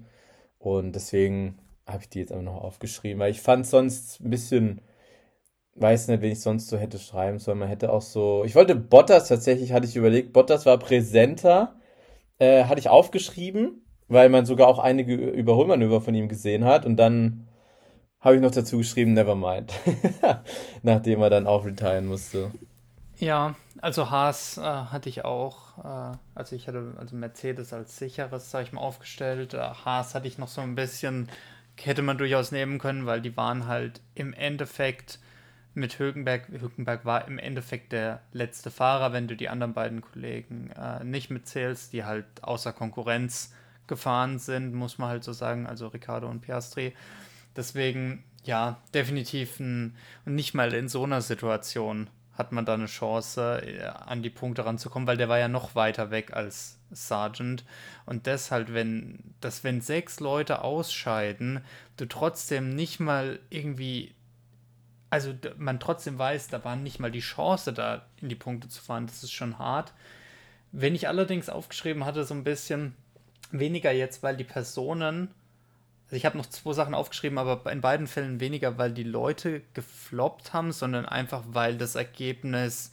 Und 0.60 0.98
deswegen 0.98 1.60
habe 1.88 2.02
ich 2.02 2.10
die 2.10 2.20
jetzt 2.20 2.34
einfach 2.34 2.44
noch 2.44 2.62
aufgeschrieben, 2.62 3.22
weil 3.22 3.32
ich 3.32 3.40
fand 3.40 3.66
sonst 3.66 4.20
ein 4.20 4.30
bisschen 4.30 4.82
weiß 5.76 6.08
nicht, 6.08 6.22
wen 6.22 6.32
ich 6.32 6.42
sonst 6.42 6.68
so 6.68 6.78
hätte 6.78 7.00
schreiben 7.00 7.40
sollen. 7.40 7.60
Man 7.60 7.68
hätte 7.68 7.92
auch 7.92 8.02
so. 8.02 8.44
Ich 8.46 8.56
wollte 8.56 8.76
Bottas 8.76 9.28
tatsächlich, 9.28 9.74
hatte 9.74 9.88
ich 9.88 9.96
überlegt. 9.96 10.34
Bottas 10.34 10.66
war 10.66 10.78
präsenter. 10.78 11.76
Äh, 12.40 12.66
hatte 12.66 12.80
ich 12.80 12.90
aufgeschrieben, 12.90 13.82
weil 14.08 14.30
man 14.30 14.46
sogar 14.46 14.68
auch 14.68 14.80
einige 14.80 15.16
Überholmanöver 15.16 16.02
von 16.02 16.16
ihm 16.16 16.28
gesehen 16.28 16.66
hat. 16.66 16.86
Und 16.86 16.98
dann 16.98 17.48
habe 18.20 18.36
ich 18.36 18.42
noch 18.42 18.52
dazu 18.52 18.78
geschrieben, 18.78 19.14
Nevermind. 19.14 19.74
Nachdem 20.82 21.22
er 21.22 21.30
dann 21.30 21.48
auch 21.48 21.66
retiren 21.66 22.06
musste. 22.06 22.52
Ja, 23.18 23.56
also 23.82 24.10
Haas 24.10 24.58
äh, 24.58 24.62
hatte 24.62 25.10
ich 25.10 25.26
auch, 25.26 25.78
äh, 25.84 26.18
also 26.36 26.56
ich 26.56 26.68
hatte 26.68 26.94
also 26.98 27.16
Mercedes 27.16 27.74
als 27.74 27.98
sicheres, 27.98 28.50
sag 28.50 28.64
ich 28.64 28.72
mal, 28.72 28.82
aufgestellt. 28.82 29.54
Äh, 29.54 29.60
Haas 29.60 30.16
hatte 30.16 30.28
ich 30.28 30.38
noch 30.38 30.48
so 30.48 30.62
ein 30.62 30.76
bisschen, 30.76 31.30
hätte 31.80 32.02
man 32.02 32.18
durchaus 32.18 32.52
nehmen 32.52 32.80
können, 32.80 33.06
weil 33.06 33.22
die 33.22 33.36
waren 33.36 33.68
halt 33.68 34.02
im 34.16 34.34
Endeffekt 34.34 35.20
mit 35.76 36.00
Hülkenberg. 36.00 36.48
Hülkenberg 36.50 37.06
war 37.06 37.28
im 37.28 37.40
Endeffekt 37.40 37.92
der 37.92 38.22
letzte 38.32 38.72
Fahrer, 38.72 39.14
wenn 39.14 39.28
du 39.28 39.36
die 39.36 39.50
anderen 39.50 39.74
beiden 39.74 40.02
Kollegen 40.02 40.72
äh, 40.72 41.04
nicht 41.04 41.30
mitzählst, 41.30 41.94
die 41.94 42.04
halt 42.04 42.26
außer 42.42 42.74
Konkurrenz 42.74 43.54
gefahren 43.88 44.40
sind, 44.40 44.74
muss 44.74 44.98
man 44.98 45.10
halt 45.10 45.24
so 45.24 45.34
sagen, 45.34 45.68
also 45.68 45.88
Ricardo 45.88 46.30
und 46.30 46.42
Piastri. 46.42 46.94
Deswegen, 47.56 48.24
ja, 48.44 48.82
definitiv 48.94 49.60
ein, 49.60 49.96
und 50.26 50.36
nicht 50.36 50.54
mal 50.54 50.74
in 50.74 50.90
so 50.90 51.04
einer 51.04 51.22
Situation 51.22 52.10
hat 52.34 52.52
man 52.52 52.66
da 52.66 52.74
eine 52.74 52.88
Chance, 52.88 53.62
äh, 53.64 53.84
an 53.84 54.24
die 54.24 54.30
Punkte 54.30 54.66
ranzukommen, 54.66 55.08
weil 55.08 55.18
der 55.18 55.30
war 55.30 55.38
ja 55.38 55.48
noch 55.48 55.76
weiter 55.76 56.12
weg 56.12 56.34
als 56.34 56.80
Sargent. 56.92 57.64
Und 58.06 58.26
deshalb, 58.26 58.74
wenn, 58.74 59.20
dass 59.40 59.64
wenn 59.64 59.82
sechs 59.82 60.20
Leute 60.20 60.64
ausscheiden, 60.64 61.64
du 61.98 62.06
trotzdem 62.06 62.76
nicht 62.76 63.00
mal 63.00 63.40
irgendwie 63.50 64.16
also 65.14 65.32
man 65.58 65.80
trotzdem 65.80 66.18
weiß, 66.18 66.48
da 66.48 66.66
war 66.66 66.76
nicht 66.76 67.00
mal 67.00 67.12
die 67.12 67.20
Chance, 67.20 67.72
da 67.72 68.08
in 68.20 68.30
die 68.30 68.36
Punkte 68.36 68.68
zu 68.68 68.82
fahren. 68.82 69.06
Das 69.06 69.22
ist 69.22 69.32
schon 69.32 69.60
hart. 69.60 69.94
Wenn 70.72 70.96
ich 70.96 71.08
allerdings 71.08 71.50
aufgeschrieben 71.50 72.04
hatte, 72.04 72.24
so 72.24 72.34
ein 72.34 72.44
bisschen 72.44 72.96
weniger 73.52 73.92
jetzt, 73.92 74.24
weil 74.24 74.36
die 74.36 74.44
Personen, 74.44 75.30
also 76.06 76.16
ich 76.16 76.26
habe 76.26 76.36
noch 76.36 76.48
zwei 76.48 76.74
Sachen 76.74 76.96
aufgeschrieben, 76.96 77.38
aber 77.38 77.72
in 77.72 77.80
beiden 77.80 78.08
Fällen 78.08 78.40
weniger, 78.40 78.80
weil 78.80 78.92
die 78.92 79.04
Leute 79.04 79.62
gefloppt 79.76 80.52
haben, 80.52 80.72
sondern 80.72 81.06
einfach, 81.06 81.44
weil 81.46 81.78
das 81.78 81.94
Ergebnis 81.94 82.92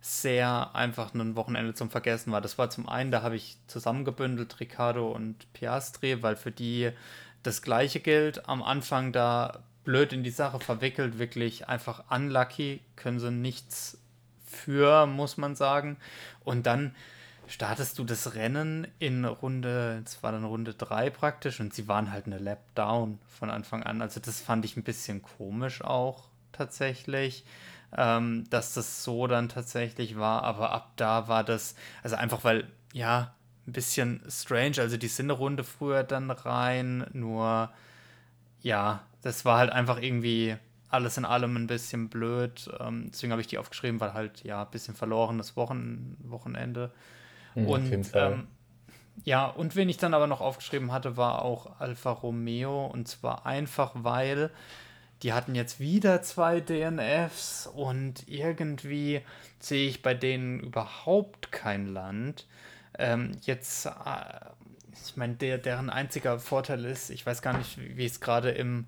sehr 0.00 0.74
einfach 0.74 1.12
ein 1.12 1.36
Wochenende 1.36 1.74
zum 1.74 1.90
Vergessen 1.90 2.32
war. 2.32 2.40
Das 2.40 2.56
war 2.56 2.70
zum 2.70 2.88
einen, 2.88 3.10
da 3.10 3.20
habe 3.20 3.36
ich 3.36 3.58
zusammengebündelt 3.66 4.58
Ricardo 4.58 5.12
und 5.12 5.52
Piastri, 5.52 6.22
weil 6.22 6.36
für 6.36 6.50
die 6.50 6.92
das 7.42 7.60
gleiche 7.60 8.00
gilt. 8.00 8.48
Am 8.48 8.62
Anfang 8.62 9.12
da 9.12 9.64
blöd 9.88 10.12
in 10.12 10.22
die 10.22 10.28
Sache 10.28 10.60
verwickelt, 10.60 11.18
wirklich 11.18 11.66
einfach 11.66 12.04
unlucky, 12.10 12.82
können 12.94 13.18
sie 13.18 13.30
nichts 13.30 13.96
für, 14.44 15.06
muss 15.06 15.38
man 15.38 15.56
sagen. 15.56 15.96
Und 16.44 16.66
dann 16.66 16.94
startest 17.46 17.98
du 17.98 18.04
das 18.04 18.34
Rennen 18.34 18.86
in 18.98 19.24
Runde, 19.24 20.02
es 20.04 20.22
war 20.22 20.30
dann 20.30 20.44
Runde 20.44 20.74
3 20.74 21.08
praktisch 21.08 21.58
und 21.60 21.72
sie 21.72 21.88
waren 21.88 22.12
halt 22.12 22.26
eine 22.26 22.36
Lap 22.36 22.58
down 22.74 23.18
von 23.38 23.48
Anfang 23.48 23.82
an. 23.82 24.02
Also 24.02 24.20
das 24.20 24.42
fand 24.42 24.66
ich 24.66 24.76
ein 24.76 24.82
bisschen 24.82 25.22
komisch 25.22 25.80
auch 25.80 26.24
tatsächlich, 26.52 27.46
ähm, 27.96 28.44
dass 28.50 28.74
das 28.74 29.02
so 29.02 29.26
dann 29.26 29.48
tatsächlich 29.48 30.18
war. 30.18 30.42
Aber 30.42 30.70
ab 30.72 30.92
da 30.96 31.28
war 31.28 31.44
das, 31.44 31.74
also 32.02 32.16
einfach 32.16 32.44
weil, 32.44 32.70
ja, 32.92 33.32
ein 33.66 33.72
bisschen 33.72 34.20
strange. 34.28 34.80
Also 34.80 34.98
die 34.98 35.08
sind 35.08 35.30
eine 35.30 35.38
Runde 35.38 35.64
früher 35.64 36.02
dann 36.02 36.30
rein, 36.30 37.06
nur 37.14 37.70
ja, 38.60 39.00
das 39.22 39.44
war 39.44 39.58
halt 39.58 39.70
einfach 39.70 40.00
irgendwie 40.00 40.56
alles 40.90 41.18
in 41.18 41.24
allem 41.24 41.56
ein 41.56 41.66
bisschen 41.66 42.08
blöd. 42.08 42.70
Ähm, 42.80 43.10
deswegen 43.12 43.32
habe 43.32 43.42
ich 43.42 43.48
die 43.48 43.58
aufgeschrieben, 43.58 44.00
weil 44.00 44.14
halt 44.14 44.42
ja 44.44 44.62
ein 44.62 44.70
bisschen 44.70 44.94
verlorenes 44.94 45.56
Wochen 45.56 46.16
Wochenende. 46.22 46.92
Mhm, 47.54 47.66
und 47.66 48.10
ähm, 48.14 48.46
ja, 49.24 49.46
und 49.46 49.76
wen 49.76 49.88
ich 49.88 49.96
dann 49.96 50.14
aber 50.14 50.26
noch 50.26 50.40
aufgeschrieben 50.40 50.92
hatte, 50.92 51.16
war 51.16 51.42
auch 51.42 51.80
Alfa 51.80 52.10
Romeo. 52.10 52.86
Und 52.86 53.08
zwar 53.08 53.46
einfach, 53.46 53.92
weil 53.94 54.50
die 55.22 55.32
hatten 55.32 55.54
jetzt 55.54 55.80
wieder 55.80 56.22
zwei 56.22 56.60
DNFs 56.60 57.66
und 57.66 58.28
irgendwie 58.28 59.20
sehe 59.58 59.88
ich 59.88 60.02
bei 60.02 60.14
denen 60.14 60.60
überhaupt 60.60 61.50
kein 61.50 61.88
Land. 61.88 62.46
Ähm, 62.98 63.32
jetzt, 63.42 63.86
äh, 63.86 63.90
ich 64.92 65.16
meine, 65.16 65.34
der, 65.34 65.58
deren 65.58 65.90
einziger 65.90 66.38
Vorteil 66.38 66.84
ist, 66.84 67.10
ich 67.10 67.26
weiß 67.26 67.42
gar 67.42 67.56
nicht, 67.56 67.78
wie 67.78 68.06
es 68.06 68.20
gerade 68.20 68.50
im, 68.50 68.86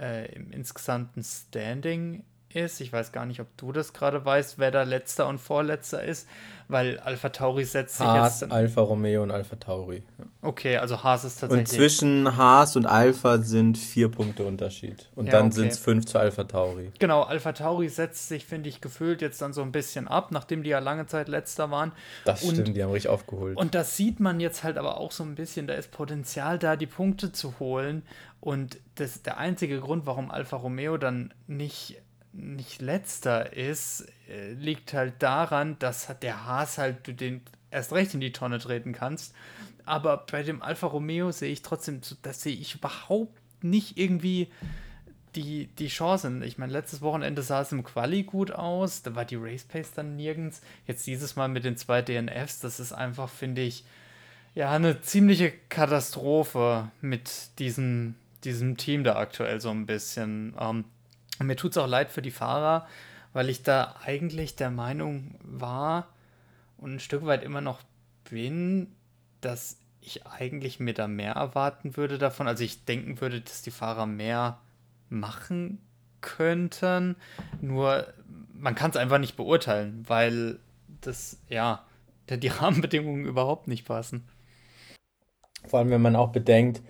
äh, 0.00 0.32
im 0.34 0.50
insgesamten 0.50 1.22
Standing 1.22 2.24
ist. 2.54 2.80
Ich 2.80 2.92
weiß 2.92 3.12
gar 3.12 3.26
nicht, 3.26 3.40
ob 3.40 3.46
du 3.56 3.72
das 3.72 3.92
gerade 3.92 4.24
weißt, 4.24 4.58
wer 4.58 4.70
da 4.70 4.82
letzter 4.82 5.28
und 5.28 5.38
vorletzter 5.38 6.02
ist, 6.02 6.28
weil 6.68 6.98
Alpha 7.00 7.30
Tauri 7.30 7.64
setzt 7.64 7.98
sich 7.98 8.06
Haas, 8.06 8.40
jetzt. 8.40 8.52
Alfa 8.52 8.80
Romeo 8.80 9.22
und 9.22 9.30
Alpha 9.30 9.56
Tauri. 9.56 10.02
Ja. 10.18 10.24
Okay, 10.42 10.76
also 10.76 11.02
Haas 11.02 11.24
ist 11.24 11.40
tatsächlich. 11.40 11.68
Und 11.68 11.74
zwischen 11.74 12.36
Haas 12.36 12.76
und 12.76 12.86
Alpha 12.86 13.38
sind 13.38 13.76
vier 13.76 14.08
Punkte 14.08 14.44
Unterschied. 14.44 15.08
Und 15.14 15.26
ja, 15.26 15.32
dann 15.32 15.46
okay. 15.46 15.56
sind 15.56 15.72
es 15.72 15.78
fünf 15.78 16.06
zu 16.06 16.18
Alpha 16.18 16.44
Tauri. 16.44 16.92
Genau, 16.98 17.22
Alpha 17.22 17.52
Tauri 17.52 17.88
setzt 17.88 18.28
sich, 18.28 18.44
finde 18.44 18.68
ich, 18.68 18.80
gefühlt 18.80 19.22
jetzt 19.22 19.42
dann 19.42 19.52
so 19.52 19.62
ein 19.62 19.72
bisschen 19.72 20.08
ab, 20.08 20.30
nachdem 20.30 20.62
die 20.62 20.70
ja 20.70 20.78
lange 20.78 21.06
Zeit 21.06 21.28
letzter 21.28 21.70
waren. 21.70 21.92
Das 22.24 22.42
und, 22.42 22.54
stimmt, 22.54 22.76
die 22.76 22.82
haben 22.82 22.92
richtig 22.92 23.10
aufgeholt. 23.10 23.56
Und 23.56 23.74
das 23.74 23.96
sieht 23.96 24.20
man 24.20 24.40
jetzt 24.40 24.64
halt 24.64 24.78
aber 24.78 24.98
auch 24.98 25.12
so 25.12 25.24
ein 25.24 25.34
bisschen, 25.34 25.66
da 25.66 25.74
ist 25.74 25.90
Potenzial 25.90 26.58
da, 26.58 26.76
die 26.76 26.86
Punkte 26.86 27.32
zu 27.32 27.58
holen. 27.58 28.02
Und 28.40 28.78
das, 28.94 29.22
der 29.22 29.38
einzige 29.38 29.80
Grund, 29.80 30.06
warum 30.06 30.30
Alfa 30.30 30.56
Romeo 30.56 30.96
dann 30.96 31.34
nicht 31.46 32.00
nicht 32.32 32.80
letzter 32.80 33.52
ist, 33.52 34.06
äh, 34.28 34.52
liegt 34.52 34.92
halt 34.92 35.14
daran, 35.22 35.78
dass 35.78 36.08
der 36.22 36.46
Haas 36.46 36.78
halt 36.78 37.06
du 37.06 37.14
den 37.14 37.42
erst 37.70 37.92
recht 37.92 38.14
in 38.14 38.20
die 38.20 38.32
Tonne 38.32 38.58
treten 38.58 38.92
kannst. 38.92 39.34
Aber 39.84 40.18
bei 40.30 40.42
dem 40.42 40.62
Alfa 40.62 40.86
Romeo 40.86 41.32
sehe 41.32 41.52
ich 41.52 41.62
trotzdem, 41.62 42.00
das 42.22 42.42
sehe 42.42 42.54
ich 42.54 42.76
überhaupt 42.76 43.38
nicht 43.62 43.98
irgendwie 43.98 44.48
die, 45.34 45.66
die 45.66 45.88
Chancen. 45.88 46.42
Ich 46.42 46.58
meine, 46.58 46.72
letztes 46.72 47.02
Wochenende 47.02 47.42
sah 47.42 47.62
es 47.62 47.72
im 47.72 47.84
Quali 47.84 48.24
gut 48.24 48.50
aus, 48.50 49.02
da 49.02 49.14
war 49.14 49.24
die 49.24 49.36
Race 49.36 49.64
Pace 49.64 49.92
dann 49.92 50.16
nirgends. 50.16 50.60
Jetzt 50.86 51.06
dieses 51.06 51.36
Mal 51.36 51.48
mit 51.48 51.64
den 51.64 51.76
zwei 51.76 52.02
DNFs, 52.02 52.60
das 52.60 52.80
ist 52.80 52.92
einfach, 52.92 53.28
finde 53.28 53.62
ich, 53.62 53.84
ja, 54.54 54.72
eine 54.72 55.00
ziemliche 55.00 55.52
Katastrophe 55.68 56.90
mit 57.00 57.58
diesem, 57.60 58.16
diesem 58.42 58.76
Team 58.76 59.04
da 59.04 59.16
aktuell 59.16 59.60
so 59.60 59.70
ein 59.70 59.86
bisschen. 59.86 60.54
Ähm, 60.58 60.84
und 61.40 61.46
mir 61.46 61.56
tut 61.56 61.72
es 61.72 61.78
auch 61.78 61.88
leid 61.88 62.10
für 62.10 62.20
die 62.20 62.30
Fahrer, 62.30 62.86
weil 63.32 63.48
ich 63.48 63.62
da 63.62 63.96
eigentlich 64.04 64.56
der 64.56 64.70
Meinung 64.70 65.36
war 65.42 66.06
und 66.76 66.94
ein 66.94 67.00
Stück 67.00 67.24
weit 67.24 67.42
immer 67.42 67.62
noch 67.62 67.80
bin, 68.28 68.94
dass 69.40 69.78
ich 70.02 70.26
eigentlich 70.26 70.80
mir 70.80 70.92
da 70.92 71.08
mehr 71.08 71.32
erwarten 71.32 71.96
würde 71.96 72.18
davon. 72.18 72.46
Also 72.46 72.62
ich 72.62 72.84
denken 72.84 73.22
würde, 73.22 73.40
dass 73.40 73.62
die 73.62 73.70
Fahrer 73.70 74.04
mehr 74.04 74.58
machen 75.08 75.80
könnten. 76.20 77.16
Nur 77.62 78.06
man 78.52 78.74
kann 78.74 78.90
es 78.90 78.98
einfach 78.98 79.18
nicht 79.18 79.36
beurteilen, 79.36 80.04
weil 80.06 80.58
das, 81.00 81.40
ja, 81.48 81.86
die 82.28 82.48
Rahmenbedingungen 82.48 83.24
überhaupt 83.24 83.66
nicht 83.66 83.86
passen. 83.86 84.28
Vor 85.66 85.78
allem, 85.78 85.90
wenn 85.90 86.02
man 86.02 86.16
auch 86.16 86.32
bedenkt, 86.32 86.82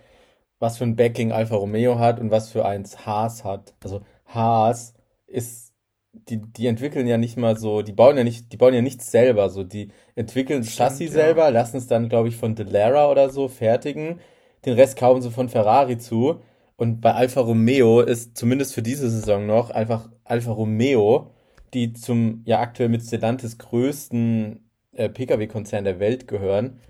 was 0.58 0.78
für 0.78 0.84
ein 0.84 0.96
Backing 0.96 1.30
Alfa 1.30 1.54
Romeo 1.54 2.00
hat 2.00 2.18
und 2.18 2.32
was 2.32 2.50
für 2.50 2.64
eins 2.64 3.06
Haas 3.06 3.44
hat. 3.44 3.74
Also 3.84 4.04
Haas 4.34 4.94
ist, 5.26 5.72
die, 6.12 6.38
die 6.38 6.66
entwickeln 6.66 7.06
ja 7.06 7.18
nicht 7.18 7.36
mal 7.36 7.56
so, 7.56 7.82
die 7.82 7.92
bauen 7.92 8.16
ja 8.16 8.24
nicht, 8.24 8.52
die 8.52 8.56
bauen 8.56 8.74
ja 8.74 8.82
nichts 8.82 9.10
selber, 9.10 9.48
so, 9.50 9.64
die 9.64 9.92
entwickeln 10.14 10.62
das 10.62 10.76
Chassis 10.76 11.08
ja. 11.08 11.12
selber, 11.12 11.50
lassen 11.50 11.76
es 11.76 11.86
dann, 11.86 12.08
glaube 12.08 12.28
ich, 12.28 12.36
von 12.36 12.54
Delara 12.54 13.10
oder 13.10 13.30
so 13.30 13.48
fertigen, 13.48 14.20
den 14.64 14.74
Rest 14.74 14.96
kaufen 14.96 15.22
sie 15.22 15.30
von 15.30 15.48
Ferrari 15.48 15.98
zu. 15.98 16.40
Und 16.76 17.00
bei 17.00 17.12
Alfa 17.12 17.42
Romeo 17.42 18.00
ist 18.00 18.38
zumindest 18.38 18.74
für 18.74 18.82
diese 18.82 19.10
Saison 19.10 19.46
noch 19.46 19.70
einfach 19.70 20.08
Alfa 20.24 20.52
Romeo, 20.52 21.30
die 21.74 21.92
zum 21.92 22.42
ja 22.46 22.60
aktuell 22.60 22.88
mit 22.88 23.02
Stellantis 23.02 23.58
größten 23.58 24.70
äh, 24.94 25.08
Pkw-Konzern 25.08 25.84
der 25.84 26.00
Welt 26.00 26.26
gehören. 26.26 26.80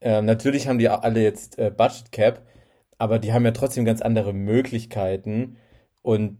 Ähm, 0.00 0.24
natürlich 0.26 0.68
haben 0.68 0.78
die 0.78 0.88
alle 0.88 1.22
jetzt 1.22 1.58
äh, 1.58 1.70
Budget 1.70 2.12
Cap, 2.12 2.42
aber 2.98 3.18
die 3.18 3.32
haben 3.32 3.44
ja 3.44 3.50
trotzdem 3.52 3.84
ganz 3.84 4.02
andere 4.02 4.32
Möglichkeiten. 4.32 5.56
Und 6.02 6.38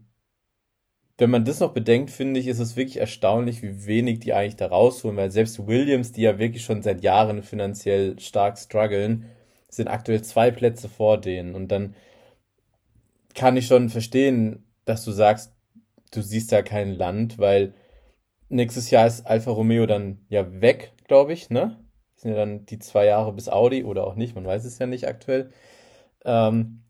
wenn 1.17 1.29
man 1.29 1.45
das 1.45 1.59
noch 1.61 1.73
bedenkt, 1.73 2.11
finde 2.11 2.39
ich, 2.39 2.47
ist 2.47 2.59
es 2.59 2.75
wirklich 2.75 2.97
erstaunlich, 2.97 3.61
wie 3.63 3.85
wenig 3.85 4.19
die 4.19 4.33
eigentlich 4.33 4.57
da 4.57 4.67
rausholen, 4.67 5.17
weil 5.17 5.31
selbst 5.31 5.65
Williams, 5.65 6.11
die 6.11 6.23
ja 6.23 6.39
wirklich 6.39 6.63
schon 6.63 6.81
seit 6.81 7.03
Jahren 7.03 7.41
finanziell 7.43 8.19
stark 8.19 8.57
strugglen, 8.57 9.25
sind 9.69 9.87
aktuell 9.87 10.21
zwei 10.23 10.51
Plätze 10.51 10.89
vor 10.89 11.19
denen. 11.19 11.55
Und 11.55 11.69
dann 11.71 11.95
kann 13.33 13.57
ich 13.57 13.67
schon 13.67 13.89
verstehen, 13.89 14.65
dass 14.85 15.05
du 15.05 15.11
sagst, 15.11 15.53
du 16.11 16.21
siehst 16.21 16.51
da 16.51 16.61
kein 16.61 16.91
Land, 16.93 17.37
weil 17.39 17.73
nächstes 18.49 18.89
Jahr 18.91 19.07
ist 19.07 19.25
Alfa 19.25 19.51
Romeo 19.51 19.85
dann 19.85 20.19
ja 20.29 20.61
weg, 20.61 20.93
glaube 21.07 21.33
ich, 21.33 21.49
ne? 21.49 21.79
Sind 22.15 22.31
ja 22.31 22.37
dann 22.37 22.65
die 22.65 22.79
zwei 22.79 23.05
Jahre 23.05 23.33
bis 23.33 23.49
Audi 23.49 23.83
oder 23.83 24.07
auch 24.07 24.15
nicht, 24.15 24.35
man 24.35 24.45
weiß 24.45 24.65
es 24.65 24.79
ja 24.79 24.87
nicht 24.87 25.07
aktuell. 25.07 25.51
Ähm, 26.25 26.84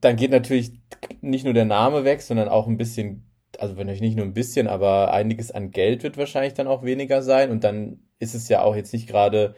dann 0.00 0.16
geht 0.16 0.30
natürlich 0.30 0.72
nicht 1.20 1.44
nur 1.44 1.54
der 1.54 1.64
Name 1.64 2.04
weg, 2.04 2.22
sondern 2.22 2.48
auch 2.48 2.66
ein 2.66 2.76
bisschen, 2.76 3.30
also 3.58 3.76
wenn 3.76 3.88
euch 3.88 4.00
nicht 4.00 4.16
nur 4.16 4.24
ein 4.24 4.34
bisschen, 4.34 4.66
aber 4.66 5.12
einiges 5.12 5.50
an 5.50 5.70
Geld 5.70 6.02
wird 6.02 6.16
wahrscheinlich 6.16 6.54
dann 6.54 6.66
auch 6.66 6.82
weniger 6.82 7.22
sein. 7.22 7.50
Und 7.50 7.64
dann 7.64 8.00
ist 8.18 8.34
es 8.34 8.48
ja 8.48 8.62
auch 8.62 8.76
jetzt 8.76 8.92
nicht 8.92 9.08
gerade 9.08 9.54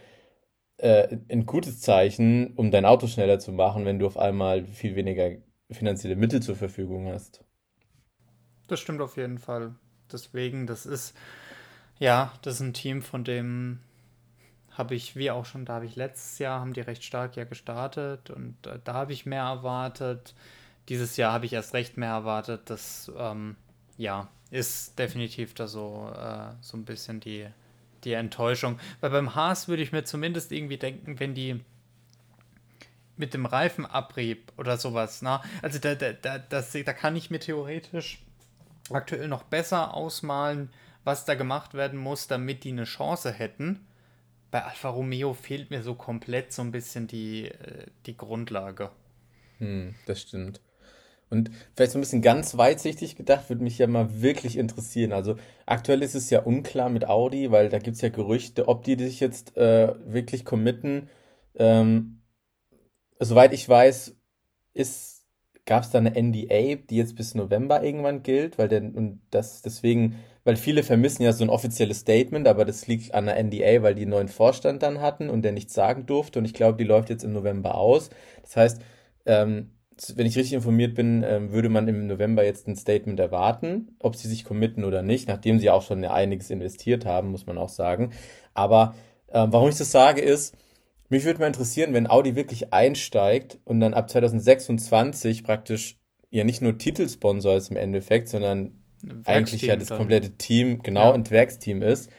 äh, 0.78 1.18
ein 1.28 1.46
gutes 1.46 1.80
Zeichen, 1.80 2.54
um 2.56 2.70
dein 2.70 2.84
Auto 2.84 3.06
schneller 3.06 3.38
zu 3.38 3.52
machen, 3.52 3.84
wenn 3.84 3.98
du 3.98 4.06
auf 4.06 4.16
einmal 4.16 4.64
viel 4.64 4.96
weniger 4.96 5.30
finanzielle 5.70 6.16
Mittel 6.16 6.42
zur 6.42 6.56
Verfügung 6.56 7.08
hast. 7.08 7.44
Das 8.68 8.80
stimmt 8.80 9.00
auf 9.00 9.16
jeden 9.16 9.38
Fall. 9.38 9.74
Deswegen, 10.12 10.66
das 10.66 10.86
ist, 10.86 11.16
ja, 11.98 12.32
das 12.42 12.54
ist 12.54 12.60
ein 12.60 12.72
Team, 12.72 13.02
von 13.02 13.24
dem 13.24 13.80
habe 14.70 14.94
ich, 14.94 15.16
wie 15.16 15.30
auch 15.30 15.44
schon, 15.44 15.64
da 15.64 15.74
habe 15.74 15.86
ich 15.86 15.96
letztes 15.96 16.38
Jahr, 16.38 16.60
haben 16.60 16.72
die 16.72 16.80
recht 16.80 17.04
stark 17.04 17.36
ja 17.36 17.44
gestartet 17.44 18.30
und 18.30 18.66
äh, 18.66 18.78
da 18.84 18.94
habe 18.94 19.12
ich 19.12 19.26
mehr 19.26 19.42
erwartet. 19.42 20.34
Dieses 20.88 21.16
Jahr 21.16 21.32
habe 21.32 21.46
ich 21.46 21.52
erst 21.52 21.74
recht 21.74 21.96
mehr 21.96 22.10
erwartet. 22.10 22.62
Das, 22.66 23.10
ähm, 23.16 23.56
ja, 23.96 24.28
ist 24.50 24.98
definitiv 24.98 25.54
da 25.54 25.66
so, 25.66 26.12
äh, 26.16 26.52
so 26.60 26.76
ein 26.76 26.84
bisschen 26.84 27.20
die, 27.20 27.46
die 28.04 28.12
Enttäuschung. 28.12 28.78
Weil 29.00 29.10
beim 29.10 29.34
Haas 29.34 29.68
würde 29.68 29.82
ich 29.82 29.92
mir 29.92 30.04
zumindest 30.04 30.52
irgendwie 30.52 30.78
denken, 30.78 31.20
wenn 31.20 31.34
die 31.34 31.60
mit 33.16 33.34
dem 33.34 33.44
Reifenabrieb 33.44 34.52
oder 34.56 34.78
sowas, 34.78 35.20
na, 35.20 35.42
also 35.60 35.78
da, 35.78 35.94
da, 35.94 36.12
da, 36.14 36.38
das, 36.38 36.72
da 36.72 36.92
kann 36.94 37.16
ich 37.16 37.30
mir 37.30 37.38
theoretisch 37.38 38.22
aktuell 38.90 39.28
noch 39.28 39.42
besser 39.42 39.92
ausmalen, 39.92 40.70
was 41.04 41.26
da 41.26 41.34
gemacht 41.34 41.74
werden 41.74 41.98
muss, 41.98 42.28
damit 42.28 42.64
die 42.64 42.72
eine 42.72 42.84
Chance 42.84 43.30
hätten 43.30 43.86
bei 44.50 44.64
Alfa 44.64 44.88
Romeo 44.88 45.32
fehlt 45.34 45.70
mir 45.70 45.82
so 45.82 45.94
komplett 45.94 46.52
so 46.52 46.62
ein 46.62 46.72
bisschen 46.72 47.06
die, 47.06 47.46
äh, 47.46 47.86
die 48.06 48.16
Grundlage. 48.16 48.90
Hm, 49.58 49.94
das 50.06 50.20
stimmt. 50.22 50.60
Und 51.28 51.50
vielleicht 51.76 51.92
so 51.92 51.98
ein 51.98 52.00
bisschen 52.00 52.22
ganz 52.22 52.56
weitsichtig 52.56 53.14
gedacht, 53.14 53.48
würde 53.48 53.62
mich 53.62 53.78
ja 53.78 53.86
mal 53.86 54.20
wirklich 54.20 54.56
interessieren. 54.56 55.12
Also 55.12 55.36
aktuell 55.64 56.02
ist 56.02 56.16
es 56.16 56.28
ja 56.30 56.40
unklar 56.40 56.88
mit 56.88 57.06
Audi, 57.06 57.52
weil 57.52 57.68
da 57.68 57.78
gibt 57.78 57.94
es 57.94 58.02
ja 58.02 58.08
Gerüchte, 58.08 58.66
ob 58.66 58.82
die 58.82 58.98
sich 58.98 59.20
jetzt 59.20 59.56
äh, 59.56 59.94
wirklich 60.04 60.44
committen. 60.44 61.08
Ähm, 61.54 62.22
soweit 63.20 63.52
ich 63.52 63.68
weiß, 63.68 64.16
gab 65.70 65.84
es 65.84 65.90
da 65.90 65.98
eine 65.98 66.20
NDA, 66.20 66.74
die 66.74 66.96
jetzt 66.96 67.14
bis 67.14 67.36
November 67.36 67.82
irgendwann 67.84 68.24
gilt, 68.24 68.58
weil 68.58 68.66
der, 68.66 68.82
und 68.82 69.20
das 69.30 69.62
deswegen, 69.62 70.16
weil 70.50 70.56
viele 70.56 70.82
vermissen 70.82 71.22
ja 71.22 71.32
so 71.32 71.44
ein 71.44 71.48
offizielles 71.48 72.00
Statement, 72.00 72.48
aber 72.48 72.64
das 72.64 72.88
liegt 72.88 73.14
an 73.14 73.26
der 73.26 73.40
NDA, 73.40 73.84
weil 73.84 73.94
die 73.94 74.02
einen 74.02 74.10
neuen 74.10 74.26
Vorstand 74.26 74.82
dann 74.82 75.00
hatten 75.00 75.30
und 75.30 75.42
der 75.42 75.52
nichts 75.52 75.74
sagen 75.74 76.06
durfte 76.06 76.40
und 76.40 76.44
ich 76.44 76.54
glaube, 76.54 76.76
die 76.76 76.82
läuft 76.82 77.08
jetzt 77.08 77.22
im 77.22 77.32
November 77.32 77.76
aus. 77.76 78.10
Das 78.42 78.56
heißt, 78.56 78.82
ähm, 79.26 79.70
wenn 80.16 80.26
ich 80.26 80.36
richtig 80.36 80.54
informiert 80.54 80.96
bin, 80.96 81.22
ähm, 81.24 81.52
würde 81.52 81.68
man 81.68 81.86
im 81.86 82.08
November 82.08 82.44
jetzt 82.44 82.66
ein 82.66 82.74
Statement 82.74 83.20
erwarten, 83.20 83.94
ob 84.00 84.16
sie 84.16 84.26
sich 84.26 84.44
committen 84.44 84.82
oder 84.82 85.02
nicht, 85.02 85.28
nachdem 85.28 85.60
sie 85.60 85.70
auch 85.70 85.82
schon 85.82 86.04
einiges 86.04 86.50
investiert 86.50 87.06
haben, 87.06 87.30
muss 87.30 87.46
man 87.46 87.56
auch 87.56 87.68
sagen. 87.68 88.10
Aber 88.52 88.96
ähm, 89.32 89.52
warum 89.52 89.68
ich 89.68 89.78
das 89.78 89.92
sage, 89.92 90.20
ist, 90.20 90.56
mich 91.10 91.24
würde 91.24 91.38
mal 91.38 91.46
interessieren, 91.46 91.94
wenn 91.94 92.10
Audi 92.10 92.34
wirklich 92.34 92.72
einsteigt 92.72 93.60
und 93.62 93.78
dann 93.78 93.94
ab 93.94 94.10
2026 94.10 95.44
praktisch 95.44 95.96
ja 96.30 96.42
nicht 96.42 96.60
nur 96.60 96.76
Titelsponsor 96.76 97.54
ist 97.54 97.70
im 97.70 97.76
Endeffekt, 97.76 98.28
sondern 98.28 98.79
eigentlich 99.24 99.62
ja 99.62 99.76
das 99.76 99.88
komplette 99.88 100.30
Team, 100.32 100.82
genau, 100.82 101.08
ja. 101.08 101.12
ein 101.12 101.28
Werksteam 101.30 101.82
ist. 101.82 102.10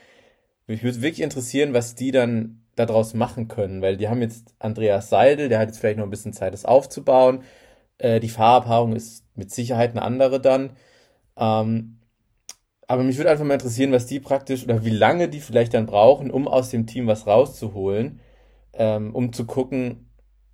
Mich 0.68 0.84
würde 0.84 1.02
wirklich 1.02 1.22
interessieren, 1.22 1.74
was 1.74 1.96
die 1.96 2.12
dann 2.12 2.64
daraus 2.76 3.14
machen 3.14 3.48
können, 3.48 3.82
weil 3.82 3.98
die 3.98 4.08
haben 4.08 4.22
jetzt 4.22 4.54
Andreas 4.60 5.10
Seidel, 5.10 5.50
der 5.50 5.60
hat 5.60 5.68
jetzt 5.68 5.80
vielleicht 5.80 5.98
noch 5.98 6.06
ein 6.06 6.12
bisschen 6.12 6.34
Zeit, 6.34 6.54
das 6.54 6.66
aufzubauen. 6.66 7.44
Äh, 7.98 8.20
die 8.20 8.30
Fahrerpaarung 8.30 8.96
ist 8.96 9.26
mit 9.36 9.52
Sicherheit 9.52 9.92
eine 9.92 10.02
andere 10.02 10.40
dann. 10.40 10.72
Ähm, 11.38 11.98
aber 12.88 13.04
mich 13.04 13.18
würde 13.18 13.30
einfach 13.30 13.46
mal 13.46 13.54
interessieren, 13.54 13.92
was 13.92 14.06
die 14.06 14.20
praktisch 14.20 14.64
oder 14.64 14.84
wie 14.86 14.90
lange 14.90 15.30
die 15.30 15.40
vielleicht 15.40 15.74
dann 15.74 15.86
brauchen, 15.86 16.32
um 16.32 16.48
aus 16.48 16.70
dem 16.70 16.88
Team 16.88 17.08
was 17.08 17.28
rauszuholen 17.28 18.20
ähm, 18.74 19.14
um 19.14 19.34
zu 19.34 19.46
gucken, 19.46 20.10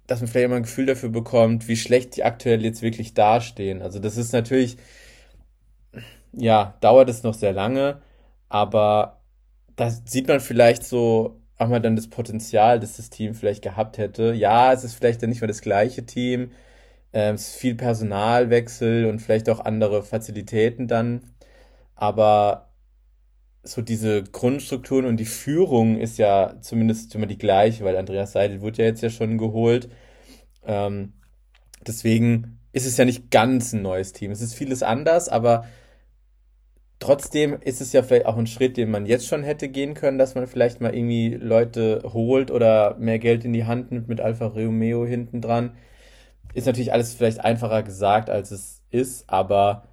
dass 0.07 0.21
man 0.21 0.27
vielleicht 0.27 0.49
mal 0.49 0.57
ein 0.57 0.63
Gefühl 0.63 0.85
dafür 0.85 1.09
bekommt, 1.09 1.67
wie 1.67 1.75
schlecht 1.75 2.15
die 2.15 2.23
aktuell 2.23 2.63
jetzt 2.63 2.81
wirklich 2.81 3.13
dastehen. 3.13 3.81
Also 3.81 3.99
das 3.99 4.17
ist 4.17 4.33
natürlich, 4.33 4.77
ja, 6.33 6.75
dauert 6.81 7.09
es 7.09 7.23
noch 7.23 7.33
sehr 7.33 7.53
lange, 7.53 8.01
aber 8.49 9.21
da 9.75 9.89
sieht 9.89 10.27
man 10.27 10.39
vielleicht 10.39 10.83
so 10.83 11.41
auch 11.57 11.67
mal 11.69 11.81
dann 11.81 11.95
das 11.95 12.07
Potenzial, 12.09 12.79
das 12.79 12.97
das 12.97 13.09
Team 13.09 13.33
vielleicht 13.33 13.63
gehabt 13.63 13.97
hätte. 13.97 14.33
Ja, 14.33 14.73
es 14.73 14.83
ist 14.83 14.93
vielleicht 14.95 15.23
dann 15.23 15.29
nicht 15.29 15.41
mehr 15.41 15.47
das 15.47 15.61
gleiche 15.61 16.05
Team, 16.05 16.51
äh, 17.11 17.31
es 17.33 17.49
ist 17.49 17.55
viel 17.57 17.75
Personalwechsel 17.75 19.05
und 19.05 19.19
vielleicht 19.19 19.49
auch 19.49 19.59
andere 19.59 20.03
Fazilitäten 20.03 20.87
dann, 20.87 21.21
aber 21.95 22.67
so 23.63 23.81
diese 23.81 24.23
Grundstrukturen 24.23 25.05
und 25.05 25.17
die 25.17 25.25
Führung 25.25 25.97
ist 25.99 26.17
ja 26.17 26.55
zumindest 26.61 27.13
immer 27.15 27.25
die 27.27 27.37
gleiche, 27.37 27.83
weil 27.83 27.97
Andreas 27.97 28.31
Seidel 28.33 28.61
wurde 28.61 28.83
ja 28.83 28.85
jetzt 28.89 29.01
ja 29.01 29.09
schon 29.09 29.37
geholt. 29.37 29.89
Ähm, 30.65 31.13
deswegen 31.85 32.59
ist 32.71 32.85
es 32.85 32.97
ja 32.97 33.05
nicht 33.05 33.31
ganz 33.31 33.73
ein 33.73 33.81
neues 33.81 34.13
Team. 34.13 34.31
Es 34.31 34.41
ist 34.41 34.53
vieles 34.53 34.83
anders, 34.83 35.29
aber 35.29 35.65
trotzdem 36.99 37.57
ist 37.61 37.81
es 37.81 37.93
ja 37.93 38.03
vielleicht 38.03 38.25
auch 38.25 38.37
ein 38.37 38.47
Schritt, 38.47 38.77
den 38.77 38.91
man 38.91 39.05
jetzt 39.05 39.27
schon 39.27 39.43
hätte 39.43 39.69
gehen 39.69 39.93
können, 39.93 40.17
dass 40.17 40.35
man 40.35 40.47
vielleicht 40.47 40.81
mal 40.81 40.95
irgendwie 40.95 41.35
Leute 41.35 42.01
holt 42.05 42.51
oder 42.51 42.95
mehr 42.99 43.19
Geld 43.19 43.45
in 43.45 43.53
die 43.53 43.65
Hand 43.65 43.91
nimmt 43.91 44.07
mit 44.07 44.21
Alfa 44.21 44.47
Romeo 44.47 45.05
hinten 45.05 45.41
dran. 45.41 45.75
Ist 46.53 46.65
natürlich 46.65 46.93
alles 46.93 47.13
vielleicht 47.13 47.39
einfacher 47.39 47.83
gesagt, 47.83 48.29
als 48.29 48.51
es 48.51 48.81
ist, 48.89 49.29
aber 49.29 49.87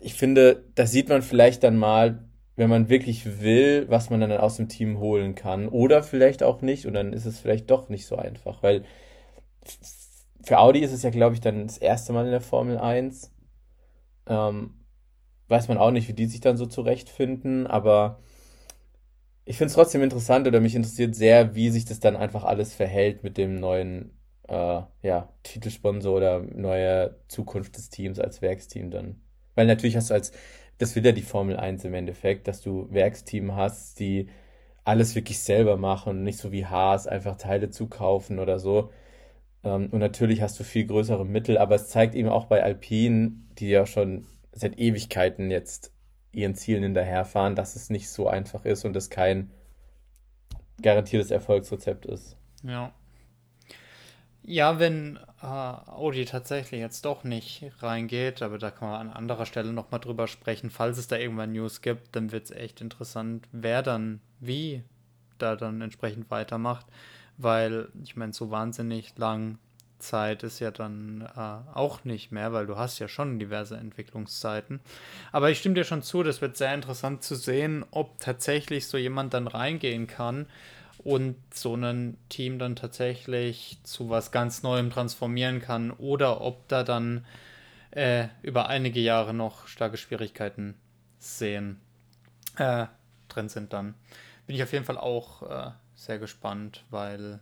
ich 0.00 0.14
finde, 0.14 0.64
da 0.74 0.86
sieht 0.86 1.08
man 1.08 1.22
vielleicht 1.22 1.64
dann 1.64 1.78
mal, 1.78 2.24
wenn 2.56 2.68
man 2.68 2.88
wirklich 2.88 3.40
will, 3.40 3.86
was 3.88 4.10
man 4.10 4.20
dann 4.20 4.32
aus 4.32 4.56
dem 4.56 4.68
Team 4.68 4.98
holen 4.98 5.34
kann. 5.34 5.66
Oder 5.66 6.02
vielleicht 6.02 6.42
auch 6.42 6.60
nicht. 6.60 6.86
Und 6.86 6.92
dann 6.94 7.12
ist 7.14 7.24
es 7.24 7.40
vielleicht 7.40 7.70
doch 7.70 7.88
nicht 7.88 8.06
so 8.06 8.16
einfach. 8.16 8.62
Weil 8.62 8.84
für 10.42 10.58
Audi 10.58 10.80
ist 10.80 10.92
es 10.92 11.02
ja, 11.02 11.10
glaube 11.10 11.34
ich, 11.34 11.40
dann 11.40 11.66
das 11.66 11.78
erste 11.78 12.12
Mal 12.12 12.26
in 12.26 12.32
der 12.32 12.42
Formel 12.42 12.76
1. 12.76 13.32
Ähm, 14.28 14.83
weiß 15.48 15.68
man 15.68 15.78
auch 15.78 15.90
nicht, 15.90 16.08
wie 16.08 16.14
die 16.14 16.26
sich 16.26 16.40
dann 16.40 16.56
so 16.56 16.66
zurechtfinden. 16.66 17.66
Aber 17.66 18.20
ich 19.44 19.58
finde 19.58 19.68
es 19.68 19.74
trotzdem 19.74 20.02
interessant 20.02 20.46
oder 20.46 20.60
mich 20.60 20.74
interessiert 20.74 21.14
sehr, 21.14 21.54
wie 21.54 21.70
sich 21.70 21.84
das 21.84 22.00
dann 22.00 22.16
einfach 22.16 22.44
alles 22.44 22.74
verhält 22.74 23.22
mit 23.22 23.36
dem 23.36 23.60
neuen 23.60 24.12
äh, 24.48 24.82
ja, 25.02 25.28
Titelsponsor 25.42 26.16
oder 26.16 26.40
neue 26.40 27.16
Zukunft 27.28 27.76
des 27.76 27.90
Teams 27.90 28.18
als 28.18 28.42
Werksteam 28.42 28.90
dann. 28.90 29.20
Weil 29.54 29.66
natürlich 29.66 29.96
hast 29.96 30.10
du 30.10 30.14
als 30.14 30.32
das 30.78 30.96
will 30.96 31.04
ja 31.04 31.12
die 31.12 31.22
Formel 31.22 31.56
1 31.56 31.84
im 31.84 31.94
Endeffekt, 31.94 32.48
dass 32.48 32.60
du 32.60 32.88
Werksteam 32.90 33.54
hast, 33.54 34.00
die 34.00 34.28
alles 34.84 35.14
wirklich 35.14 35.38
selber 35.40 35.76
machen 35.76 36.10
und 36.10 36.22
nicht 36.24 36.38
so 36.38 36.52
wie 36.52 36.66
Haas 36.66 37.06
einfach 37.06 37.36
Teile 37.36 37.70
zukaufen 37.70 38.38
oder 38.38 38.58
so. 38.58 38.90
Ähm, 39.64 39.88
und 39.90 40.00
natürlich 40.00 40.42
hast 40.42 40.58
du 40.60 40.64
viel 40.64 40.86
größere 40.86 41.24
Mittel, 41.26 41.58
aber 41.58 41.76
es 41.76 41.88
zeigt 41.88 42.14
eben 42.14 42.28
auch 42.28 42.46
bei 42.46 42.62
Alpine, 42.62 43.32
die 43.58 43.68
ja 43.68 43.86
schon 43.86 44.26
seit 44.54 44.78
Ewigkeiten 44.78 45.50
jetzt 45.50 45.92
ihren 46.32 46.54
Zielen 46.54 46.82
hinterherfahren, 46.82 47.54
dass 47.54 47.76
es 47.76 47.90
nicht 47.90 48.10
so 48.10 48.28
einfach 48.28 48.64
ist 48.64 48.84
und 48.84 48.96
es 48.96 49.10
kein 49.10 49.50
garantiertes 50.82 51.30
Erfolgsrezept 51.30 52.06
ist. 52.06 52.36
Ja. 52.62 52.92
Ja, 54.46 54.78
wenn 54.78 55.18
äh, 55.40 55.46
Audi 55.46 56.26
tatsächlich 56.26 56.80
jetzt 56.80 57.06
doch 57.06 57.24
nicht 57.24 57.64
reingeht, 57.78 58.42
aber 58.42 58.58
da 58.58 58.70
kann 58.70 58.90
man 58.90 59.00
an 59.00 59.10
anderer 59.10 59.46
Stelle 59.46 59.72
nochmal 59.72 60.00
drüber 60.00 60.26
sprechen. 60.26 60.68
Falls 60.68 60.98
es 60.98 61.06
da 61.06 61.16
irgendwann 61.16 61.52
News 61.52 61.80
gibt, 61.80 62.14
dann 62.14 62.30
wird 62.30 62.44
es 62.44 62.50
echt 62.50 62.82
interessant, 62.82 63.48
wer 63.52 63.82
dann 63.82 64.20
wie 64.40 64.82
da 65.38 65.56
dann 65.56 65.80
entsprechend 65.80 66.30
weitermacht, 66.30 66.86
weil 67.38 67.88
ich 68.02 68.16
meine, 68.16 68.34
so 68.34 68.50
wahnsinnig 68.50 69.16
lang 69.16 69.58
Zeit 70.04 70.42
ist 70.42 70.60
ja 70.60 70.70
dann 70.70 71.28
äh, 71.36 71.76
auch 71.76 72.04
nicht 72.04 72.32
mehr, 72.32 72.52
weil 72.52 72.66
du 72.66 72.76
hast 72.76 72.98
ja 72.98 73.08
schon 73.08 73.38
diverse 73.38 73.76
Entwicklungszeiten. 73.76 74.80
Aber 75.32 75.50
ich 75.50 75.58
stimme 75.58 75.74
dir 75.74 75.84
schon 75.84 76.02
zu, 76.02 76.22
das 76.22 76.40
wird 76.40 76.56
sehr 76.56 76.74
interessant 76.74 77.22
zu 77.22 77.34
sehen, 77.34 77.84
ob 77.90 78.20
tatsächlich 78.20 78.86
so 78.86 78.96
jemand 78.96 79.34
dann 79.34 79.46
reingehen 79.46 80.06
kann 80.06 80.46
und 80.98 81.36
so 81.52 81.74
ein 81.74 82.16
Team 82.28 82.58
dann 82.58 82.76
tatsächlich 82.76 83.78
zu 83.82 84.10
was 84.10 84.32
ganz 84.32 84.62
Neuem 84.62 84.90
transformieren 84.90 85.60
kann 85.60 85.90
oder 85.90 86.40
ob 86.40 86.68
da 86.68 86.82
dann 86.82 87.24
äh, 87.90 88.28
über 88.42 88.68
einige 88.68 89.00
Jahre 89.00 89.34
noch 89.34 89.66
starke 89.66 89.96
Schwierigkeiten 89.96 90.74
sehen 91.18 91.80
äh, 92.56 92.86
drin 93.28 93.48
sind 93.48 93.72
dann. 93.72 93.94
Bin 94.46 94.56
ich 94.56 94.62
auf 94.62 94.72
jeden 94.72 94.84
Fall 94.84 94.98
auch 94.98 95.42
äh, 95.42 95.70
sehr 95.94 96.18
gespannt, 96.18 96.84
weil 96.90 97.40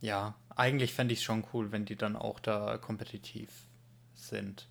ja, 0.00 0.34
eigentlich 0.58 0.92
fände 0.92 1.12
ich 1.14 1.20
es 1.20 1.24
schon 1.24 1.44
cool, 1.52 1.72
wenn 1.72 1.84
die 1.84 1.96
dann 1.96 2.16
auch 2.16 2.40
da 2.40 2.78
kompetitiv 2.78 3.48
sind. 4.14 4.68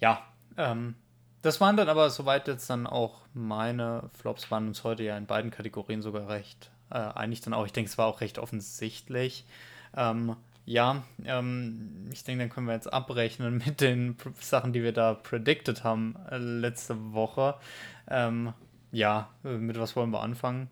Ja, 0.00 0.22
ähm, 0.56 0.96
das 1.42 1.60
waren 1.60 1.76
dann 1.76 1.88
aber 1.88 2.10
soweit 2.10 2.48
jetzt 2.48 2.68
dann 2.68 2.86
auch 2.86 3.20
meine 3.32 4.10
Flops, 4.12 4.50
waren 4.50 4.66
uns 4.66 4.82
heute 4.82 5.04
ja 5.04 5.16
in 5.16 5.26
beiden 5.26 5.50
Kategorien 5.50 6.02
sogar 6.02 6.28
recht 6.28 6.70
äh, 6.90 6.96
einig 6.96 7.40
dann 7.40 7.54
auch. 7.54 7.66
Ich 7.66 7.72
denke, 7.72 7.88
es 7.88 7.98
war 7.98 8.06
auch 8.06 8.20
recht 8.20 8.38
offensichtlich. 8.38 9.44
Ähm, 9.96 10.36
ja, 10.64 11.04
ähm, 11.24 12.08
ich 12.12 12.24
denke, 12.24 12.42
dann 12.42 12.50
können 12.50 12.66
wir 12.66 12.74
jetzt 12.74 12.92
abrechnen 12.92 13.58
mit 13.66 13.80
den 13.80 14.16
Sachen, 14.40 14.72
die 14.72 14.82
wir 14.82 14.92
da 14.92 15.14
predicted 15.14 15.84
haben 15.84 16.16
äh, 16.28 16.38
letzte 16.38 17.12
Woche. 17.12 17.54
Ähm, 18.08 18.52
ja, 18.90 19.30
äh, 19.44 19.56
mit 19.56 19.78
was 19.78 19.94
wollen 19.94 20.10
wir 20.10 20.22
anfangen? 20.22 20.68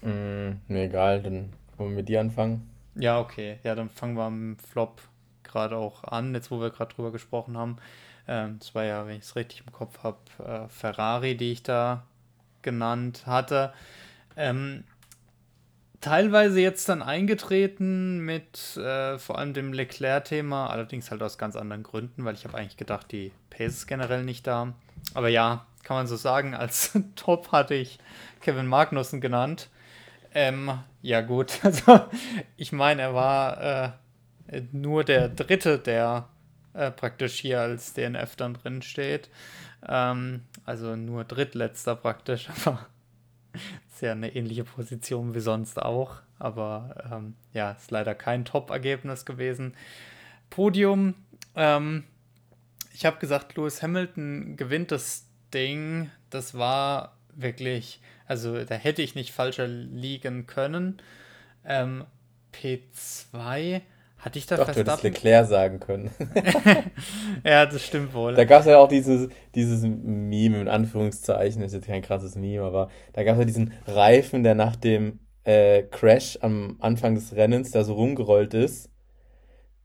Mm, 0.00 0.60
mir 0.68 0.84
egal, 0.84 1.22
dann 1.22 1.52
wollen 1.76 1.90
wir 1.90 1.96
mit 1.96 2.08
dir 2.08 2.20
anfangen. 2.20 2.68
Ja, 2.94 3.18
okay. 3.18 3.58
Ja, 3.64 3.74
dann 3.74 3.90
fangen 3.90 4.16
wir 4.16 4.24
am 4.24 4.56
Flop 4.58 5.00
gerade 5.42 5.76
auch 5.76 6.04
an, 6.04 6.34
jetzt 6.34 6.50
wo 6.50 6.60
wir 6.60 6.70
gerade 6.70 6.94
drüber 6.94 7.12
gesprochen 7.12 7.56
haben. 7.56 7.76
Ähm, 8.26 8.58
das 8.58 8.74
war 8.74 8.84
ja, 8.84 9.06
wenn 9.06 9.16
ich 9.16 9.24
es 9.24 9.36
richtig 9.36 9.62
im 9.66 9.72
Kopf 9.72 10.02
habe, 10.02 10.18
äh, 10.38 10.68
Ferrari, 10.68 11.36
die 11.36 11.52
ich 11.52 11.62
da 11.62 12.04
genannt 12.62 13.26
hatte. 13.26 13.72
Ähm, 14.36 14.84
teilweise 16.00 16.60
jetzt 16.60 16.88
dann 16.88 17.02
eingetreten 17.02 18.20
mit 18.20 18.76
äh, 18.76 19.18
vor 19.18 19.38
allem 19.38 19.54
dem 19.54 19.72
Leclerc-Thema, 19.72 20.68
allerdings 20.68 21.10
halt 21.10 21.22
aus 21.22 21.38
ganz 21.38 21.56
anderen 21.56 21.82
Gründen, 21.82 22.24
weil 22.24 22.34
ich 22.34 22.44
habe 22.44 22.56
eigentlich 22.56 22.76
gedacht, 22.76 23.12
die 23.12 23.32
Pace 23.50 23.72
ist 23.72 23.86
generell 23.86 24.24
nicht 24.24 24.46
da. 24.46 24.74
Aber 25.14 25.28
ja, 25.28 25.66
kann 25.82 25.96
man 25.96 26.06
so 26.06 26.16
sagen, 26.16 26.54
als 26.54 26.98
Top 27.16 27.52
hatte 27.52 27.74
ich 27.74 27.98
Kevin 28.40 28.66
Magnussen 28.66 29.20
genannt. 29.20 29.68
Ähm, 30.34 30.78
ja 31.00 31.20
gut, 31.20 31.60
also 31.62 32.00
ich 32.56 32.72
meine, 32.72 33.02
er 33.02 33.14
war 33.14 33.96
äh, 34.50 34.62
nur 34.72 35.04
der 35.04 35.28
Dritte, 35.28 35.78
der 35.78 36.28
äh, 36.74 36.90
praktisch 36.90 37.34
hier 37.40 37.60
als 37.60 37.94
DNF 37.94 38.36
dann 38.36 38.54
drin 38.54 38.82
steht. 38.82 39.30
Ähm, 39.88 40.42
also 40.64 40.96
nur 40.96 41.24
drittletzter 41.24 41.94
praktisch, 41.96 42.48
aber 42.64 42.86
ist 43.92 44.02
ja 44.02 44.12
eine 44.12 44.34
ähnliche 44.34 44.64
Position 44.64 45.34
wie 45.34 45.40
sonst 45.40 45.80
auch. 45.80 46.20
Aber 46.40 47.10
ähm, 47.10 47.36
ja, 47.52 47.70
ist 47.70 47.92
leider 47.92 48.14
kein 48.14 48.44
Top-Ergebnis 48.44 49.24
gewesen. 49.24 49.74
Podium, 50.50 51.14
ähm, 51.54 52.04
ich 52.92 53.06
habe 53.06 53.18
gesagt, 53.18 53.56
Lewis 53.56 53.82
Hamilton 53.82 54.56
gewinnt 54.56 54.90
das 54.90 55.26
Ding. 55.52 56.10
Das 56.30 56.54
war 56.58 57.13
wirklich, 57.36 58.00
also 58.26 58.64
da 58.64 58.74
hätte 58.74 59.02
ich 59.02 59.14
nicht 59.14 59.32
falscher 59.32 59.66
liegen 59.66 60.46
können. 60.46 61.00
Ähm, 61.64 62.04
P2 62.52 63.82
Hatte 64.18 64.38
ich 64.38 64.46
da 64.46 64.56
Doch, 64.56 64.70
du 64.70 64.80
hättest 64.80 65.02
Verstappen? 65.02 65.02
Leclerc 65.02 65.46
sagen 65.48 65.80
können. 65.80 66.10
Ja, 67.44 67.66
das 67.66 67.84
stimmt 67.84 68.14
wohl. 68.14 68.34
Da 68.34 68.44
gab 68.44 68.60
es 68.60 68.66
ja 68.66 68.78
auch 68.78 68.88
dieses, 68.88 69.28
dieses 69.54 69.82
Meme, 69.82 70.60
in 70.60 70.68
Anführungszeichen, 70.68 71.62
ist 71.62 71.74
jetzt 71.74 71.86
kein 71.86 72.02
krasses 72.02 72.34
Meme, 72.36 72.62
aber 72.64 72.90
da 73.12 73.22
gab 73.24 73.34
es 73.34 73.40
ja 73.40 73.44
diesen 73.44 73.72
Reifen, 73.86 74.42
der 74.42 74.54
nach 74.54 74.76
dem 74.76 75.20
äh, 75.44 75.82
Crash 75.84 76.38
am 76.40 76.76
Anfang 76.80 77.14
des 77.14 77.34
Rennens 77.36 77.70
da 77.70 77.84
so 77.84 77.94
rumgerollt 77.94 78.54
ist. 78.54 78.90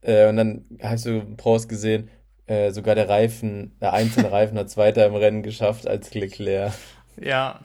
Äh, 0.02 0.30
und 0.30 0.38
dann 0.38 0.66
hast 0.82 1.06
du 1.06 1.22
Prost 1.36 1.68
gesehen, 1.70 2.10
äh, 2.48 2.72
sogar 2.72 2.96
der 2.96 3.10
Reifen, 3.10 3.78
der 3.82 3.94
einzelne 3.94 4.32
Reifen 4.32 4.58
hat 4.58 4.70
Zweiter 4.70 5.06
im 5.06 5.16
Rennen 5.16 5.44
geschafft 5.44 5.88
als 5.88 6.14
Leclerc. 6.14 6.74
Ja, 7.22 7.60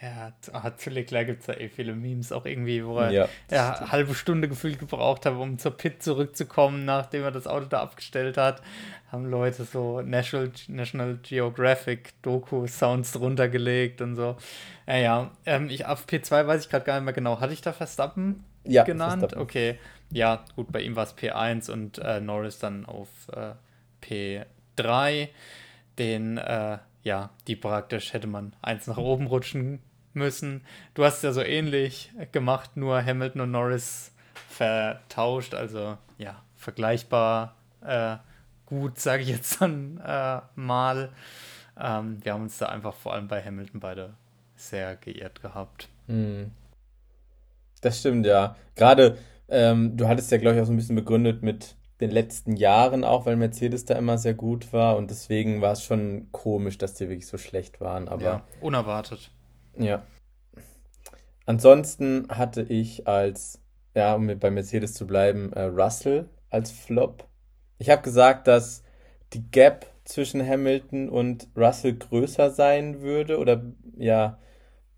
ja, 0.00 0.32
zu- 0.40 0.54
ah, 0.54 0.76
zu 0.76 0.90
Leclerc 0.90 1.26
gibt 1.26 1.40
es 1.40 1.48
ja 1.48 1.54
eh 1.54 1.68
viele 1.68 1.92
Memes, 1.92 2.30
auch 2.30 2.46
irgendwie, 2.46 2.84
wo 2.84 2.98
er 3.00 3.10
Ja, 3.10 3.28
ja, 3.50 3.74
eine 3.74 3.90
halbe 3.90 4.14
Stunde 4.14 4.48
gefühlt 4.48 4.78
gebraucht 4.78 5.26
hat, 5.26 5.34
um 5.34 5.58
zur 5.58 5.76
Pit 5.76 6.02
zurückzukommen, 6.04 6.84
nachdem 6.84 7.24
er 7.24 7.32
das 7.32 7.48
Auto 7.48 7.66
da 7.66 7.80
abgestellt 7.82 8.36
hat. 8.36 8.62
Haben 9.10 9.26
Leute 9.28 9.64
so 9.64 10.00
National, 10.02 10.52
National 10.68 11.16
Geographic 11.22 12.12
Doku-Sounds 12.22 13.10
drunter 13.12 13.48
gelegt 13.48 14.00
und 14.00 14.14
so. 14.14 14.36
Ja, 14.86 14.96
ja. 14.96 15.30
Ähm, 15.46 15.68
ich, 15.68 15.84
auf 15.86 16.06
P2 16.06 16.46
weiß 16.46 16.64
ich 16.64 16.70
gerade 16.70 16.84
gar 16.84 16.94
nicht 16.96 17.04
mehr 17.04 17.14
genau. 17.14 17.40
Hatte 17.40 17.52
ich 17.52 17.60
da 17.62 17.72
Verstappen 17.72 18.44
Ja, 18.64 18.84
genannt? 18.84 19.20
Verstappen. 19.20 19.42
Okay. 19.42 19.78
Ja, 20.10 20.44
gut, 20.56 20.70
bei 20.70 20.80
ihm 20.82 20.94
war 20.94 21.04
es 21.04 21.14
P1 21.16 21.70
und 21.70 21.98
äh, 21.98 22.20
Norris 22.20 22.58
dann 22.58 22.86
auf 22.86 23.08
äh, 23.32 23.54
P3. 24.76 25.28
Den, 25.98 26.38
äh, 26.38 26.78
ja, 27.02 27.30
die 27.46 27.56
praktisch 27.56 28.12
hätte 28.12 28.26
man 28.26 28.54
eins 28.62 28.86
nach 28.86 28.98
oben 28.98 29.26
rutschen 29.26 29.80
müssen. 30.12 30.62
Du 30.94 31.04
hast 31.04 31.22
ja 31.22 31.32
so 31.32 31.42
ähnlich 31.42 32.12
gemacht, 32.32 32.76
nur 32.76 33.04
Hamilton 33.04 33.42
und 33.42 33.50
Norris 33.50 34.12
vertauscht, 34.48 35.54
also 35.54 35.96
ja, 36.18 36.42
vergleichbar 36.56 37.54
äh, 37.80 38.16
gut, 38.66 38.98
sage 38.98 39.22
ich 39.22 39.28
jetzt 39.28 39.60
dann 39.60 39.98
äh, 40.04 40.40
mal. 40.54 41.10
Ähm, 41.78 42.18
wir 42.22 42.32
haben 42.32 42.42
uns 42.42 42.58
da 42.58 42.66
einfach 42.66 42.94
vor 42.94 43.14
allem 43.14 43.28
bei 43.28 43.42
Hamilton 43.42 43.80
beide 43.80 44.14
sehr 44.56 44.96
geehrt 44.96 45.40
gehabt. 45.40 45.88
Hm. 46.06 46.50
Das 47.80 48.00
stimmt, 48.00 48.26
ja. 48.26 48.56
Gerade, 48.74 49.16
ähm, 49.48 49.96
du 49.96 50.08
hattest 50.08 50.30
ja, 50.32 50.38
glaube 50.38 50.56
ich, 50.56 50.62
auch 50.62 50.66
so 50.66 50.72
ein 50.72 50.76
bisschen 50.76 50.96
begründet 50.96 51.42
mit 51.42 51.76
den 52.00 52.10
letzten 52.10 52.56
Jahren 52.56 53.04
auch, 53.04 53.26
weil 53.26 53.36
Mercedes 53.36 53.84
da 53.84 53.94
immer 53.94 54.18
sehr 54.18 54.34
gut 54.34 54.72
war 54.72 54.96
und 54.96 55.10
deswegen 55.10 55.60
war 55.60 55.72
es 55.72 55.82
schon 55.82 56.28
komisch, 56.32 56.78
dass 56.78 56.94
die 56.94 57.08
wirklich 57.08 57.26
so 57.26 57.38
schlecht 57.38 57.80
waren, 57.80 58.08
aber 58.08 58.22
ja, 58.22 58.44
unerwartet. 58.60 59.30
ja. 59.76 60.02
Ansonsten 61.46 62.28
hatte 62.28 62.62
ich 62.62 63.08
als, 63.08 63.62
ja, 63.94 64.14
um 64.14 64.26
bei 64.38 64.50
Mercedes 64.50 64.94
zu 64.94 65.06
bleiben, 65.06 65.52
äh, 65.54 65.62
Russell 65.62 66.28
als 66.50 66.70
Flop. 66.70 67.26
Ich 67.78 67.88
habe 67.90 68.02
gesagt, 68.02 68.46
dass 68.46 68.82
die 69.32 69.50
Gap 69.50 69.86
zwischen 70.04 70.46
Hamilton 70.46 71.08
und 71.08 71.48
Russell 71.56 71.96
größer 71.96 72.50
sein 72.50 73.00
würde 73.00 73.38
oder 73.38 73.62
ja, 73.96 74.38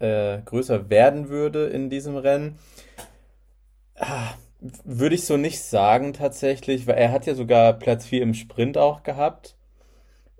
äh, 0.01 0.41
größer 0.43 0.91
werden 0.91 1.29
würde 1.29 1.67
in 1.69 1.91
diesem 1.91 2.17
Rennen. 2.17 2.59
Ah, 3.97 4.35
würde 4.61 5.15
ich 5.15 5.25
so 5.27 5.37
nicht 5.37 5.63
sagen 5.63 6.13
tatsächlich, 6.13 6.87
weil 6.87 6.97
er 6.97 7.13
hat 7.13 7.27
ja 7.27 7.35
sogar 7.35 7.73
Platz 7.75 8.07
4 8.07 8.23
im 8.23 8.35
Sprint 8.35 8.77
auch 8.77 9.03
gehabt, 9.03 9.57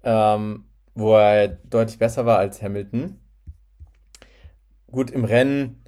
ähm, 0.03 0.65
wo 0.95 1.15
er 1.17 1.49
deutlich 1.49 1.99
besser 1.99 2.27
war 2.27 2.39
als 2.39 2.63
Hamilton. 2.63 3.19
Gut, 4.91 5.11
im 5.11 5.25
Rennen 5.25 5.85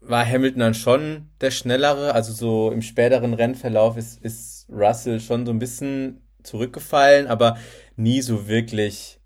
war 0.00 0.26
Hamilton 0.26 0.60
dann 0.60 0.74
schon 0.74 1.30
der 1.40 1.50
Schnellere, 1.50 2.14
also 2.14 2.32
so 2.32 2.70
im 2.70 2.82
späteren 2.82 3.34
Rennverlauf 3.34 3.96
ist, 3.96 4.22
ist 4.22 4.66
Russell 4.70 5.20
schon 5.20 5.44
so 5.44 5.52
ein 5.52 5.58
bisschen 5.58 6.22
zurückgefallen, 6.42 7.26
aber 7.26 7.58
nie 7.96 8.22
so 8.22 8.48
wirklich 8.48 9.20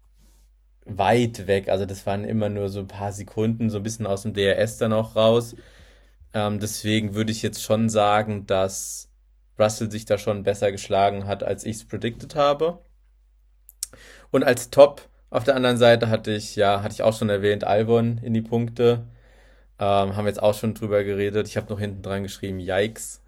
weit 0.85 1.47
weg. 1.47 1.69
Also 1.69 1.87
das 1.87 2.07
waren 2.07 2.25
immer 2.25 2.49
nur 2.49 2.69
so 2.69 2.81
ein 2.81 2.89
paar 2.89 3.13
Sekunden, 3.13 3.71
so 3.71 3.79
ein 3.79 3.83
bisschen 3.83 4.07
aus 4.07 4.23
dem 4.23 4.35
DRS 4.35 4.79
dann 4.79 4.93
auch 4.93 5.15
raus. 5.15 5.55
Ähm, 6.35 6.61
deswegen 6.61 7.15
würde 7.15 7.33
ich 7.33 7.43
jetzt 7.43 7.63
schon 7.63 7.89
sagen, 7.89 8.47
dass 8.47 9.11
Russell 9.59 9.91
sich 9.91 10.05
da 10.05 10.19
schon 10.19 10.43
besser 10.43 10.73
geschlagen 10.73 11.27
hat, 11.27 11.43
als 11.43 11.65
ich 11.65 11.77
es 11.77 11.85
predicted 11.85 12.35
habe. 12.35 12.79
Und 14.31 14.45
als 14.45 14.71
Top 14.71 15.09
auf 15.31 15.45
der 15.45 15.57
anderen 15.57 15.77
Seite 15.79 16.09
hatte 16.09 16.33
ich, 16.33 16.57
ja, 16.57 16.83
hatte 16.83 16.95
ich 16.95 17.03
auch 17.03 17.17
schon 17.17 17.29
erwähnt, 17.29 17.65
Albon 17.65 18.19
in 18.23 18.35
die 18.35 18.43
Punkte. 18.43 19.07
Ähm, 19.79 20.17
haben 20.17 20.25
wir 20.25 20.29
jetzt 20.29 20.43
auch 20.43 20.55
schon 20.55 20.75
drüber 20.75 21.05
geredet. 21.05 21.49
Ich 21.49 21.57
habe 21.57 21.71
noch 21.71 21.81
hinten 21.81 22.03
dran 22.03 22.23
geschrieben, 22.23 22.61
Yikes. 22.61 23.23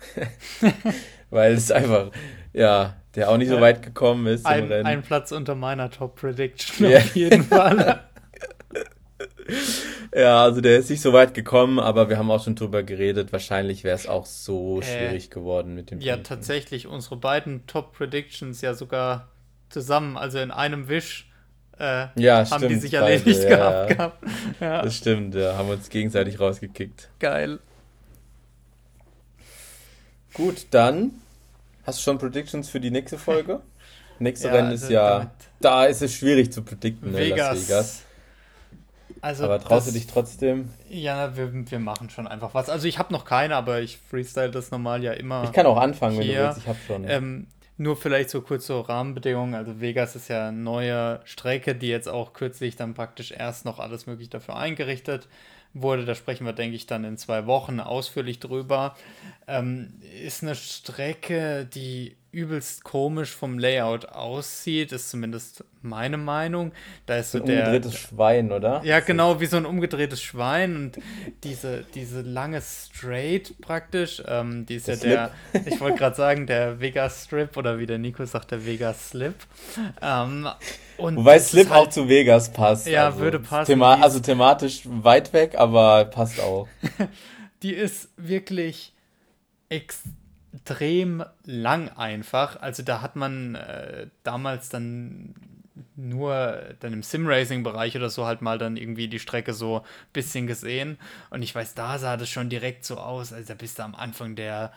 Weil 1.31 1.55
es 1.55 1.70
einfach, 1.72 2.10
ja, 2.52 2.97
der 3.14 3.31
auch 3.31 3.36
nicht 3.39 3.48
so 3.48 3.60
weit 3.60 3.82
gekommen 3.82 4.26
ist 4.26 4.47
Ein, 4.47 4.70
ein 4.70 5.02
Platz 5.02 5.32
unter 5.32 5.55
meiner 5.55 5.90
Top 5.90 6.16
Prediction 6.16 6.90
Ja. 6.90 6.98
auf 6.98 7.16
jeden 7.16 7.44
Fall. 7.44 8.01
Ja, 10.14 10.43
also 10.43 10.60
der 10.60 10.78
ist 10.78 10.90
nicht 10.90 11.01
so 11.02 11.12
weit 11.12 11.35
gekommen, 11.35 11.78
aber 11.78 12.09
wir 12.09 12.18
haben 12.18 12.31
auch 12.31 12.43
schon 12.43 12.56
drüber 12.56 12.82
geredet. 12.82 13.32
Wahrscheinlich 13.32 13.85
wäre 13.85 13.94
es 13.94 14.06
auch 14.09 14.26
so 14.26 14.81
Äh, 14.81 14.85
schwierig 14.85 15.31
geworden 15.31 15.74
mit 15.74 15.90
dem 15.90 16.01
ja, 16.01 16.14
Punkten. 16.14 16.28
tatsächlich, 16.28 16.86
unsere 16.86 17.16
beiden 17.16 17.66
Top 17.66 17.93
Predictions 17.97 18.60
ja 18.60 18.74
sogar 18.74 19.28
zusammen, 19.70 20.16
also 20.16 20.39
in 20.39 20.51
einem 20.51 20.89
Wisch, 20.89 21.31
äh, 21.78 22.06
Ja, 22.16 22.48
haben 22.51 22.60
die 22.62 22.66
stimmt, 22.66 22.82
sich 22.82 22.93
beide, 22.93 23.05
erledigt 23.12 23.43
ja, 23.44 23.48
gehabt. 23.48 23.90
ja. 23.90 23.94
gehabt. 23.97 24.24
Ja, 24.60 24.82
Das 24.82 24.97
stimmt, 24.97 25.35
ja, 25.35 25.56
haben 25.56 25.68
uns 25.68 25.89
gegenseitig 25.90 26.39
rausgekickt. 26.40 27.09
geil. 27.18 27.59
Gut, 30.32 30.66
dann 30.70 31.12
hast 31.86 31.98
du 32.01 32.02
schon 32.02 32.18
Predictions 32.18 32.68
für 32.68 32.81
die 32.81 32.90
nächste 32.90 33.18
Folge? 33.18 33.60
Nächste 34.20 34.47
Ja, 34.48 34.55
Rennen 34.55 34.68
also 34.70 34.85
ist 34.86 34.90
ja, 34.93 35.18
damit- 35.18 35.31
da 35.60 35.85
ist 35.86 36.02
es 36.02 36.14
schwierig 36.14 36.52
zu 36.52 36.62
predikten, 36.62 37.12
ne, 37.12 37.18
Vegas. 37.18 37.39
Las 37.39 37.68
Vegas. 37.68 38.02
Also 39.24 39.44
Aber 39.44 39.59
traust 39.59 39.86
du 39.86 39.90
das- 39.90 39.94
dich 39.94 40.06
trotzdem? 40.06 40.68
Ja, 40.90 41.34
wir, 41.34 41.51
wir 41.70 41.78
machen 41.78 42.10
schon 42.10 42.28
einfach 42.28 42.52
was. 42.52 42.68
Also 42.68 42.86
ich 42.86 42.98
habe 42.98 43.10
noch 43.10 43.24
keine, 43.24 43.56
aber 43.56 43.80
ich 43.80 43.96
freestyle 43.96 44.51
das 44.51 44.70
normal 44.70 45.02
ja 45.02 45.12
immer. 45.12 45.44
Ich 45.44 45.52
kann 45.52 45.64
auch 45.64 45.78
anfangen, 45.78 46.18
wenn 46.18 46.26
du 46.26 46.32
Hier, 46.32 46.44
willst. 46.44 46.59
Ich 46.59 46.68
habe 46.68 46.78
schon. 46.86 47.09
Ähm, 47.09 47.46
nur 47.78 47.96
vielleicht 47.96 48.28
so 48.28 48.42
kurz 48.42 48.66
so 48.66 48.80
Rahmenbedingungen. 48.82 49.55
Also 49.55 49.80
Vegas 49.80 50.14
ist 50.14 50.28
ja 50.28 50.48
eine 50.48 50.59
neue 50.59 51.20
Strecke, 51.24 51.74
die 51.74 51.88
jetzt 51.88 52.09
auch 52.09 52.34
kürzlich 52.34 52.76
dann 52.76 52.92
praktisch 52.92 53.32
erst 53.32 53.64
noch 53.64 53.78
alles 53.78 54.06
möglich 54.06 54.28
dafür 54.28 54.56
eingerichtet 54.56 55.26
wurde. 55.72 56.05
Da 56.05 56.14
sprechen 56.14 56.44
wir, 56.44 56.52
denke 56.52 56.76
ich, 56.76 56.86
dann 56.86 57.02
in 57.05 57.16
zwei 57.16 57.46
Wochen 57.46 57.80
ausführlich 57.80 58.40
drüber. 58.40 58.94
Ähm, 59.48 59.94
ist 60.22 60.42
eine 60.42 60.55
Strecke, 60.55 61.64
die 61.64 62.14
übelst 62.35 62.85
komisch 62.85 63.31
vom 63.31 63.59
Layout 63.59 64.06
aussieht, 64.11 64.93
ist 64.93 65.09
zumindest 65.11 65.65
meine 65.82 66.16
Meinung. 66.16 66.73
Da 67.06 67.16
ist 67.19 67.32
so 67.32 67.39
ein 67.39 67.47
der, 67.47 67.66
umgedrehtes 67.66 67.98
Schwein, 67.98 68.51
oder? 68.52 68.82
ja, 68.85 69.01
genau, 69.01 69.40
wie 69.40 69.47
so 69.47 69.56
ein 69.56 69.65
umgedrehtes 69.66 70.20
Schwein 70.23 70.77
und 70.77 70.98
diese, 71.44 71.85
diese 71.94 72.23
lange 72.23 72.61
Straight 72.61 73.55
praktisch, 73.61 74.23
ähm, 74.27 74.66
die 74.66 74.74
ist 74.74 74.89
Der 74.89 74.97
ja 74.97 75.31
der, 75.52 75.65
ich 75.66 75.81
wollte 75.81 75.98
gerade 75.98 76.16
sagen, 76.16 76.47
der 76.47 76.81
Vegas 76.81 77.24
Strip 77.24 77.56
oder 77.56 77.78
wie 77.78 77.86
der 77.86 77.98
Nico 77.98 78.24
sagt, 78.24 78.51
der 78.51 78.66
Vegas 78.66 79.11
Slip. 79.11 79.35
Ähm, 80.02 80.48
und 80.97 81.16
Wobei 81.16 81.39
Slip 81.39 81.70
halt- 81.70 81.86
auch 81.86 81.90
zu 81.90 82.09
Vegas 82.09 82.52
passt. 82.52 82.86
Ja, 82.86 83.06
also, 83.06 83.20
würde 83.20 83.39
passen. 83.40 83.66
Thema 83.73 84.02
also 84.02 84.20
thematisch 84.20 84.82
weit 84.85 85.32
weg, 85.32 85.55
aber 85.56 86.05
passt 86.06 86.40
auch. 86.40 86.69
die 87.62 87.73
ist 87.73 88.09
wirklich 88.16 88.93
extrem 89.69 90.23
lang 91.44 91.89
einfach. 91.90 92.60
Also 92.60 92.82
da 92.82 93.01
hat 93.01 93.16
man 93.16 93.55
äh, 93.55 94.09
damals 94.22 94.68
dann 94.68 95.35
nur 95.97 96.74
dann 96.81 96.93
im 96.93 97.02
Sim-Racing-Bereich 97.02 97.97
oder 97.97 98.10
so 98.10 98.26
halt 98.26 98.43
mal 98.43 98.59
dann 98.59 98.76
irgendwie 98.76 99.09
die 99.09 99.18
Strecke 99.18 99.52
so 99.52 99.81
ein 99.81 99.85
bisschen 100.12 100.47
gesehen. 100.47 100.98
Und 101.31 101.43
ich 101.43 101.55
weiß, 101.55 101.74
da 101.74 101.98
sah 101.98 102.16
das 102.16 102.28
schon 102.28 102.48
direkt 102.48 102.85
so 102.85 102.97
aus. 102.98 103.32
Also 103.32 103.48
da 103.48 103.55
bist 103.55 103.78
du 103.78 103.82
am 103.82 103.94
Anfang 103.94 104.36
der, 104.36 104.72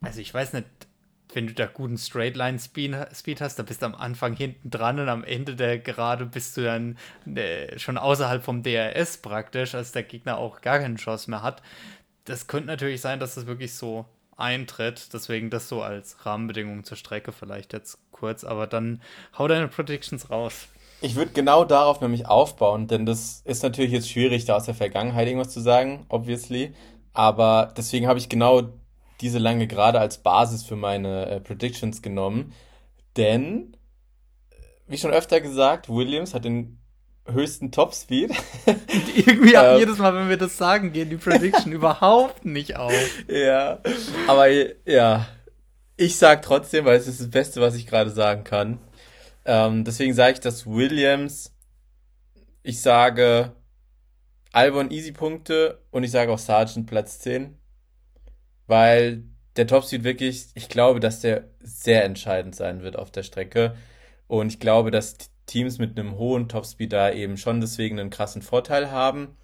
also 0.00 0.20
ich 0.20 0.32
weiß 0.32 0.52
nicht, 0.52 0.66
wenn 1.34 1.48
du 1.48 1.54
da 1.54 1.66
guten 1.66 1.98
Straightline-Speed 1.98 3.14
Speed 3.14 3.40
hast, 3.40 3.58
da 3.58 3.62
bist 3.64 3.82
du 3.82 3.86
am 3.86 3.94
Anfang 3.94 4.34
hinten 4.34 4.70
dran 4.70 5.00
und 5.00 5.08
am 5.08 5.24
Ende 5.24 5.56
der 5.56 5.78
Gerade 5.78 6.24
bist 6.26 6.56
du 6.56 6.62
dann 6.62 6.96
äh, 7.34 7.78
schon 7.78 7.98
außerhalb 7.98 8.42
vom 8.42 8.62
DRS 8.62 9.18
praktisch, 9.18 9.74
als 9.74 9.92
der 9.92 10.04
Gegner 10.04 10.38
auch 10.38 10.60
gar 10.60 10.78
keine 10.78 10.96
Chance 10.96 11.30
mehr 11.30 11.42
hat. 11.42 11.62
Das 12.24 12.46
könnte 12.46 12.68
natürlich 12.68 13.00
sein, 13.00 13.20
dass 13.20 13.34
das 13.34 13.46
wirklich 13.46 13.74
so 13.74 14.06
eintritt. 14.36 15.12
Deswegen 15.12 15.50
das 15.50 15.68
so 15.68 15.82
als 15.82 16.24
Rahmenbedingung 16.24 16.84
zur 16.84 16.96
Strecke 16.96 17.32
vielleicht 17.32 17.72
jetzt 17.72 17.98
kurz. 18.10 18.44
Aber 18.44 18.66
dann 18.66 19.02
hau 19.36 19.48
deine 19.48 19.68
Predictions 19.68 20.30
raus. 20.30 20.68
Ich 21.00 21.14
würde 21.14 21.32
genau 21.32 21.64
darauf 21.64 22.00
nämlich 22.00 22.26
aufbauen, 22.26 22.86
denn 22.86 23.04
das 23.04 23.42
ist 23.44 23.62
natürlich 23.62 23.92
jetzt 23.92 24.10
schwierig, 24.10 24.46
da 24.46 24.56
aus 24.56 24.64
der 24.64 24.74
Vergangenheit 24.74 25.26
irgendwas 25.28 25.52
zu 25.52 25.60
sagen, 25.60 26.06
obviously. 26.08 26.74
Aber 27.12 27.72
deswegen 27.76 28.06
habe 28.06 28.18
ich 28.18 28.28
genau 28.28 28.62
diese 29.20 29.38
lange 29.38 29.66
Gerade 29.66 30.00
als 30.00 30.18
Basis 30.18 30.64
für 30.64 30.76
meine 30.76 31.26
äh, 31.26 31.40
Predictions 31.40 32.02
genommen. 32.02 32.52
Denn, 33.16 33.76
wie 34.86 34.98
schon 34.98 35.10
öfter 35.10 35.40
gesagt, 35.40 35.88
Williams 35.88 36.34
hat 36.34 36.44
den 36.44 36.78
höchsten 37.32 37.70
Topspeed. 37.72 38.30
Irgendwie 39.16 39.54
Ähm. 39.54 39.78
jedes 39.78 39.98
Mal, 39.98 40.14
wenn 40.14 40.28
wir 40.28 40.36
das 40.36 40.56
sagen, 40.56 40.92
gehen 40.92 41.10
die 41.10 41.16
Prediction 41.16 41.72
überhaupt 41.72 42.44
nicht 42.44 42.76
auf. 42.76 42.92
ja, 43.28 43.78
aber 44.26 44.48
ja, 44.88 45.26
Ich 45.96 46.16
sag 46.18 46.42
trotzdem, 46.42 46.84
weil 46.84 46.98
es 46.98 47.06
ist 47.08 47.20
das 47.20 47.30
Beste, 47.30 47.60
was 47.60 47.74
ich 47.74 47.86
gerade 47.86 48.10
sagen 48.10 48.44
kann. 48.44 48.78
Ähm, 49.44 49.84
deswegen 49.84 50.12
sage 50.14 50.34
ich, 50.34 50.40
dass 50.40 50.66
Williams, 50.66 51.54
ich 52.62 52.80
sage 52.82 53.52
Albon 54.52 54.90
easy 54.90 55.12
Punkte 55.12 55.80
und 55.90 56.04
ich 56.04 56.10
sage 56.10 56.32
auch 56.32 56.38
Sargent 56.38 56.86
Platz 56.86 57.18
10. 57.20 57.56
Weil 58.66 59.22
der 59.56 59.66
Topspeed 59.66 60.04
wirklich, 60.04 60.46
ich 60.54 60.68
glaube, 60.68 61.00
dass 61.00 61.20
der 61.20 61.44
sehr 61.60 62.04
entscheidend 62.04 62.54
sein 62.56 62.82
wird 62.82 62.96
auf 62.96 63.10
der 63.10 63.22
Strecke. 63.22 63.76
Und 64.26 64.48
ich 64.52 64.60
glaube, 64.60 64.90
dass 64.90 65.16
Teams 65.46 65.78
mit 65.78 65.98
einem 65.98 66.16
hohen 66.18 66.48
Topspeed 66.48 66.92
da 66.92 67.10
eben 67.10 67.36
schon 67.36 67.60
deswegen 67.60 67.98
einen 67.98 68.10
krassen 68.10 68.42
Vorteil 68.42 68.90
haben. 68.90 69.36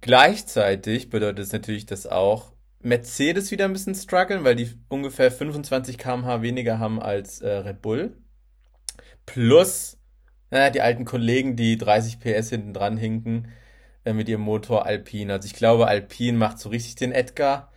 Gleichzeitig 0.00 1.10
bedeutet 1.10 1.40
es 1.40 1.52
natürlich, 1.52 1.86
dass 1.86 2.06
auch 2.06 2.52
Mercedes 2.82 3.50
wieder 3.50 3.66
ein 3.66 3.72
bisschen 3.72 3.94
strugglen, 3.94 4.44
weil 4.44 4.56
die 4.56 4.70
ungefähr 4.88 5.30
25 5.30 5.98
km/h 5.98 6.42
weniger 6.42 6.78
haben 6.78 7.00
als 7.00 7.42
äh, 7.42 7.50
Red 7.50 7.82
Bull. 7.82 8.16
Plus, 9.26 9.98
naja, 10.50 10.70
die 10.70 10.80
alten 10.80 11.04
Kollegen, 11.04 11.56
die 11.56 11.76
30 11.76 12.20
PS 12.20 12.48
hinten 12.50 12.72
dran 12.72 12.96
hinken 12.96 13.48
äh, 14.04 14.14
mit 14.14 14.28
ihrem 14.28 14.40
Motor 14.40 14.86
Alpine. 14.86 15.34
Also 15.34 15.46
ich 15.46 15.54
glaube, 15.54 15.86
Alpine 15.88 16.38
macht 16.38 16.58
so 16.58 16.70
richtig 16.70 16.94
den 16.94 17.12
Edgar 17.12 17.70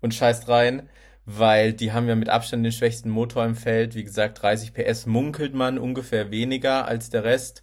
und 0.00 0.14
scheißt 0.14 0.48
rein, 0.48 0.88
weil 1.26 1.72
die 1.72 1.92
haben 1.92 2.08
ja 2.08 2.14
mit 2.14 2.28
Abstand 2.28 2.64
den 2.64 2.72
schwächsten 2.72 3.10
Motor 3.10 3.44
im 3.44 3.56
Feld. 3.56 3.94
Wie 3.96 4.04
gesagt, 4.04 4.40
30 4.42 4.72
PS 4.72 5.06
munkelt 5.06 5.54
man 5.54 5.78
ungefähr 5.78 6.30
weniger 6.30 6.86
als 6.86 7.10
der 7.10 7.24
Rest. 7.24 7.62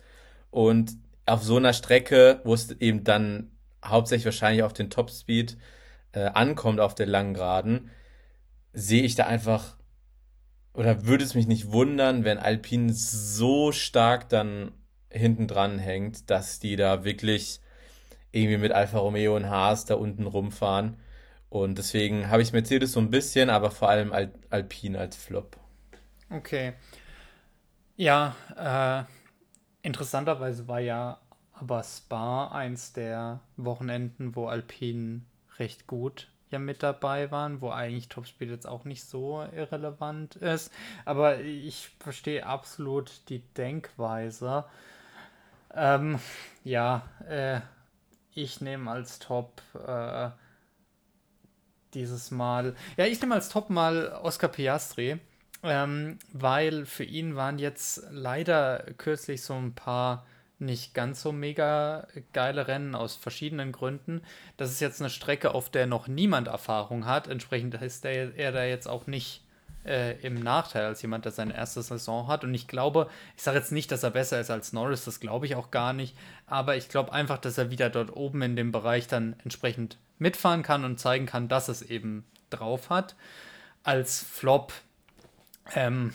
Und 0.51 0.97
auf 1.25 1.43
so 1.43 1.57
einer 1.57 1.73
Strecke, 1.73 2.41
wo 2.43 2.53
es 2.53 2.71
eben 2.79 3.05
dann 3.05 3.51
hauptsächlich 3.83 4.25
wahrscheinlich 4.25 4.63
auf 4.63 4.73
den 4.73 4.89
Topspeed 4.89 5.57
äh, 6.11 6.25
ankommt 6.25 6.81
auf 6.81 6.93
der 6.93 7.05
langen 7.07 7.33
Geraden, 7.33 7.89
sehe 8.73 9.03
ich 9.03 9.15
da 9.15 9.27
einfach 9.27 9.77
oder 10.73 11.05
würde 11.05 11.23
es 11.23 11.35
mich 11.35 11.47
nicht 11.47 11.71
wundern, 11.71 12.23
wenn 12.23 12.39
Alpine 12.39 12.91
so 12.93 13.71
stark 13.71 14.29
dann 14.29 14.71
hinten 15.09 15.47
dran 15.47 15.77
hängt, 15.77 16.29
dass 16.29 16.59
die 16.59 16.75
da 16.75 17.03
wirklich 17.03 17.61
irgendwie 18.31 18.57
mit 18.57 18.71
Alfa 18.71 18.97
Romeo 18.97 19.35
und 19.35 19.49
Haas 19.49 19.85
da 19.85 19.95
unten 19.95 20.25
rumfahren. 20.25 20.97
Und 21.53 21.77
deswegen 21.77 22.31
habe 22.31 22.41
ich 22.41 22.51
Mercedes 22.51 22.93
so 22.93 22.99
ein 22.99 23.11
bisschen, 23.11 23.51
aber 23.51 23.69
vor 23.69 23.87
allem 23.87 24.11
Al 24.11 24.31
Alpine 24.49 24.97
als 24.97 25.15
Flop. 25.15 25.55
Okay. 26.31 26.73
Ja, 27.95 28.35
äh, 28.57 29.03
interessanterweise 29.87 30.67
war 30.67 30.79
ja 30.79 31.19
aber 31.51 31.83
Spa 31.83 32.47
eins 32.47 32.93
der 32.93 33.39
Wochenenden, 33.55 34.35
wo 34.35 34.47
Alpine 34.47 35.21
recht 35.59 35.85
gut 35.85 36.27
ja 36.49 36.57
mit 36.57 36.81
dabei 36.81 37.29
waren, 37.29 37.61
wo 37.61 37.69
eigentlich 37.69 38.09
Topspeed 38.09 38.49
jetzt 38.49 38.67
auch 38.67 38.83
nicht 38.83 39.03
so 39.03 39.43
irrelevant 39.55 40.35
ist. 40.37 40.73
Aber 41.05 41.39
ich 41.39 41.89
verstehe 41.99 42.47
absolut 42.47 43.29
die 43.29 43.43
Denkweise. 43.53 44.65
Ähm, 45.71 46.17
ja, 46.63 47.03
äh, 47.29 47.61
ich 48.33 48.59
nehme 48.59 48.89
als 48.89 49.19
Top 49.19 49.61
äh, 49.75 50.31
dieses 51.93 52.31
Mal. 52.31 52.75
Ja, 52.97 53.05
ich 53.05 53.21
nehme 53.21 53.35
als 53.35 53.49
Top 53.49 53.69
mal 53.69 54.19
Oscar 54.21 54.49
Piastri. 54.49 55.19
Ähm, 55.65 56.19
weil 56.33 56.85
für 56.85 57.05
ihn 57.05 57.37
waren 57.37 57.57
jetzt 57.57 58.03
leider 58.11 58.83
kürzlich 58.97 59.43
so 59.43 59.53
ein 59.53 59.73
paar 59.73 60.25
nicht 60.59 60.93
ganz 60.93 61.21
so 61.21 61.31
mega 61.31 62.07
geile 62.33 62.67
Rennen 62.67 62.95
aus 62.95 63.15
verschiedenen 63.15 63.71
Gründen. 63.71 64.21
Das 64.57 64.71
ist 64.71 64.81
jetzt 64.81 65.01
eine 65.01 65.09
Strecke, 65.09 65.53
auf 65.53 65.69
der 65.69 65.87
noch 65.87 66.07
niemand 66.07 66.47
Erfahrung 66.47 67.05
hat. 67.05 67.27
Entsprechend 67.27 67.75
ist 67.75 68.03
der, 68.03 68.35
er 68.35 68.51
da 68.51 68.65
jetzt 68.65 68.87
auch 68.87 69.07
nicht 69.07 69.43
äh, 69.85 70.19
im 70.21 70.35
Nachteil 70.35 70.85
als 70.85 71.01
jemand, 71.01 71.25
der 71.25 71.31
seine 71.31 71.55
erste 71.55 71.81
Saison 71.81 72.27
hat. 72.27 72.43
Und 72.43 72.53
ich 72.53 72.67
glaube, 72.67 73.09
ich 73.35 73.43
sage 73.43 73.57
jetzt 73.57 73.71
nicht, 73.71 73.91
dass 73.91 74.03
er 74.03 74.11
besser 74.11 74.39
ist 74.39 74.51
als 74.51 74.73
Norris, 74.73 75.05
das 75.05 75.19
glaube 75.19 75.45
ich 75.45 75.55
auch 75.55 75.71
gar 75.71 75.93
nicht. 75.93 76.15
Aber 76.45 76.75
ich 76.75 76.89
glaube 76.89 77.13
einfach, 77.13 77.37
dass 77.37 77.57
er 77.57 77.71
wieder 77.71 77.89
dort 77.89 78.15
oben 78.15 78.41
in 78.41 78.55
dem 78.55 78.71
Bereich 78.71 79.07
dann 79.07 79.35
entsprechend 79.43 79.97
mitfahren 80.19 80.63
kann 80.63 80.85
und 80.85 80.99
zeigen 80.99 81.25
kann, 81.25 81.47
dass 81.47 81.67
es 81.67 81.81
eben 81.81 82.25
drauf 82.49 82.89
hat. 82.89 83.15
Als 83.83 84.21
Flop, 84.21 84.73
ähm, 85.75 86.13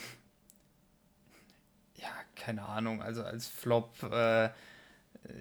keine 2.48 2.64
Ahnung, 2.64 3.02
also 3.02 3.22
als 3.22 3.46
Flop, 3.46 4.02
äh, 4.10 4.48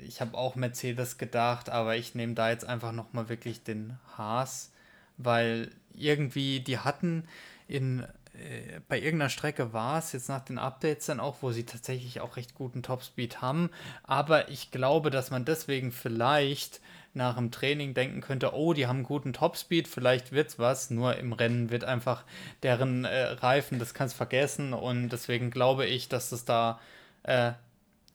ich 0.05 0.19
habe 0.19 0.38
auch 0.38 0.55
Mercedes 0.55 1.17
gedacht, 1.17 1.69
aber 1.69 1.95
ich 1.95 2.15
nehme 2.15 2.34
da 2.34 2.49
jetzt 2.49 2.65
einfach 2.65 2.91
nochmal 2.91 3.29
wirklich 3.29 3.63
den 3.63 3.97
Haas, 4.17 4.73
weil 5.15 5.71
irgendwie 5.93 6.59
die 6.59 6.79
hatten 6.79 7.25
in 7.67 8.01
äh, 8.34 8.81
bei 8.89 8.97
irgendeiner 8.99 9.29
Strecke 9.29 9.71
war 9.71 9.99
es 9.99 10.11
jetzt 10.11 10.27
nach 10.27 10.43
den 10.43 10.57
Updates 10.57 11.05
dann 11.05 11.21
auch, 11.21 11.38
wo 11.41 11.51
sie 11.51 11.63
tatsächlich 11.63 12.19
auch 12.19 12.35
recht 12.35 12.55
guten 12.55 12.84
Topspeed 12.84 13.41
haben. 13.41 13.69
Aber 14.03 14.49
ich 14.49 14.71
glaube, 14.71 15.09
dass 15.09 15.31
man 15.31 15.45
deswegen 15.45 15.91
vielleicht 15.93 16.81
nach 17.18 17.35
dem 17.35 17.52
Training 17.52 17.94
denken 17.94 18.22
könnte, 18.22 18.53
oh, 18.53 18.73
die 18.73 18.88
haben 18.88 19.03
guten 19.03 19.34
Topspeed, 19.34 19.88
vielleicht 19.88 20.31
wird's 20.31 20.57
was. 20.57 20.89
Nur 20.89 21.18
im 21.18 21.34
Rennen 21.34 21.69
wird 21.69 21.84
einfach 21.84 22.23
deren 22.64 23.03
äh, 23.03 23.23
Reifen, 23.23 23.80
das 23.80 23.94
kannst 23.94 24.15
vergessen. 24.15 24.73
Und 24.73 25.10
deswegen 25.10 25.52
glaube 25.52 25.85
ich, 25.85 26.07
dass 26.07 26.30
das 26.30 26.45
da 26.45 26.80
äh, 27.23 27.52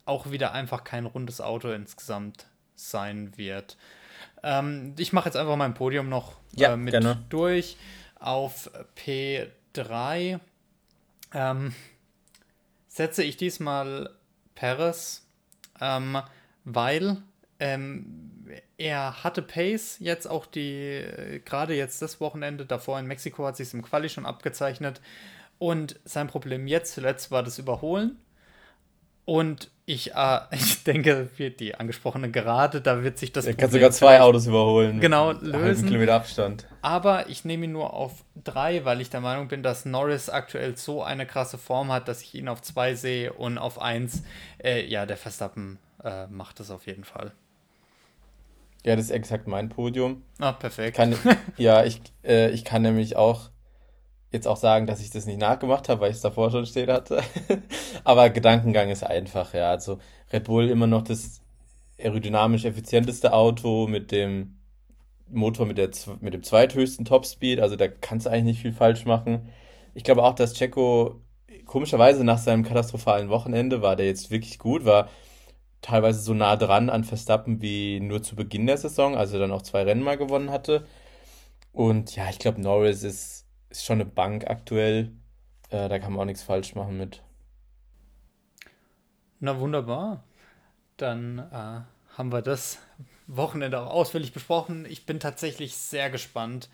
auch 0.05 0.31
wieder 0.31 0.53
einfach 0.53 0.85
kein 0.85 1.05
rundes 1.05 1.41
Auto 1.41 1.71
insgesamt 1.71 2.47
sein 2.75 3.37
wird. 3.37 3.77
Ähm, 4.43 4.95
ich 4.99 5.13
mache 5.13 5.27
jetzt 5.27 5.37
einfach 5.37 5.57
mein 5.57 5.75
Podium 5.75 6.09
noch 6.09 6.35
ja, 6.55 6.73
äh, 6.73 6.77
mit 6.77 6.93
gerne. 6.93 7.23
durch. 7.29 7.77
Auf 8.19 8.71
P3 8.97 10.41
ähm, 11.35 11.75
setze 12.89 13.25
ich 13.25 13.37
diesmal 13.37 14.11
Perez, 14.55 15.27
ähm, 15.81 16.19
weil 16.65 17.19
ähm, 17.59 18.32
er 18.79 19.23
hatte 19.25 19.43
Pace 19.43 19.97
jetzt 20.01 20.27
auch 20.27 20.47
die, 20.47 20.99
äh, 20.99 21.41
gerade 21.45 21.75
jetzt 21.75 22.03
das 22.03 22.21
Wochenende, 22.21 22.67
davor 22.67 22.99
in 22.99 23.07
Mexiko 23.07 23.47
hat 23.47 23.57
sich 23.57 23.73
im 23.75 23.83
Quali 23.83 24.09
schon 24.09 24.27
abgezeichnet. 24.27 25.01
Und 25.59 26.01
sein 26.05 26.27
Problem 26.27 26.67
jetzt 26.67 26.95
zuletzt 26.95 27.31
war 27.31 27.43
das 27.43 27.59
Überholen. 27.59 28.19
Und 29.25 29.71
ich, 29.87 30.15
äh, 30.15 30.41
ich 30.53 30.85
denke, 30.85 31.29
die 31.39 31.75
angesprochene 31.75 32.31
Gerade, 32.31 32.81
da 32.81 33.03
wird 33.03 33.19
sich 33.19 33.33
das. 33.33 33.47
Er 33.47 33.55
kann 33.55 33.71
sogar 33.71 33.91
zwei 33.91 34.21
Autos 34.21 34.47
überholen. 34.47 35.01
Genau, 35.01 35.33
lösen. 35.33 35.87
Kilometer 35.87 36.15
Abstand. 36.15 36.67
Aber 36.81 37.29
ich 37.29 37.45
nehme 37.45 37.67
ihn 37.67 37.73
nur 37.73 37.93
auf 37.93 38.25
drei, 38.43 38.85
weil 38.85 39.01
ich 39.01 39.11
der 39.11 39.21
Meinung 39.21 39.49
bin, 39.49 39.63
dass 39.63 39.85
Norris 39.85 40.29
aktuell 40.29 40.77
so 40.77 41.03
eine 41.03 41.27
krasse 41.27 41.59
Form 41.59 41.93
hat, 41.93 42.09
dass 42.09 42.23
ich 42.23 42.35
ihn 42.35 42.49
auf 42.49 42.63
zwei 42.63 42.95
sehe 42.95 43.33
und 43.33 43.59
auf 43.59 43.81
eins, 43.81 44.23
äh, 44.63 44.85
ja, 44.85 45.07
der 45.07 45.17
Verstappen 45.17 45.79
äh, 46.03 46.27
macht 46.27 46.61
das 46.61 46.71
auf 46.71 46.87
jeden 46.87 47.05
Fall. 47.05 47.33
Ja, 48.85 48.97
das 48.97 49.07
ist 49.07 49.11
exakt 49.13 49.47
mein 49.47 49.69
Podium. 49.69 50.23
Ah, 50.39 50.53
perfekt. 50.53 50.97
Kann, 50.97 51.17
ja, 51.57 51.85
ich, 51.85 52.01
äh, 52.25 52.51
ich 52.51 52.65
kann 52.65 52.83
nämlich 52.83 53.17
auch 53.17 53.51
jetzt 54.33 54.49
auch 54.49 54.57
sagen, 54.57 54.87
dass 54.87 55.01
ich 55.01 55.11
das 55.11 55.27
nicht 55.27 55.39
nachgemacht 55.39 55.89
habe, 55.89 56.01
weil 56.01 56.11
ich 56.11 56.17
es 56.17 56.23
davor 56.23 56.51
schon 56.51 56.67
stehen 56.67 56.91
hatte. 56.91 57.23
Aber 58.05 58.31
Gedankengang 58.31 58.91
ist 58.91 59.05
einfach, 59.05 59.55
ja. 59.55 59.71
Also 59.71 59.99
Red 60.33 60.45
Bull 60.45 60.69
immer 60.69 60.87
noch 60.87 61.03
das 61.03 61.43
aerodynamisch 61.99 62.65
effizienteste 62.65 63.33
Auto 63.33 63.87
mit 63.87 64.11
dem 64.11 64.59
Motor 65.29 65.67
mit, 65.67 65.79
der, 65.79 65.91
mit 66.21 66.35
dem 66.35 66.43
zweithöchsten 66.43 67.05
Topspeed. 67.05 67.61
Also 67.61 67.77
da 67.77 67.89
kannst 67.89 68.27
du 68.27 68.31
eigentlich 68.31 68.57
nicht 68.57 68.63
viel 68.63 68.73
falsch 68.73 69.05
machen. 69.05 69.49
Ich 69.95 70.05
glaube 70.05 70.25
auch, 70.25 70.35
dass 70.35 70.55
Checo 70.55 71.21
komischerweise 71.67 72.25
nach 72.25 72.39
seinem 72.39 72.65
katastrophalen 72.65 73.29
Wochenende 73.29 73.83
war 73.83 73.97
der 73.97 74.07
jetzt 74.07 74.31
wirklich 74.31 74.59
gut, 74.59 74.85
war 74.85 75.09
teilweise 75.83 76.21
so 76.21 76.33
nah 76.33 76.57
dran 76.57 76.89
an 76.89 77.05
Verstappen 77.05 77.61
wie 77.61 78.01
nur 78.01 78.23
zu 78.23 78.37
Beginn 78.37 78.67
der 78.67 78.79
Saison, 78.79 79.17
also 79.17 79.39
dann 79.39 79.53
auch 79.53 79.63
zwei 79.63 79.83
Rennen 79.83 80.03
mal 80.03 80.17
gewonnen 80.17 80.51
hatte. 80.51 80.87
Und 81.73 82.17
ja, 82.17 82.31
ich 82.31 82.39
glaube, 82.39 82.61
Norris 82.61 83.03
ist, 83.03 83.47
ist 83.69 83.85
schon 83.85 84.01
eine 84.01 84.09
Bank 84.09 84.49
aktuell. 84.49 85.13
Äh, 85.71 85.89
da 85.89 85.99
kann 85.99 86.13
man 86.13 86.23
auch 86.23 86.27
nichts 86.27 86.43
falsch 86.43 86.75
machen 86.75 86.97
mit. 86.97 87.23
Na 89.41 89.59
wunderbar. 89.59 90.25
Dann 90.97 91.39
äh, 91.39 92.17
haben 92.17 92.33
wir 92.33 92.43
das 92.43 92.79
Wochenende 93.27 93.81
auch 93.81 93.91
ausführlich 93.91 94.33
besprochen. 94.33 94.87
Ich 94.89 95.07
bin 95.07 95.19
tatsächlich 95.19 95.77
sehr 95.77 96.11
gespannt 96.11 96.69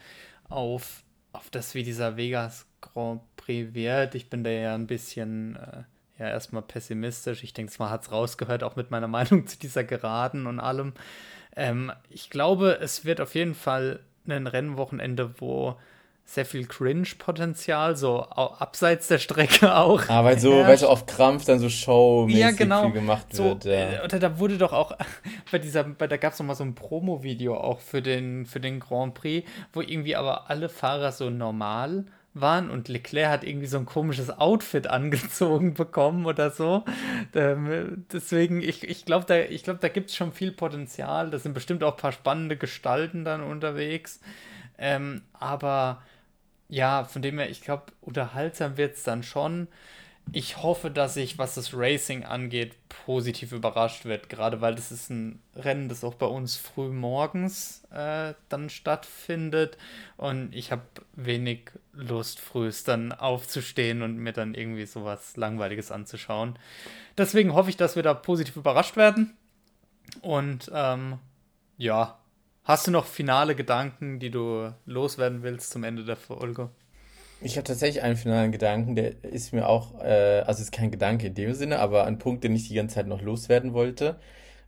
auf, 0.48 1.05
auf 1.32 1.48
das, 1.51 1.74
wie 1.74 1.82
dieser 1.82 2.16
Vegas 2.16 2.66
Grand 2.80 3.22
Prix 3.36 3.74
wird. 3.74 4.14
Ich 4.14 4.28
bin 4.28 4.44
da 4.44 4.51
ja 4.51 4.74
ein 4.74 4.86
bisschen 4.86 5.56
äh, 5.56 5.85
ja 6.18 6.28
erstmal 6.28 6.62
pessimistisch. 6.62 7.44
Ich 7.44 7.52
denke, 7.52 7.72
man 7.78 7.90
hat 7.90 8.02
es 8.02 8.12
rausgehört, 8.12 8.62
auch 8.62 8.76
mit 8.76 8.90
meiner 8.90 9.08
Meinung 9.08 9.46
zu 9.46 9.58
dieser 9.58 9.84
Geraden 9.84 10.46
und 10.46 10.60
allem. 10.60 10.92
Ähm, 11.56 11.92
ich 12.10 12.30
glaube, 12.30 12.78
es 12.80 13.04
wird 13.04 13.20
auf 13.20 13.34
jeden 13.34 13.54
Fall 13.54 14.00
ein 14.26 14.46
Rennwochenende, 14.46 15.40
wo 15.40 15.76
sehr 16.28 16.44
viel 16.44 16.66
Cringe-Potenzial, 16.66 17.96
so 17.96 18.20
abseits 18.20 19.08
der 19.08 19.16
Strecke 19.16 19.74
auch. 19.76 20.02
Ah, 20.08 20.24
weil 20.24 20.38
so, 20.38 20.52
weil 20.52 20.76
so 20.76 20.88
auf 20.88 21.06
Krampf 21.06 21.46
dann 21.46 21.58
so 21.58 21.70
showmäßig 21.70 22.40
ja, 22.40 22.50
genau. 22.50 22.82
viel 22.82 22.92
gemacht 22.92 23.28
so, 23.30 23.44
wird. 23.44 23.64
Ja. 23.64 23.72
Äh, 23.72 24.04
oder 24.04 24.18
da 24.18 24.38
wurde 24.38 24.58
doch 24.58 24.74
auch 24.74 24.92
bei 25.50 25.58
dieser, 25.58 25.84
bei, 25.84 26.06
da 26.06 26.18
gab 26.18 26.34
es 26.34 26.38
noch 26.38 26.46
mal 26.46 26.54
so 26.54 26.64
ein 26.64 26.74
Promo-Video 26.74 27.56
auch 27.56 27.80
für 27.80 28.02
den, 28.02 28.44
für 28.44 28.60
den 28.60 28.78
Grand 28.78 29.14
Prix, 29.14 29.48
wo 29.72 29.80
irgendwie 29.80 30.16
aber 30.16 30.50
alle 30.50 30.68
Fahrer 30.68 31.12
so 31.12 31.30
normal 31.30 32.04
waren 32.40 32.70
und 32.70 32.89
Leclerc 32.89 33.31
hat 33.31 33.44
irgendwie 33.44 33.66
so 33.66 33.78
ein 33.78 33.86
komisches 33.86 34.31
Outfit 34.31 34.86
angezogen 34.86 35.74
bekommen 35.74 36.27
oder 36.27 36.51
so. 36.51 36.85
Ähm, 37.35 38.05
deswegen, 38.12 38.62
ich, 38.62 38.89
ich 38.89 39.05
glaube, 39.05 39.27
da, 39.27 39.44
glaub, 39.44 39.81
da 39.81 39.89
gibt 39.89 40.10
es 40.10 40.16
schon 40.16 40.32
viel 40.32 40.52
Potenzial. 40.52 41.31
Da 41.31 41.39
sind 41.39 41.55
bestimmt 41.55 41.85
auch 41.85 41.94
ein 41.94 42.01
paar 42.01 42.12
spannende 42.12 42.56
Gestalten 42.56 43.24
dann 43.24 43.43
unterwegs. 43.43 44.20
Ähm, 44.78 45.23
aber 45.32 46.02
ja, 46.69 47.05
von 47.05 47.23
dem 47.23 47.39
her, 47.39 47.51
ich 47.51 47.62
glaube, 47.62 47.85
unterhaltsam 48.01 48.77
wird 48.77 48.97
es 48.97 49.02
dann 49.02 49.23
schon 49.23 49.69
ich 50.32 50.62
hoffe, 50.62 50.90
dass 50.90 51.16
ich, 51.16 51.38
was 51.38 51.55
das 51.55 51.74
Racing 51.74 52.24
angeht, 52.24 52.76
positiv 52.88 53.52
überrascht 53.52 54.05
wird. 54.05 54.28
Gerade 54.28 54.60
weil 54.60 54.74
das 54.74 54.92
ist 54.92 55.10
ein 55.10 55.40
Rennen, 55.55 55.88
das 55.88 56.05
auch 56.05 56.14
bei 56.14 56.26
uns 56.26 56.56
früh 56.56 56.88
morgens 56.88 57.84
äh, 57.90 58.34
dann 58.48 58.70
stattfindet. 58.70 59.78
Und 60.16 60.55
ich 60.55 60.72
habe 60.72 60.82
wenig 61.14 61.70
Lust, 61.92 62.40
frühest 62.40 62.88
dann 62.88 63.12
aufzustehen 63.12 64.02
und 64.02 64.16
mir 64.18 64.32
dann 64.32 64.55
irgendwie 64.55 64.86
sowas 64.86 65.36
Langweiliges 65.36 65.90
anzuschauen. 65.90 66.59
Deswegen 67.16 67.55
hoffe 67.55 67.70
ich, 67.70 67.76
dass 67.76 67.96
wir 67.96 68.02
da 68.02 68.14
positiv 68.14 68.56
überrascht 68.56 68.96
werden. 68.96 69.36
Und 70.20 70.70
ähm, 70.74 71.18
ja, 71.76 72.18
hast 72.64 72.86
du 72.86 72.90
noch 72.90 73.06
finale 73.06 73.55
Gedanken, 73.55 74.18
die 74.18 74.30
du 74.30 74.74
loswerden 74.86 75.42
willst 75.42 75.70
zum 75.70 75.84
Ende 75.84 76.05
der 76.05 76.16
Folge? 76.16 76.70
Ich 77.40 77.56
habe 77.56 77.65
tatsächlich 77.65 78.02
einen 78.02 78.16
finalen 78.16 78.51
Gedanken, 78.51 78.97
der 78.97 79.23
ist 79.23 79.52
mir 79.52 79.69
auch, 79.69 80.01
äh, 80.01 80.43
also 80.44 80.62
ist 80.62 80.73
kein 80.73 80.90
Gedanke 80.90 81.28
in 81.28 81.35
dem 81.35 81.55
Sinne, 81.55 81.78
aber 81.78 82.05
ein 82.05 82.19
Punkt, 82.19 82.43
den 82.43 82.55
ich 82.55 82.69
die 82.69 82.74
ganze 82.74 82.97
Zeit 82.97 83.06
noch 83.06 83.23
loswerden 83.23 83.74
wollte. 83.74 84.19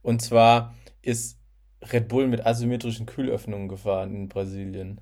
Und 0.02 0.22
zwar 0.22 0.74
ist 1.02 1.38
Red 1.82 2.08
Bull 2.08 2.28
mit 2.28 2.46
asymmetrischen 2.46 3.06
Kühlöffnungen 3.06 3.68
gefahren 3.68 4.14
in 4.14 4.28
Brasilien. 4.28 5.00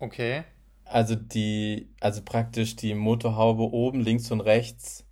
Okay. 0.00 0.42
Also 0.84 1.14
die, 1.14 1.88
also 2.00 2.22
praktisch 2.24 2.74
die 2.74 2.94
Motorhaube 2.94 3.62
oben, 3.62 4.00
links 4.00 4.30
und 4.32 4.40
rechts 4.40 5.06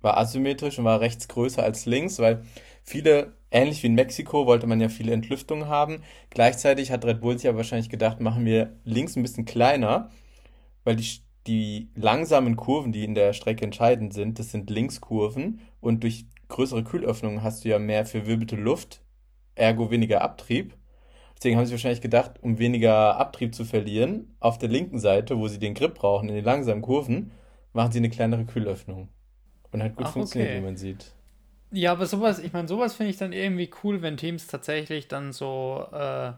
war 0.00 0.16
asymmetrisch 0.16 0.78
und 0.78 0.84
war 0.84 1.00
rechts 1.00 1.28
größer 1.28 1.62
als 1.62 1.86
links, 1.86 2.18
weil 2.18 2.42
viele, 2.82 3.34
ähnlich 3.50 3.82
wie 3.82 3.88
in 3.88 3.94
Mexiko, 3.94 4.46
wollte 4.46 4.66
man 4.66 4.80
ja 4.80 4.88
viele 4.88 5.12
Entlüftungen 5.12 5.68
haben. 5.68 6.02
Gleichzeitig 6.30 6.90
hat 6.90 7.04
Red 7.04 7.20
Bull 7.20 7.34
sich 7.34 7.44
ja 7.44 7.56
wahrscheinlich 7.56 7.90
gedacht, 7.90 8.20
machen 8.20 8.44
wir 8.44 8.72
links 8.84 9.14
ein 9.16 9.22
bisschen 9.22 9.44
kleiner 9.44 10.10
weil 10.90 10.96
die, 10.96 11.20
die 11.46 11.88
langsamen 11.94 12.56
Kurven, 12.56 12.90
die 12.90 13.04
in 13.04 13.14
der 13.14 13.32
Strecke 13.32 13.64
entscheidend 13.64 14.12
sind, 14.12 14.40
das 14.40 14.50
sind 14.50 14.70
Linkskurven 14.70 15.60
und 15.80 16.02
durch 16.02 16.26
größere 16.48 16.82
Kühlöffnungen 16.82 17.44
hast 17.44 17.64
du 17.64 17.68
ja 17.68 17.78
mehr 17.78 18.04
verwirbelte 18.04 18.56
Luft, 18.56 19.02
ergo 19.54 19.92
weniger 19.92 20.20
Abtrieb. 20.22 20.74
Deswegen 21.36 21.56
haben 21.56 21.66
sie 21.66 21.72
wahrscheinlich 21.72 22.00
gedacht, 22.00 22.42
um 22.42 22.58
weniger 22.58 23.16
Abtrieb 23.18 23.54
zu 23.54 23.64
verlieren, 23.64 24.34
auf 24.40 24.58
der 24.58 24.68
linken 24.68 24.98
Seite, 24.98 25.38
wo 25.38 25.46
sie 25.46 25.60
den 25.60 25.74
Grip 25.74 25.94
brauchen, 25.94 26.28
in 26.28 26.34
den 26.34 26.44
langsamen 26.44 26.82
Kurven, 26.82 27.30
machen 27.72 27.92
sie 27.92 27.98
eine 27.98 28.10
kleinere 28.10 28.44
Kühlöffnung. 28.44 29.08
Und 29.70 29.82
hat 29.84 29.94
gut 29.94 30.06
Ach, 30.06 30.12
funktioniert, 30.12 30.50
okay. 30.50 30.58
wie 30.60 30.64
man 30.64 30.76
sieht. 30.76 31.14
Ja, 31.70 31.92
aber 31.92 32.06
sowas, 32.06 32.40
ich 32.40 32.52
meine, 32.52 32.66
sowas 32.66 32.94
finde 32.96 33.10
ich 33.10 33.16
dann 33.16 33.32
irgendwie 33.32 33.70
cool, 33.84 34.02
wenn 34.02 34.16
Teams 34.16 34.48
tatsächlich 34.48 35.06
dann 35.06 35.32
so 35.32 35.86
äh, 35.92 36.32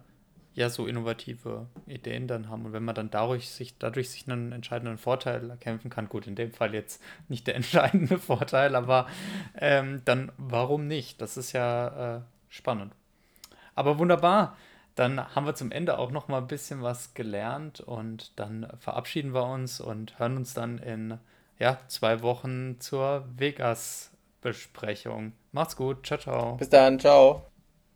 ja 0.54 0.68
so 0.68 0.86
innovative 0.86 1.66
Ideen 1.86 2.26
dann 2.26 2.48
haben 2.48 2.66
und 2.66 2.72
wenn 2.72 2.84
man 2.84 2.94
dann 2.94 3.10
dadurch 3.10 3.50
sich, 3.50 3.78
dadurch 3.78 4.10
sich 4.10 4.30
einen 4.30 4.52
entscheidenden 4.52 4.98
Vorteil 4.98 5.48
erkämpfen 5.50 5.90
kann, 5.90 6.08
gut, 6.08 6.26
in 6.26 6.34
dem 6.34 6.52
Fall 6.52 6.74
jetzt 6.74 7.02
nicht 7.28 7.46
der 7.46 7.54
entscheidende 7.56 8.18
Vorteil, 8.18 8.74
aber 8.74 9.06
ähm, 9.58 10.02
dann 10.04 10.32
warum 10.36 10.86
nicht? 10.86 11.20
Das 11.20 11.36
ist 11.36 11.52
ja 11.52 12.16
äh, 12.16 12.20
spannend. 12.48 12.94
Aber 13.74 13.98
wunderbar. 13.98 14.56
Dann 14.94 15.34
haben 15.34 15.46
wir 15.46 15.54
zum 15.54 15.72
Ende 15.72 15.98
auch 15.98 16.10
noch 16.10 16.28
mal 16.28 16.36
ein 16.36 16.48
bisschen 16.48 16.82
was 16.82 17.14
gelernt 17.14 17.80
und 17.80 18.38
dann 18.38 18.68
verabschieden 18.78 19.32
wir 19.32 19.46
uns 19.46 19.80
und 19.80 20.18
hören 20.18 20.36
uns 20.36 20.52
dann 20.52 20.76
in 20.76 21.18
ja, 21.58 21.78
zwei 21.88 22.20
Wochen 22.22 22.78
zur 22.80 23.24
Vegas-Besprechung. 23.36 25.32
Macht's 25.52 25.76
gut. 25.76 26.06
Ciao, 26.06 26.18
ciao. 26.18 26.56
Bis 26.56 26.68
dann. 26.68 26.98
Ciao. 26.98 27.51